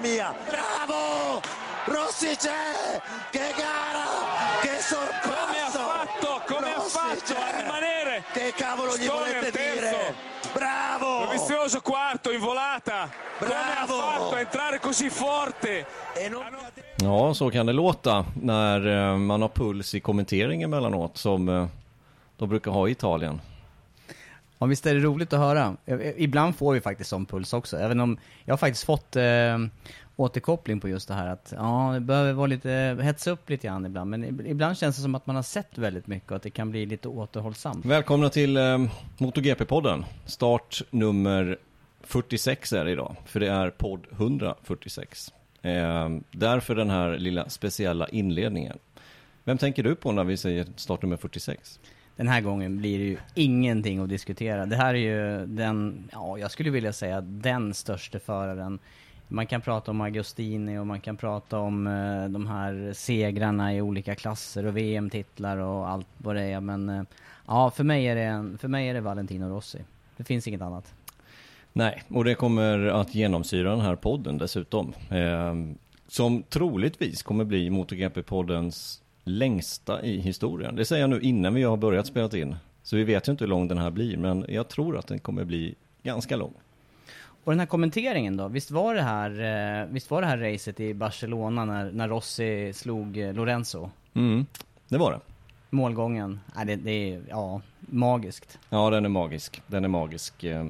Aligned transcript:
mia! 0.00 0.34
Bravo! 0.48 1.40
Rossi 1.86 2.36
c'è! 2.36 3.00
Che 3.30 3.54
gara! 3.56 4.04
Che 4.60 4.80
sorpasso! 4.80 5.28
Come 5.28 5.60
ha 5.60 5.70
fatto? 5.70 6.42
Come 6.54 6.72
ha 6.72 6.76
Rossi 6.76 6.90
fatto 6.90 7.32
c'è! 7.34 7.40
a 7.40 7.60
rimanere? 7.60 8.24
Che 8.32 8.52
cavolo 8.56 8.96
gli 8.96 9.02
Stoner 9.04 9.24
volete 9.38 9.50
terzo. 9.50 9.74
dire? 9.74 10.14
Bravo! 10.52 11.26
Vizioso 11.30 11.80
quarto 11.80 12.32
in 12.32 12.40
volata. 12.40 13.08
Come 13.38 13.54
ha 13.54 13.84
Bravo. 13.86 14.00
fatto 14.00 14.34
a 14.34 14.40
entrare 14.40 14.80
così 14.80 15.10
forte? 15.10 15.86
E 16.14 16.28
non 16.28 16.44
Ja, 17.00 17.34
så 17.34 17.50
kan 17.50 17.66
det 17.66 17.72
låta 17.72 18.24
när 18.34 18.86
eh, 18.86 19.16
man 19.16 19.42
har 19.42 19.48
puls 19.48 19.94
i 19.94 20.00
kommenteringen 20.00 20.64
emellanåt 20.72 21.16
som 21.18 21.48
eh, 21.48 21.66
de 22.36 22.48
brukar 22.48 22.70
ha 22.70 22.88
i 22.88 22.90
Italien. 22.90 23.40
Ja 24.58 24.66
visst 24.66 24.86
är 24.86 24.94
det 24.94 25.00
roligt 25.00 25.32
att 25.32 25.40
höra. 25.40 25.76
Eh, 25.86 25.98
eh, 25.98 26.12
ibland 26.16 26.56
får 26.56 26.72
vi 26.72 26.80
faktiskt 26.80 27.10
sån 27.10 27.26
puls 27.26 27.52
också, 27.52 27.76
även 27.76 28.00
om 28.00 28.18
jag 28.44 28.52
har 28.52 28.58
faktiskt 28.58 28.84
fått 28.84 29.16
eh, 29.16 29.58
återkoppling 30.16 30.80
på 30.80 30.88
just 30.88 31.08
det 31.08 31.14
här 31.14 31.28
att 31.28 31.52
ja, 31.56 31.90
det 31.94 32.00
behöver 32.00 32.32
vara 32.32 32.46
lite, 32.46 32.72
eh, 32.72 32.98
hetsa 32.98 33.30
upp 33.30 33.50
lite 33.50 33.66
grann 33.66 33.86
ibland, 33.86 34.10
men 34.10 34.46
ibland 34.46 34.78
känns 34.78 34.96
det 34.96 35.02
som 35.02 35.14
att 35.14 35.26
man 35.26 35.36
har 35.36 35.42
sett 35.42 35.78
väldigt 35.78 36.06
mycket 36.06 36.30
och 36.30 36.36
att 36.36 36.42
det 36.42 36.50
kan 36.50 36.70
bli 36.70 36.86
lite 36.86 37.08
återhållsamt. 37.08 37.84
Välkomna 37.84 38.28
till 38.28 38.56
eh, 38.56 38.78
MotoGP-podden. 39.18 40.04
Start 40.26 40.82
nummer 40.90 41.58
46 42.02 42.72
är 42.72 42.84
det 42.84 42.90
idag, 42.90 43.16
för 43.26 43.40
det 43.40 43.48
är 43.48 43.70
podd 43.70 44.06
146. 44.12 45.32
Eh, 45.62 46.08
därför 46.30 46.74
den 46.74 46.90
här 46.90 47.18
lilla 47.18 47.48
speciella 47.48 48.08
inledningen. 48.08 48.78
Vem 49.44 49.58
tänker 49.58 49.82
du 49.82 49.94
på 49.94 50.12
när 50.12 50.24
vi 50.24 50.36
säger 50.36 50.66
start 50.76 51.02
nummer 51.02 51.16
46? 51.16 51.80
Den 52.18 52.28
här 52.28 52.40
gången 52.40 52.78
blir 52.78 52.98
det 52.98 53.04
ju 53.04 53.16
ingenting 53.34 53.98
att 53.98 54.08
diskutera. 54.08 54.66
Det 54.66 54.76
här 54.76 54.94
är 54.94 54.98
ju 54.98 55.46
den, 55.46 56.08
ja 56.12 56.38
jag 56.38 56.50
skulle 56.50 56.70
vilja 56.70 56.92
säga 56.92 57.20
den 57.20 57.74
största 57.74 58.18
föraren. 58.18 58.78
Man 59.28 59.46
kan 59.46 59.60
prata 59.60 59.90
om 59.90 60.00
Agostini 60.00 60.78
och 60.78 60.86
man 60.86 61.00
kan 61.00 61.16
prata 61.16 61.58
om 61.58 61.86
eh, 61.86 62.28
de 62.28 62.46
här 62.46 62.92
segrarna 62.94 63.74
i 63.74 63.80
olika 63.80 64.14
klasser 64.14 64.66
och 64.66 64.76
VM-titlar 64.76 65.56
och 65.56 65.88
allt 65.88 66.06
vad 66.16 66.36
det 66.36 66.42
är. 66.42 66.60
Men 66.60 66.88
eh, 66.88 67.02
ja, 67.46 67.70
för 67.70 67.84
mig 67.84 68.06
är 68.06 68.14
det, 68.14 68.22
en, 68.22 68.58
för 68.58 68.68
mig 68.68 68.88
är 68.88 68.94
det 68.94 69.00
Valentino 69.00 69.48
Rossi. 69.48 69.78
Det 70.16 70.24
finns 70.24 70.48
inget 70.48 70.62
annat. 70.62 70.94
Nej, 71.72 72.02
och 72.08 72.24
det 72.24 72.34
kommer 72.34 72.86
att 72.86 73.14
genomsyra 73.14 73.70
den 73.70 73.80
här 73.80 73.96
podden 73.96 74.38
dessutom. 74.38 74.92
Eh, 75.10 75.54
som 76.08 76.42
troligtvis 76.42 77.22
kommer 77.22 77.44
bli 77.44 77.70
MotoGP-poddens 77.70 79.02
längsta 79.28 80.02
i 80.02 80.20
historien. 80.20 80.76
Det 80.76 80.84
säger 80.84 81.02
jag 81.02 81.10
nu 81.10 81.20
innan 81.20 81.54
vi 81.54 81.62
har 81.62 81.76
börjat 81.76 82.06
spela 82.06 82.38
in. 82.38 82.56
Så 82.82 82.96
vi 82.96 83.04
vet 83.04 83.28
ju 83.28 83.32
inte 83.32 83.44
hur 83.44 83.48
lång 83.48 83.68
den 83.68 83.78
här 83.78 83.90
blir, 83.90 84.16
men 84.16 84.44
jag 84.48 84.68
tror 84.68 84.98
att 84.98 85.06
den 85.06 85.18
kommer 85.18 85.44
bli 85.44 85.74
ganska 86.02 86.36
lång. 86.36 86.52
Och 87.44 87.52
den 87.52 87.58
här 87.60 87.66
kommenteringen 87.66 88.36
då, 88.36 88.48
visst 88.48 88.70
var 88.70 88.94
det 88.94 89.02
här, 89.02 89.30
eh, 89.80 89.86
visst 89.90 90.10
var 90.10 90.20
det 90.20 90.26
här 90.26 90.38
racet 90.38 90.80
i 90.80 90.94
Barcelona 90.94 91.64
när, 91.64 91.90
när 91.92 92.08
Rossi 92.08 92.72
slog 92.72 93.18
eh, 93.18 93.32
Lorenzo? 93.34 93.90
Mm, 94.14 94.46
det 94.88 94.98
var 94.98 95.12
det. 95.12 95.20
Målgången, 95.70 96.40
nej, 96.56 96.66
det, 96.66 96.76
det 96.76 96.90
är, 97.14 97.22
ja, 97.28 97.60
magiskt. 97.80 98.58
Ja, 98.70 98.90
den 98.90 99.04
är 99.04 99.08
magisk. 99.08 99.62
Den 99.66 99.84
är 99.84 99.88
magisk. 99.88 100.44
Eh, 100.44 100.66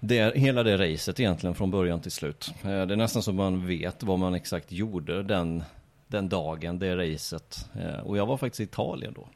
Det 0.00 0.18
är 0.18 0.34
hela 0.34 0.62
det 0.62 0.92
racet 0.92 1.20
egentligen 1.20 1.54
från 1.54 1.70
början 1.70 2.00
till 2.00 2.10
slut. 2.12 2.54
Det 2.62 2.70
är 2.70 2.96
nästan 2.96 3.22
så 3.22 3.32
man 3.32 3.66
vet 3.66 4.02
vad 4.02 4.18
man 4.18 4.34
exakt 4.34 4.72
gjorde 4.72 5.22
den, 5.22 5.62
den 6.12 6.28
dagen, 6.28 6.78
det 6.78 6.96
racet. 6.96 7.70
Eh, 7.74 8.00
Och 8.00 8.16
jag 8.18 8.26
var 8.26 8.36
faktiskt 8.36 8.60
i 8.60 8.64
Italien 8.64 9.12
då. 9.16 9.28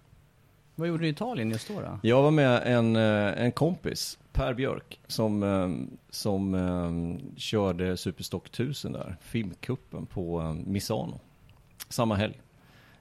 Vad 0.74 0.88
gjorde 0.88 1.02
du 1.02 1.06
i 1.06 1.10
Italien 1.10 1.50
just 1.50 1.68
då? 1.68 1.80
då? 1.80 1.98
Jag 2.02 2.22
var 2.22 2.30
med 2.30 2.62
en, 2.64 2.96
eh, 2.96 3.42
en 3.44 3.52
kompis, 3.52 4.18
Per 4.32 4.54
Björk, 4.54 5.00
som, 5.06 5.42
eh, 5.42 5.68
som 6.10 6.56
körde 7.36 7.96
Superstock 7.96 8.48
1000 8.48 8.92
där, 8.92 9.16
filmkuppen 9.20 10.06
på 10.06 10.56
Misano. 10.66 11.20
Samma 11.88 12.14
helg. 12.14 12.40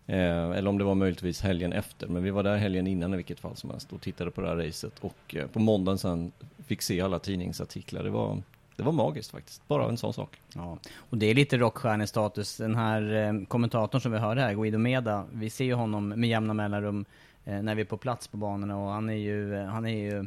Eller 0.07 0.67
om 0.67 0.77
det 0.77 0.83
var 0.83 0.95
möjligtvis 0.95 1.41
helgen 1.41 1.73
efter, 1.73 2.07
men 2.07 2.23
vi 2.23 2.29
var 2.29 2.43
där 2.43 2.57
helgen 2.57 2.87
innan 2.87 3.13
i 3.13 3.15
vilket 3.17 3.39
fall 3.39 3.55
som 3.55 3.69
helst 3.69 3.93
och 3.93 4.01
tittade 4.01 4.31
på 4.31 4.41
det 4.41 4.47
här 4.47 4.55
racet. 4.55 4.99
Och 5.01 5.35
på 5.53 5.59
måndagen 5.59 5.97
sen 5.97 6.31
fick 6.67 6.81
se 6.81 7.01
alla 7.01 7.19
tidningsartiklar. 7.19 8.03
Det 8.03 8.09
var, 8.09 8.41
det 8.75 8.83
var 8.83 8.91
magiskt 8.91 9.31
faktiskt, 9.31 9.67
bara 9.67 9.89
en 9.89 9.97
sån 9.97 10.13
sak. 10.13 10.41
Ja, 10.55 10.77
och 10.97 11.17
det 11.17 11.25
är 11.25 11.35
lite 11.35 11.57
rockstjärnestatus. 11.57 12.57
Den 12.57 12.75
här 12.75 13.13
eh, 13.13 13.45
kommentatorn 13.47 14.01
som 14.01 14.11
vi 14.11 14.17
hörde 14.17 14.41
här, 14.41 14.53
Guido 14.53 14.77
Meda, 14.77 15.25
vi 15.31 15.49
ser 15.49 15.65
ju 15.65 15.73
honom 15.73 16.07
med 16.07 16.29
jämna 16.29 16.53
mellanrum 16.53 17.05
eh, 17.45 17.61
när 17.61 17.75
vi 17.75 17.81
är 17.81 17.85
på 17.85 17.97
plats 17.97 18.27
på 18.27 18.37
banorna 18.37 18.77
och 18.77 18.89
han 18.89 19.09
är 19.09 19.13
ju, 19.13 19.55
eh, 19.55 19.65
han 19.65 19.85
är 19.85 19.97
ju 19.97 20.25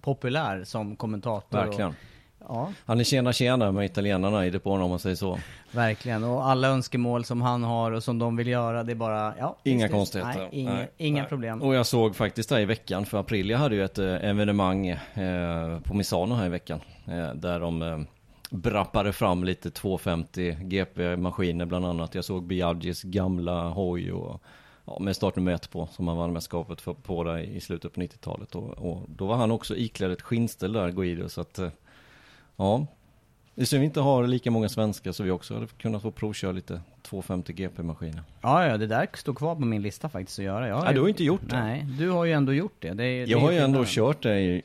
populär 0.00 0.64
som 0.64 0.96
kommentator. 0.96 1.58
Verkligen. 1.58 1.88
Och, 1.88 1.94
ja, 2.48 2.72
Han 2.86 3.00
är 3.00 3.04
tjena 3.04 3.32
tjena 3.32 3.72
med 3.72 3.84
italienarna 3.86 4.46
i 4.46 4.50
depån 4.50 4.80
om 4.82 4.90
man 4.90 4.98
säger 4.98 5.16
så. 5.16 5.38
verkligen. 5.70 6.24
Och 6.24 6.46
alla 6.46 6.68
önskemål 6.68 7.24
som 7.24 7.42
han 7.42 7.62
har 7.64 7.92
och 7.92 8.02
som 8.02 8.18
de 8.18 8.36
vill 8.36 8.46
göra, 8.48 8.82
det 8.82 8.92
är 8.92 8.96
bara, 8.96 9.34
ja. 9.38 9.56
Inga 9.64 9.88
konstigheter. 9.88 10.38
Nej, 10.38 10.48
inga, 10.52 10.74
Nej, 10.74 10.90
inga 10.96 11.22
nej. 11.22 11.28
problem. 11.28 11.62
Och 11.62 11.74
jag 11.74 11.86
såg 11.86 12.16
faktiskt 12.16 12.48
där 12.48 12.60
i 12.60 12.64
veckan, 12.64 13.06
för 13.06 13.18
Aprilia 13.18 13.56
hade 13.56 13.74
ju 13.74 13.84
ett 13.84 13.98
eh, 13.98 14.24
evenemang 14.24 14.86
eh, 14.86 15.80
på 15.84 15.94
Misano 15.94 16.34
här 16.34 16.46
i 16.46 16.48
veckan. 16.48 16.80
Eh, 17.06 17.34
där 17.34 17.60
de 17.60 17.82
eh, 17.82 17.98
brappade 18.50 19.12
fram 19.12 19.44
lite 19.44 19.70
250 19.70 20.56
GP-maskiner 20.62 21.64
bland 21.66 21.86
annat. 21.86 22.14
Jag 22.14 22.24
såg 22.24 22.46
Biagis 22.46 23.02
gamla 23.02 23.68
hoj 23.68 24.12
och 24.12 24.42
ja, 24.84 24.98
med 25.00 25.16
startnummer 25.16 25.52
ett 25.52 25.70
på, 25.70 25.88
som 25.92 26.08
han 26.08 26.16
vann 26.16 26.32
mästerskapet 26.32 26.84
på 27.02 27.24
där 27.24 27.38
i 27.38 27.60
slutet 27.60 27.92
på 27.92 28.00
90-talet. 28.00 28.54
Och, 28.54 28.70
och 28.70 29.02
då 29.08 29.26
var 29.26 29.36
han 29.36 29.50
också 29.50 29.76
iklädd 29.76 30.10
ett 30.12 30.22
skinnställ 30.22 30.72
där, 30.72 30.90
Guido, 30.90 31.28
så 31.28 31.40
att 31.40 31.58
eh, 31.58 31.68
ja. 32.56 32.86
Det 33.54 33.66
synd 33.66 33.80
vi 33.80 33.84
inte 33.86 34.00
har 34.00 34.26
lika 34.26 34.50
många 34.50 34.68
svenskar 34.68 35.12
så 35.12 35.22
vi 35.22 35.30
också 35.30 35.54
hade 35.54 35.66
kunnat 35.66 36.02
få 36.02 36.10
provköra 36.10 36.52
lite 36.52 36.80
250 37.02 37.52
GP-maskiner. 37.52 38.22
Ja, 38.42 38.66
ja, 38.66 38.76
det 38.76 38.86
där 38.86 39.08
står 39.14 39.34
kvar 39.34 39.54
på 39.54 39.60
min 39.60 39.82
lista 39.82 40.08
faktiskt 40.08 40.38
att 40.38 40.44
göra. 40.44 40.68
Jag 40.68 40.84
Nej, 40.84 40.94
du 40.94 41.00
har 41.00 41.08
inte 41.08 41.24
gjort 41.24 41.40
det. 41.50 41.60
Nej, 41.60 41.86
du 41.98 42.10
har 42.10 42.24
ju 42.24 42.32
ändå 42.32 42.52
gjort 42.52 42.76
det. 42.78 42.94
det, 42.94 43.04
är- 43.04 43.26
det 43.26 43.32
Jag 43.32 43.38
har 43.40 43.50
ju 43.52 43.58
ändå 43.58 43.84
skillnaden. 43.84 44.12
kört 44.14 44.22
det 44.22 44.40
i 44.40 44.62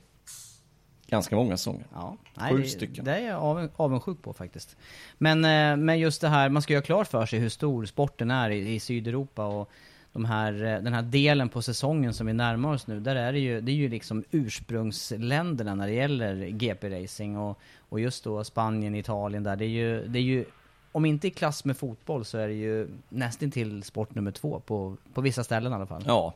ganska 1.08 1.36
många 1.36 1.58
säsonger. 1.58 1.86
Ja, 1.94 2.18
Sju 2.52 2.58
det, 2.58 2.68
stycken. 2.68 3.06
Det 3.06 3.16
är 3.16 3.28
jag 3.28 3.42
av, 3.44 3.70
avundsjuk 3.76 4.22
på 4.22 4.34
faktiskt. 4.34 4.78
Men, 5.18 5.46
eh, 5.46 5.78
men 5.86 6.00
just 6.00 6.22
det 6.22 6.28
här, 6.28 6.50
man 6.50 6.62
ska 6.62 6.74
göra 6.74 6.84
klart 6.84 7.08
för 7.08 7.26
sig 7.26 7.40
hur 7.40 7.50
stor 7.50 7.86
sporten 7.86 8.32
är 8.32 8.50
i, 8.50 8.74
i 8.76 8.80
Sydeuropa 8.80 9.46
och 9.46 9.70
de 10.14 10.26
här, 10.26 10.54
eh, 10.54 10.84
den 10.84 10.94
här 10.94 11.02
delen 11.02 11.50
på 11.50 11.62
säsongen 11.62 12.14
som 12.14 12.28
vi 12.28 12.34
närmar 12.34 12.74
oss 12.74 12.88
nu, 12.88 13.00
där 13.00 13.16
är 13.16 13.34
det 13.34 13.40
ju, 13.40 13.62
det 13.62 13.72
är 13.72 13.76
ju 13.76 13.90
liksom 13.90 14.24
ursprungsländerna 14.32 15.76
när 15.76 15.88
det 15.88 15.94
gäller 15.94 16.36
GP-racing 16.36 17.38
och, 17.38 17.60
och 17.90 18.00
just 18.00 18.24
då 18.24 18.44
Spanien, 18.44 18.96
Italien 18.96 19.44
där, 19.44 19.56
det 19.56 19.66
är 19.66 19.70
ju, 19.70 20.08
det 20.08 20.20
är 20.20 20.24
ju 20.24 20.46
om 20.92 21.06
inte 21.06 21.28
i 21.28 21.32
klass 21.32 21.66
med 21.66 21.78
fotboll 21.78 22.26
så 22.26 22.38
är 22.38 22.48
det 22.48 22.54
ju 22.54 22.88
nästan 23.10 23.52
till 23.52 23.84
sport 23.84 24.16
nummer 24.16 24.32
två 24.32 24.60
på, 24.66 24.98
på 25.14 25.22
vissa 25.22 25.44
ställen 25.44 25.72
i 25.72 25.76
alla 25.76 25.86
fall. 25.86 26.04
Ja. 26.08 26.34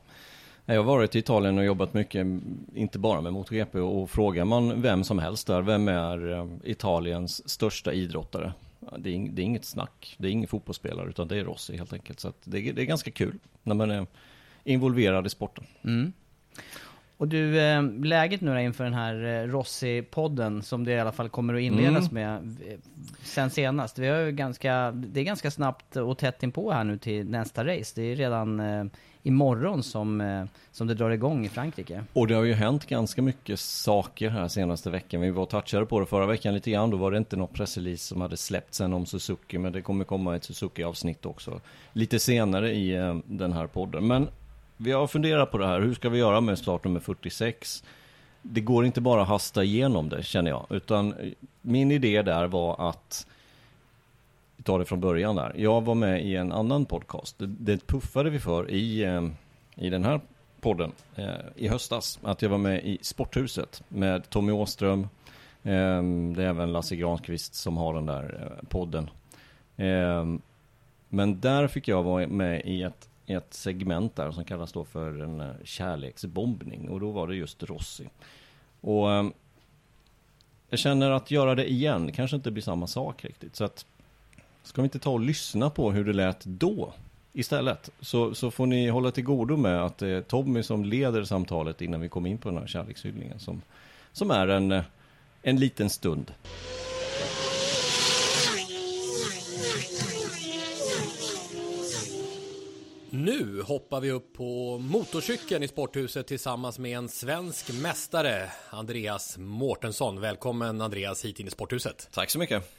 Jag 0.66 0.76
har 0.76 0.84
varit 0.84 1.16
i 1.16 1.20
Italien 1.20 1.58
och 1.58 1.66
jobbat 1.66 1.94
mycket, 1.94 2.28
inte 2.74 3.00
bara 3.00 3.22
med 3.22 3.34
MotoGP 3.34 3.80
och 3.80 4.10
frågar 4.10 4.46
man 4.46 4.82
vem 4.82 5.04
som 5.04 5.20
helst 5.20 5.48
där, 5.48 5.62
vem 5.62 5.88
är 5.88 6.32
eh, 6.32 6.48
Italiens 6.64 7.50
största 7.50 7.94
idrottare? 7.94 8.54
Det 8.98 9.10
är, 9.10 9.30
det 9.30 9.42
är 9.42 9.44
inget 9.44 9.66
snack, 9.66 10.16
det 10.18 10.28
är 10.28 10.32
ingen 10.32 10.48
fotbollsspelare 10.48 11.10
utan 11.10 11.28
det 11.28 11.38
är 11.38 11.44
Rossi 11.44 11.78
helt 11.78 11.94
enkelt. 11.94 12.20
Så 12.20 12.34
det, 12.44 12.70
är, 12.70 12.74
det 12.74 12.82
är 12.82 12.86
ganska 12.86 13.12
kul 13.12 13.40
när 13.64 13.76
man 13.76 13.92
är 13.92 14.08
involverad 14.64 15.26
i 15.28 15.30
sporten. 15.30 15.66
Mm. 15.84 16.14
Och 17.18 17.28
du, 17.28 17.60
eh, 17.60 17.84
läget 18.04 18.42
nu 18.42 18.62
inför 18.64 18.84
den 18.84 18.94
här 18.94 19.16
eh, 19.16 19.48
Rossi-podden 19.48 20.62
som 20.62 20.84
det 20.84 20.92
i 20.92 21.00
alla 21.00 21.12
fall 21.12 21.30
kommer 21.30 21.54
att 21.54 21.62
inledas 21.62 22.12
Mm. 22.12 22.14
med 22.14 22.58
eh, 22.72 22.78
sen 23.24 23.50
senast. 23.50 24.00
Vi 24.00 24.08
har 24.08 24.20
ju 24.20 24.32
ganska, 24.32 24.92
det 24.92 25.20
är 25.20 25.24
ganska 25.24 25.52
snabbt 25.52 25.96
och 25.96 26.18
tätt 26.18 26.44
inpå 26.44 26.72
här 26.72 26.84
nu 26.84 26.98
till 26.98 27.30
nästa 27.30 27.66
race. 27.66 27.94
Det 27.96 28.02
är 28.12 28.16
redan 28.16 28.60
imorgon 29.24 29.84
som, 29.84 30.22
eh, 30.22 30.46
som 30.72 30.88
det 30.88 30.94
drar 30.94 31.10
igång 31.10 31.46
i 31.46 31.50
Frankrike. 31.50 32.04
Och 32.14 32.28
det 32.28 32.36
har 32.36 32.44
ju 32.44 32.54
hänt 32.54 32.86
ganska 32.86 33.22
mycket 33.22 33.60
saker 33.60 34.30
här 34.30 34.48
senaste 34.48 34.90
veckan. 34.90 35.22
Vi 35.22 35.30
var 35.30 35.44
och 35.44 35.50
touchade 35.50 35.86
på 35.86 36.00
det 36.00 36.06
förra 36.06 36.26
veckan 36.26 36.54
lite 36.54 36.72
grann. 36.72 36.90
Då 36.90 36.98
var 36.98 37.12
det 37.12 37.18
inte 37.18 37.36
något 37.36 37.54
pressrelease 37.54 38.08
som 38.08 38.22
hade 38.22 38.38
släppts 38.38 38.82
än 38.82 38.94
om 38.94 39.06
Suzuki. 39.06 39.58
Men 39.58 39.74
det 39.74 39.82
kommer 39.82 40.06
komma 40.06 40.36
ett 40.36 40.44
Suzuki-avsnitt 40.44 41.26
också. 41.26 41.62
Lite 41.94 42.20
senare 42.20 42.72
i 42.72 42.96
eh, 42.96 43.18
den 43.26 43.54
här 43.54 43.68
podden. 43.68 44.08
Men 44.08 44.28
vi 44.78 44.92
har 44.92 45.08
funderat 45.08 45.52
på 45.52 45.58
det 45.58 45.68
här. 45.68 45.82
Hur 45.82 45.94
ska 45.94 46.10
vi 46.10 46.18
göra 46.18 46.42
med 46.42 46.58
start 46.58 46.84
nummer 46.84 47.00
46? 47.00 47.84
Det 48.42 48.62
går 48.62 48.86
inte 48.86 49.02
bara 49.02 49.22
att 49.22 49.28
hasta 49.28 49.64
igenom 49.64 50.10
det 50.10 50.24
känner 50.24 50.52
jag. 50.52 50.66
Utan 50.70 51.14
eh, 51.14 51.32
min 51.62 51.92
idé 51.92 52.22
där 52.22 52.48
var 52.48 52.90
att 52.90 53.28
vi 54.64 54.66
tar 54.66 54.80
det 54.80 54.86
från 54.86 55.00
början 55.00 55.36
där. 55.36 55.54
Jag 55.58 55.82
var 55.82 55.96
med 55.96 56.26
i 56.26 56.36
en 56.36 56.52
annan 56.52 56.86
podcast. 56.86 57.40
Det, 57.40 57.48
det 57.48 57.88
puffade 57.88 58.30
vi 58.30 58.40
för 58.40 58.72
i, 58.72 59.04
eh, 59.04 59.30
i 59.76 59.90
den 59.90 60.04
här 60.04 60.22
podden 60.62 60.92
eh, 61.16 61.28
i 61.56 61.68
höstas. 61.68 62.20
Att 62.24 62.42
jag 62.42 62.50
var 62.50 62.58
med 62.58 62.86
i 62.86 62.98
Sporthuset 63.02 63.84
med 63.88 64.30
Tommy 64.30 64.52
Åström. 64.52 65.02
Eh, 65.64 66.04
det 66.36 66.44
är 66.44 66.48
även 66.48 66.72
Lasse 66.72 66.96
Granqvist 66.96 67.56
som 67.56 67.78
har 67.78 67.94
den 67.94 68.06
där 68.06 68.58
eh, 68.62 68.68
podden. 68.70 69.10
Eh, 69.76 70.26
men 71.10 71.40
där 71.40 71.68
fick 71.68 71.88
jag 71.88 72.04
vara 72.04 72.28
med 72.28 72.62
i 72.66 72.84
ett, 72.84 73.10
ett 73.26 73.54
segment 73.54 74.16
där 74.16 74.32
som 74.32 74.46
kallas 74.46 74.72
då 74.72 74.84
för 74.84 75.22
en 75.22 75.42
eh, 75.42 75.52
kärleksbombning. 75.64 76.90
Och 76.90 77.00
då 77.00 77.12
var 77.12 77.28
det 77.28 77.36
just 77.36 77.64
Rossi. 77.64 78.10
Och 78.82 79.08
jag 80.70 80.80
känner 80.80 81.12
att 81.12 81.32
göra 81.32 81.56
det 81.56 81.72
igen 81.72 82.12
kanske 82.12 82.36
inte 82.36 82.52
blir 82.52 82.64
samma 82.64 82.88
sak 82.88 83.26
riktigt. 83.26 83.56
Så 83.56 83.64
att 83.64 83.86
Ska 84.64 84.82
vi 84.82 84.86
inte 84.86 85.00
ta 85.00 85.10
och 85.10 85.20
lyssna 85.20 85.70
på 85.70 85.92
hur 85.92 86.06
det 86.06 86.14
lät 86.14 86.46
då 86.46 86.94
istället? 87.34 87.90
Så, 88.00 88.36
så 88.36 88.52
får 88.52 88.66
ni 88.66 88.90
hålla 88.90 89.12
till 89.12 89.24
godo 89.24 89.58
med 89.58 89.86
att 89.86 89.98
det 89.98 90.08
är 90.08 90.22
Tommy 90.22 90.64
som 90.64 90.86
leder 90.86 91.24
samtalet 91.24 91.82
innan 91.82 92.02
vi 92.02 92.10
kommer 92.10 92.30
in 92.30 92.38
på 92.38 92.50
den 92.50 92.58
här 92.58 92.68
kärlekshyllningen 92.68 93.40
som, 93.40 93.62
som 94.12 94.32
är 94.32 94.48
en, 94.48 94.82
en 95.42 95.60
liten 95.60 95.90
stund. 95.90 96.34
Nu 103.10 103.62
hoppar 103.62 104.02
vi 104.02 104.12
upp 104.12 104.34
på 104.34 104.78
motorcykeln 104.78 105.64
i 105.64 105.68
sporthuset 105.68 106.28
tillsammans 106.28 106.80
med 106.80 106.98
en 106.98 107.10
svensk 107.10 107.82
mästare, 107.82 108.52
Andreas 108.70 109.38
Mårtensson. 109.38 110.22
Välkommen 110.22 110.82
Andreas 110.82 111.26
hit 111.26 111.40
in 111.40 111.48
i 111.48 111.52
sporthuset. 111.52 112.10
Tack 112.12 112.30
så 112.30 112.40
mycket. 112.40 112.74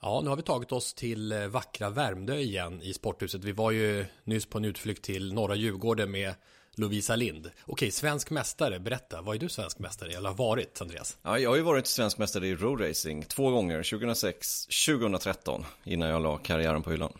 Ja, 0.00 0.20
nu 0.20 0.28
har 0.28 0.36
vi 0.36 0.42
tagit 0.42 0.72
oss 0.72 0.94
till 0.94 1.32
eh, 1.32 1.46
vackra 1.46 1.90
Värmdö 1.90 2.36
igen 2.36 2.82
i 2.82 2.92
sporthuset. 2.92 3.44
Vi 3.44 3.52
var 3.52 3.70
ju 3.70 4.06
nyss 4.24 4.46
på 4.46 4.58
en 4.58 4.64
utflykt 4.64 5.04
till 5.04 5.32
norra 5.32 5.54
Djurgården 5.54 6.10
med 6.10 6.34
Lovisa 6.74 7.16
Lind. 7.16 7.50
Okej, 7.66 7.90
svensk 7.90 8.30
mästare, 8.30 8.78
berätta. 8.80 9.22
Vad 9.22 9.36
är 9.36 9.40
du 9.40 9.48
svensk 9.48 9.78
mästare 9.78 10.12
eller 10.12 10.28
har 10.28 10.36
varit, 10.36 10.80
Andreas? 10.80 11.18
Ja, 11.22 11.38
jag 11.38 11.50
har 11.50 11.56
ju 11.56 11.62
varit 11.62 11.86
svensk 11.86 12.18
mästare 12.18 12.46
i 12.46 12.54
roadracing 12.54 13.22
två 13.22 13.50
gånger, 13.50 13.82
2006, 13.82 14.66
2013, 14.86 15.64
innan 15.84 16.08
jag 16.08 16.22
la 16.22 16.38
karriären 16.38 16.82
på 16.82 16.90
hyllan. 16.90 17.12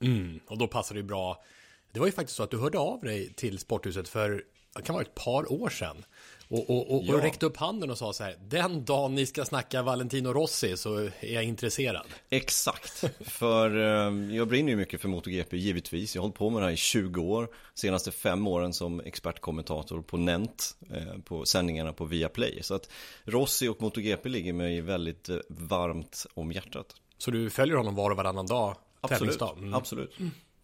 Mm, 0.00 0.40
och 0.46 0.58
då 0.58 0.68
passar 0.68 0.94
det 0.94 1.00
ju 1.00 1.06
bra. 1.06 1.44
Det 1.92 2.00
var 2.00 2.06
ju 2.06 2.12
faktiskt 2.12 2.36
så 2.36 2.42
att 2.42 2.50
du 2.50 2.58
hörde 2.58 2.78
av 2.78 3.00
dig 3.00 3.32
till 3.34 3.58
sporthuset 3.58 4.08
för, 4.08 4.42
det 4.76 4.82
kan 4.82 4.94
vara 4.94 5.04
ett 5.04 5.14
par 5.14 5.52
år 5.52 5.68
sedan. 5.68 6.04
Och, 6.48 6.70
och, 6.70 6.94
och, 6.96 7.04
Ja. 7.04 7.14
och 7.14 7.22
räckte 7.22 7.46
upp 7.46 7.56
handen 7.56 7.90
och 7.90 7.98
sa 7.98 8.12
så 8.12 8.24
här, 8.24 8.36
den 8.48 8.84
dagen 8.84 9.14
ni 9.14 9.26
ska 9.26 9.44
snacka 9.44 9.82
Valentino 9.82 10.28
Rossi 10.32 10.76
så 10.76 10.96
är 10.98 11.10
jag 11.34 11.44
intresserad. 11.44 12.06
Exakt, 12.30 13.04
för 13.20 13.76
eh, 13.76 14.36
jag 14.36 14.48
brinner 14.48 14.70
ju 14.70 14.76
mycket 14.76 15.00
för 15.00 15.08
MotoGP 15.08 15.56
givetvis. 15.56 16.14
Jag 16.14 16.22
har 16.22 16.24
hållit 16.24 16.38
på 16.38 16.50
med 16.50 16.62
det 16.62 16.66
här 16.66 16.72
i 16.72 16.76
20 16.76 17.22
år. 17.22 17.48
Senaste 17.74 18.10
fem 18.10 18.46
åren 18.46 18.72
som 18.72 19.00
expertkommentator 19.00 20.02
på 20.02 20.16
NENT, 20.16 20.76
eh, 20.90 21.18
på 21.24 21.44
sändningarna 21.44 21.92
på 21.92 22.04
Viaplay. 22.04 22.62
Så 22.62 22.74
att 22.74 22.90
Rossi 23.24 23.68
och 23.68 23.82
MotoGP 23.82 24.28
ligger 24.28 24.52
mig 24.52 24.80
väldigt 24.80 25.28
eh, 25.28 25.36
varmt 25.48 26.26
om 26.34 26.52
hjärtat. 26.52 26.94
Så 27.18 27.30
du 27.30 27.50
följer 27.50 27.76
honom 27.76 27.94
var 27.94 28.10
och 28.10 28.16
varannan 28.16 28.46
dag? 28.46 28.76
Absolut? 29.00 29.40
Mm. 29.40 29.74
absolut. 29.74 30.18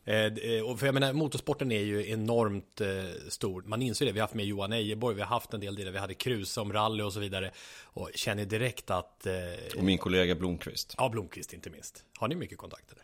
Eh, 0.07 0.15
eh, 0.25 0.77
för 0.77 0.87
jag 0.87 0.95
menar, 0.95 1.13
motorsporten 1.13 1.73
är 1.73 1.81
ju 1.81 2.11
enormt 2.11 2.81
eh, 2.81 2.89
stor. 3.29 3.63
Man 3.67 3.83
inser 3.83 4.07
det. 4.07 4.13
Vi 4.13 4.19
har 4.21 4.25
haft 4.25 4.35
med 4.35 4.47
Johan 4.47 4.73
Ejeborg, 4.73 5.15
vi 5.17 5.21
har 5.23 5.29
haft 5.29 5.55
en 5.55 5.61
del 5.61 5.75
där 5.75 5.91
vi 5.91 5.99
hade 5.99 6.15
Kruse 6.15 6.61
om 6.61 6.73
rally 6.73 7.03
och 7.03 7.13
så 7.13 7.21
vidare. 7.21 7.51
Och 7.85 8.11
känner 8.15 8.45
direkt 8.45 8.91
att... 8.91 9.27
Eh, 9.27 9.33
Och 9.77 9.85
min 9.85 9.99
kollega 9.99 10.35
Blomqvist. 10.35 10.95
ja, 10.99 11.09
Blomqvist 11.09 11.53
inte 11.53 11.71
minst. 11.71 12.05
Har 12.19 12.29
ni 12.29 12.35
mycket 12.35 12.59
kontakter? 12.59 12.99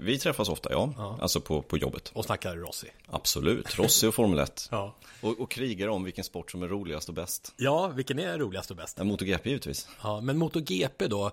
Vi 0.00 0.18
träffas 0.18 0.48
ofta, 0.48 0.72
ja. 0.72 1.16
Alltså 1.20 1.40
på, 1.40 1.62
på 1.62 1.78
jobbet. 1.78 2.10
Och 2.14 2.24
snackar 2.24 2.56
Rossi? 2.56 2.86
Absolut, 3.06 3.78
Rossi 3.78 4.06
och 4.06 4.14
Formel 4.14 4.38
1. 4.38 4.68
Ja. 4.70 4.96
Och, 5.20 5.40
och 5.40 5.50
krigar 5.50 5.88
om 5.88 6.04
vilken 6.04 6.24
sport 6.24 6.50
som 6.50 6.62
är 6.62 6.68
roligast 6.68 7.08
och 7.08 7.14
bäst. 7.14 7.52
Ja, 7.56 7.88
vilken 7.88 8.18
är 8.18 8.38
roligast 8.38 8.70
och 8.70 8.76
bäst? 8.76 8.98
Ja, 8.98 9.04
MotoGP 9.04 9.48
givetvis. 9.50 9.88
Ja, 10.02 10.20
men 10.20 10.38
MotoGP 10.38 11.06
då, 11.08 11.30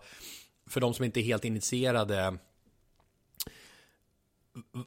för 0.70 0.82
de 0.82 0.94
som 0.94 1.06
inte 1.06 1.20
är 1.20 1.24
helt 1.24 1.46
initierade. 1.46 2.38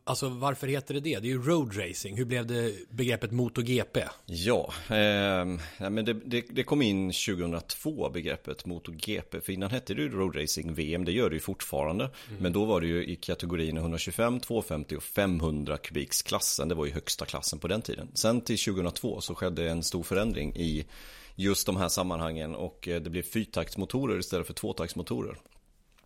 Alltså 0.04 0.28
varför 0.28 0.66
heter 0.66 0.94
det 0.94 1.00
det? 1.00 1.18
Det 1.18 1.28
är 1.28 1.30
ju 1.30 1.42
road 1.42 1.76
racing. 1.76 2.18
Hur 2.18 2.24
blev 2.24 2.46
det 2.46 2.74
begreppet 2.90 3.30
MotoGP? 3.30 4.04
Ja, 4.26 4.72
eh, 4.88 5.44
men 5.78 6.04
det, 6.04 6.12
det, 6.12 6.44
det 6.50 6.62
kom 6.62 6.82
in 6.82 7.12
2002 7.12 8.10
begreppet 8.10 8.66
MotoGP. 8.66 9.40
För 9.40 9.52
innan 9.52 9.70
hette 9.70 9.94
det 9.94 10.02
ju 10.02 10.08
Road 10.08 10.36
Racing 10.36 10.74
VM, 10.74 11.04
det 11.04 11.12
gör 11.12 11.30
det 11.30 11.36
ju 11.36 11.40
fortfarande. 11.40 12.10
Men 12.38 12.52
då 12.52 12.64
var 12.64 12.80
det 12.80 12.86
ju 12.86 13.06
i 13.06 13.16
kategorierna 13.16 13.80
125, 13.80 14.40
250 14.40 14.96
och 14.96 15.02
500 15.02 15.76
kubiksklassen. 15.76 16.68
Det 16.68 16.74
var 16.74 16.86
ju 16.86 16.92
högsta 16.92 17.24
klassen 17.24 17.58
på 17.58 17.68
den 17.68 17.82
tiden. 17.82 18.08
Sen 18.14 18.40
till 18.40 18.58
2002 18.58 19.20
så 19.20 19.34
skedde 19.34 19.70
en 19.70 19.82
stor 19.82 20.02
förändring 20.02 20.56
i 20.56 20.84
just 21.36 21.66
de 21.66 21.76
här 21.76 21.88
sammanhangen 21.88 22.54
och 22.54 22.88
eh, 22.88 23.00
det 23.02 23.10
blev 23.10 23.22
fyrtaktsmotorer 23.22 24.18
istället 24.18 24.46
för 24.46 24.54
tvåtaktsmotorer. 24.54 25.36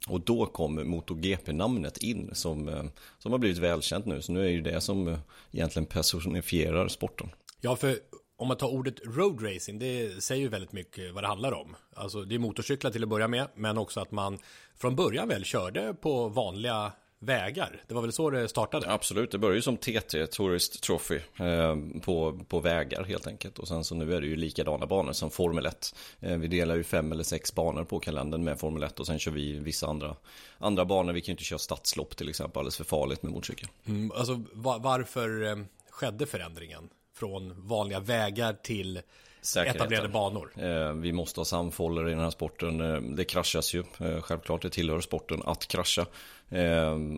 Och 0.09 0.21
då 0.21 0.47
kom 0.47 0.91
MotoGP-namnet 0.91 1.99
in 1.99 2.31
som, 2.33 2.69
eh, 2.69 2.85
som 3.19 3.33
har 3.33 3.39
blivit 3.39 3.59
välkänt 3.59 4.07
nu. 4.07 4.23
Så 4.23 4.33
nu 4.33 4.45
är 4.45 4.51
ju 4.51 4.61
det 4.61 4.81
som 4.81 5.09
eh, 5.09 5.19
egentligen 5.53 5.87
personifierar 5.87 6.89
sporten. 6.89 7.31
Ja, 7.61 7.77
för 7.77 7.99
om 8.37 8.49
man 8.49 8.57
tar 8.57 8.69
ordet 8.69 8.95
road 9.05 9.45
racing, 9.45 9.79
det 9.79 10.23
säger 10.23 10.43
ju 10.43 10.49
väldigt 10.49 10.73
mycket 10.73 11.15
vad 11.15 11.23
det 11.23 11.29
handlar 11.29 11.53
om. 11.53 11.77
Alltså 11.95 12.23
det 12.23 12.35
är 12.35 12.39
motorcyklar 12.39 12.91
till 12.91 13.03
att 13.03 13.09
börja 13.09 13.29
med, 13.29 13.49
men 13.55 13.79
också 13.79 14.01
att 14.01 14.11
man 14.11 14.39
från 14.77 14.97
början 14.97 15.29
väl 15.29 15.45
körde 15.45 15.95
på 15.95 16.29
vanliga 16.29 16.93
vägar. 17.21 17.83
Det 17.89 17.95
var 17.95 18.03
väl 18.03 18.13
så 18.13 18.31
det 18.31 18.49
startade? 18.49 18.93
Absolut, 18.93 19.31
det 19.31 19.39
började 19.39 19.57
ju 19.57 19.63
som 19.63 19.77
TT, 19.77 20.27
Tourist 20.27 20.83
Trophy, 20.83 21.21
eh, 21.37 21.77
på, 22.03 22.41
på 22.49 22.61
vägar 22.61 23.05
helt 23.05 23.27
enkelt. 23.27 23.59
Och 23.59 23.69
sen 23.69 23.85
så 23.85 23.95
nu 23.95 24.15
är 24.15 24.21
det 24.21 24.27
ju 24.27 24.37
likadana 24.37 24.87
banor 24.87 25.13
som 25.13 25.31
Formel 25.31 25.67
1. 25.67 25.95
Eh, 26.21 26.37
vi 26.39 26.49
delar 26.49 26.75
ju 26.77 26.85
fem 26.85 27.13
eller 27.13 27.25
sex 27.25 27.55
banor 27.55 27.85
på 27.85 28.01
kalendern 28.01 28.45
med 28.45 28.59
Formel 28.61 28.83
1 28.83 29.01
och 29.01 29.07
sen 29.07 29.19
kör 29.19 29.33
vi 29.33 29.53
vissa 29.59 29.87
andra, 29.87 30.17
andra 30.59 30.85
banor. 30.85 31.13
Vi 31.13 31.21
kan 31.21 31.27
ju 31.27 31.33
inte 31.33 31.45
köra 31.45 31.59
stadslopp 31.59 32.17
till 32.17 32.29
exempel, 32.29 32.59
alldeles 32.61 32.77
för 32.77 32.85
farligt 32.85 33.23
med 33.23 33.33
motorcykel. 33.33 33.69
Mm, 33.87 34.13
alltså 34.15 34.43
va- 34.53 34.79
varför 34.79 35.45
eh, 35.47 35.57
skedde 35.91 36.27
förändringen? 36.27 36.89
Från 37.17 37.67
vanliga 37.69 38.01
vägar 38.01 38.53
till 38.63 39.01
Säkerheten. 39.41 39.81
etablerade 39.81 40.09
banor? 40.09 40.53
Eh, 40.57 40.93
vi 40.93 41.13
måste 41.13 41.41
ha 41.41 41.45
samfållare 41.45 42.11
i 42.11 42.15
den 42.15 42.23
här 42.23 42.31
sporten. 42.31 42.81
Eh, 42.81 43.01
det 43.01 43.25
kraschas 43.25 43.75
ju, 43.75 43.85
eh, 44.01 44.21
självklart 44.21 44.63
det 44.63 44.71
tillhör 44.71 45.01
sporten 45.01 45.43
att 45.45 45.69
krascha. 45.69 46.07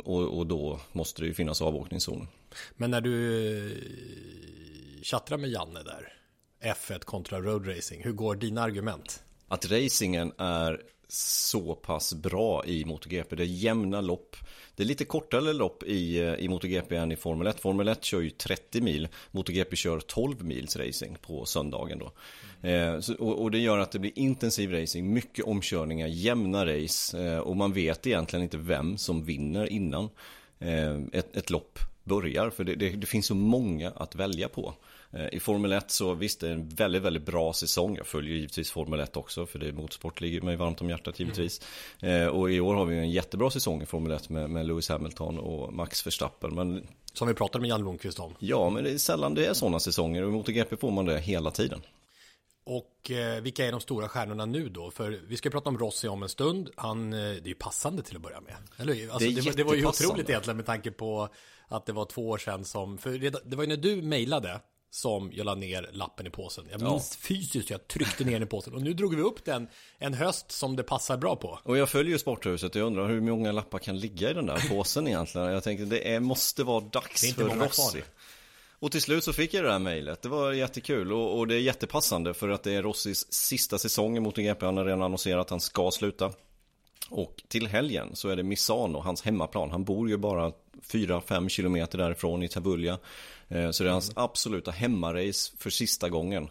Och, 0.05 0.39
och 0.39 0.47
då 0.47 0.81
måste 0.93 1.23
det 1.23 1.27
ju 1.27 1.35
finnas 1.35 1.63
avåkningszoner. 1.63 2.27
Men 2.77 2.91
när 2.91 3.01
du 3.01 3.81
chattrar 5.03 5.39
med 5.39 5.51
Janne 5.51 5.83
där, 5.83 6.13
F1 6.75 7.05
kontra 7.05 7.41
road 7.41 7.69
racing, 7.69 8.05
hur 8.05 8.13
går 8.13 8.35
dina 8.35 8.63
argument? 8.63 9.23
Att 9.49 9.71
racingen 9.71 10.33
är 10.39 10.81
så 11.13 11.75
pass 11.75 12.15
bra 12.15 12.65
i 12.67 12.85
MotoGP. 12.85 13.37
Det 13.37 13.43
är 13.43 13.47
jämna 13.47 14.01
lopp. 14.01 14.37
Det 14.77 14.83
är 14.83 14.87
lite 14.87 15.05
kortare 15.05 15.53
lopp 15.53 15.83
i, 15.83 16.21
eh, 16.21 16.35
i 16.35 16.49
MotoGP 16.49 16.97
än 16.97 17.13
i 17.13 17.17
Formel 17.17 17.47
1. 17.47 17.61
Formel 17.61 17.89
1 17.89 18.05
kör 18.05 18.21
ju 18.21 18.31
30 18.31 18.81
mil. 18.81 19.09
MotoGP 19.31 19.77
kör 19.77 20.01
12 20.01 20.45
mils 20.45 20.77
racing 20.77 21.19
på 21.23 21.45
söndagen 21.45 21.99
då. 21.99 22.13
Eh, 22.69 23.01
så, 23.01 23.15
och, 23.15 23.43
och, 23.43 23.51
det 23.51 23.59
gör 23.59 23.79
att 23.79 23.93
det 23.93 23.99
blir 23.99 24.19
intensiv 24.19 24.73
racing, 24.73 25.13
mycket 25.13 25.45
omkörningar, 25.45 26.07
jämna 26.07 26.67
race. 26.67 27.25
Eh, 27.25 27.39
och 27.39 27.57
man 27.57 27.73
vet 27.73 28.07
egentligen 28.07 28.43
inte 28.43 28.59
vem 28.59 28.99
som 28.99 29.25
vinner 29.25 29.73
innan 29.73 30.09
eh, 30.59 30.99
ett, 31.13 31.37
ett 31.37 31.51
lopp 31.51 31.79
börjar. 32.05 32.51
För 32.51 32.65
det, 32.65 32.75
det, 32.75 32.89
det, 32.89 33.07
finns 33.07 33.27
så 33.27 33.35
många 33.35 33.91
att 33.91 34.15
välja 34.15 34.49
på. 34.49 34.75
Eh, 35.13 35.35
I 35.35 35.41
Formel 35.41 35.73
1 35.73 35.91
så 35.91 36.15
visst, 36.15 36.41
det 36.41 36.49
är 36.49 36.53
en 36.53 36.69
väldigt, 36.69 37.03
väldigt 37.03 37.27
bra 37.27 37.53
säsong. 37.53 37.97
Jag 37.97 38.07
följer 38.07 38.35
givetvis 38.35 38.71
Formel 38.71 39.01
1 39.01 39.17
också, 39.17 39.47
för 39.47 39.59
det 39.59 39.69
är 39.69 39.73
motorsport 39.73 40.21
ligger 40.21 40.41
mig 40.41 40.57
varmt 40.57 40.81
om 40.81 40.91
hjärtat 40.91 41.21
givetvis. 41.21 41.61
Mm. 42.01 42.35
Och 42.35 42.51
i 42.51 42.61
år 42.61 42.75
har 42.75 42.85
vi 42.85 42.99
en 42.99 43.11
jättebra 43.11 43.51
säsong 43.51 43.83
i 43.83 43.87
Formel 43.87 44.13
1 44.13 44.29
med, 44.29 44.51
med 44.51 44.67
Lewis 44.67 44.89
Hamilton 44.89 45.39
och 45.39 45.73
Max 45.73 46.07
Verstappen. 46.07 46.55
Men... 46.55 46.87
Som 47.13 47.29
vi 47.29 47.35
pratade 47.35 47.63
med 47.63 47.69
Jan 47.69 47.83
Blomqvist 47.83 48.21
om. 48.21 48.35
Ja, 48.39 48.71
men 48.71 48.85
det 48.85 48.91
är 48.91 48.99
sällan 48.99 49.35
det 49.35 49.47
är 49.47 49.55
sådana 49.55 49.81
säsonger 49.81 50.23
och 50.23 50.29
i 50.29 50.33
MotoGP 50.33 50.77
får 50.77 50.91
man 50.91 51.05
det 51.05 51.19
hela 51.19 51.51
tiden. 51.51 51.81
Och 52.65 53.11
eh, 53.11 53.43
vilka 53.43 53.67
är 53.67 53.73
de 53.73 53.81
stora 53.81 54.09
stjärnorna 54.09 54.47
nu 54.47 54.69
då? 54.69 54.91
För 54.91 55.21
vi 55.29 55.37
ska 55.37 55.51
prata 55.51 55.69
om 55.69 55.79
Rossi 55.79 56.09
om 56.09 56.23
en 56.23 56.29
stund. 56.29 56.71
Han, 56.77 57.13
eh, 57.13 57.19
det 57.19 57.25
är 57.25 57.49
ju 57.49 57.55
passande 57.55 58.03
till 58.03 58.17
att 58.17 58.23
börja 58.23 58.41
med. 58.41 58.57
Eller 58.77 59.11
Alltså, 59.11 59.29
det, 59.29 59.41
det, 59.41 59.57
det, 59.57 59.65
var 59.65 59.75
ju 59.75 59.87
otroligt 59.87 60.29
egentligen 60.29 60.57
med 60.57 60.67
tanke 60.67 60.91
på 60.91 61.29
att 61.69 61.87
det 61.87 61.93
var 61.93 62.05
två 62.05 62.29
år 62.29 62.39
sedan 62.39 62.65
som, 62.65 62.99
för 62.99 63.11
det, 63.11 63.35
det 63.45 63.57
var 63.57 63.65
ju 63.65 63.69
när 63.69 63.77
du 63.77 64.03
mejlade 64.03 64.61
som 64.91 65.31
jag 65.35 65.45
la 65.45 65.55
ner 65.55 65.91
lappen 65.93 66.27
i 66.27 66.31
påsen. 66.31 66.65
Jag 66.71 66.83
minns 66.83 67.19
ja. 67.21 67.27
fysiskt 67.29 67.71
jag 67.71 67.89
tryckte 67.89 68.25
ner 68.25 68.33
den 68.33 68.43
i 68.43 68.47
påsen. 68.47 68.75
Och 68.75 68.83
nu 68.83 68.93
drog 68.93 69.17
vi 69.17 69.23
upp 69.23 69.45
den 69.45 69.69
en 69.99 70.15
höst 70.15 70.53
som 70.53 70.77
det 70.77 70.83
passar 70.83 71.17
bra 71.17 71.37
på. 71.37 71.59
Och 71.63 71.79
jag 71.79 71.89
följer 71.89 72.13
ju 72.13 72.19
Sporthuset 72.19 72.75
och 72.75 72.81
jag 72.81 72.87
undrar 72.87 73.09
hur 73.09 73.21
många 73.21 73.53
lappar 73.53 73.79
kan 73.79 73.99
ligga 73.99 74.31
i 74.31 74.35
den 74.35 74.47
där 74.47 74.69
påsen 74.69 75.09
egentligen. 75.09 75.47
Jag 75.47 75.65
tänkte 75.65 75.85
det 75.85 76.15
är, 76.15 76.21
måste 76.21 76.65
vara 76.65 76.81
dags 76.81 77.35
för 77.35 77.45
Rossi. 77.45 78.03
Och 78.79 78.93
till 78.93 79.03
slut 79.03 79.25
så 79.25 79.33
fick 79.33 79.55
jag 79.55 79.65
det 79.65 79.73
här 79.73 79.79
mejlet. 79.79 80.23
Det 80.23 80.29
var 80.29 80.53
jättekul 80.53 81.13
och, 81.13 81.39
och, 81.39 81.47
det 81.47 81.55
är 81.55 81.61
jättepassande 81.61 82.35
för 82.35 82.49
att 82.49 82.63
det 82.63 82.73
är 82.73 82.83
Rossis 82.83 83.33
sista 83.33 83.79
säsong 83.79 84.17
i 84.17 84.21
MotoGP. 84.21 84.67
Han 84.67 84.77
har 84.77 84.85
redan 84.85 85.03
annonserat 85.03 85.41
att 85.41 85.51
han 85.51 85.61
ska 85.61 85.91
sluta. 85.91 86.33
Och 87.11 87.43
till 87.49 87.67
helgen 87.67 88.17
så 88.17 88.29
är 88.29 88.37
det 88.37 88.43
Misano, 88.43 88.99
hans 88.99 89.23
hemmaplan. 89.23 89.71
Han 89.71 89.85
bor 89.85 90.09
ju 90.09 90.17
bara 90.17 90.53
4-5 90.83 91.49
kilometer 91.49 91.99
därifrån 91.99 92.43
i 92.43 92.49
Tavulja. 92.49 92.99
Eh, 93.49 93.71
så 93.71 93.83
det 93.83 93.91
är 93.91 93.93
hans 93.93 94.13
absoluta 94.17 94.71
hemmarace 94.71 95.53
för 95.59 95.71
sista 95.71 96.09
gången. 96.09 96.49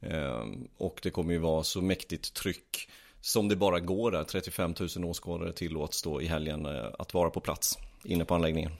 Eh, 0.00 0.44
och 0.76 1.00
det 1.02 1.10
kommer 1.10 1.32
ju 1.32 1.38
vara 1.38 1.62
så 1.64 1.80
mäktigt 1.82 2.34
tryck 2.34 2.88
som 3.20 3.48
det 3.48 3.56
bara 3.56 3.80
går 3.80 4.10
där. 4.10 4.24
35 4.24 4.74
000 4.96 5.04
åskådare 5.04 5.52
tillåts 5.52 6.02
då 6.02 6.22
i 6.22 6.26
helgen 6.26 6.66
eh, 6.66 6.86
att 6.98 7.14
vara 7.14 7.30
på 7.30 7.40
plats 7.40 7.78
inne 8.04 8.24
på 8.24 8.34
anläggningen. 8.34 8.72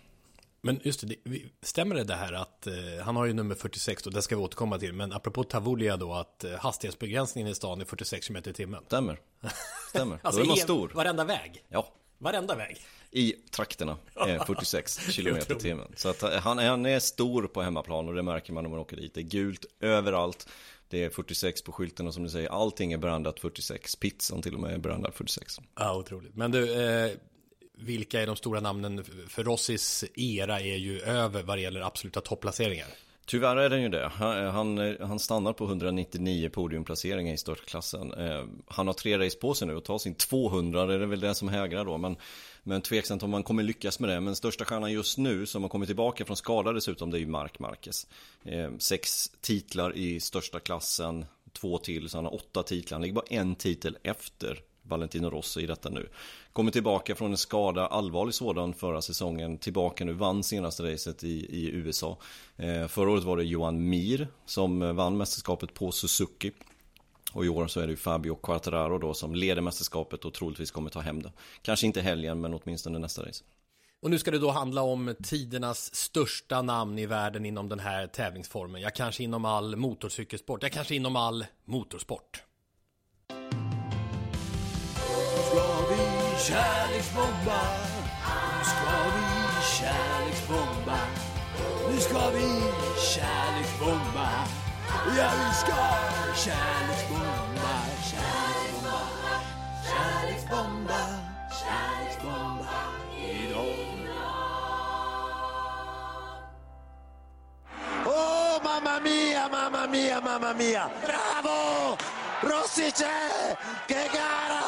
Men 0.60 0.80
just 0.84 1.08
det, 1.08 1.16
stämmer 1.62 1.94
det, 1.94 2.04
det 2.04 2.14
här 2.14 2.32
att 2.32 2.66
eh, 2.66 2.74
han 3.04 3.16
har 3.16 3.24
ju 3.24 3.32
nummer 3.32 3.54
46 3.54 4.06
och 4.06 4.12
det 4.12 4.22
ska 4.22 4.36
vi 4.36 4.42
återkomma 4.42 4.78
till. 4.78 4.92
Men 4.92 5.12
apropå 5.12 5.44
Tavulia 5.44 5.96
då 5.96 6.14
att 6.14 6.44
eh, 6.44 6.52
hastighetsbegränsningen 6.52 7.50
i 7.50 7.54
stan 7.54 7.80
är 7.80 7.84
46 7.84 8.28
km 8.28 8.36
i 8.46 8.52
timmen. 8.52 8.82
Stämmer. 8.86 9.20
Stämmer. 9.88 10.18
alltså 10.22 10.40
då 10.40 10.46
är 10.46 10.48
man 10.48 10.56
stor. 10.56 10.92
Varenda 10.94 11.24
väg. 11.24 11.64
Ja. 11.68 11.92
Varenda 12.18 12.54
väg. 12.54 12.76
I 13.10 13.32
trakterna 13.50 13.96
är 14.14 14.38
46 14.46 15.16
km 15.16 15.36
i 15.36 15.40
timmen. 15.40 15.92
Så 15.96 16.08
att 16.08 16.22
eh, 16.22 16.30
han, 16.30 16.58
han 16.58 16.86
är 16.86 17.00
stor 17.00 17.46
på 17.46 17.62
hemmaplan 17.62 18.08
och 18.08 18.14
det 18.14 18.22
märker 18.22 18.52
man 18.52 18.64
när 18.64 18.70
man 18.70 18.78
åker 18.78 18.96
dit. 18.96 19.14
Det 19.14 19.20
är 19.20 19.22
gult 19.22 19.64
överallt. 19.80 20.48
Det 20.88 21.04
är 21.04 21.10
46 21.10 21.62
på 21.62 21.72
skylten 21.72 22.06
och 22.06 22.14
som 22.14 22.22
du 22.22 22.28
säger, 22.28 22.48
allting 22.48 22.92
är 22.92 22.98
brandat 22.98 23.40
46. 23.40 23.96
Pizzan 23.96 24.42
till 24.42 24.54
och 24.54 24.60
med 24.60 24.74
är 24.74 24.78
brandad 24.78 25.14
46. 25.14 25.58
Ja, 25.74 25.96
otroligt. 25.96 26.34
Men 26.34 26.50
du, 26.50 26.82
eh, 26.82 27.10
vilka 27.80 28.23
är 28.23 28.26
de 28.26 28.37
stora 28.37 28.61
namnen? 28.61 29.04
För 29.28 29.44
Rossis 29.44 30.04
era 30.14 30.61
är 30.61 30.76
ju 30.76 31.00
över 31.00 31.42
vad 31.42 31.58
det 31.58 31.62
gäller 31.62 31.80
absoluta 31.80 32.20
topplaceringar. 32.20 32.88
Tyvärr 33.26 33.56
är 33.56 33.70
den 33.70 33.82
ju 33.82 33.88
det. 33.88 34.08
Han, 34.08 34.97
han, 35.00 35.18
stannar 35.18 35.52
på 35.52 35.64
199 35.64 36.50
podiumplaceringar 36.50 37.35
i 37.35 37.37
störtklassen. 37.37 38.12
Eh, 38.12 38.44
han 38.66 38.87
har 38.87 38.94
tre 38.94 39.18
race 39.18 39.38
på 39.38 39.54
sig 39.54 39.68
nu 39.68 39.75
och 39.75 39.85
tar 39.85 39.99
sin 39.99 40.14
200, 40.14 40.87
det 40.87 40.94
är 40.94 40.99
väl 40.99 41.20
det 41.20 41.35
som 41.35 41.49
hägrar 41.49 41.85
då. 41.85 41.99
Men, 41.99 42.16
men 42.62 42.82
tveksamt 42.82 43.23
om 43.23 43.30
man 43.30 43.42
kommer 43.42 43.62
lyckas 43.62 44.00
med 44.00 44.11
det. 44.11 44.20
Men 44.20 44.37
största 44.37 44.64
stjärnan 44.64 44.92
just 44.92 45.18
nu 45.18 45.47
som 45.47 45.62
har 45.62 45.68
kommit 45.68 45.88
tillbaka 45.88 46.25
från 46.25 46.37
skada 46.37 46.73
dessutom, 46.73 47.11
det 47.11 47.18
är 47.18 47.20
ju 47.20 47.26
Mark 47.26 47.58
Marquez. 47.58 48.06
Eh, 48.44 48.70
sex 48.78 49.30
titlar 49.40 49.97
i 49.97 50.20
största 50.20 50.61
klassen, 50.61 51.26
två 51.52 51.78
till, 51.78 52.08
så 52.08 52.18
han 52.18 52.25
har 52.25 52.35
åtta 52.35 52.62
titlar. 52.62 52.97
Han 52.97 53.02
ligger 53.02 53.14
bara 53.14 53.26
en 53.28 53.54
titel 53.54 53.99
efter 54.02 54.61
Valentino 54.82 55.30
Rossi 55.30 55.61
i 55.61 55.66
detta 55.66 55.90
nu. 55.90 56.08
Kommer 56.58 56.70
tillbaka 56.70 57.14
från 57.14 57.30
en 57.30 57.36
skada, 57.36 57.86
allvarlig 57.86 58.34
sådan 58.34 58.74
förra 58.74 59.02
säsongen. 59.02 59.58
Tillbaka 59.58 60.04
nu, 60.04 60.12
vann 60.12 60.42
senaste 60.42 60.92
racet 60.92 61.24
i, 61.24 61.28
i 61.28 61.70
USA. 61.70 62.18
Eh, 62.56 62.86
förra 62.86 63.10
året 63.10 63.24
var 63.24 63.36
det 63.36 63.44
Johan 63.44 63.88
Mir 63.88 64.28
som 64.46 64.82
eh, 64.82 64.92
vann 64.92 65.16
mästerskapet 65.16 65.74
på 65.74 65.92
Suzuki. 65.92 66.52
Och 67.32 67.44
i 67.44 67.48
år 67.48 67.66
så 67.66 67.80
är 67.80 67.86
det 67.86 67.90
ju 67.90 67.96
Fabio 67.96 68.34
Quartararo 68.34 68.98
då 68.98 69.14
som 69.14 69.34
leder 69.34 69.62
mästerskapet 69.62 70.24
och 70.24 70.34
troligtvis 70.34 70.70
kommer 70.70 70.90
ta 70.90 71.00
hem 71.00 71.22
det. 71.22 71.32
Kanske 71.62 71.86
inte 71.86 72.00
helgen 72.00 72.40
men 72.40 72.54
åtminstone 72.54 72.98
nästa 72.98 73.22
race. 73.22 73.44
Och 74.02 74.10
nu 74.10 74.18
ska 74.18 74.30
det 74.30 74.38
då 74.38 74.50
handla 74.50 74.82
om 74.82 75.14
tidernas 75.24 75.94
största 75.94 76.62
namn 76.62 76.98
i 76.98 77.06
världen 77.06 77.46
inom 77.46 77.68
den 77.68 77.80
här 77.80 78.06
tävlingsformen. 78.06 78.80
Jag 78.80 78.94
kanske 78.94 79.22
inom 79.22 79.44
all 79.44 79.76
motorcykelsport, 79.76 80.62
jag 80.62 80.72
kanske 80.72 80.94
inom 80.94 81.16
all 81.16 81.46
motorsport. 81.64 82.42
Kärleksbomba. 86.48 87.60
Nu 88.58 88.64
ska 88.64 88.92
vi 89.14 89.24
kärleksbomba. 89.76 90.98
Nu 91.90 92.00
ska 92.00 92.30
vi 92.30 92.62
kärleksbomba. 93.12 94.28
Ja, 95.16 95.30
vi 95.38 95.54
ska 95.54 95.76
kärleksbomba, 96.44 97.72
kärleksbomba, 98.10 99.00
kärleksbomba, 99.88 101.00
kärleksbomba 101.60 102.78
idag. 103.16 103.88
Oh, 108.06 108.62
mamma 108.64 109.00
mia, 109.00 109.48
mamma 109.48 109.86
mia, 109.86 110.20
mamma 110.20 110.52
mia! 110.54 110.90
Bravo! 111.02 111.96
Rossi 112.40 112.92
c'è! 112.92 113.56
Che 113.86 114.08
gara! 114.12 114.62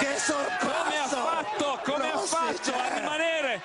Che 0.00 0.18
sorpresa! 0.18 0.69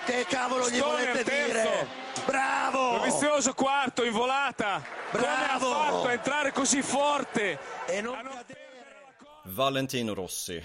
Che 0.04 0.25
cavolo 0.28 0.70
gli 0.70 0.80
volete 0.80 1.24
dire? 1.24 1.88
Bravo! 2.25 2.98
Dovizioso 2.98 3.54
quarto 3.54 4.04
in 4.04 4.12
volata! 4.12 4.84
Bravo! 5.12 5.66
Come 5.66 5.75
ha 5.75 5.92
fatto 5.92 6.08
a 6.08 6.12
entrare 6.12 6.52
così 6.52 6.82
forte? 6.82 7.60
E 7.88 8.02
non 8.02 8.18
Valentino 9.46 10.14
Rossi 10.14 10.62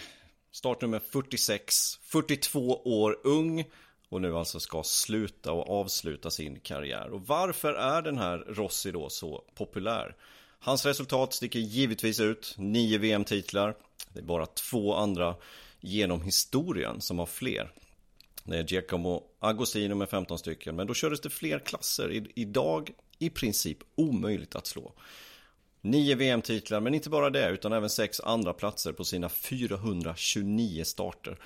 Startnummer 0.51 1.01
46 1.01 1.99
42 2.03 2.83
år 2.85 3.19
ung 3.25 3.65
och 4.09 4.21
nu 4.21 4.37
alltså 4.37 4.61
ska 4.61 4.83
sluta 4.83 5.53
och 5.53 5.81
avsluta 5.81 6.31
sin 6.31 6.61
karriär. 6.61 7.11
Och 7.11 7.27
varför 7.27 7.73
är 7.73 8.03
den 8.03 8.19
här 8.19 8.39
Rossi 8.39 8.91
då 8.91 9.09
så 9.09 9.45
populär? 9.55 10.17
Hans 10.59 10.87
resultat 10.87 11.33
sticker 11.33 11.59
givetvis 11.59 12.21
ut, 12.21 12.55
nio 12.59 12.99
VM-titlar. 12.99 13.75
Det 14.13 14.19
är 14.21 14.25
bara 14.25 14.47
två 14.47 14.95
andra 14.95 15.37
genom 15.81 16.23
historien 16.23 17.01
som 17.01 17.19
har 17.19 17.27
fler. 17.27 17.73
Det 18.50 18.59
är 18.59 18.64
Giacomo 18.64 19.23
Agostino 19.38 19.95
med 19.95 20.09
15 20.09 20.38
stycken, 20.38 20.76
men 20.76 20.87
då 20.87 20.95
kördes 20.95 21.21
det 21.21 21.30
fler 21.30 21.59
klasser. 21.59 22.26
idag 22.35 22.90
i 23.19 23.30
princip 23.30 23.78
omöjligt 23.95 24.54
att 24.54 24.66
slå. 24.66 24.92
Nio 25.80 26.14
VM-titlar, 26.14 26.80
men 26.80 26.95
inte 26.95 27.11
bara 27.11 27.30
det, 27.30 27.49
utan 27.50 27.73
även 27.73 27.90
sex 27.90 28.21
andra 28.21 28.52
platser 28.52 28.92
på 28.92 29.04
sina 29.04 29.28
429 29.28 30.85
starter. 30.85 31.38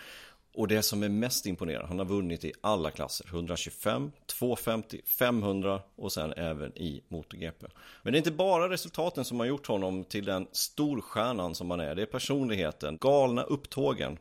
Och 0.54 0.68
det 0.68 0.82
som 0.82 1.02
är 1.02 1.08
mest 1.08 1.46
imponerande, 1.46 1.88
han 1.88 1.99
har 1.99 2.06
vunnit 2.06 2.44
i 2.44 2.52
alla 2.61 2.90
klasser. 2.90 3.26
125, 3.26 4.12
250, 4.26 5.00
500 5.04 5.80
och 5.96 6.12
sen 6.12 6.32
även 6.32 6.78
i 6.78 7.02
MotoGP. 7.08 7.66
Men 8.02 8.12
det 8.12 8.16
är 8.16 8.20
inte 8.20 8.30
bara 8.30 8.70
resultaten 8.70 9.25
som 9.25 9.40
har 9.40 9.46
gjort 9.46 9.66
honom 9.66 10.04
till 10.04 10.25
den 10.25 10.46
storstjärnan 10.52 11.54
som 11.54 11.70
han 11.70 11.80
är. 11.80 11.94
Det 11.94 12.02
är 12.02 12.06
personligheten, 12.06 12.99
galna 13.00 13.42
upptågen 13.42 14.18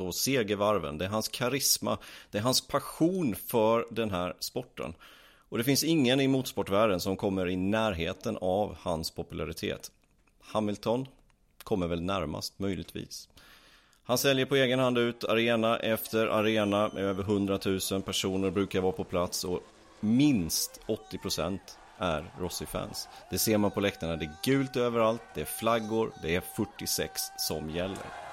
på 0.00 0.12
segervarven. 0.12 0.98
Det 0.98 1.04
är 1.04 1.08
hans 1.08 1.28
karisma, 1.28 1.98
det 2.30 2.38
är 2.38 2.42
hans 2.42 2.66
passion 2.66 3.34
för 3.46 3.86
den 3.90 4.10
här 4.10 4.34
sporten. 4.38 4.94
Och 5.48 5.58
det 5.58 5.64
finns 5.64 5.84
ingen 5.84 6.20
i 6.20 6.28
motorsportvärlden 6.28 7.00
som 7.00 7.16
kommer 7.16 7.48
i 7.48 7.56
närheten 7.56 8.38
av 8.40 8.76
hans 8.80 9.10
popularitet. 9.10 9.90
Hamilton 10.40 11.06
kommer 11.62 11.86
väl 11.86 12.02
närmast, 12.02 12.58
möjligtvis. 12.58 13.28
Han 14.04 14.18
säljer 14.18 14.46
på 14.46 14.56
egen 14.56 14.78
hand 14.78 14.98
ut 14.98 15.24
arena 15.24 15.78
efter 15.78 16.26
arena 16.26 16.90
med 16.94 17.04
över 17.04 17.22
100 17.22 17.58
000 17.90 18.02
personer 18.02 18.50
brukar 18.50 18.80
vara 18.80 18.92
på 18.92 19.04
plats 19.04 19.44
och 19.44 19.60
minst 20.00 20.80
80% 20.86 21.58
är 21.98 22.34
Rossi-fans. 22.38 23.08
Det 23.30 23.38
ser 23.38 23.58
man 23.58 23.70
på 23.70 23.80
läktarna, 23.80 24.16
det 24.16 24.24
är 24.24 24.36
gult 24.44 24.76
överallt, 24.76 25.22
det 25.34 25.40
är 25.40 25.44
flaggor, 25.44 26.12
det 26.22 26.36
är 26.36 26.42
46 26.56 27.22
som 27.36 27.70
gäller. 27.70 28.29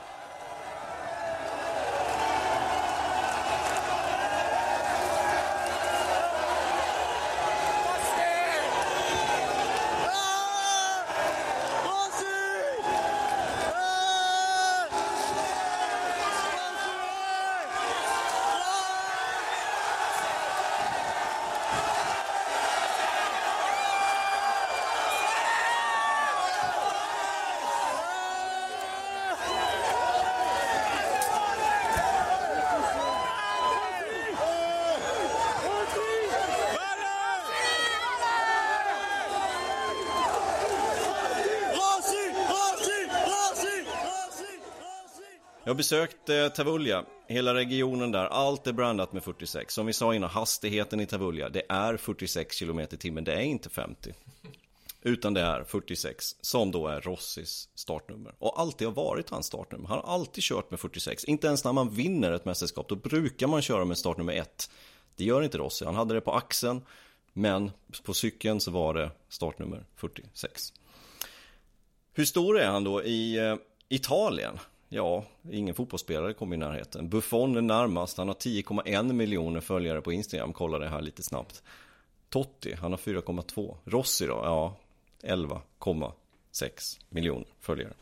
Jag 45.68 45.72
har 45.72 45.78
besökt 45.78 46.30
eh, 46.30 46.48
Tavulja, 46.48 47.06
hela 47.28 47.54
regionen 47.54 48.12
där, 48.12 48.26
allt 48.26 48.68
är 48.68 48.74
brandat 48.74 49.14
med 49.14 49.24
46. 49.24 49.74
Som 49.74 49.86
vi 49.86 49.94
sa 49.94 50.16
innan, 50.16 50.30
hastigheten 50.30 51.00
i 51.00 51.06
Tavulja, 51.06 51.50
det 51.50 51.64
är 51.70 51.98
46 51.98 52.60
km 52.60 52.80
i 52.80 52.88
timmen, 52.88 53.24
det 53.24 53.34
är 53.34 53.42
inte 53.42 53.70
50. 53.70 54.14
Utan 55.02 55.34
det 55.34 55.42
är 55.42 55.64
46, 55.64 56.36
som 56.42 56.72
då 56.72 56.88
är 56.88 57.02
Rossis 57.02 57.70
startnummer. 57.76 58.36
Och 58.40 58.60
alltid 58.60 58.88
har 58.88 58.96
varit 58.96 59.30
hans 59.30 59.46
startnummer. 59.46 59.88
Han 59.90 59.98
har 59.98 60.14
alltid 60.14 60.44
kört 60.44 60.72
med 60.72 60.80
46. 60.80 61.24
Inte 61.24 61.48
ens 61.48 61.64
när 61.64 61.74
man 61.74 61.90
vinner 61.90 62.32
ett 62.32 62.46
mästerskap, 62.46 62.90
då 62.90 62.96
brukar 62.96 63.48
man 63.48 63.62
köra 63.62 63.86
med 63.86 63.98
startnummer 63.98 64.34
1. 64.34 64.70
Det 65.16 65.24
gör 65.24 65.42
inte 65.42 65.58
Rossi. 65.58 65.86
Han 65.86 65.96
hade 65.96 66.14
det 66.14 66.22
på 66.22 66.32
axeln, 66.32 66.82
men 67.34 67.72
på 68.04 68.14
cykeln 68.14 68.60
så 68.60 68.72
var 68.72 68.94
det 68.94 69.12
startnummer 69.30 69.86
46. 69.96 70.74
Hur 72.14 72.26
stor 72.26 72.60
är 72.60 72.68
han 72.68 72.84
då 72.84 73.04
i 73.04 73.38
eh, 73.38 73.56
Italien? 73.90 74.60
Ja, 74.90 75.26
ingen 75.52 75.76
fotbollsspelare 75.76 76.34
kom 76.34 76.54
i 76.54 76.58
närheten. 76.58 77.10
Buffon 77.10 77.58
är 77.58 77.62
närmast, 77.62 78.18
han 78.18 78.28
har 78.28 78.36
10,1 78.36 79.14
miljoner 79.14 79.60
följare 79.60 80.02
på 80.02 80.12
Instagram, 80.12 80.54
kolla 80.54 80.80
det 80.80 80.90
här 80.90 81.02
lite 81.02 81.24
snabbt. 81.24 81.64
Totti, 82.30 82.74
han 82.74 82.92
har 82.92 83.00
4,2. 83.00 83.78
Rossi 83.86 84.26
då? 84.26 84.42
Ja, 84.44 84.76
11,6 85.22 87.00
miljoner 87.10 87.48
följare. 87.60 87.94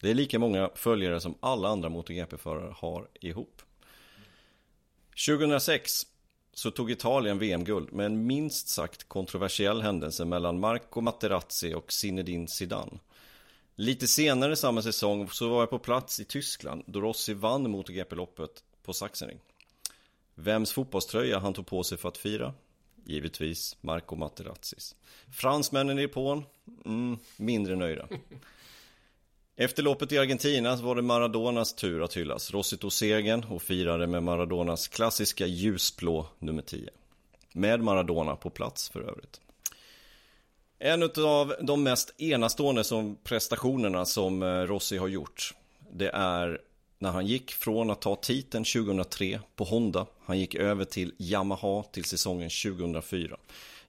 Det 0.00 0.10
är 0.10 0.14
lika 0.14 0.38
många 0.38 0.70
följare 0.74 1.20
som 1.20 1.34
alla 1.40 1.68
andra 1.68 1.88
MotoGP-förare 1.88 2.74
har 2.76 3.08
ihop. 3.20 3.62
2006 5.26 6.06
så 6.54 6.70
tog 6.70 6.90
Italien 6.90 7.38
VM-guld 7.38 7.92
med 7.92 8.06
en 8.06 8.26
minst 8.26 8.68
sagt 8.68 9.08
kontroversiell 9.08 9.82
händelse 9.82 10.24
mellan 10.24 10.60
Marco 10.60 11.00
Materazzi 11.00 11.74
och 11.74 11.92
Zinedine 11.92 12.48
Zidane. 12.48 12.98
Lite 13.76 14.08
senare 14.08 14.56
samma 14.56 14.82
säsong 14.82 15.28
så 15.28 15.48
var 15.48 15.60
jag 15.60 15.70
på 15.70 15.78
plats 15.78 16.20
i 16.20 16.24
Tyskland 16.24 16.82
då 16.86 17.00
Rossi 17.00 17.34
vann 17.34 17.70
MotoGP-loppet 17.70 18.62
på 18.82 18.92
Sachsenring. 18.92 19.38
Vems 20.34 20.72
fotbollströja 20.72 21.38
han 21.38 21.54
tog 21.54 21.66
på 21.66 21.82
sig 21.82 21.98
för 21.98 22.08
att 22.08 22.18
fira? 22.18 22.54
Givetvis 23.04 23.76
Marco 23.80 24.16
Materazzis. 24.16 24.94
Fransmännen 25.30 25.98
i 25.98 26.02
depån? 26.02 26.44
Mm, 26.84 27.18
mindre 27.36 27.76
nöjda. 27.76 28.08
Efter 29.56 29.82
loppet 29.82 30.12
i 30.12 30.18
Argentina 30.18 30.76
så 30.76 30.84
var 30.84 30.96
det 30.96 31.02
Maradonas 31.02 31.74
tur 31.74 32.04
att 32.04 32.16
hyllas. 32.16 32.50
Rossi 32.50 32.76
tog 32.76 32.92
segern 32.92 33.44
och 33.44 33.62
firade 33.62 34.06
med 34.06 34.22
Maradonas 34.22 34.88
klassiska 34.88 35.46
ljusblå 35.46 36.28
nummer 36.38 36.62
10. 36.62 36.90
Med 37.52 37.80
Maradona 37.80 38.36
på 38.36 38.50
plats 38.50 38.88
för 38.88 39.00
övrigt. 39.00 39.40
En 40.84 41.02
av 41.02 41.54
de 41.60 41.82
mest 41.82 42.20
enastående 42.20 42.84
som 42.84 43.16
prestationerna 43.24 44.04
som 44.04 44.42
eh, 44.42 44.46
Rossi 44.46 44.96
har 44.96 45.08
gjort 45.08 45.54
Det 45.92 46.08
är 46.08 46.60
när 46.98 47.10
han 47.10 47.26
gick 47.26 47.50
från 47.52 47.90
att 47.90 48.00
ta 48.00 48.16
titeln 48.16 48.64
2003 48.64 49.40
på 49.56 49.64
Honda. 49.64 50.06
Han 50.24 50.38
gick 50.38 50.54
över 50.54 50.84
till 50.84 51.14
Yamaha 51.18 51.82
till 51.82 52.04
säsongen 52.04 52.50
2004 52.50 53.36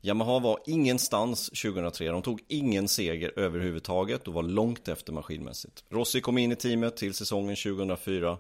Yamaha 0.02 0.40
var 0.40 0.60
ingenstans 0.66 1.50
2003, 1.50 2.12
de 2.12 2.22
tog 2.22 2.42
ingen 2.48 2.88
seger 2.88 3.40
överhuvudtaget 3.40 4.28
och 4.28 4.34
var 4.34 4.44
långt 4.44 4.88
efter 4.88 5.14
maskinmässigt. 5.14 5.84
Rossi 5.90 6.22
kom 6.22 6.38
in 6.38 6.52
i 6.52 6.56
teamet 6.56 6.98
till 6.98 7.14
säsongen 7.14 7.56
2004 7.56 8.38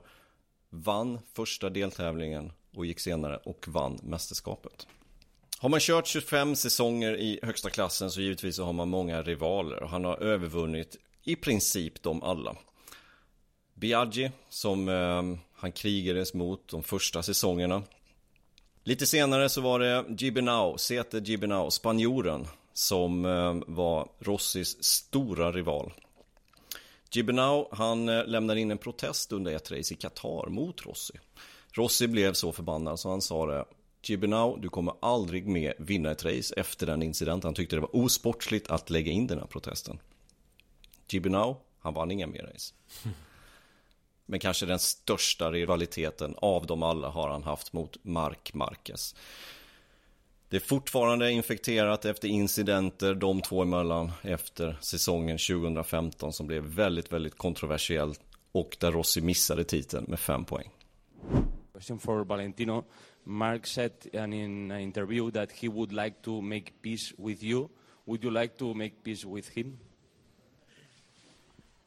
Vann 0.70 1.20
första 1.34 1.70
deltävlingen 1.70 2.52
och 2.76 2.86
gick 2.86 3.00
senare 3.00 3.38
och 3.38 3.68
vann 3.68 4.00
mästerskapet 4.04 4.88
har 5.64 5.70
man 5.70 5.80
kört 5.80 6.08
25 6.08 6.56
säsonger 6.56 7.18
i 7.18 7.40
högsta 7.44 7.70
klassen 7.70 8.12
så 8.12 8.22
givetvis 8.22 8.56
så 8.56 8.64
har 8.64 8.74
man 8.74 8.90
många 8.90 9.22
rivaler 9.22 9.84
och 9.84 9.90
han 9.90 10.06
har 10.06 10.18
övervunnit 10.18 10.96
i 11.24 11.36
princip 11.36 12.04
dem 12.04 12.24
alla. 12.24 12.56
Biaggi 13.74 14.32
som 14.50 14.90
eh, 14.90 15.24
han 15.56 15.72
krigades 15.72 16.34
mot 16.34 16.68
de 16.68 16.84
första 16.84 17.24
säsongerna. 17.24 17.84
Lite 18.84 19.06
senare 19.06 19.50
så 19.50 19.62
var 19.62 19.80
det 19.80 20.06
Gibinau, 20.18 20.78
Sete 20.78 21.20
Gibinau, 21.20 21.72
spanjoren 21.72 22.48
som 22.74 23.26
eh, 23.26 23.56
var 23.68 24.10
Rossis 24.20 24.84
stora 24.84 25.52
rival. 25.52 25.94
Gibinau 27.12 27.68
han 27.72 28.10
eh, 28.10 28.26
lämnade 28.26 28.60
in 28.60 28.72
en 28.72 28.78
protest 28.78 29.32
under 29.32 29.56
ett 29.56 29.72
race 29.72 29.94
i 29.94 29.98
Qatar 29.98 30.50
mot 30.50 30.86
Rossi. 30.86 31.14
Rossi 31.72 32.08
blev 32.08 32.34
så 32.34 32.52
förbannad 32.52 33.00
så 33.00 33.10
han 33.10 33.22
sa 33.22 33.46
det 33.46 33.66
Gibinau, 34.04 34.58
du 34.58 34.70
kommer 34.70 34.94
aldrig 35.02 35.48
mer 35.48 35.74
vinna 35.78 36.12
ett 36.12 36.26
race 36.26 36.54
efter 36.58 36.86
den 36.86 37.04
incidenten. 37.04 37.48
Han 37.48 37.56
tyckte 37.56 37.76
det 37.76 37.80
var 37.80 37.96
osportsligt 37.96 38.70
att 38.70 38.90
lägga 38.90 39.12
in 39.12 39.28
den 39.28 39.40
här 39.40 39.48
protesten. 39.48 40.00
Gibinau, 41.08 41.56
han 41.80 41.94
vann 41.94 42.12
inga 42.12 42.28
mer 42.28 42.52
race. 42.54 42.74
Men 44.26 44.40
kanske 44.40 44.66
den 44.66 44.80
största 44.80 45.52
rivaliteten 45.52 46.36
av 46.38 46.66
dem 46.66 46.84
alla 46.84 47.10
har 47.10 47.30
han 47.30 47.44
haft 47.44 47.74
mot 47.74 47.98
Mark 48.04 48.54
Marquez. 48.54 49.16
Det 50.50 50.56
är 50.56 50.62
fortfarande 50.62 51.32
infekterat 51.32 52.06
efter 52.06 52.28
incidenter 52.28 53.16
de 53.16 53.42
två 53.42 53.62
emellan 53.62 54.12
efter 54.22 54.78
säsongen 54.82 55.38
2015 55.38 56.34
som 56.34 56.48
blev 56.48 56.64
väldigt, 56.64 57.12
väldigt 57.12 57.38
kontroversiell 57.38 58.14
och 58.52 58.78
där 58.80 58.92
Rossi 58.92 59.22
missade 59.22 59.64
titeln 59.64 60.06
med 60.08 60.20
fem 60.20 60.46
poäng. 60.46 60.70
Question 61.74 62.00
for 62.00 62.26
Valentino. 62.26 62.84
Mark 63.26 63.66
said 63.66 63.94
in 64.12 64.34
an 64.34 64.72
interview 64.72 65.32
that 65.32 65.52
he 65.52 65.68
would 65.68 65.94
like 65.94 66.22
to 66.24 66.42
make 66.42 66.82
peace 66.82 67.14
with 67.18 67.42
you. 67.42 67.70
Would 68.06 68.24
you 68.24 68.32
like 68.32 68.58
to 68.58 68.74
make 68.74 69.04
peace 69.04 69.24
with 69.24 69.48
him? 69.50 69.78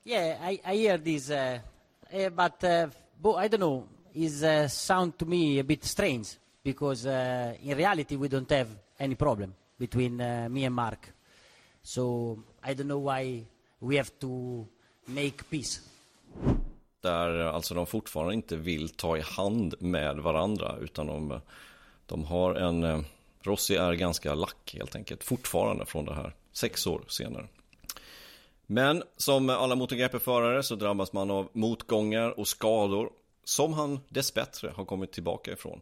Yeah, 0.05 0.39
I, 0.41 0.61
I 0.65 0.75
hear 0.75 0.99
this, 0.99 1.31
uh, 1.31 1.59
uh, 2.15 2.29
but 2.31 2.63
uh, 2.65 2.87
I 3.37 3.49
don't 3.49 3.61
know. 3.61 3.89
It 4.15 4.43
uh, 4.43 4.69
sound 4.69 5.19
to 5.19 5.27
me 5.27 5.59
a 5.59 5.65
bit 5.65 5.85
strange 5.85 6.37
because 6.63 7.07
uh, 7.07 7.55
in 7.63 7.77
reality 7.77 8.17
we 8.17 8.29
don't 8.29 8.51
have 8.51 8.69
any 8.99 9.15
problem 9.15 9.55
between 9.79 10.21
uh, 10.21 10.49
me 10.51 10.65
and 10.65 10.75
Mark. 10.75 11.13
So 11.83 12.39
I 12.63 12.75
don't 12.75 12.89
know 12.89 12.99
why 12.99 13.45
we 13.81 13.97
have 13.97 14.19
to 14.21 14.67
make 15.09 15.49
peace. 15.51 15.81
Där 17.07 17.39
alltså 17.39 17.75
de 17.75 17.87
fortfarande 17.87 18.35
inte 18.35 18.57
vill 18.57 18.89
ta 18.89 19.17
i 19.17 19.21
hand 19.21 19.75
med 19.79 20.19
varandra 20.19 20.77
utan 20.81 21.07
de, 21.07 21.41
de 22.07 22.25
har 22.25 22.55
en 22.55 22.85
eh, 22.85 23.01
Rossi 23.43 23.77
är 23.77 23.93
ganska 23.93 24.35
lack 24.35 24.75
helt 24.79 24.97
enkelt 24.97 25.25
fortfarande 25.25 25.87
från 25.87 26.05
det 26.05 26.15
här 26.15 26.35
sex 26.53 26.87
år 26.87 27.05
senare. 27.09 27.47
Men 28.67 29.03
som 29.17 29.51
alla 29.51 29.75
MotoGP-förare 29.75 30.63
så 30.63 30.75
drabbas 30.75 31.13
man 31.13 31.31
av 31.31 31.49
motgångar 31.53 32.41
och 32.41 32.49
skador 32.49 33.11
som 33.45 33.73
han 33.73 34.01
dessbättre 34.09 34.73
har 34.77 34.85
kommit 34.85 35.13
tillbaka 35.13 35.53
ifrån. 35.53 35.81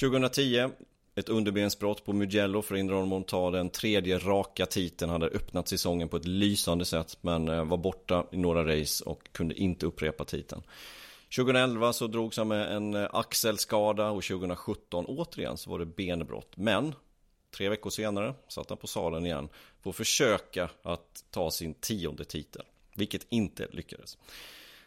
2010 0.00 0.70
ett 1.14 1.28
underbensbrott 1.28 2.04
på 2.04 2.12
Mugello 2.12 2.62
förhindrade 2.62 3.00
honom 3.00 3.20
att 3.20 3.28
ta 3.28 3.50
den 3.50 3.70
tredje 3.70 4.18
raka 4.18 4.66
titeln. 4.66 5.10
Han 5.10 5.22
Hade 5.22 5.36
öppnat 5.36 5.68
säsongen 5.68 6.08
på 6.08 6.16
ett 6.16 6.26
lysande 6.26 6.84
sätt 6.84 7.18
men 7.20 7.48
eh, 7.48 7.64
var 7.64 7.76
borta 7.76 8.26
i 8.32 8.36
några 8.36 8.80
race 8.80 9.04
och 9.04 9.32
kunde 9.32 9.54
inte 9.54 9.86
upprepa 9.86 10.24
titeln. 10.24 10.62
2011 11.36 11.92
så 11.92 12.06
drogs 12.06 12.36
han 12.36 12.48
med 12.48 12.76
en 12.76 12.94
eh, 12.94 13.08
axelskada 13.12 14.10
och 14.10 14.22
2017 14.22 15.04
återigen 15.06 15.56
så 15.56 15.70
var 15.70 15.78
det 15.78 15.86
benbrott. 15.86 16.56
Men 16.56 16.94
tre 17.56 17.68
veckor 17.68 17.90
senare 17.90 18.34
satt 18.48 18.68
han 18.68 18.78
på 18.78 18.86
salen 18.86 19.26
igen 19.26 19.48
för 19.82 19.90
att 19.90 19.96
försöka 19.96 20.70
att 20.82 21.24
ta 21.30 21.50
sin 21.50 21.74
tionde 21.74 22.24
titel. 22.24 22.62
Vilket 22.94 23.26
inte 23.28 23.66
lyckades. 23.70 24.18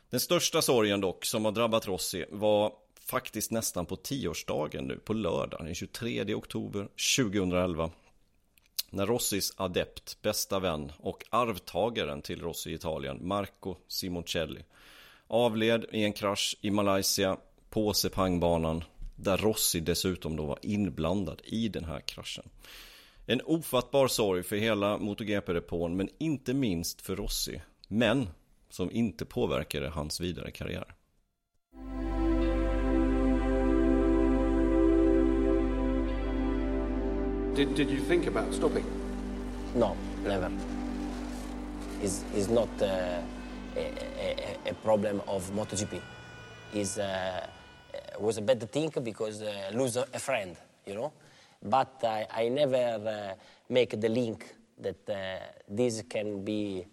Den 0.10 0.20
största 0.20 0.62
sorgen 0.62 1.02
dock 1.02 1.26
som 1.26 1.46
har 1.46 1.52
drabbat 1.52 1.88
Rossi 1.88 2.26
var 2.30 2.74
faktiskt 3.10 3.52
nästan 3.52 3.86
på 3.86 3.96
tioårsdagen 3.96 4.88
nu 4.88 4.98
på 4.98 5.14
lördag 5.14 5.66
den 5.66 5.76
23 5.76 6.36
oktober 6.36 6.88
2011 7.18 7.92
när 8.90 9.06
Rossis 9.06 9.54
adept, 9.58 10.22
bästa 10.22 10.60
vän 10.60 10.92
och 10.98 11.24
arvtagaren 11.30 12.22
till 12.22 12.42
Rossi 12.42 12.72
i 12.72 12.74
Italien, 12.74 13.28
Marco 13.28 13.76
Simoncelli 13.88 14.64
avled 15.28 15.86
i 15.92 16.04
en 16.04 16.14
krasch 16.14 16.58
i 16.62 16.72
Malaysia 16.72 17.38
på 17.70 17.94
Sepangbanan 17.94 18.84
där 19.16 19.38
Rossi 19.38 19.80
dessutom 19.80 20.36
då 20.36 20.46
var 20.46 20.60
inblandad 20.62 21.42
i 21.44 21.68
den 21.68 21.86
här 21.86 22.00
kraschen. 22.00 22.50
En 23.26 23.42
ofattbar 23.46 24.08
sorg 24.08 24.44
för 24.44 24.56
hela 24.56 24.98
MotoGP-depån 24.98 25.96
men 25.96 26.10
inte 26.18 26.54
minst 26.54 27.02
för 27.02 27.16
Rossi. 27.16 27.62
Men 27.88 28.30
som 28.70 28.92
inte 28.92 29.26
påverkade 29.26 29.90
hans 29.90 30.20
vidare 30.20 30.52
karriär. 30.52 30.96
Did, 37.58 37.74
did 37.74 37.90
you 37.90 38.02
think 38.02 38.28
about 38.28 38.54
stopping? 38.54 38.86
No, 39.74 39.98
never. 40.24 40.52
It's, 42.04 42.24
it's 42.36 42.50
not 42.50 42.70
uh, 42.80 42.86
a, 42.86 43.20
a, 43.76 44.58
a, 44.70 44.74
problem 44.76 45.24
of 45.28 45.50
MotoGP. 45.56 46.00
It 46.76 47.00
uh, 47.00 47.48
was 48.20 48.38
a 48.38 48.44
bad 48.44 48.72
thing 48.72 48.92
because 49.02 49.42
uh, 49.42 49.72
lose 49.74 49.98
a 49.98 50.20
friend, 50.20 50.56
you 50.86 50.94
know. 50.94 51.14
But 51.64 51.96
I, 52.04 52.28
I 52.32 52.50
never 52.50 52.76
uh, 52.78 53.34
make 53.70 54.00
the 54.00 54.10
link 54.10 54.54
that 54.80 55.10
uh, 55.10 55.40
this 55.68 56.04
can 56.08 56.44
be 56.44 56.86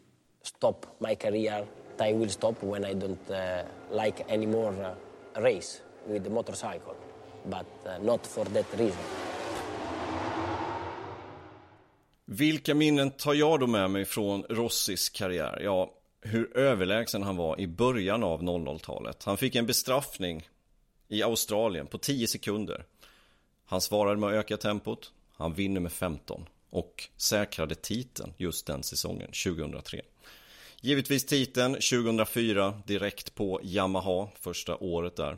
stop 0.42 0.96
my 0.98 1.14
career 1.14 1.66
I 2.00 2.12
will 2.14 2.28
stop 2.28 2.62
when 2.62 2.84
I 2.86 2.94
don't 2.94 3.30
uh, 3.30 3.64
like 3.90 4.28
anymore 4.30 4.74
uh, 4.82 5.40
race 5.40 5.80
with 6.06 6.24
the 6.24 6.30
motorcycle, 6.30 6.96
but 7.46 7.66
uh, 7.86 7.98
not 7.98 8.26
for 8.26 8.44
that 8.46 8.66
reason. 8.78 9.23
Vilka 12.26 12.74
minnen 12.74 13.10
tar 13.10 13.34
jag 13.34 13.60
då 13.60 13.66
med 13.66 13.90
mig 13.90 14.04
från 14.04 14.42
Rossis 14.42 15.08
karriär? 15.08 15.60
Ja, 15.62 15.94
hur 16.20 16.56
överlägsen 16.56 17.22
han 17.22 17.36
var 17.36 17.60
i 17.60 17.66
början 17.66 18.22
av 18.22 18.42
00-talet. 18.42 19.24
Han 19.24 19.36
fick 19.36 19.54
en 19.54 19.66
bestraffning 19.66 20.48
i 21.08 21.22
Australien 21.22 21.86
på 21.86 21.98
10 21.98 22.26
sekunder. 22.26 22.84
Han 23.64 23.80
svarade 23.80 24.20
med 24.20 24.28
att 24.28 24.34
öka 24.34 24.56
tempot. 24.56 25.12
Han 25.36 25.54
vinner 25.54 25.80
med 25.80 25.92
15 25.92 26.48
och 26.70 27.08
säkrade 27.16 27.74
titeln 27.74 28.32
just 28.36 28.66
den 28.66 28.82
säsongen, 28.82 29.30
2003. 29.44 30.00
Givetvis 30.80 31.26
titeln 31.26 31.74
2004 31.74 32.82
direkt 32.86 33.34
på 33.34 33.60
Yamaha 33.62 34.28
första 34.40 34.76
året 34.76 35.16
där. 35.16 35.36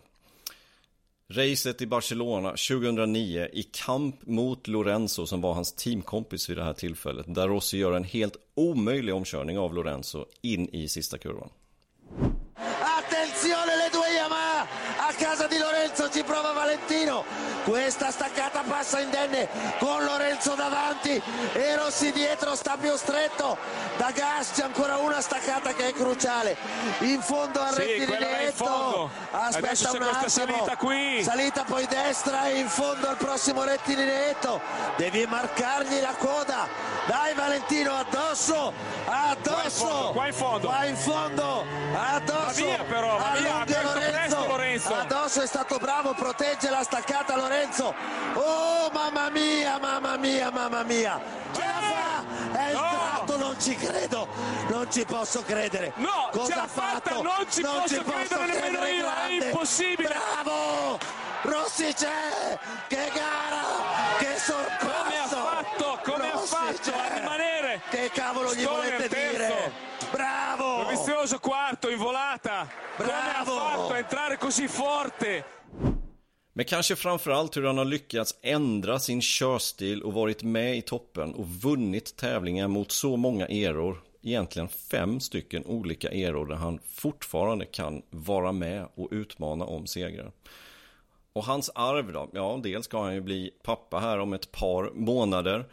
Racet 1.28 1.82
i 1.82 1.86
Barcelona 1.86 2.50
2009 2.50 3.48
i 3.52 3.62
kamp 3.62 4.26
mot 4.26 4.68
Lorenzo 4.68 5.26
som 5.26 5.40
var 5.40 5.54
hans 5.54 5.72
teamkompis 5.72 6.50
vid 6.50 6.56
det 6.56 6.64
här 6.64 6.72
tillfället. 6.72 7.34
Där 7.34 7.48
Rossi 7.48 7.78
gör 7.78 7.92
en 7.92 8.04
helt 8.04 8.36
omöjlig 8.54 9.14
omkörning 9.14 9.58
av 9.58 9.74
Lorenzo 9.74 10.26
in 10.42 10.68
i 10.68 10.88
sista 10.88 11.18
kurvan. 11.18 11.48
Attenzione 12.98 13.76
le 13.76 13.88
due 13.92 14.25
casa 15.16 15.46
di 15.46 15.58
Lorenzo 15.58 16.10
ci 16.10 16.22
prova 16.22 16.52
Valentino. 16.52 17.24
Questa 17.64 18.10
staccata 18.10 18.62
passa 18.66 19.00
indenne 19.00 19.48
con 19.78 20.04
Lorenzo 20.04 20.54
davanti 20.54 21.20
e 21.52 21.76
Rossi 21.76 22.12
dietro 22.12 22.54
sta 22.54 22.76
più 22.80 22.94
stretto. 22.96 23.56
Da 23.96 24.10
gas 24.12 24.52
c'è 24.54 24.62
ancora 24.62 24.98
una 24.98 25.20
staccata 25.20 25.72
che 25.72 25.88
è 25.88 25.92
cruciale. 25.92 26.56
In 27.00 27.20
fondo 27.20 27.60
al 27.60 27.74
Sì, 27.74 27.80
rettilinetto 27.80 29.10
aspetta 29.32 29.90
un 29.92 30.02
attimo. 30.02 30.28
salita 30.28 30.76
qui. 30.76 31.22
salita 31.24 31.64
poi 31.64 31.86
destra 31.86 32.46
e 32.48 32.58
in 32.58 32.68
fondo 32.68 33.08
al 33.08 33.16
prossimo 33.16 33.64
rettilinetto. 33.64 34.60
Devi 34.96 35.26
marcargli 35.26 36.00
la 36.00 36.14
coda. 36.18 36.68
Dai 37.06 37.34
Valentino 37.34 37.94
addosso 37.94 38.72
addosso. 39.06 40.10
Qua 40.12 40.26
in 40.26 40.32
fondo, 40.32 40.66
qua 40.68 40.84
in 40.84 40.96
fondo. 40.96 41.64
Addosso 41.94 42.44
Va 42.44 42.52
via 42.52 42.84
però, 42.84 43.16
va 43.16 43.32
via, 43.38 43.56
aperto 43.60 43.90
presto 43.92 44.46
Lorenzo. 44.46 44.94
Addosso 45.06 45.40
è 45.40 45.46
stato 45.46 45.78
bravo 45.78 46.14
protegge 46.14 46.68
la 46.68 46.82
staccata 46.82 47.36
Lorenzo. 47.36 47.94
Oh 48.34 48.90
mamma 48.92 49.30
mia 49.30 49.78
mamma 49.78 50.16
mia 50.16 50.50
mamma 50.50 50.82
mia. 50.82 51.20
Ce 51.52 51.60
la 51.60 51.80
fa 51.80 52.58
è 52.58 52.68
entrato 52.70 53.36
non 53.38 53.60
ci 53.60 53.74
credo 53.76 54.26
non 54.68 54.90
ci 54.90 55.04
posso 55.04 55.42
credere. 55.42 55.92
No, 55.96 56.28
cosa 56.32 56.46
ce 56.46 56.54
l'ha 56.56 56.62
ha 56.62 56.66
fatta, 56.66 57.10
fatto? 57.10 57.22
non 57.22 57.46
ci 57.48 57.62
posso 57.62 58.02
credere 58.02 58.46
nemmeno 58.46 58.84
io, 58.86 59.06
è 59.06 59.12
grande. 59.12 59.44
impossibile. 59.46 60.08
bravo! 60.08 60.98
Rossi 61.42 61.94
c'è 61.94 62.58
che 62.88 63.10
gara 63.14 63.62
che 64.18 64.36
sorpasso 64.38 64.86
Come 64.88 65.16
ha 65.18 65.26
fatto, 65.28 65.98
come 66.02 66.28
ha 66.28 66.32
Rossi 66.32 66.46
fatto 66.54 66.90
a 66.90 67.14
rimanere? 67.18 67.80
che 67.90 68.10
cavolo 68.12 68.52
gli 68.54 68.62
Stoner 68.62 68.96
volete 68.96 69.08
dire? 69.08 69.72
Bravo 70.10 70.55
Vizioso 71.26 71.42
quarto 71.42 71.90
in 71.90 71.98
volata. 71.98 72.68
Come 72.96 73.10
ha 73.10 73.44
Bravo. 73.44 73.58
fatto 73.58 73.92
a 73.92 73.98
entrare 73.98 74.36
così 74.36 74.68
forte? 74.68 75.44
Men 76.52 76.64
kanske 76.64 76.96
framförallt 76.96 77.56
hur 77.56 77.62
han 77.62 77.78
har 77.78 77.84
lyckats 77.84 78.34
ändra 78.42 78.98
sin 78.98 79.22
körstil 79.22 80.02
och 80.02 80.12
varit 80.12 80.42
med 80.42 80.76
i 80.76 80.82
toppen 80.82 81.34
och 81.34 81.48
vunnit 81.48 82.16
tävlingar 82.16 82.68
mot 82.68 82.92
så 82.92 83.16
många 83.16 83.46
eror. 83.46 84.02
Egentligen 84.22 84.68
fem 84.68 85.20
stycken 85.20 85.66
olika 85.66 86.08
eror 86.10 86.46
där 86.46 86.56
han 86.56 86.78
fortfarande 86.92 87.64
kan 87.64 88.02
vara 88.10 88.52
med 88.52 88.88
och 88.94 89.08
utmana 89.10 89.64
om 89.64 89.86
segrar. 89.86 90.32
Och 91.32 91.44
hans 91.44 91.70
arv 91.74 92.12
då? 92.12 92.30
Ja, 92.32 92.60
dels 92.62 92.84
ska 92.84 93.02
han 93.02 93.14
ju 93.14 93.20
bli 93.20 93.50
pappa 93.62 93.98
här 93.98 94.18
om 94.18 94.32
ett 94.32 94.52
par 94.52 94.90
månader. 94.94 95.64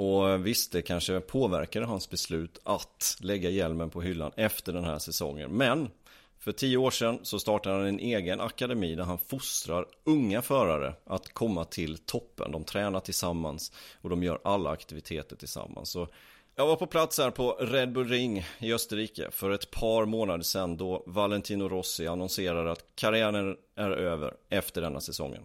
Och 0.00 0.46
visst, 0.46 0.72
det 0.72 0.82
kanske 0.82 1.20
påverkade 1.20 1.86
hans 1.86 2.10
beslut 2.10 2.60
att 2.64 3.16
lägga 3.20 3.50
hjälmen 3.50 3.90
på 3.90 4.02
hyllan 4.02 4.32
efter 4.36 4.72
den 4.72 4.84
här 4.84 4.98
säsongen. 4.98 5.50
Men 5.50 5.90
för 6.38 6.52
tio 6.52 6.76
år 6.76 6.90
sedan 6.90 7.18
så 7.22 7.38
startade 7.38 7.76
han 7.76 7.86
en 7.86 7.98
egen 7.98 8.40
akademi 8.40 8.94
där 8.94 9.04
han 9.04 9.18
fostrar 9.18 9.86
unga 10.04 10.42
förare 10.42 10.94
att 11.04 11.32
komma 11.34 11.64
till 11.64 11.98
toppen. 11.98 12.52
De 12.52 12.64
tränar 12.64 13.00
tillsammans 13.00 13.72
och 14.00 14.10
de 14.10 14.22
gör 14.22 14.40
alla 14.44 14.70
aktiviteter 14.70 15.36
tillsammans. 15.36 15.90
Så 15.90 16.08
jag 16.54 16.66
var 16.66 16.76
på 16.76 16.86
plats 16.86 17.18
här 17.18 17.30
på 17.30 17.52
Red 17.60 17.92
Bull 17.92 18.08
Ring 18.08 18.44
i 18.58 18.72
Österrike 18.72 19.30
för 19.30 19.50
ett 19.50 19.70
par 19.70 20.04
månader 20.04 20.44
sedan 20.44 20.76
då 20.76 21.02
Valentino 21.06 21.68
Rossi 21.68 22.06
annonserade 22.06 22.72
att 22.72 22.84
karriären 22.94 23.56
är 23.76 23.90
över 23.90 24.34
efter 24.48 24.80
denna 24.80 25.00
säsongen. 25.00 25.42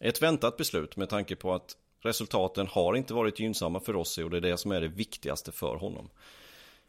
Ett 0.00 0.22
väntat 0.22 0.56
beslut 0.56 0.96
med 0.96 1.08
tanke 1.08 1.36
på 1.36 1.54
att 1.54 1.76
resultaten 2.00 2.66
har 2.66 2.96
inte 2.96 3.14
varit 3.14 3.40
gynnsamma 3.40 3.80
för 3.80 3.92
Rossi 3.92 4.22
och 4.22 4.30
det 4.30 4.36
är 4.36 4.40
det 4.40 4.56
som 4.56 4.72
är 4.72 4.80
det 4.80 4.88
viktigaste 4.88 5.52
för 5.52 5.76
honom. 5.76 6.10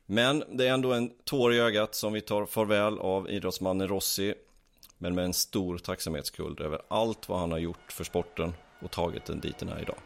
Men 0.06 0.44
det 0.52 0.68
är 0.68 0.74
ändå 0.74 0.94
en 0.94 1.12
tår 1.24 1.54
i 1.54 1.60
ögat 1.60 1.96
som 1.96 2.14
vi 2.14 2.22
tar 2.22 2.46
farväl 2.46 3.00
av 3.00 3.30
idrottsmannen 3.30 3.88
Rossi. 3.88 4.34
Men 4.98 5.16
med 5.16 5.26
en 5.26 5.34
stor 5.34 5.78
tacksamhetsskuld 5.78 6.62
över 6.62 6.82
allt 6.88 7.30
vad 7.30 7.40
han 7.40 7.52
har 7.52 7.60
gjort 7.60 7.92
för 7.92 8.04
sporten 8.04 8.54
och 8.82 8.92
tagit 8.92 9.26
den 9.26 9.40
dit 9.40 9.58
den 9.58 9.70
är 9.70 9.82
idag. 9.82 9.98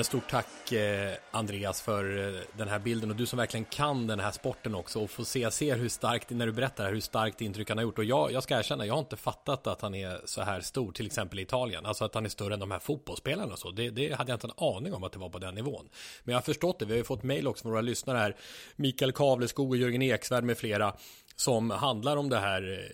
Men 0.00 0.04
stort 0.04 0.30
tack 0.30 0.72
eh, 0.72 1.12
Andreas 1.30 1.82
för 1.82 2.34
eh, 2.34 2.40
den 2.56 2.68
här 2.68 2.78
bilden. 2.78 3.10
Och 3.10 3.16
du 3.16 3.26
som 3.26 3.36
verkligen 3.36 3.64
kan 3.64 4.06
den 4.06 4.20
här 4.20 4.30
sporten 4.30 4.74
också 4.74 5.00
och 5.00 5.10
få 5.10 5.24
se, 5.24 5.50
se 5.50 5.74
hur 5.74 5.88
starkt, 5.88 6.30
när 6.30 6.46
du 6.46 6.52
berättar 6.52 6.84
här, 6.84 6.92
hur 6.92 7.00
starkt 7.00 7.40
intryck 7.40 7.68
han 7.68 7.78
har 7.78 7.82
gjort. 7.82 7.98
Och 7.98 8.04
jag, 8.04 8.32
jag 8.32 8.42
ska 8.42 8.58
erkänna, 8.58 8.86
jag 8.86 8.94
har 8.94 9.00
inte 9.00 9.16
fattat 9.16 9.66
att 9.66 9.80
han 9.80 9.94
är 9.94 10.20
så 10.24 10.42
här 10.42 10.60
stor 10.60 10.92
till 10.92 11.06
exempel 11.06 11.38
i 11.38 11.42
Italien, 11.42 11.86
alltså 11.86 12.04
att 12.04 12.14
han 12.14 12.24
är 12.24 12.28
större 12.28 12.54
än 12.54 12.60
de 12.60 12.70
här 12.70 12.78
fotbollsspelarna 12.78 13.52
och 13.52 13.58
så, 13.58 13.70
det, 13.70 13.90
det 13.90 14.12
hade 14.12 14.30
jag 14.30 14.36
inte 14.36 14.46
en 14.46 14.66
aning 14.76 14.94
om 14.94 15.04
att 15.04 15.12
det 15.12 15.18
var 15.18 15.28
på 15.28 15.38
den 15.38 15.54
nivån. 15.54 15.88
Men 16.24 16.32
jag 16.32 16.36
har 16.36 16.42
förstått 16.42 16.78
det, 16.78 16.84
vi 16.84 16.92
har 16.92 16.98
ju 16.98 17.04
fått 17.04 17.22
mejl 17.22 17.46
också 17.46 17.62
från 17.62 17.72
våra 17.72 17.80
lyssnare 17.80 18.18
här, 18.18 18.36
Mikael 18.76 19.12
Kavleskog 19.12 19.70
och 19.70 19.76
Jörgen 19.76 20.02
Eksvärd 20.02 20.44
med 20.44 20.58
flera 20.58 20.94
som 21.40 21.70
handlar 21.70 22.16
om 22.16 22.28
det 22.28 22.38
här, 22.38 22.88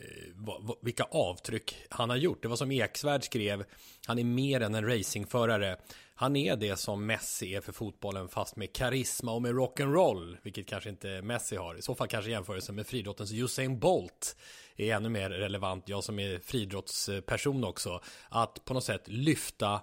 eh, 0.48 0.74
vilka 0.82 1.04
avtryck 1.04 1.76
han 1.88 2.10
har 2.10 2.16
gjort. 2.16 2.42
Det 2.42 2.48
var 2.48 2.56
som 2.56 2.70
Eksvärd 2.70 3.24
skrev, 3.24 3.64
han 4.06 4.18
är 4.18 4.24
mer 4.24 4.60
än 4.60 4.74
en 4.74 4.86
racingförare. 4.86 5.76
Han 6.14 6.36
är 6.36 6.56
det 6.56 6.76
som 6.76 7.06
Messi 7.06 7.54
är 7.54 7.60
för 7.60 7.72
fotbollen 7.72 8.28
fast 8.28 8.56
med 8.56 8.72
karisma 8.72 9.32
och 9.32 9.42
med 9.42 9.54
rock'n'roll, 9.54 10.36
vilket 10.42 10.66
kanske 10.66 10.90
inte 10.90 11.22
Messi 11.22 11.56
har. 11.56 11.78
I 11.78 11.82
så 11.82 11.94
fall 11.94 12.08
kanske 12.08 12.30
jämförelsen 12.30 12.74
med 12.74 12.86
friidrottens 12.86 13.32
Usain 13.32 13.78
Bolt 13.78 14.36
är 14.76 14.94
ännu 14.94 15.08
mer 15.08 15.30
relevant. 15.30 15.88
Jag 15.88 16.04
som 16.04 16.18
är 16.18 16.38
friidrottsperson 16.38 17.64
också, 17.64 18.00
att 18.28 18.64
på 18.64 18.74
något 18.74 18.84
sätt 18.84 19.08
lyfta 19.08 19.80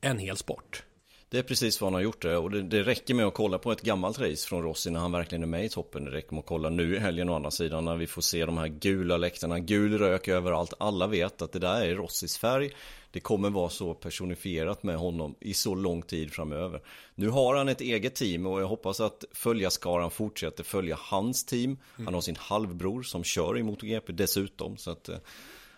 en 0.00 0.18
hel 0.18 0.36
sport. 0.36 0.84
Det 1.30 1.38
är 1.38 1.42
precis 1.42 1.80
vad 1.80 1.86
han 1.86 1.94
har 1.94 2.00
gjort 2.00 2.22
det 2.22 2.36
och 2.36 2.50
det, 2.50 2.62
det 2.62 2.82
räcker 2.82 3.14
med 3.14 3.26
att 3.26 3.34
kolla 3.34 3.58
på 3.58 3.72
ett 3.72 3.82
gammalt 3.82 4.18
race 4.18 4.48
från 4.48 4.62
Rossi 4.62 4.90
när 4.90 5.00
han 5.00 5.12
verkligen 5.12 5.42
är 5.42 5.46
med 5.46 5.64
i 5.64 5.68
toppen. 5.68 6.04
Det 6.04 6.10
räcker 6.10 6.34
med 6.34 6.40
att 6.40 6.46
kolla 6.46 6.70
nu 6.70 6.96
i 6.96 6.98
helgen 6.98 7.28
å 7.28 7.34
andra 7.34 7.50
sidan 7.50 7.84
när 7.84 7.96
vi 7.96 8.06
får 8.06 8.22
se 8.22 8.46
de 8.46 8.58
här 8.58 8.68
gula 8.68 9.16
läktarna, 9.16 9.58
gul 9.58 9.98
rök 9.98 10.28
överallt. 10.28 10.74
Alla 10.78 11.06
vet 11.06 11.42
att 11.42 11.52
det 11.52 11.58
där 11.58 11.82
är 11.82 11.94
Rossis 11.94 12.38
färg. 12.38 12.70
Det 13.10 13.20
kommer 13.20 13.50
vara 13.50 13.68
så 13.68 13.94
personifierat 13.94 14.82
med 14.82 14.96
honom 14.96 15.34
i 15.40 15.54
så 15.54 15.74
lång 15.74 16.02
tid 16.02 16.32
framöver. 16.32 16.80
Nu 17.14 17.28
har 17.28 17.56
han 17.56 17.68
ett 17.68 17.80
eget 17.80 18.14
team 18.14 18.46
och 18.46 18.60
jag 18.60 18.66
hoppas 18.66 19.00
att 19.00 19.24
följarskaran 19.32 20.10
fortsätter 20.10 20.64
följa 20.64 20.96
hans 21.00 21.44
team. 21.44 21.78
Han 22.04 22.14
har 22.14 22.20
sin 22.20 22.36
halvbror 22.36 23.02
som 23.02 23.24
kör 23.24 23.58
i 23.58 23.62
MotoGP 23.62 24.12
dessutom. 24.12 24.76
Så 24.76 24.90
att 24.90 25.08
eh, 25.08 25.16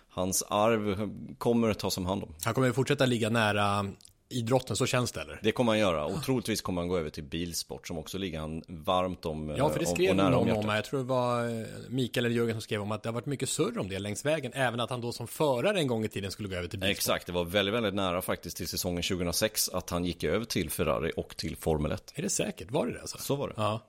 hans 0.09 0.43
arv 0.43 1.09
kommer 1.37 1.69
att 1.69 1.79
tas 1.79 1.97
om 1.97 2.05
hand 2.05 2.23
om. 2.23 2.35
Han 2.43 2.53
kommer 2.53 2.71
fortsätta 2.71 3.05
ligga 3.05 3.29
nära 3.29 3.85
idrotten, 4.29 4.75
så 4.75 4.85
känns 4.85 5.11
det 5.11 5.21
eller? 5.21 5.39
Det 5.43 5.51
kommer 5.51 5.71
han 5.71 5.79
göra 5.79 6.05
och 6.05 6.23
troligtvis 6.23 6.61
kommer 6.61 6.81
han 6.81 6.87
gå 6.87 6.97
över 6.97 7.09
till 7.09 7.23
bilsport 7.23 7.87
som 7.87 7.97
också 7.97 8.17
ligger 8.17 8.39
han 8.39 8.63
varmt 8.67 9.25
om 9.25 9.49
Ja, 9.57 9.69
för 9.69 9.79
det 9.79 9.85
om- 9.85 9.91
och 9.91 9.97
skrev 9.97 10.15
nära 10.15 10.29
någon 10.29 10.41
om, 10.41 10.47
hjärtat. 10.47 10.75
jag 10.75 10.85
tror 10.85 10.99
det 10.99 11.05
var 11.05 11.49
eh, 11.61 11.65
Mikael 11.89 12.25
eller 12.25 12.35
Jörgen 12.35 12.53
som 12.55 12.61
skrev 12.61 12.81
om 12.81 12.91
att 12.91 13.03
det 13.03 13.09
har 13.09 13.13
varit 13.13 13.25
mycket 13.25 13.49
surr 13.49 13.77
om 13.77 13.89
det 13.89 13.99
längs 13.99 14.25
vägen, 14.25 14.51
även 14.55 14.79
att 14.79 14.89
han 14.89 15.01
då 15.01 15.11
som 15.11 15.27
förare 15.27 15.79
en 15.79 15.87
gång 15.87 16.05
i 16.05 16.07
tiden 16.09 16.31
skulle 16.31 16.49
gå 16.49 16.55
över 16.55 16.67
till 16.67 16.79
bilsport. 16.79 16.97
Exakt, 16.97 17.25
det 17.25 17.31
var 17.31 17.45
väldigt, 17.45 17.73
väldigt 17.75 17.93
nära 17.93 18.21
faktiskt 18.21 18.57
till 18.57 18.67
säsongen 18.67 19.03
2006 19.03 19.69
att 19.69 19.89
han 19.89 20.05
gick 20.05 20.23
över 20.23 20.45
till 20.45 20.69
Ferrari 20.69 21.11
och 21.17 21.37
till 21.37 21.55
Formel 21.57 21.91
1. 21.91 22.13
Är 22.15 22.21
det 22.21 22.29
säkert? 22.29 22.71
Var 22.71 22.87
det 22.87 22.93
det 22.93 23.01
alltså? 23.01 23.17
Så 23.17 23.35
var 23.35 23.47
det. 23.47 23.53
Ja. 23.57 23.81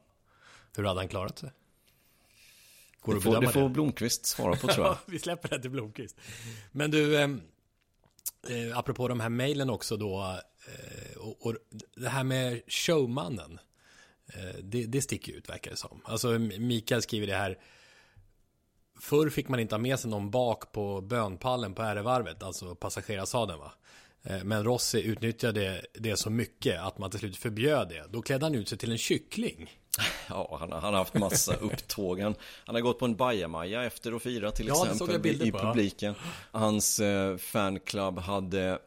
Hur 0.76 0.84
hade 0.84 1.00
han 1.00 1.08
klarat 1.08 1.38
sig? 1.38 1.50
Går 3.00 3.14
Det 3.14 3.20
får, 3.20 3.40
det 3.40 3.48
får 3.48 3.68
Blomqvist 3.68 4.26
svara 4.26 4.56
på 4.56 4.68
tror 4.68 4.86
jag. 4.86 4.92
Ja, 4.94 4.98
vi 5.06 5.18
släpper 5.18 5.48
det 5.48 5.60
till 5.60 5.70
Blomqvist. 5.70 6.16
Men 6.72 6.90
du, 6.90 7.38
eh, 8.50 8.78
apropå 8.78 9.08
de 9.08 9.20
här 9.20 9.28
mejlen 9.28 9.70
också 9.70 9.96
då, 9.96 10.38
eh, 10.66 11.16
och, 11.16 11.46
och 11.46 11.56
det 11.96 12.08
här 12.08 12.24
med 12.24 12.62
showmannen, 12.66 13.58
eh, 14.26 14.58
det, 14.62 14.86
det 14.86 15.02
sticker 15.02 15.32
ut 15.32 15.48
verkar 15.48 15.70
det 15.70 15.76
som. 15.76 16.00
Alltså 16.04 16.38
Mikael 16.38 17.02
skriver 17.02 17.26
det 17.26 17.34
här, 17.34 17.58
förr 19.00 19.30
fick 19.30 19.48
man 19.48 19.60
inte 19.60 19.74
ha 19.74 19.80
med 19.80 20.00
sig 20.00 20.10
någon 20.10 20.30
bak 20.30 20.72
på 20.72 21.00
bönpallen 21.00 21.74
på 21.74 21.82
ärevarvet, 21.82 22.42
alltså 22.42 22.74
passagerarsadeln 22.74 23.58
va. 23.58 23.72
Eh, 24.24 24.44
Men 24.44 24.64
Rossi 24.64 25.02
utnyttjade 25.02 25.84
det 25.94 26.16
så 26.16 26.30
mycket 26.30 26.80
att 26.80 26.98
man 26.98 27.10
till 27.10 27.18
slut 27.20 27.36
förbjöd 27.36 27.88
det. 27.88 28.04
Då 28.12 28.22
klädde 28.22 28.46
han 28.46 28.54
ut 28.54 28.68
sig 28.68 28.78
till 28.78 28.92
en 28.92 28.98
kyckling. 28.98 29.70
Ja, 30.28 30.56
han, 30.60 30.72
har- 30.72 30.80
han 30.80 30.92
har 30.94 30.98
haft 30.98 31.14
massa 31.14 31.54
upptågen. 31.60 32.34
Han 32.66 32.74
har 32.74 32.82
gått 32.82 32.98
på 32.98 33.04
en 33.04 33.16
bajamaja 33.16 33.84
efter 33.84 34.12
att 34.12 34.22
fira 34.22 34.50
till 34.50 34.66
Ja, 34.68 34.86
exempel 34.92 35.26
i 35.26 35.48
ja. 35.54 35.58
publiken. 35.58 36.14
Hans 36.52 37.00
eh, 37.00 37.36
fanclub 37.36 38.18
hade 38.18 38.78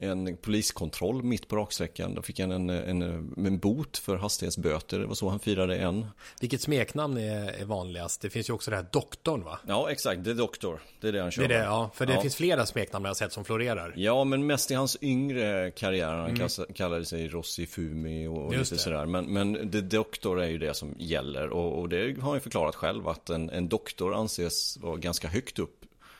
en 0.00 0.36
poliskontroll 0.36 1.22
mitt 1.22 1.48
på 1.48 1.56
raksträckan. 1.56 2.14
Då 2.14 2.22
fick 2.22 2.40
han 2.40 2.50
en, 2.50 2.70
en, 2.70 3.02
en 3.46 3.58
bot 3.58 3.98
för 3.98 4.16
hastighetsböter. 4.16 4.98
Det 4.98 5.06
var 5.06 5.14
så 5.14 5.28
han 5.28 5.40
firade 5.40 5.76
en. 5.76 6.06
Vilket 6.40 6.60
smeknamn 6.60 7.18
är, 7.18 7.60
är 7.60 7.64
vanligast? 7.64 8.20
Det 8.20 8.30
finns 8.30 8.48
ju 8.48 8.52
också 8.52 8.70
det 8.70 8.76
här 8.76 8.86
doktorn 8.92 9.42
va? 9.44 9.58
Ja, 9.66 9.90
exakt. 9.90 10.24
Det 10.24 10.30
är 10.30 10.34
doktor. 10.34 10.80
Det 11.00 11.08
är 11.08 11.12
det 11.12 11.20
han 11.22 11.30
kör 11.30 11.48
Det 11.48 11.54
är 11.54 11.58
det, 11.58 11.64
ja. 11.64 11.90
För 11.94 12.06
det 12.06 12.20
finns 12.22 12.36
flera 12.36 12.66
smeknamn 12.66 13.04
jag 13.04 13.10
har 13.10 13.14
sett 13.14 13.32
som 13.32 13.44
florerar. 13.44 13.92
Ja, 13.96 14.24
men 14.24 14.46
mest 14.46 14.70
i 14.70 14.74
hans 14.74 14.96
yngre 15.02 15.70
karriär. 15.70 16.12
Han 16.12 16.30
Mm. 16.30 16.48
kallade- 16.74 17.04
sig 17.04 17.28
Rossi 17.28 17.66
Fumi 17.66 18.26
och, 18.26 18.38
och 18.46 18.52
lite 18.52 18.74
det. 18.74 18.78
sådär. 18.80 19.06
Men, 19.06 19.24
men 19.24 19.70
det 19.70 19.80
doktor 19.80 20.40
är 20.42 20.48
ju 20.48 20.58
det 20.58 20.74
som 20.74 20.94
gäller. 20.98 21.48
Och, 21.48 21.78
och 21.78 21.88
det 21.88 21.96
har 22.20 22.22
han 22.28 22.34
ju 22.34 22.40
förklarat 22.40 22.74
själv 22.74 23.08
att 23.08 23.30
en, 23.30 23.50
en 23.50 23.68
doktor 23.68 24.14
anses 24.14 24.78
vara 24.78 24.96
ganska 24.96 25.28
högt 25.28 25.58
upp 25.58 25.77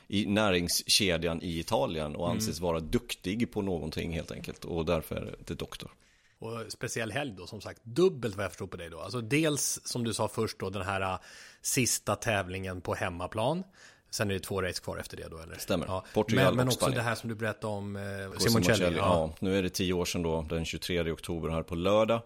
i 0.08 0.26
näringskedjan 0.26 1.42
i 1.42 1.58
Italien 1.58 2.16
och 2.16 2.24
Mm. 2.26 2.36
anses 2.36 2.60
vara 2.60 2.80
duktig 2.80 3.52
på 3.52 3.62
någonting 3.62 4.12
helt 4.12 4.30
enkelt. 4.32 4.64
Och 4.64 4.84
därför 4.86 5.16
är 5.16 5.36
det 5.46 5.54
doktor. 5.54 5.90
Och 6.38 6.72
speciell 6.72 7.12
helg 7.12 7.34
då, 7.38 7.46
som 7.46 7.60
sagt, 7.60 7.80
dubbelt 7.84 8.36
vad 8.36 8.44
jag 8.44 8.52
förstår 8.52 8.66
på 8.66 8.76
dig 8.76 8.90
då. 8.90 9.00
Alltså 9.00 9.20
dels, 9.20 9.80
som 9.84 10.04
du 10.04 10.14
sa 10.14 10.28
först 10.28 10.58
då, 10.58 10.70
den 10.70 10.82
här 10.82 11.00
äh, 11.00 11.18
sista 11.62 12.16
tävlingen 12.16 12.80
på 12.80 12.94
hemmaplan. 12.94 13.62
Sen 14.10 14.30
är 14.30 14.34
det 14.34 14.40
två 14.40 14.62
race 14.62 14.82
kvar 14.82 14.96
efter 14.96 15.16
det 15.16 15.28
då, 15.28 15.38
eller? 15.38 15.56
Stämmer. 15.58 15.86
Ja. 15.86 16.04
Portugal 16.14 16.44
men, 16.44 16.56
men 16.56 16.66
och 16.66 16.72
också 16.72 16.78
Spanien. 16.80 16.96
det 16.98 17.02
här 17.02 17.14
som 17.14 17.28
du 17.28 17.34
berättade 17.34 17.72
om 17.72 17.96
eh, 17.96 18.02
Simoncelli. 18.38 18.84
ja. 18.84 18.90
Ja. 18.96 19.34
nu 19.40 19.58
är 19.58 19.62
det 19.62 19.68
tio 19.70 19.92
år 19.92 20.04
sedan 20.04 20.22
då, 20.22 20.42
den 20.50 20.64
23 20.64 21.10
oktober 21.12 21.48
här 21.48 21.62
på 21.62 21.74
lördag. 21.74 22.20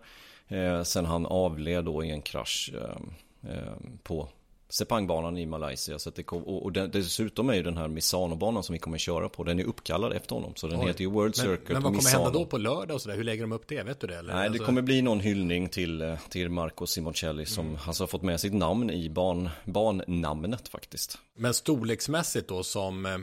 Eh, 0.48 0.82
sen 0.82 1.04
han 1.04 1.26
avled 1.26 1.84
då 1.84 2.04
i 2.04 2.10
en 2.10 2.22
krasch 2.22 2.72
eh, 2.74 3.50
eh, 3.56 3.72
på 4.02 4.28
Sepangbanan 4.72 5.38
i 5.38 5.46
Malaysia. 5.46 5.98
Så 5.98 6.10
det 6.10 6.22
kom, 6.22 6.42
och, 6.42 6.62
och 6.62 6.72
den, 6.72 6.90
dessutom 6.90 7.50
är 7.50 7.54
ju 7.54 7.62
den 7.62 7.76
här 7.76 7.88
Misano-banan 7.88 8.62
som 8.62 8.72
vi 8.72 8.78
kommer 8.78 8.98
köra 8.98 9.28
på, 9.28 9.44
den 9.44 9.60
är 9.60 9.64
uppkallad 9.64 10.12
efter 10.12 10.34
honom. 10.34 10.52
Så 10.56 10.66
den 10.66 10.80
Oj. 10.80 10.86
heter 10.86 11.00
ju 11.00 11.10
World 11.10 11.34
men, 11.36 11.46
Circuit 11.46 11.68
men 11.68 11.74
vad 11.74 11.82
kommer 11.82 11.96
Misano. 11.96 12.24
hända 12.24 12.38
då 12.38 12.46
på 12.46 12.58
lördag 12.58 12.94
och 12.94 13.00
sådär? 13.02 13.16
Hur 13.16 13.24
lägger 13.24 13.42
de 13.42 13.52
upp 13.52 13.68
det? 13.68 13.82
Vet 13.82 14.00
du 14.00 14.06
det? 14.06 14.16
Eller? 14.18 14.34
Nej, 14.34 14.42
det 14.42 14.48
Alltså- 14.48 14.64
kommer 14.64 14.82
bli 14.82 15.02
någon 15.02 15.20
hyllning 15.20 15.68
till, 15.68 16.02
eh, 16.02 16.18
till 16.28 16.48
Marco 16.48 16.86
Simoncelli 16.86 17.46
som 17.46 17.66
Mm. 17.66 17.78
alltså 17.86 18.02
har 18.02 18.08
fått 18.08 18.22
med 18.22 18.40
sitt 18.40 18.52
namn 18.52 18.90
i 18.90 19.10
ban, 19.10 19.48
bannamnet 19.64 20.68
faktiskt. 20.68 21.18
Men 21.34 21.54
storleksmässigt 21.54 22.48
då 22.48 22.62
som 22.62 23.06
eh, 23.06 23.18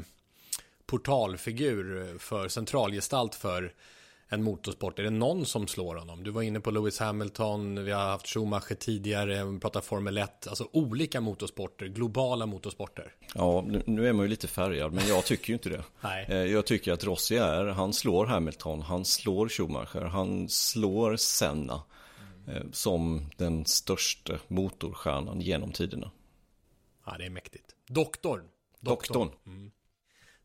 portalfigur 0.86 2.18
för 2.20 2.48
centralgestalt 2.48 3.36
för 3.36 3.74
en 4.30 4.44
motorsport? 4.44 5.00
Är 5.00 5.04
det 5.04 5.10
någon 5.10 5.46
som 5.46 5.68
slår 5.68 5.96
honom? 5.96 6.24
Du 6.24 6.32
var 6.32 6.42
inne 6.42 6.60
på 6.60 6.72
Lewis 6.72 7.00
Hamilton, 7.00 7.84
vi 7.86 7.92
har 7.92 8.02
haft 8.02 8.28
Schumacher 8.28 8.76
tidigare, 8.76 9.46
vi 9.46 9.60
pratar 9.60 9.82
Formel 9.82 10.18
1, 10.18 10.48
alltså 10.48 10.68
olika 10.72 11.22
motorsporter, 11.22 11.86
globala 11.88 12.46
motorsporter. 12.46 13.14
Ja, 13.36 13.66
nu, 13.86 14.08
är 14.08 14.14
man 14.14 14.26
ju 14.26 14.30
lite 14.30 14.48
färgad, 14.48 14.94
men 14.94 15.08
jag 15.08 15.26
tycker 15.26 15.48
ju 15.50 15.54
inte 15.54 15.70
det. 15.70 15.84
Nej. 16.02 16.26
Eh, 16.30 16.36
Jag 16.38 16.66
tycker 16.66 16.94
att 16.94 17.04
Rossi 17.04 17.38
är, 17.38 17.66
han 17.66 17.94
slår 17.94 18.26
Hamilton, 18.26 18.82
han 18.82 19.06
slår 19.06 19.50
Schumacher, 19.50 20.02
han 20.02 20.50
slår 20.50 21.16
Senna 21.16 21.82
eh, 22.48 22.64
som 22.72 23.30
den 23.38 23.66
största 23.66 24.34
motorstjärnan 24.48 25.42
genom 25.42 25.72
tiderna. 25.72 26.12
Ja, 27.06 27.16
det 27.18 27.26
är 27.26 27.30
mäktigt. 27.30 27.76
Doktorn. 27.88 28.42
Doktorn. 28.80 29.30
Mm. 29.46 29.72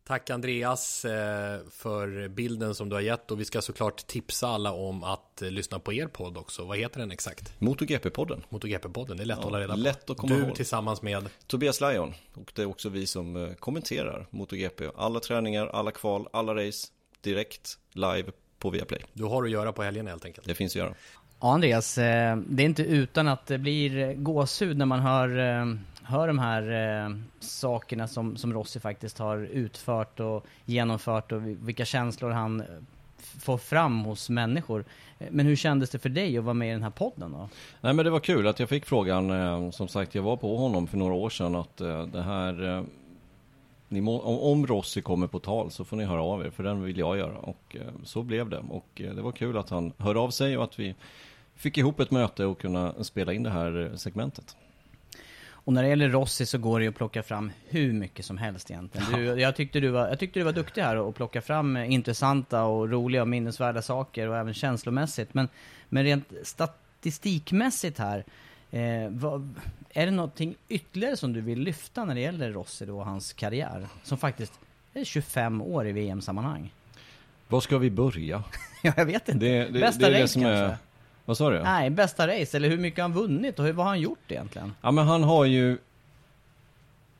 Tack 0.06 0.30
Andreas 0.30 1.04
eh, 1.04 1.60
för 1.70 2.28
bilden 2.28 2.74
som 2.74 2.88
du 2.88 2.96
har 2.96 3.00
gett 3.00 3.30
och 3.30 3.40
vi 3.40 3.44
ska 3.44 3.62
såklart 3.62 4.06
tipsa 4.06 4.48
alla 4.48 4.72
om 4.72 5.04
att 5.04 5.42
eh, 5.42 5.50
lyssna 5.50 5.78
på 5.78 5.92
er 5.92 6.06
podd 6.06 6.36
också. 6.36 6.64
Vad 6.64 6.78
heter 6.78 7.00
den 7.00 7.10
exakt? 7.10 7.52
MotoGP-podden. 7.58 8.42
MotoGP-podden, 8.48 9.16
det 9.16 9.22
är 9.22 9.26
lätt 9.26 9.36
Ja, 9.36 9.38
att 9.38 9.44
hålla 9.44 9.60
reda 9.60 9.74
på. 9.74 9.80
lätt 9.80 10.10
att 10.10 10.16
komma 10.16 10.34
du 10.34 10.40
ihåg. 10.40 10.54
tillsammans 10.54 11.02
med 11.02 11.28
Tobias 11.46 11.80
Lajon, 11.80 12.14
och 12.34 12.52
det 12.54 12.62
är 12.62 12.66
också 12.66 12.88
vi 12.88 13.06
som 13.06 13.36
eh, 13.36 13.54
kommenterar 13.54 14.26
MotoGP. 14.30 14.84
Alla 14.96 15.20
träningar, 15.20 15.66
alla 15.66 15.90
kval, 15.90 16.28
alla 16.32 16.54
race, 16.54 16.86
direkt, 17.20 17.78
live 17.92 18.30
på 18.58 18.70
Viaplay. 18.70 19.00
Du 19.12 19.24
har 19.24 19.44
att 19.44 19.50
göra 19.50 19.72
på 19.72 19.82
helgen 19.82 20.06
helt 20.06 20.24
enkelt. 20.24 20.46
Det 20.46 20.54
finns 20.54 20.72
att 20.72 20.76
göra. 20.76 20.94
Ja, 21.40 21.52
Andreas, 21.54 21.94
det 21.94 22.02
är 22.02 22.60
inte 22.60 22.82
utan 22.82 23.28
att 23.28 23.46
det 23.46 23.58
blir 23.58 24.14
gåshud 24.14 24.76
när 24.78 24.86
man 24.86 25.00
hör, 25.00 25.28
hör 26.04 26.26
de 26.26 26.38
här 26.38 26.62
eh, 27.04 27.16
sakerna 27.40 28.06
som, 28.08 28.36
som 28.36 28.52
Rossi 28.52 28.80
faktiskt 28.80 29.18
har 29.18 29.38
utfört 29.38 30.20
och 30.20 30.46
genomfört 30.64 31.32
och 31.32 31.46
vilka 31.46 31.84
känslor 31.84 32.30
han 32.30 32.60
eh, 32.60 32.66
får 33.40 33.58
fram 33.58 34.04
hos 34.04 34.30
människor. 34.30 34.84
Eh, 35.18 35.26
men 35.30 35.46
hur 35.46 35.56
kändes 35.56 35.90
det 35.90 35.98
för 35.98 36.08
dig 36.08 36.38
att 36.38 36.44
vara 36.44 36.54
med 36.54 36.68
i 36.68 36.72
den 36.72 36.82
här 36.82 36.90
podden 36.90 37.32
då? 37.32 37.48
Nej 37.80 37.94
men 37.94 38.04
det 38.04 38.10
var 38.10 38.20
kul 38.20 38.46
att 38.46 38.60
jag 38.60 38.68
fick 38.68 38.86
frågan, 38.86 39.30
eh, 39.30 39.70
som 39.70 39.88
sagt 39.88 40.14
jag 40.14 40.22
var 40.22 40.36
på 40.36 40.56
honom 40.56 40.86
för 40.86 40.96
några 40.96 41.14
år 41.14 41.30
sedan 41.30 41.54
att 41.54 41.80
eh, 41.80 42.06
det 42.06 42.22
här, 42.22 42.76
eh, 42.76 42.82
ni 43.88 44.00
må, 44.00 44.20
om, 44.20 44.38
om 44.38 44.66
Rossi 44.66 45.02
kommer 45.02 45.26
på 45.26 45.38
tal 45.38 45.70
så 45.70 45.84
får 45.84 45.96
ni 45.96 46.04
höra 46.04 46.22
av 46.22 46.46
er 46.46 46.50
för 46.50 46.62
den 46.62 46.82
vill 46.82 46.98
jag 46.98 47.18
göra 47.18 47.38
och 47.38 47.76
så 48.04 48.22
blev 48.22 48.48
det 48.48 48.58
och 48.68 48.88
det 48.94 49.22
var 49.22 49.32
kul 49.32 49.58
att 49.58 49.70
han 49.70 49.92
hörde 49.98 50.20
av 50.20 50.30
sig 50.30 50.58
och 50.58 50.64
att 50.64 50.78
vi 50.78 50.94
fick 51.54 51.78
ihop 51.78 52.00
ett 52.00 52.10
möte 52.10 52.44
och 52.44 52.60
kunna 52.60 53.04
spela 53.04 53.32
in 53.32 53.42
det 53.42 53.50
här 53.50 53.92
segmentet. 53.96 54.56
Och 55.64 55.72
när 55.72 55.82
det 55.82 55.88
gäller 55.88 56.08
Rossi 56.08 56.46
så 56.46 56.58
går 56.58 56.78
det 56.78 56.82
ju 56.82 56.88
att 56.88 56.96
plocka 56.96 57.22
fram 57.22 57.52
hur 57.68 57.92
mycket 57.92 58.24
som 58.24 58.38
helst 58.38 58.70
egentligen. 58.70 59.12
Du, 59.12 59.40
jag, 59.40 59.56
tyckte 59.56 59.80
du 59.80 59.88
var, 59.88 60.08
jag 60.08 60.18
tyckte 60.18 60.40
du 60.40 60.44
var 60.44 60.52
duktig 60.52 60.82
här 60.82 60.96
och 60.96 61.14
plocka 61.14 61.40
fram 61.40 61.76
intressanta 61.76 62.62
och 62.62 62.90
roliga 62.90 63.22
och 63.22 63.28
minnesvärda 63.28 63.82
saker 63.82 64.28
och 64.28 64.36
även 64.36 64.54
känslomässigt. 64.54 65.34
Men, 65.34 65.48
men 65.88 66.04
rent 66.04 66.32
statistikmässigt 66.42 67.98
här, 67.98 68.24
eh, 68.70 69.08
vad, 69.10 69.54
är 69.90 70.06
det 70.06 70.12
någonting 70.12 70.54
ytterligare 70.68 71.16
som 71.16 71.32
du 71.32 71.40
vill 71.40 71.60
lyfta 71.60 72.04
när 72.04 72.14
det 72.14 72.20
gäller 72.20 72.52
Rossi 72.52 72.90
och 72.90 73.04
hans 73.04 73.32
karriär? 73.32 73.86
Som 74.02 74.18
faktiskt 74.18 74.52
är 74.94 75.04
25 75.04 75.62
år 75.62 75.86
i 75.86 75.92
VM-sammanhang. 75.92 76.72
Var 77.48 77.60
ska 77.60 77.78
vi 77.78 77.90
börja? 77.90 78.44
ja, 78.82 78.92
jag 78.96 79.06
vet 79.06 79.28
inte. 79.28 79.46
Det, 79.46 79.64
det, 79.64 79.80
Bästa 79.80 80.10
det 80.10 80.16
är 80.16 80.20
det 80.20 80.28
som 80.28 80.42
är, 80.42 80.68
kanske? 80.68 80.84
Vad 81.24 81.36
sa 81.36 81.50
du? 81.50 81.62
Nej, 81.62 81.90
bästa 81.90 82.28
race, 82.28 82.56
eller 82.56 82.68
hur 82.68 82.78
mycket 82.78 82.98
har 82.98 83.08
han 83.10 83.12
vunnit 83.12 83.58
och 83.58 83.64
hur, 83.64 83.72
vad 83.72 83.86
har 83.86 83.90
han 83.90 84.00
gjort 84.00 84.30
egentligen? 84.32 84.74
Ja 84.82 84.90
men 84.90 85.06
han 85.06 85.22
har 85.22 85.44
ju 85.44 85.78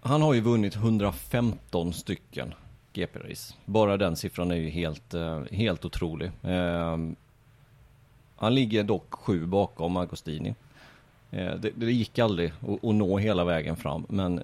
Han 0.00 0.22
har 0.22 0.34
ju 0.34 0.40
vunnit 0.40 0.76
115 0.76 1.92
stycken 1.92 2.54
GP-race. 2.92 3.54
Bara 3.64 3.96
den 3.96 4.16
siffran 4.16 4.50
är 4.50 4.56
ju 4.56 4.68
helt, 4.68 5.14
eh, 5.14 5.42
helt 5.50 5.84
otrolig. 5.84 6.30
Eh, 6.42 6.98
han 8.36 8.54
ligger 8.54 8.82
dock 8.82 9.14
sju 9.14 9.46
bakom 9.46 9.96
Agostini. 9.96 10.54
Eh, 11.30 11.54
det, 11.54 11.70
det 11.74 11.92
gick 11.92 12.18
aldrig 12.18 12.52
att, 12.60 12.84
att 12.84 12.94
nå 12.94 13.18
hela 13.18 13.44
vägen 13.44 13.76
fram, 13.76 14.06
men 14.08 14.42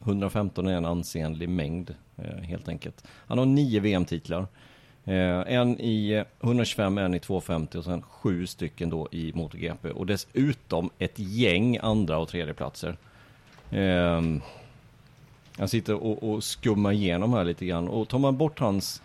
115 0.00 0.66
är 0.66 0.72
en 0.76 0.84
ansenlig 0.84 1.48
mängd 1.48 1.94
eh, 2.16 2.36
helt 2.42 2.68
enkelt. 2.68 3.04
Han 3.26 3.38
har 3.38 3.46
nio 3.46 3.80
VM-titlar. 3.80 4.46
Eh, 5.08 5.54
en 5.54 5.80
i 5.80 6.24
125, 6.40 6.98
en 6.98 7.14
i 7.14 7.20
250 7.20 7.78
och 7.78 7.84
sen 7.84 8.02
sju 8.02 8.46
stycken 8.46 8.90
då 8.90 9.08
i 9.10 9.32
MotoGP. 9.34 9.90
Och 9.90 10.06
dessutom 10.06 10.90
ett 10.98 11.18
gäng 11.18 11.78
andra 11.82 12.18
och 12.18 12.28
tredjeplatser. 12.28 12.96
Eh, 13.70 14.22
jag 15.58 15.70
sitter 15.70 15.94
och, 15.94 16.30
och 16.30 16.44
skummar 16.44 16.92
igenom 16.92 17.32
här 17.32 17.44
lite 17.44 17.66
grann. 17.66 17.88
Och 17.88 18.08
tar 18.08 18.18
man 18.18 18.36
bort 18.36 18.58
hans 18.58 19.02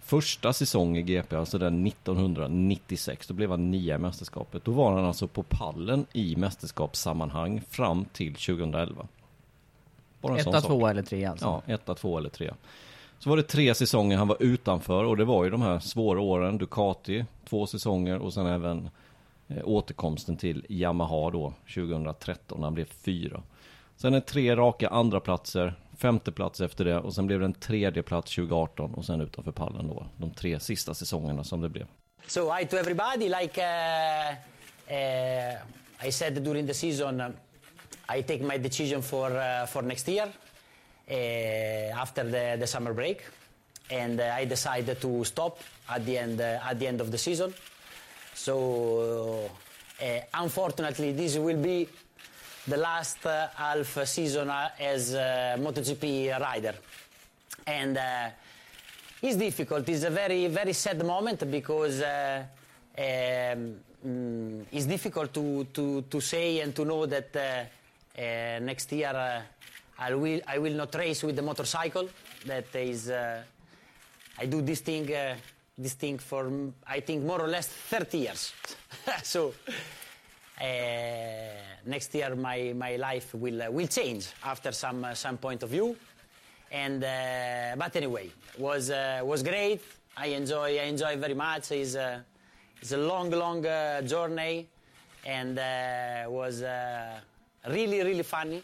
första 0.00 0.52
säsong 0.52 0.96
i 0.96 1.02
GP, 1.02 1.36
alltså 1.36 1.58
den 1.58 1.86
1996, 1.86 3.26
då 3.26 3.34
blev 3.34 3.50
han 3.50 3.70
nia 3.70 3.94
i 3.94 3.98
mästerskapet. 3.98 4.64
Då 4.64 4.70
var 4.70 4.92
han 4.92 5.04
alltså 5.04 5.28
på 5.28 5.42
pallen 5.42 6.06
i 6.12 6.36
mästerskapssammanhang 6.36 7.62
fram 7.70 8.04
till 8.04 8.34
2011. 8.34 9.06
Bara 10.20 10.32
en 10.32 10.48
Etta, 10.48 10.60
tvåa 10.60 10.90
eller 10.90 11.02
trea 11.02 11.30
alltså? 11.30 11.62
Ja, 11.66 11.74
etta, 11.74 11.94
två 11.94 12.18
eller 12.18 12.28
tre. 12.28 12.50
Så 13.22 13.30
var 13.30 13.36
det 13.36 13.42
tre 13.42 13.74
säsonger 13.74 14.16
han 14.16 14.28
var 14.28 14.36
utanför 14.40 15.04
och 15.04 15.16
det 15.16 15.24
var 15.24 15.44
ju 15.44 15.50
de 15.50 15.62
här 15.62 15.78
svåra 15.78 16.20
åren. 16.20 16.58
Ducati, 16.58 17.24
två 17.48 17.66
säsonger 17.66 18.18
och 18.18 18.34
sen 18.34 18.46
även 18.46 18.90
eh, 19.48 19.62
återkomsten 19.64 20.36
till 20.36 20.66
Yamaha 20.68 21.30
då 21.30 21.54
2013 21.74 22.60
när 22.60 22.66
han 22.66 22.74
blev 22.74 22.84
fyra. 22.84 23.42
Sen 23.96 24.14
är 24.14 24.20
tre 24.20 24.56
raka 24.56 24.88
andra 24.88 25.20
platser, 25.20 25.74
femte 25.96 26.32
plats 26.32 26.60
efter 26.60 26.84
det 26.84 26.98
och 26.98 27.14
sen 27.14 27.26
blev 27.26 27.38
det 27.38 27.44
en 27.44 27.54
tredje 27.54 28.02
plats 28.02 28.34
2018 28.34 28.94
och 28.94 29.04
sen 29.04 29.20
utanför 29.20 29.52
pallen 29.52 29.88
då. 29.88 30.06
De 30.16 30.30
tre 30.30 30.60
sista 30.60 30.94
säsongerna 30.94 31.44
som 31.44 31.60
det 31.60 31.68
blev. 31.68 31.86
So 32.26 32.52
hi 32.52 32.66
to 32.66 32.76
everybody. 32.76 33.28
Like 33.28 33.60
uh, 33.60 34.34
uh, 34.88 36.08
I 36.08 36.12
said 36.12 36.34
during 36.44 36.66
the 36.66 36.74
season, 36.74 37.20
um, 37.20 37.32
I 38.18 38.22
take 38.22 38.42
my 38.42 38.58
decision 38.58 39.02
for 39.02 39.30
uh, 39.30 39.66
for 39.66 39.82
next 39.82 40.08
year 40.08 40.28
after 41.08 42.24
the, 42.24 42.56
the 42.58 42.66
summer 42.66 42.92
break, 42.92 43.24
and 43.90 44.20
uh, 44.20 44.34
I 44.34 44.44
decided 44.44 45.00
to 45.00 45.24
stop 45.24 45.60
at 45.88 46.04
the 46.06 46.18
end 46.18 46.40
uh, 46.40 46.60
at 46.64 46.78
the 46.78 46.86
end 46.86 47.00
of 47.00 47.10
the 47.10 47.18
season. 47.18 47.52
So 48.34 49.50
uh, 50.00 50.04
unfortunately, 50.34 51.12
this 51.12 51.36
will 51.36 51.60
be 51.60 51.88
the 52.66 52.76
last 52.76 53.26
uh, 53.26 53.48
half 53.54 54.06
season 54.06 54.48
uh, 54.48 54.70
as 54.78 55.14
a 55.14 55.56
MotoGP 55.58 56.38
rider, 56.40 56.74
and. 57.66 57.98
Uh, 57.98 58.30
it's 59.22 59.36
difficult. 59.36 59.88
It's 59.88 60.02
a 60.02 60.10
very, 60.10 60.48
very 60.48 60.72
sad 60.72 61.04
moment 61.06 61.48
because 61.48 62.00
uh, 62.02 62.42
um, 62.98 63.76
mm, 64.04 64.64
it's 64.72 64.86
difficult 64.86 65.32
to, 65.34 65.64
to, 65.72 66.02
to 66.02 66.20
say 66.20 66.58
and 66.58 66.74
to 66.74 66.84
know 66.84 67.06
that 67.06 67.36
uh, 67.36 68.20
uh, 68.20 68.58
next 68.60 68.90
year 68.90 69.14
uh, 69.14 69.42
I 69.98 70.14
will 70.14 70.40
I 70.46 70.58
will 70.58 70.74
not 70.74 70.94
race 70.94 71.22
with 71.22 71.36
the 71.36 71.42
motorcycle. 71.42 72.08
That 72.46 72.74
is, 72.74 73.10
uh, 73.10 73.42
I 74.38 74.46
do 74.46 74.62
this 74.62 74.80
thing 74.80 75.12
uh, 75.14 75.36
this 75.76 75.94
thing 75.94 76.18
for 76.18 76.50
I 76.86 77.00
think 77.00 77.24
more 77.24 77.40
or 77.40 77.48
less 77.48 77.66
30 77.68 78.18
years. 78.18 78.52
so 79.22 79.54
uh, 80.60 80.64
next 81.86 82.14
year 82.14 82.34
my, 82.36 82.72
my 82.76 82.96
life 82.96 83.34
will 83.34 83.62
uh, 83.62 83.70
will 83.70 83.86
change 83.86 84.28
after 84.44 84.72
some 84.72 85.04
uh, 85.04 85.14
some 85.14 85.38
point 85.38 85.62
of 85.62 85.70
view. 85.70 85.96
And 86.70 87.04
uh, 87.04 87.76
but 87.76 87.94
anyway, 87.96 88.30
was 88.58 88.90
was 89.22 89.42
great. 89.42 89.82
I 90.16 90.26
enjoy 90.28 90.78
I 90.78 90.84
enjoy 90.84 91.16
very 91.16 91.34
much. 91.34 91.70
It's 91.72 91.94
a 91.94 92.24
it's 92.80 92.92
a 92.92 92.96
long 92.96 93.30
long 93.30 93.62
journey, 94.06 94.68
and 95.26 95.56
was 96.30 96.62
really 97.68 98.02
really 98.02 98.22
funny. 98.22 98.62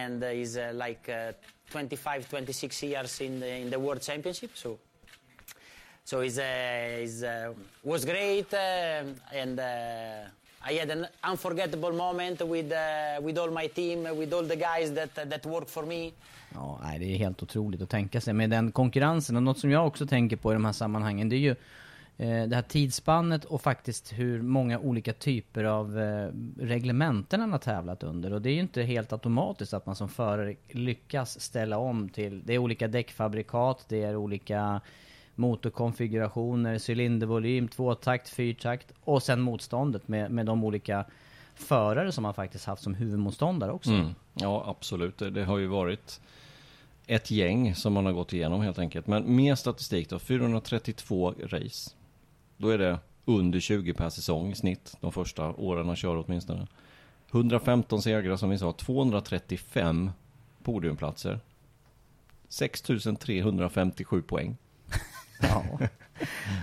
And 0.00 0.22
is 0.22 0.56
uh, 0.56 0.72
like 0.74 1.08
uh, 1.08 1.32
25 1.70 2.28
26 2.28 2.82
years 2.82 3.20
in 3.20 3.40
the 3.40 3.60
in 3.60 3.70
the 3.70 3.78
world 3.78 4.00
championship. 4.00 4.50
So 4.54 4.78
so 6.04 6.18
uh, 6.18 6.22
it's, 6.22 7.22
uh, 7.22 7.52
was 7.82 8.04
great, 8.04 8.52
and 8.54 9.60
I 9.60 10.72
had 10.80 10.90
an 10.90 11.06
unforgettable 11.22 11.92
moment 11.92 12.40
with 12.40 12.72
with 13.20 13.38
all 13.38 13.50
my 13.50 13.68
team, 13.68 13.98
with 14.16 14.32
all 14.32 14.46
the 14.46 14.56
guys 14.56 14.92
that 14.92 15.14
that 15.14 15.46
work 15.46 15.68
for 15.68 15.86
me. 15.86 16.12
Ja, 16.54 16.78
nej, 16.82 16.98
det 16.98 17.04
är 17.04 17.16
helt 17.18 17.42
otroligt 17.42 17.82
att 17.82 17.90
tänka 17.90 18.20
sig 18.20 18.34
med 18.34 18.50
den 18.50 18.72
konkurrensen. 18.72 19.36
Och 19.36 19.42
något 19.42 19.58
som 19.58 19.70
jag 19.70 19.86
också 19.86 20.06
tänker 20.06 20.36
på 20.36 20.52
i 20.52 20.54
de 20.54 20.64
här 20.64 20.72
sammanhangen, 20.72 21.28
det 21.28 21.36
är 21.36 21.38
ju 21.38 21.54
Eh, 22.22 22.48
det 22.48 22.54
här 22.54 22.62
tidsspannet 22.62 23.44
och 23.44 23.62
faktiskt 23.62 24.12
hur 24.12 24.42
många 24.42 24.78
olika 24.78 25.12
typer 25.12 25.64
av 25.64 25.98
eh, 25.98 26.28
reglementen 26.58 27.40
han 27.40 27.52
har 27.52 27.58
tävlat 27.58 28.02
under. 28.02 28.32
Och 28.32 28.42
det 28.42 28.50
är 28.50 28.54
ju 28.54 28.60
inte 28.60 28.82
helt 28.82 29.12
automatiskt 29.12 29.74
att 29.74 29.86
man 29.86 29.96
som 29.96 30.08
förare 30.08 30.54
lyckas 30.68 31.40
ställa 31.40 31.78
om 31.78 32.08
till... 32.08 32.42
Det 32.44 32.54
är 32.54 32.58
olika 32.58 32.88
däckfabrikat, 32.88 33.84
det 33.88 34.02
är 34.02 34.16
olika 34.16 34.80
motorkonfigurationer, 35.34 36.90
cylindervolym, 36.90 37.68
tvåtakt, 37.68 38.28
fyrtakt 38.28 38.92
och 39.04 39.22
sen 39.22 39.40
motståndet 39.40 40.08
med, 40.08 40.30
med 40.30 40.46
de 40.46 40.64
olika 40.64 41.04
förare 41.54 42.12
som 42.12 42.22
man 42.22 42.34
faktiskt 42.34 42.64
haft 42.64 42.82
som 42.82 42.94
huvudmotståndare 42.94 43.72
också. 43.72 43.90
Mm. 43.90 44.14
Ja, 44.34 44.64
absolut. 44.66 45.18
Det, 45.18 45.30
det 45.30 45.44
har 45.44 45.58
ju 45.58 45.66
varit 45.66 46.20
ett 47.06 47.30
gäng 47.30 47.74
som 47.74 47.92
man 47.92 48.06
har 48.06 48.12
gått 48.12 48.32
igenom 48.32 48.60
helt 48.60 48.78
enkelt. 48.78 49.06
Men 49.06 49.36
mer 49.36 49.54
statistik 49.54 50.08
då. 50.08 50.18
432 50.18 51.34
race. 51.40 51.90
Då 52.62 52.68
är 52.68 52.78
det 52.78 52.98
under 53.24 53.60
20 53.60 53.94
per 53.94 54.10
säsong 54.10 54.50
i 54.50 54.54
snitt. 54.54 54.96
De 55.00 55.12
första 55.12 55.48
åren 55.50 55.86
han 55.86 55.96
kör 55.96 56.24
åtminstone. 56.26 56.66
115 57.32 58.02
segrar 58.02 58.36
som 58.36 58.50
vi 58.50 58.58
sa. 58.58 58.72
235 58.72 60.10
podiumplatser. 60.62 61.40
6357 62.48 64.22
poäng. 64.22 64.56
Ja. 65.42 65.64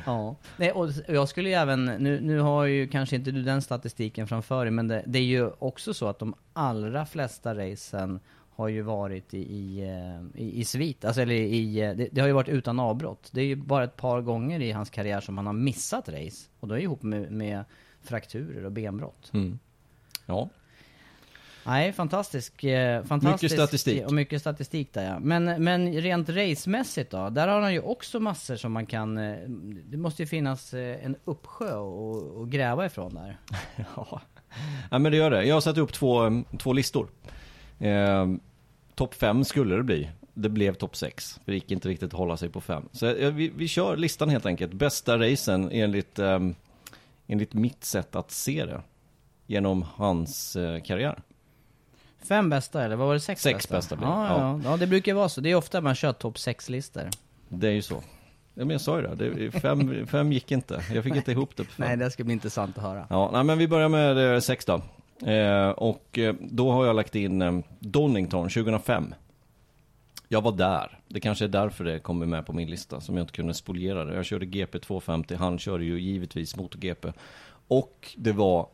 ja. 0.05 0.35
Nej, 0.57 0.71
och 0.71 0.89
jag 1.07 1.29
skulle 1.29 1.49
ju 1.49 1.55
även, 1.55 1.85
nu, 1.85 2.19
nu 2.21 2.39
har 2.39 2.65
ju 2.65 2.87
kanske 2.87 3.15
inte 3.15 3.31
du 3.31 3.43
den 3.43 3.61
statistiken 3.61 4.27
framför 4.27 4.65
dig, 4.65 4.71
men 4.71 4.87
det, 4.87 5.03
det 5.07 5.19
är 5.19 5.23
ju 5.23 5.49
också 5.59 5.93
så 5.93 6.07
att 6.07 6.19
de 6.19 6.35
allra 6.53 7.05
flesta 7.05 7.55
racen 7.55 8.19
har 8.59 8.67
ju 8.67 8.81
varit 8.81 9.33
i, 9.33 9.37
i, 9.37 9.81
eh, 9.81 10.41
i, 10.41 10.59
i 10.59 10.65
svit, 10.65 11.05
alltså 11.05 11.21
eller 11.21 11.35
i, 11.35 11.81
eh, 11.81 11.95
det, 11.95 12.07
det 12.11 12.21
har 12.21 12.27
ju 12.27 12.33
varit 12.33 12.49
utan 12.49 12.79
avbrott. 12.79 13.29
Det 13.31 13.41
är 13.41 13.45
ju 13.45 13.55
bara 13.55 13.83
ett 13.83 13.95
par 13.95 14.21
gånger 14.21 14.59
i 14.59 14.71
hans 14.71 14.89
karriär 14.89 15.21
som 15.21 15.37
han 15.37 15.45
har 15.45 15.53
missat 15.53 16.09
race. 16.09 16.49
Och 16.59 16.67
då 16.67 16.75
är 16.75 16.79
ihop 16.79 17.03
med, 17.03 17.31
med 17.31 17.63
frakturer 18.03 18.65
och 18.65 18.71
benbrott. 18.71 19.31
Mm. 19.33 19.59
Ja. 20.25 20.49
Nej, 21.65 21.93
fantastisk, 21.93 22.63
eh, 22.63 23.03
fantastisk. 23.03 23.43
Mycket 23.43 23.51
statistik. 23.51 24.05
Och 24.05 24.13
mycket 24.13 24.41
statistik 24.41 24.93
där 24.93 25.05
ja. 25.05 25.19
Men, 25.19 25.63
men 25.63 25.93
rent 25.93 26.29
racemässigt 26.29 27.11
då? 27.11 27.29
Där 27.29 27.47
har 27.47 27.61
han 27.61 27.73
ju 27.73 27.81
också 27.81 28.19
massor 28.19 28.55
som 28.55 28.71
man 28.71 28.85
kan... 28.85 29.15
Det 29.85 29.97
måste 29.97 30.23
ju 30.23 30.27
finnas 30.27 30.73
en 30.73 31.15
uppsjö 31.25 31.65
att 31.65 32.41
att 32.41 32.49
gräva 32.49 32.85
ifrån 32.85 33.13
där. 33.13 33.37
ja. 33.95 34.21
ja, 34.91 34.99
men 34.99 35.11
det 35.11 35.17
gör 35.17 35.31
det. 35.31 35.43
Jag 35.43 35.55
har 35.55 35.61
satt 35.61 35.77
upp 35.77 35.93
två, 35.93 36.43
två 36.59 36.73
listor. 36.73 37.09
Eh, 37.79 38.25
topp 38.99 39.13
fem 39.13 39.43
skulle 39.43 39.75
det 39.75 39.83
bli. 39.83 40.09
Det 40.33 40.49
blev 40.49 40.73
topp 40.73 40.95
sex. 40.95 41.39
Det 41.45 41.53
gick 41.53 41.71
inte 41.71 41.89
riktigt 41.89 42.13
att 42.13 42.19
hålla 42.19 42.37
sig 42.37 42.49
på 42.49 42.61
fem. 42.61 42.89
Så 42.91 43.05
eh, 43.05 43.31
vi, 43.31 43.49
vi 43.49 43.67
kör 43.67 43.97
listan 43.97 44.29
helt 44.29 44.45
enkelt. 44.45 44.73
Bästa 44.73 45.17
racen 45.17 45.69
enligt, 45.71 46.19
eh, 46.19 46.39
enligt 47.27 47.53
mitt 47.53 47.83
sätt 47.83 48.15
att 48.15 48.31
se 48.31 48.65
det. 48.65 48.81
Genom 49.47 49.85
hans 49.95 50.55
eh, 50.55 50.81
karriär. 50.81 51.19
Fem 52.27 52.49
bästa 52.49 52.83
eller 52.83 52.95
vad 52.95 53.07
var 53.07 53.13
det? 53.13 53.19
Sex, 53.19 53.41
Sex 53.41 53.55
bästa? 53.57 53.75
bästa 53.75 53.95
blir 53.95 54.07
det, 54.07 54.13
ja, 54.13 54.59
ja. 54.63 54.71
ja, 54.71 54.77
det 54.77 54.87
brukar 54.87 55.13
vara 55.13 55.29
så. 55.29 55.41
Det 55.41 55.51
är 55.51 55.55
ofta 55.55 55.81
man 55.81 55.95
kör 55.95 56.13
topp 56.13 56.39
sex 56.39 56.69
listor 56.69 57.09
Det 57.49 57.67
är 57.67 57.71
ju 57.71 57.81
så. 57.81 57.95
Ja, 58.53 58.65
men 58.65 58.69
jag 58.69 58.81
sa 58.81 59.01
ju 59.01 59.07
det. 59.07 59.29
det 59.29 59.51
fem, 59.51 60.07
fem 60.07 60.31
gick 60.31 60.51
inte. 60.51 60.83
Jag 60.93 61.03
fick 61.03 61.15
inte 61.15 61.31
ihop 61.31 61.55
det 61.55 61.63
på 61.63 61.71
fem. 61.71 61.87
Nej, 61.87 61.97
det 61.97 62.11
ska 62.11 62.23
bli 62.23 62.33
intressant 62.33 62.77
att 62.77 62.83
höra. 62.83 63.07
Ja, 63.09 63.29
nej, 63.33 63.43
men 63.43 63.57
vi 63.57 63.67
börjar 63.67 63.89
med 63.89 64.33
eh, 64.33 64.39
sex 64.39 64.65
då. 64.65 64.81
Eh, 65.25 65.69
och 65.69 66.17
eh, 66.17 66.35
då 66.39 66.71
har 66.71 66.85
jag 66.85 66.95
lagt 66.95 67.15
in 67.15 67.41
eh, 67.41 67.59
Donington 67.79 68.49
2005. 68.49 69.13
Jag 70.27 70.41
var 70.41 70.51
där. 70.51 70.99
Det 71.07 71.19
kanske 71.19 71.45
är 71.45 71.49
därför 71.49 71.83
det 71.83 71.99
kommer 71.99 72.25
med 72.25 72.45
på 72.45 72.53
min 72.53 72.69
lista 72.69 73.01
som 73.01 73.17
jag 73.17 73.23
inte 73.23 73.33
kunde 73.33 73.53
spoliera 73.53 74.05
det. 74.05 74.15
Jag 74.15 74.25
körde 74.25 74.45
GP 74.45 74.79
250, 74.79 75.35
han 75.35 75.59
körde 75.59 75.85
ju 75.85 75.99
givetvis 75.99 76.55
MotoGP. 76.55 77.13
Och 77.67 78.15
det 78.17 78.31
var, 78.31 78.67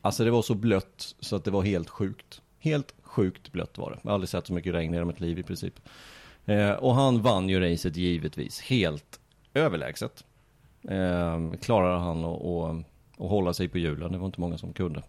alltså 0.00 0.24
det 0.24 0.30
var 0.30 0.42
så 0.42 0.54
blött 0.54 1.14
så 1.20 1.36
att 1.36 1.44
det 1.44 1.50
var 1.50 1.62
helt 1.62 1.88
sjukt. 1.88 2.42
Helt 2.58 2.94
sjukt 3.02 3.52
blött 3.52 3.78
var 3.78 3.90
det. 3.90 3.98
Jag 4.02 4.10
har 4.10 4.14
aldrig 4.14 4.28
sett 4.28 4.46
så 4.46 4.52
mycket 4.52 4.74
regn 4.74 4.94
i 4.94 4.96
hela 4.96 5.06
mitt 5.06 5.20
liv 5.20 5.38
i 5.38 5.42
princip. 5.42 5.80
Eh, 6.46 6.70
och 6.70 6.94
han 6.94 7.22
vann 7.22 7.48
ju 7.48 7.60
racet 7.60 7.96
givetvis 7.96 8.60
helt 8.60 9.20
överlägset. 9.54 10.24
Eh, 10.88 11.52
klarade 11.60 11.98
han 11.98 12.24
att 12.24 12.84
hålla 13.16 13.52
sig 13.52 13.68
på 13.68 13.78
hjulen, 13.78 14.12
det 14.12 14.18
var 14.18 14.26
inte 14.26 14.40
många 14.40 14.58
som 14.58 14.72
kunde. 14.72 15.02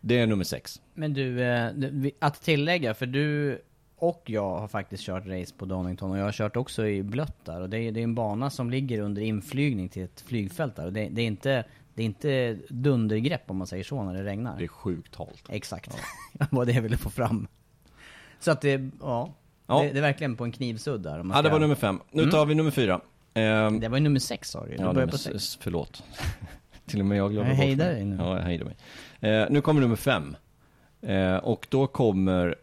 Det 0.00 0.18
är 0.18 0.26
nummer 0.26 0.44
sex. 0.44 0.80
Men 0.94 1.14
du, 1.14 1.42
eh, 1.42 1.70
att 2.18 2.42
tillägga, 2.42 2.94
för 2.94 3.06
du 3.06 3.58
och 3.96 4.22
jag 4.26 4.58
har 4.58 4.68
faktiskt 4.68 5.02
kört 5.04 5.26
race 5.26 5.54
på 5.58 5.64
Donington 5.64 6.10
och 6.10 6.18
jag 6.18 6.24
har 6.24 6.32
kört 6.32 6.56
också 6.56 6.86
i 6.86 7.02
blött 7.02 7.44
där. 7.44 7.60
Och 7.60 7.70
det 7.70 7.78
är, 7.78 7.92
det 7.92 8.00
är 8.00 8.04
en 8.04 8.14
bana 8.14 8.50
som 8.50 8.70
ligger 8.70 9.00
under 9.00 9.22
inflygning 9.22 9.88
till 9.88 10.02
ett 10.04 10.20
flygfält 10.20 10.76
där. 10.76 10.86
Och 10.86 10.92
det, 10.92 11.08
det 11.08 11.22
är 11.22 11.26
inte 11.26 11.64
det 11.94 12.02
är 12.02 12.06
inte 12.06 12.58
dundergrepp 12.68 13.50
om 13.50 13.56
man 13.56 13.66
säger 13.66 13.84
så 13.84 14.02
när 14.02 14.14
det 14.14 14.24
regnar. 14.24 14.58
Det 14.58 14.64
är 14.64 14.68
sjukt 14.68 15.16
halt. 15.16 15.44
Exakt. 15.48 15.96
Det 16.32 16.46
var 16.50 16.64
det 16.64 16.72
jag 16.72 16.82
ville 16.82 16.96
få 16.96 17.10
fram. 17.10 17.48
Så 18.40 18.50
att 18.50 18.60
det, 18.60 18.90
ja. 19.00 19.34
Ja. 19.66 19.82
Det, 19.82 19.90
det 19.92 19.98
är 19.98 20.02
verkligen 20.02 20.36
på 20.36 20.44
en 20.44 20.52
knivsudd 20.52 21.02
där. 21.02 21.22
man 21.22 21.36
Ja, 21.36 21.42
det 21.42 21.48
ska- 21.48 21.52
var 21.54 21.60
nummer 21.60 21.74
fem. 21.74 22.00
Nu 22.10 22.22
Mm. 22.22 22.32
tar 22.32 22.46
vi 22.46 22.54
nummer 22.54 22.70
fyra. 22.70 22.94
Eh, 23.34 23.70
Det 23.70 23.88
var 23.88 23.96
ju 23.96 24.02
nummer 24.04 24.20
sex 24.20 24.50
sa 24.50 24.66
du 24.66 24.74
Ja, 24.78 24.84
nummer 24.92 25.06
på 25.06 25.18
sex. 25.18 25.58
förlåt. 25.60 26.02
Till 26.88 27.00
och 27.00 27.06
med 27.06 27.18
jag 27.18 27.30
glömde 27.32 27.50
bort 27.50 27.58
mig. 27.58 27.76
dig 27.76 28.04
nu. 28.04 28.16
Ja, 28.16 28.36
jag 28.36 28.44
hejdar 28.44 28.64
mig. 28.64 28.76
Eh, 29.20 29.46
nu 29.50 29.60
kommer 29.60 29.80
nummer 29.80 29.96
fem. 29.96 30.36
Eh, 31.00 31.36
och 31.36 31.66
då 31.70 31.86
kommer 31.86 32.54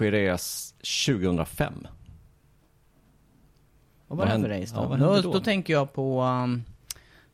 Jerez 0.00 0.74
2005. 1.06 1.86
Vad 4.06 4.18
var 4.18 4.26
det 4.26 4.42
för 4.42 4.60
race 4.60 4.74
då? 4.74 4.82
Ja, 4.90 4.96
då, 4.96 5.20
då? 5.22 5.32
då? 5.32 5.40
tänker 5.40 5.72
jag 5.72 5.92
på... 5.92 6.22
Um, 6.22 6.64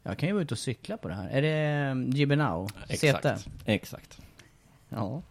jag 0.02 0.18
kan 0.18 0.28
ju 0.28 0.32
vara 0.32 0.42
ute 0.42 0.54
och 0.54 0.58
cykla 0.58 0.96
på 0.96 1.08
det 1.08 1.14
här. 1.14 1.28
Är 1.28 1.42
det 1.42 1.90
um, 1.90 2.10
Gibbenau? 2.10 2.68
Exakt. 2.88 3.22
CT? 3.22 3.48
Exakt. 3.64 4.20
Ja. 4.88 5.22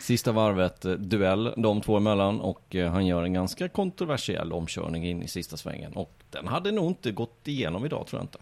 Sista 0.00 0.32
varvet, 0.32 0.84
eh, 0.84 0.92
duell 0.92 1.54
de 1.56 1.80
två 1.80 1.96
emellan 1.96 2.40
och 2.40 2.74
eh, 2.74 2.92
han 2.92 3.06
gör 3.06 3.22
en 3.22 3.32
ganska 3.32 3.68
kontroversiell 3.68 4.52
omkörning 4.52 5.06
in 5.06 5.22
i 5.22 5.28
sista 5.28 5.56
svängen. 5.56 5.92
Och 5.92 6.12
den 6.30 6.48
hade 6.48 6.72
nog 6.72 6.86
inte 6.86 7.12
gått 7.12 7.48
igenom 7.48 7.84
idag 7.84 8.06
tror 8.06 8.20
jag 8.20 8.24
inte. 8.24 8.38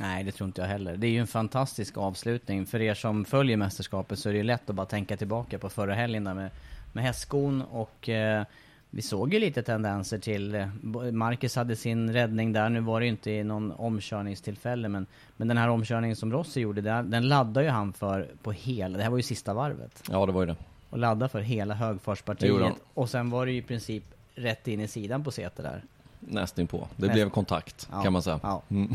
Nej, 0.00 0.24
det 0.24 0.32
tror 0.32 0.46
inte 0.46 0.60
jag 0.60 0.68
heller. 0.68 0.96
Det 0.96 1.06
är 1.06 1.10
ju 1.10 1.18
en 1.18 1.26
fantastisk 1.26 1.96
avslutning. 1.96 2.66
För 2.66 2.80
er 2.80 2.94
som 2.94 3.24
följer 3.24 3.56
mästerskapet 3.56 4.18
så 4.18 4.28
är 4.28 4.32
det 4.32 4.36
ju 4.36 4.44
lätt 4.44 4.70
att 4.70 4.76
bara 4.76 4.86
tänka 4.86 5.16
tillbaka 5.16 5.58
på 5.58 5.70
förra 5.70 5.94
helgen 5.94 6.24
där 6.24 6.34
med, 6.34 6.50
med 6.92 7.04
hästskon 7.04 7.62
och 7.62 8.08
eh, 8.08 8.44
vi 8.90 9.02
såg 9.02 9.34
ju 9.34 9.40
lite 9.40 9.62
tendenser 9.62 10.18
till, 10.18 10.54
eh, 10.54 10.68
Marcus 11.12 11.56
hade 11.56 11.76
sin 11.76 12.12
räddning 12.12 12.52
där, 12.52 12.68
nu 12.68 12.80
var 12.80 13.00
det 13.00 13.06
ju 13.06 13.10
inte 13.10 13.30
i 13.30 13.44
någon 13.44 13.72
omkörningstillfälle 13.72 14.88
men, 14.88 15.06
men 15.36 15.48
den 15.48 15.58
här 15.58 15.68
omkörningen 15.68 16.16
som 16.16 16.32
Rossi 16.32 16.60
gjorde, 16.60 16.80
där, 16.80 17.02
den 17.02 17.28
laddade 17.28 17.66
ju 17.66 17.70
han 17.70 17.92
för 17.92 18.28
på 18.42 18.52
hela, 18.52 18.96
det 18.96 19.02
här 19.02 19.10
var 19.10 19.16
ju 19.16 19.22
sista 19.22 19.54
varvet. 19.54 20.02
Ja, 20.10 20.26
det 20.26 20.32
var 20.32 20.40
ju 20.40 20.46
det. 20.46 20.56
Och 20.90 20.98
ladda 20.98 21.28
för 21.28 21.40
hela 21.40 21.74
högfartspartiet. 21.74 22.72
Och 22.94 23.10
sen 23.10 23.30
var 23.30 23.46
det 23.46 23.52
ju 23.52 23.58
i 23.58 23.62
princip 23.62 24.04
rätt 24.34 24.68
in 24.68 24.80
i 24.80 24.88
sidan 24.88 25.24
på 25.24 25.30
Säter 25.30 25.62
där. 25.62 25.82
Nästinpå. 26.28 26.88
Det 26.96 27.06
Näst- 27.06 27.12
blev 27.14 27.30
kontakt 27.30 27.88
Ja, 27.92 28.02
kan 28.02 28.12
man 28.12 28.22
säga. 28.22 28.40
ja. 28.42 28.62
Mm. 28.70 28.90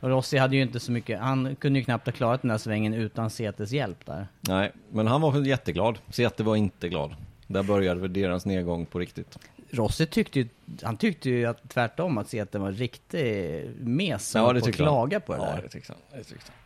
Och 0.00 0.08
Rossi 0.08 0.38
hade 0.38 0.56
ju 0.56 0.62
inte 0.62 0.80
så 0.80 0.92
mycket, 0.92 1.20
han 1.20 1.56
kunde 1.56 1.78
ju 1.78 1.84
knappt 1.84 2.06
ha 2.06 2.12
klarat 2.12 2.42
den 2.42 2.48
där 2.48 2.58
svängen 2.58 2.94
utan 2.94 3.30
Säters 3.30 3.70
hjälp 3.72 4.06
där. 4.06 4.26
Nej, 4.40 4.72
men 4.92 5.06
han 5.06 5.20
var 5.20 5.44
jätteglad. 5.46 5.98
Säter 6.10 6.44
var 6.44 6.56
inte 6.56 6.88
glad. 6.88 7.14
Där 7.46 7.62
började 7.62 8.00
väl 8.00 8.12
deras 8.12 8.46
nedgång 8.46 8.86
på 8.86 8.98
riktigt. 8.98 9.38
Rossi 9.70 10.06
tyckte 10.06 10.38
ju, 10.40 10.48
han 10.82 10.96
tyckte 10.96 11.30
ju 11.30 11.46
att 11.46 11.68
tvärtom 11.68 12.18
att 12.18 12.28
Säter 12.28 12.58
var 12.58 12.72
riktig 12.72 13.70
mes 13.80 14.34
Ja, 14.34 14.52
det 14.52 14.60
på 14.60 14.66
att 14.66 14.74
klaga 14.74 15.20
på 15.20 15.32
det 15.32 15.38
Ja, 15.38 15.46
där. 15.56 15.62
det 15.62 15.68
tyckte 15.68 15.92
han. 15.92 16.18
Det 16.18 16.24
tyckte 16.24 16.46
han. 16.46 16.56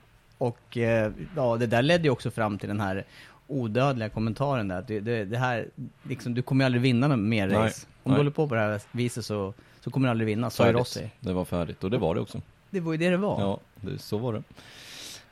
Och 0.48 0.76
eh, 0.76 1.12
ja, 1.36 1.56
det 1.56 1.66
där 1.66 1.82
ledde 1.82 2.04
ju 2.04 2.10
också 2.10 2.30
fram 2.30 2.58
till 2.58 2.68
den 2.68 2.80
här 2.80 3.04
odödliga 3.46 4.08
kommentaren 4.08 4.68
där. 4.68 4.78
Att 4.78 4.88
det, 4.88 5.00
det, 5.00 5.24
det 5.24 5.38
här, 5.38 5.68
liksom, 6.02 6.34
du 6.34 6.42
kommer 6.42 6.64
ju 6.64 6.66
aldrig 6.66 6.82
vinna 6.82 7.16
mer 7.16 7.46
Nej, 7.46 7.56
race. 7.56 7.86
Om 8.02 8.12
nej. 8.12 8.14
du 8.14 8.20
håller 8.20 8.30
på 8.30 8.48
på 8.48 8.54
det 8.54 8.60
här 8.60 8.80
viset 8.92 9.24
så, 9.24 9.54
så 9.89 9.93
kommer 9.93 10.09
du 10.09 10.11
aldrig 10.11 10.26
vinna, 10.26 10.51
sa 10.51 10.66
ju. 10.66 10.72
Rossi. 10.72 11.11
Det 11.20 11.32
var 11.32 11.45
färdigt 11.45 11.84
och 11.84 11.91
det 11.91 11.99
var 11.99 12.14
det 12.14 12.20
också. 12.20 12.41
Det 12.70 12.80
var 12.80 12.93
ju 12.93 12.99
det 12.99 13.11
det 13.11 13.16
var. 13.16 13.41
Ja, 13.41 13.61
det, 13.80 13.99
så 13.99 14.18
var 14.18 14.32
det. 14.32 14.43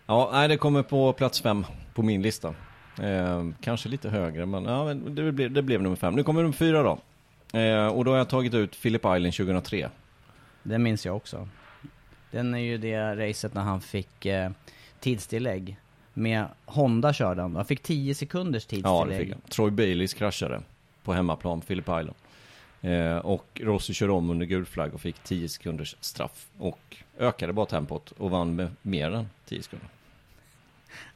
Ja, 0.07 0.31
nej, 0.33 0.49
det 0.49 0.57
kommer 0.57 0.83
på 0.83 1.13
plats 1.13 1.41
fem 1.41 1.67
på 1.95 2.03
min 2.03 2.23
lista. 2.23 2.55
Eh, 3.03 3.47
kanske 3.61 3.89
lite 3.89 4.09
högre, 4.09 4.47
men, 4.47 4.65
ja, 4.65 4.85
men 4.85 5.15
det, 5.15 5.33
blev, 5.33 5.53
det 5.53 5.63
blev 5.63 5.83
nummer 5.83 5.97
fem. 5.97 6.15
Nu 6.15 6.23
kommer 6.23 6.43
nummer 6.43 6.55
fyra 6.55 6.83
då. 6.83 6.99
Eh, 7.59 7.87
och 7.87 8.05
då 8.05 8.11
har 8.11 8.19
jag 8.19 8.29
tagit 8.29 8.55
ut 8.55 8.83
Philip 8.83 9.01
Island 9.01 9.35
2003. 9.35 9.91
Den 10.63 10.83
minns 10.83 11.07
jag 11.07 11.17
också. 11.17 11.49
Den 12.31 12.55
är 12.55 12.59
ju 12.59 12.79
det 12.79 13.17
racet 13.29 13.55
när 13.55 13.63
han 13.63 13.81
fick 13.81 14.27
eh, 14.27 14.51
tidstillägg. 15.01 15.77
Med 16.15 16.47
Honda 16.65 17.13
körde 17.13 17.43
han. 17.43 17.57
Han 17.57 17.65
fick 17.65 17.83
10 17.83 18.15
sekunders 18.15 18.67
Ja, 18.71 18.77
det 18.77 18.83
tidstillägg. 18.83 19.21
fick 19.21 19.33
han. 19.33 19.41
Troy 19.51 19.71
Baileys 19.71 20.15
kraschade 20.15 20.61
på 21.05 21.13
hemmaplan, 21.13 21.61
Philip 21.61 21.85
Island. 21.85 22.15
Eh, 22.87 23.17
och 23.17 23.61
Rossi 23.65 23.95
körde 23.95 24.13
om 24.13 24.31
under 24.31 24.47
gul 24.47 24.67
flagg 24.67 24.95
och 24.95 25.01
fick 25.01 25.19
10 25.19 25.49
sekunders 25.49 25.97
straff. 26.01 26.47
Och 26.59 26.97
ökade 27.19 27.53
bara 27.53 27.67
tempot 27.67 28.13
och 28.19 28.31
vann 28.31 28.57
med 28.57 28.71
mer 28.83 29.11
än 29.11 29.29
10 29.49 29.63
sekunder. 29.63 29.89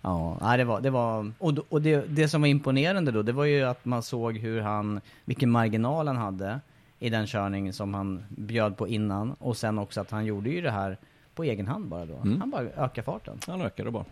Ja, 0.00 0.54
det 0.56 0.64
var, 0.64 0.80
det 0.80 0.90
var, 0.90 1.32
och, 1.38 1.58
och 1.68 1.82
det, 1.82 2.04
det 2.08 2.28
som 2.28 2.40
var 2.40 2.48
imponerande 2.48 3.12
då, 3.12 3.22
det 3.22 3.32
var 3.32 3.44
ju 3.44 3.62
att 3.62 3.84
man 3.84 4.02
såg 4.02 4.36
hur 4.36 4.60
han, 4.60 5.00
vilken 5.24 5.50
marginal 5.50 6.06
han 6.06 6.16
hade 6.16 6.60
i 6.98 7.10
den 7.10 7.26
körning 7.26 7.72
som 7.72 7.94
han 7.94 8.24
bjöd 8.28 8.76
på 8.76 8.88
innan. 8.88 9.32
Och 9.32 9.56
sen 9.56 9.78
också 9.78 10.00
att 10.00 10.10
han 10.10 10.26
gjorde 10.26 10.50
ju 10.50 10.60
det 10.60 10.70
här 10.70 10.96
på 11.34 11.44
egen 11.44 11.66
hand 11.66 11.88
bara 11.88 12.06
då. 12.06 12.16
Mm. 12.16 12.40
Han 12.40 12.50
bara 12.50 12.62
ökade 12.62 13.04
farten. 13.04 13.38
Han 13.46 13.62
ökade 13.62 13.90
bara. 13.90 14.04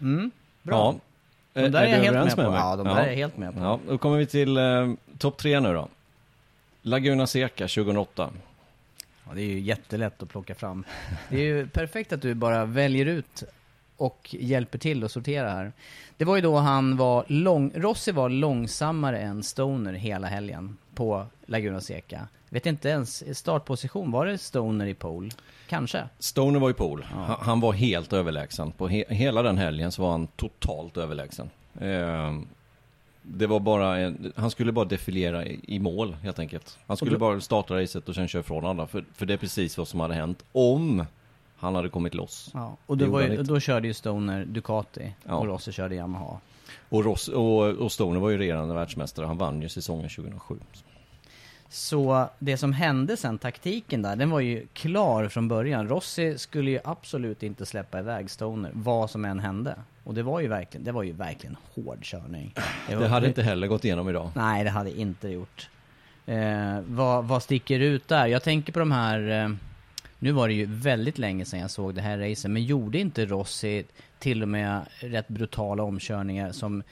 Mm, 0.00 0.30
bra. 0.62 0.94
Ja. 1.52 1.62
De 1.62 1.68
där 1.68 1.82
är 1.82 1.86
jag 1.86 1.98
du 1.98 2.04
helt 2.04 2.16
överens 2.16 2.36
med 2.36 2.46
på. 2.46 2.52
Ja, 2.52 2.76
de 2.76 2.86
där 2.86 2.96
är 2.96 3.06
jag 3.06 3.16
helt 3.16 3.36
med 3.36 3.54
på. 3.54 3.60
Ja, 3.60 3.78
då 3.88 3.98
kommer 3.98 4.18
vi 4.18 4.26
till 4.26 4.56
eh, 4.56 4.92
topp 5.18 5.36
tre 5.38 5.60
nu 5.60 5.74
då. 5.74 5.88
Laguna 6.82 7.26
Seca 7.26 7.68
2008. 7.68 8.30
Ja, 9.28 9.34
det 9.34 9.42
är 9.42 9.46
ju 9.46 9.60
jättelätt 9.60 10.22
att 10.22 10.28
plocka 10.28 10.54
fram. 10.54 10.84
Det 11.28 11.36
är 11.36 11.44
ju 11.44 11.66
perfekt 11.68 12.12
att 12.12 12.22
du 12.22 12.34
bara 12.34 12.64
väljer 12.64 13.06
ut 13.06 13.42
och 13.96 14.28
hjälper 14.38 14.78
till 14.78 15.04
att 15.04 15.12
sortera 15.12 15.50
här. 15.50 15.72
Det 16.16 16.24
var 16.24 16.36
ju 16.36 16.42
då 16.42 16.56
han 16.56 16.96
var 16.96 17.24
lång, 17.28 17.72
Rossi 17.74 18.12
var 18.12 18.28
långsammare 18.28 19.18
än 19.18 19.42
Stoner 19.42 19.92
hela 19.92 20.26
helgen 20.26 20.76
på 20.94 21.26
Laguna 21.46 21.80
Seca. 21.80 22.28
Vet 22.48 22.66
inte 22.66 22.88
ens 22.88 23.38
startposition, 23.38 24.10
var 24.10 24.26
det 24.26 24.38
Stoner 24.38 24.86
i 24.86 24.94
pole? 24.94 25.30
Kanske? 25.68 26.08
Stoner 26.18 26.60
var 26.60 26.70
i 26.70 26.74
pool. 26.74 27.02
Han, 27.02 27.36
han 27.40 27.60
var 27.60 27.72
helt 27.72 28.12
överlägsen. 28.12 28.72
På 28.72 28.88
he, 28.88 29.04
hela 29.08 29.42
den 29.42 29.58
helgen 29.58 29.92
så 29.92 30.02
var 30.02 30.10
han 30.10 30.26
totalt 30.26 30.96
överlägsen. 30.96 31.50
Eh, 31.80 32.38
det 33.22 33.46
var 33.46 33.60
bara 33.60 33.98
en, 33.98 34.32
han 34.36 34.50
skulle 34.50 34.72
bara 34.72 34.84
defilera 34.84 35.44
i, 35.46 35.60
i 35.62 35.78
mål 35.78 36.14
helt 36.22 36.38
enkelt. 36.38 36.78
Han 36.86 36.96
skulle 36.96 37.10
då- 37.12 37.18
bara 37.18 37.40
starta 37.40 37.74
racet 37.74 38.08
och 38.08 38.14
sen 38.14 38.28
köra 38.28 38.40
ifrån 38.40 38.64
alla. 38.66 38.86
För, 38.86 39.04
för 39.14 39.26
det 39.26 39.32
är 39.32 39.38
precis 39.38 39.78
vad 39.78 39.88
som 39.88 40.00
hade 40.00 40.14
hänt 40.14 40.44
om 40.52 41.04
han 41.56 41.74
hade 41.74 41.88
kommit 41.88 42.14
loss. 42.14 42.50
Ja, 42.54 42.76
och 42.86 42.96
ju, 43.00 43.42
då 43.42 43.60
körde 43.60 43.88
ju 43.88 43.94
Stoner 43.94 44.44
Ducati 44.44 45.14
Ja. 45.28 45.34
och 45.34 45.46
Rossi 45.46 45.72
körde 45.72 45.94
Yamaha. 45.94 46.38
Och, 46.88 47.04
Ross, 47.04 47.28
och, 47.28 47.58
och 47.68 47.92
Stoner 47.92 48.20
var 48.20 48.30
ju 48.30 48.38
regerande 48.38 48.74
världsmästare. 48.74 49.26
Han 49.26 49.38
vann 49.38 49.62
ju 49.62 49.68
säsongen 49.68 50.08
2007. 50.08 50.54
Så 51.68 52.28
det 52.38 52.56
som 52.56 52.72
hände 52.72 53.16
sen, 53.16 53.38
taktiken 53.38 54.02
där, 54.02 54.16
den 54.16 54.30
var 54.30 54.40
ju 54.40 54.66
klar 54.72 55.28
från 55.28 55.48
början. 55.48 55.88
Rossi 55.88 56.38
skulle 56.38 56.70
ju 56.70 56.78
absolut 56.84 57.42
inte 57.42 57.66
släppa 57.66 57.98
iväg 57.98 58.30
Stoner, 58.30 58.70
vad 58.74 59.10
som 59.10 59.24
än 59.24 59.38
hände. 59.40 59.74
Och 60.10 60.14
det 60.16 60.22
var 60.22 60.40
ju 60.40 60.48
verkligen, 60.48 60.84
det 60.84 60.92
var 60.92 61.02
ju 61.02 61.12
verkligen 61.12 61.56
hård 61.74 61.98
körning. 62.02 62.54
var- 62.88 62.96
Det 62.96 63.08
hade 63.08 63.26
inte 63.26 63.42
heller 63.42 63.66
gått 63.66 63.84
igenom 63.84 64.08
idag. 64.08 64.30
Nej, 64.34 64.64
det 64.64 64.70
hade 64.70 65.00
inte 65.00 65.28
gjort. 65.28 65.68
Eh, 66.26 66.80
vad, 66.86 67.24
vad 67.24 67.42
sticker 67.42 67.80
ut 67.80 68.08
där? 68.08 68.26
Jag 68.26 68.42
tänker 68.42 68.72
på 68.72 68.78
de 68.78 68.92
här... 68.92 69.28
Eh, 69.44 69.50
nu 70.18 70.32
var 70.32 70.48
det 70.48 70.54
ju 70.54 70.66
väldigt 70.66 71.18
länge 71.18 71.44
sedan 71.44 71.60
jag 71.60 71.70
såg 71.70 71.94
det 71.94 72.00
här 72.00 72.18
racet, 72.18 72.50
men 72.50 72.64
gjorde 72.64 72.98
inte 72.98 73.26
Rossi 73.26 73.84
till 74.18 74.42
och 74.42 74.48
med 74.48 74.80
rätt 75.00 75.28
brutala 75.28 75.82
omkörningar 75.82 76.52
som 76.52 76.82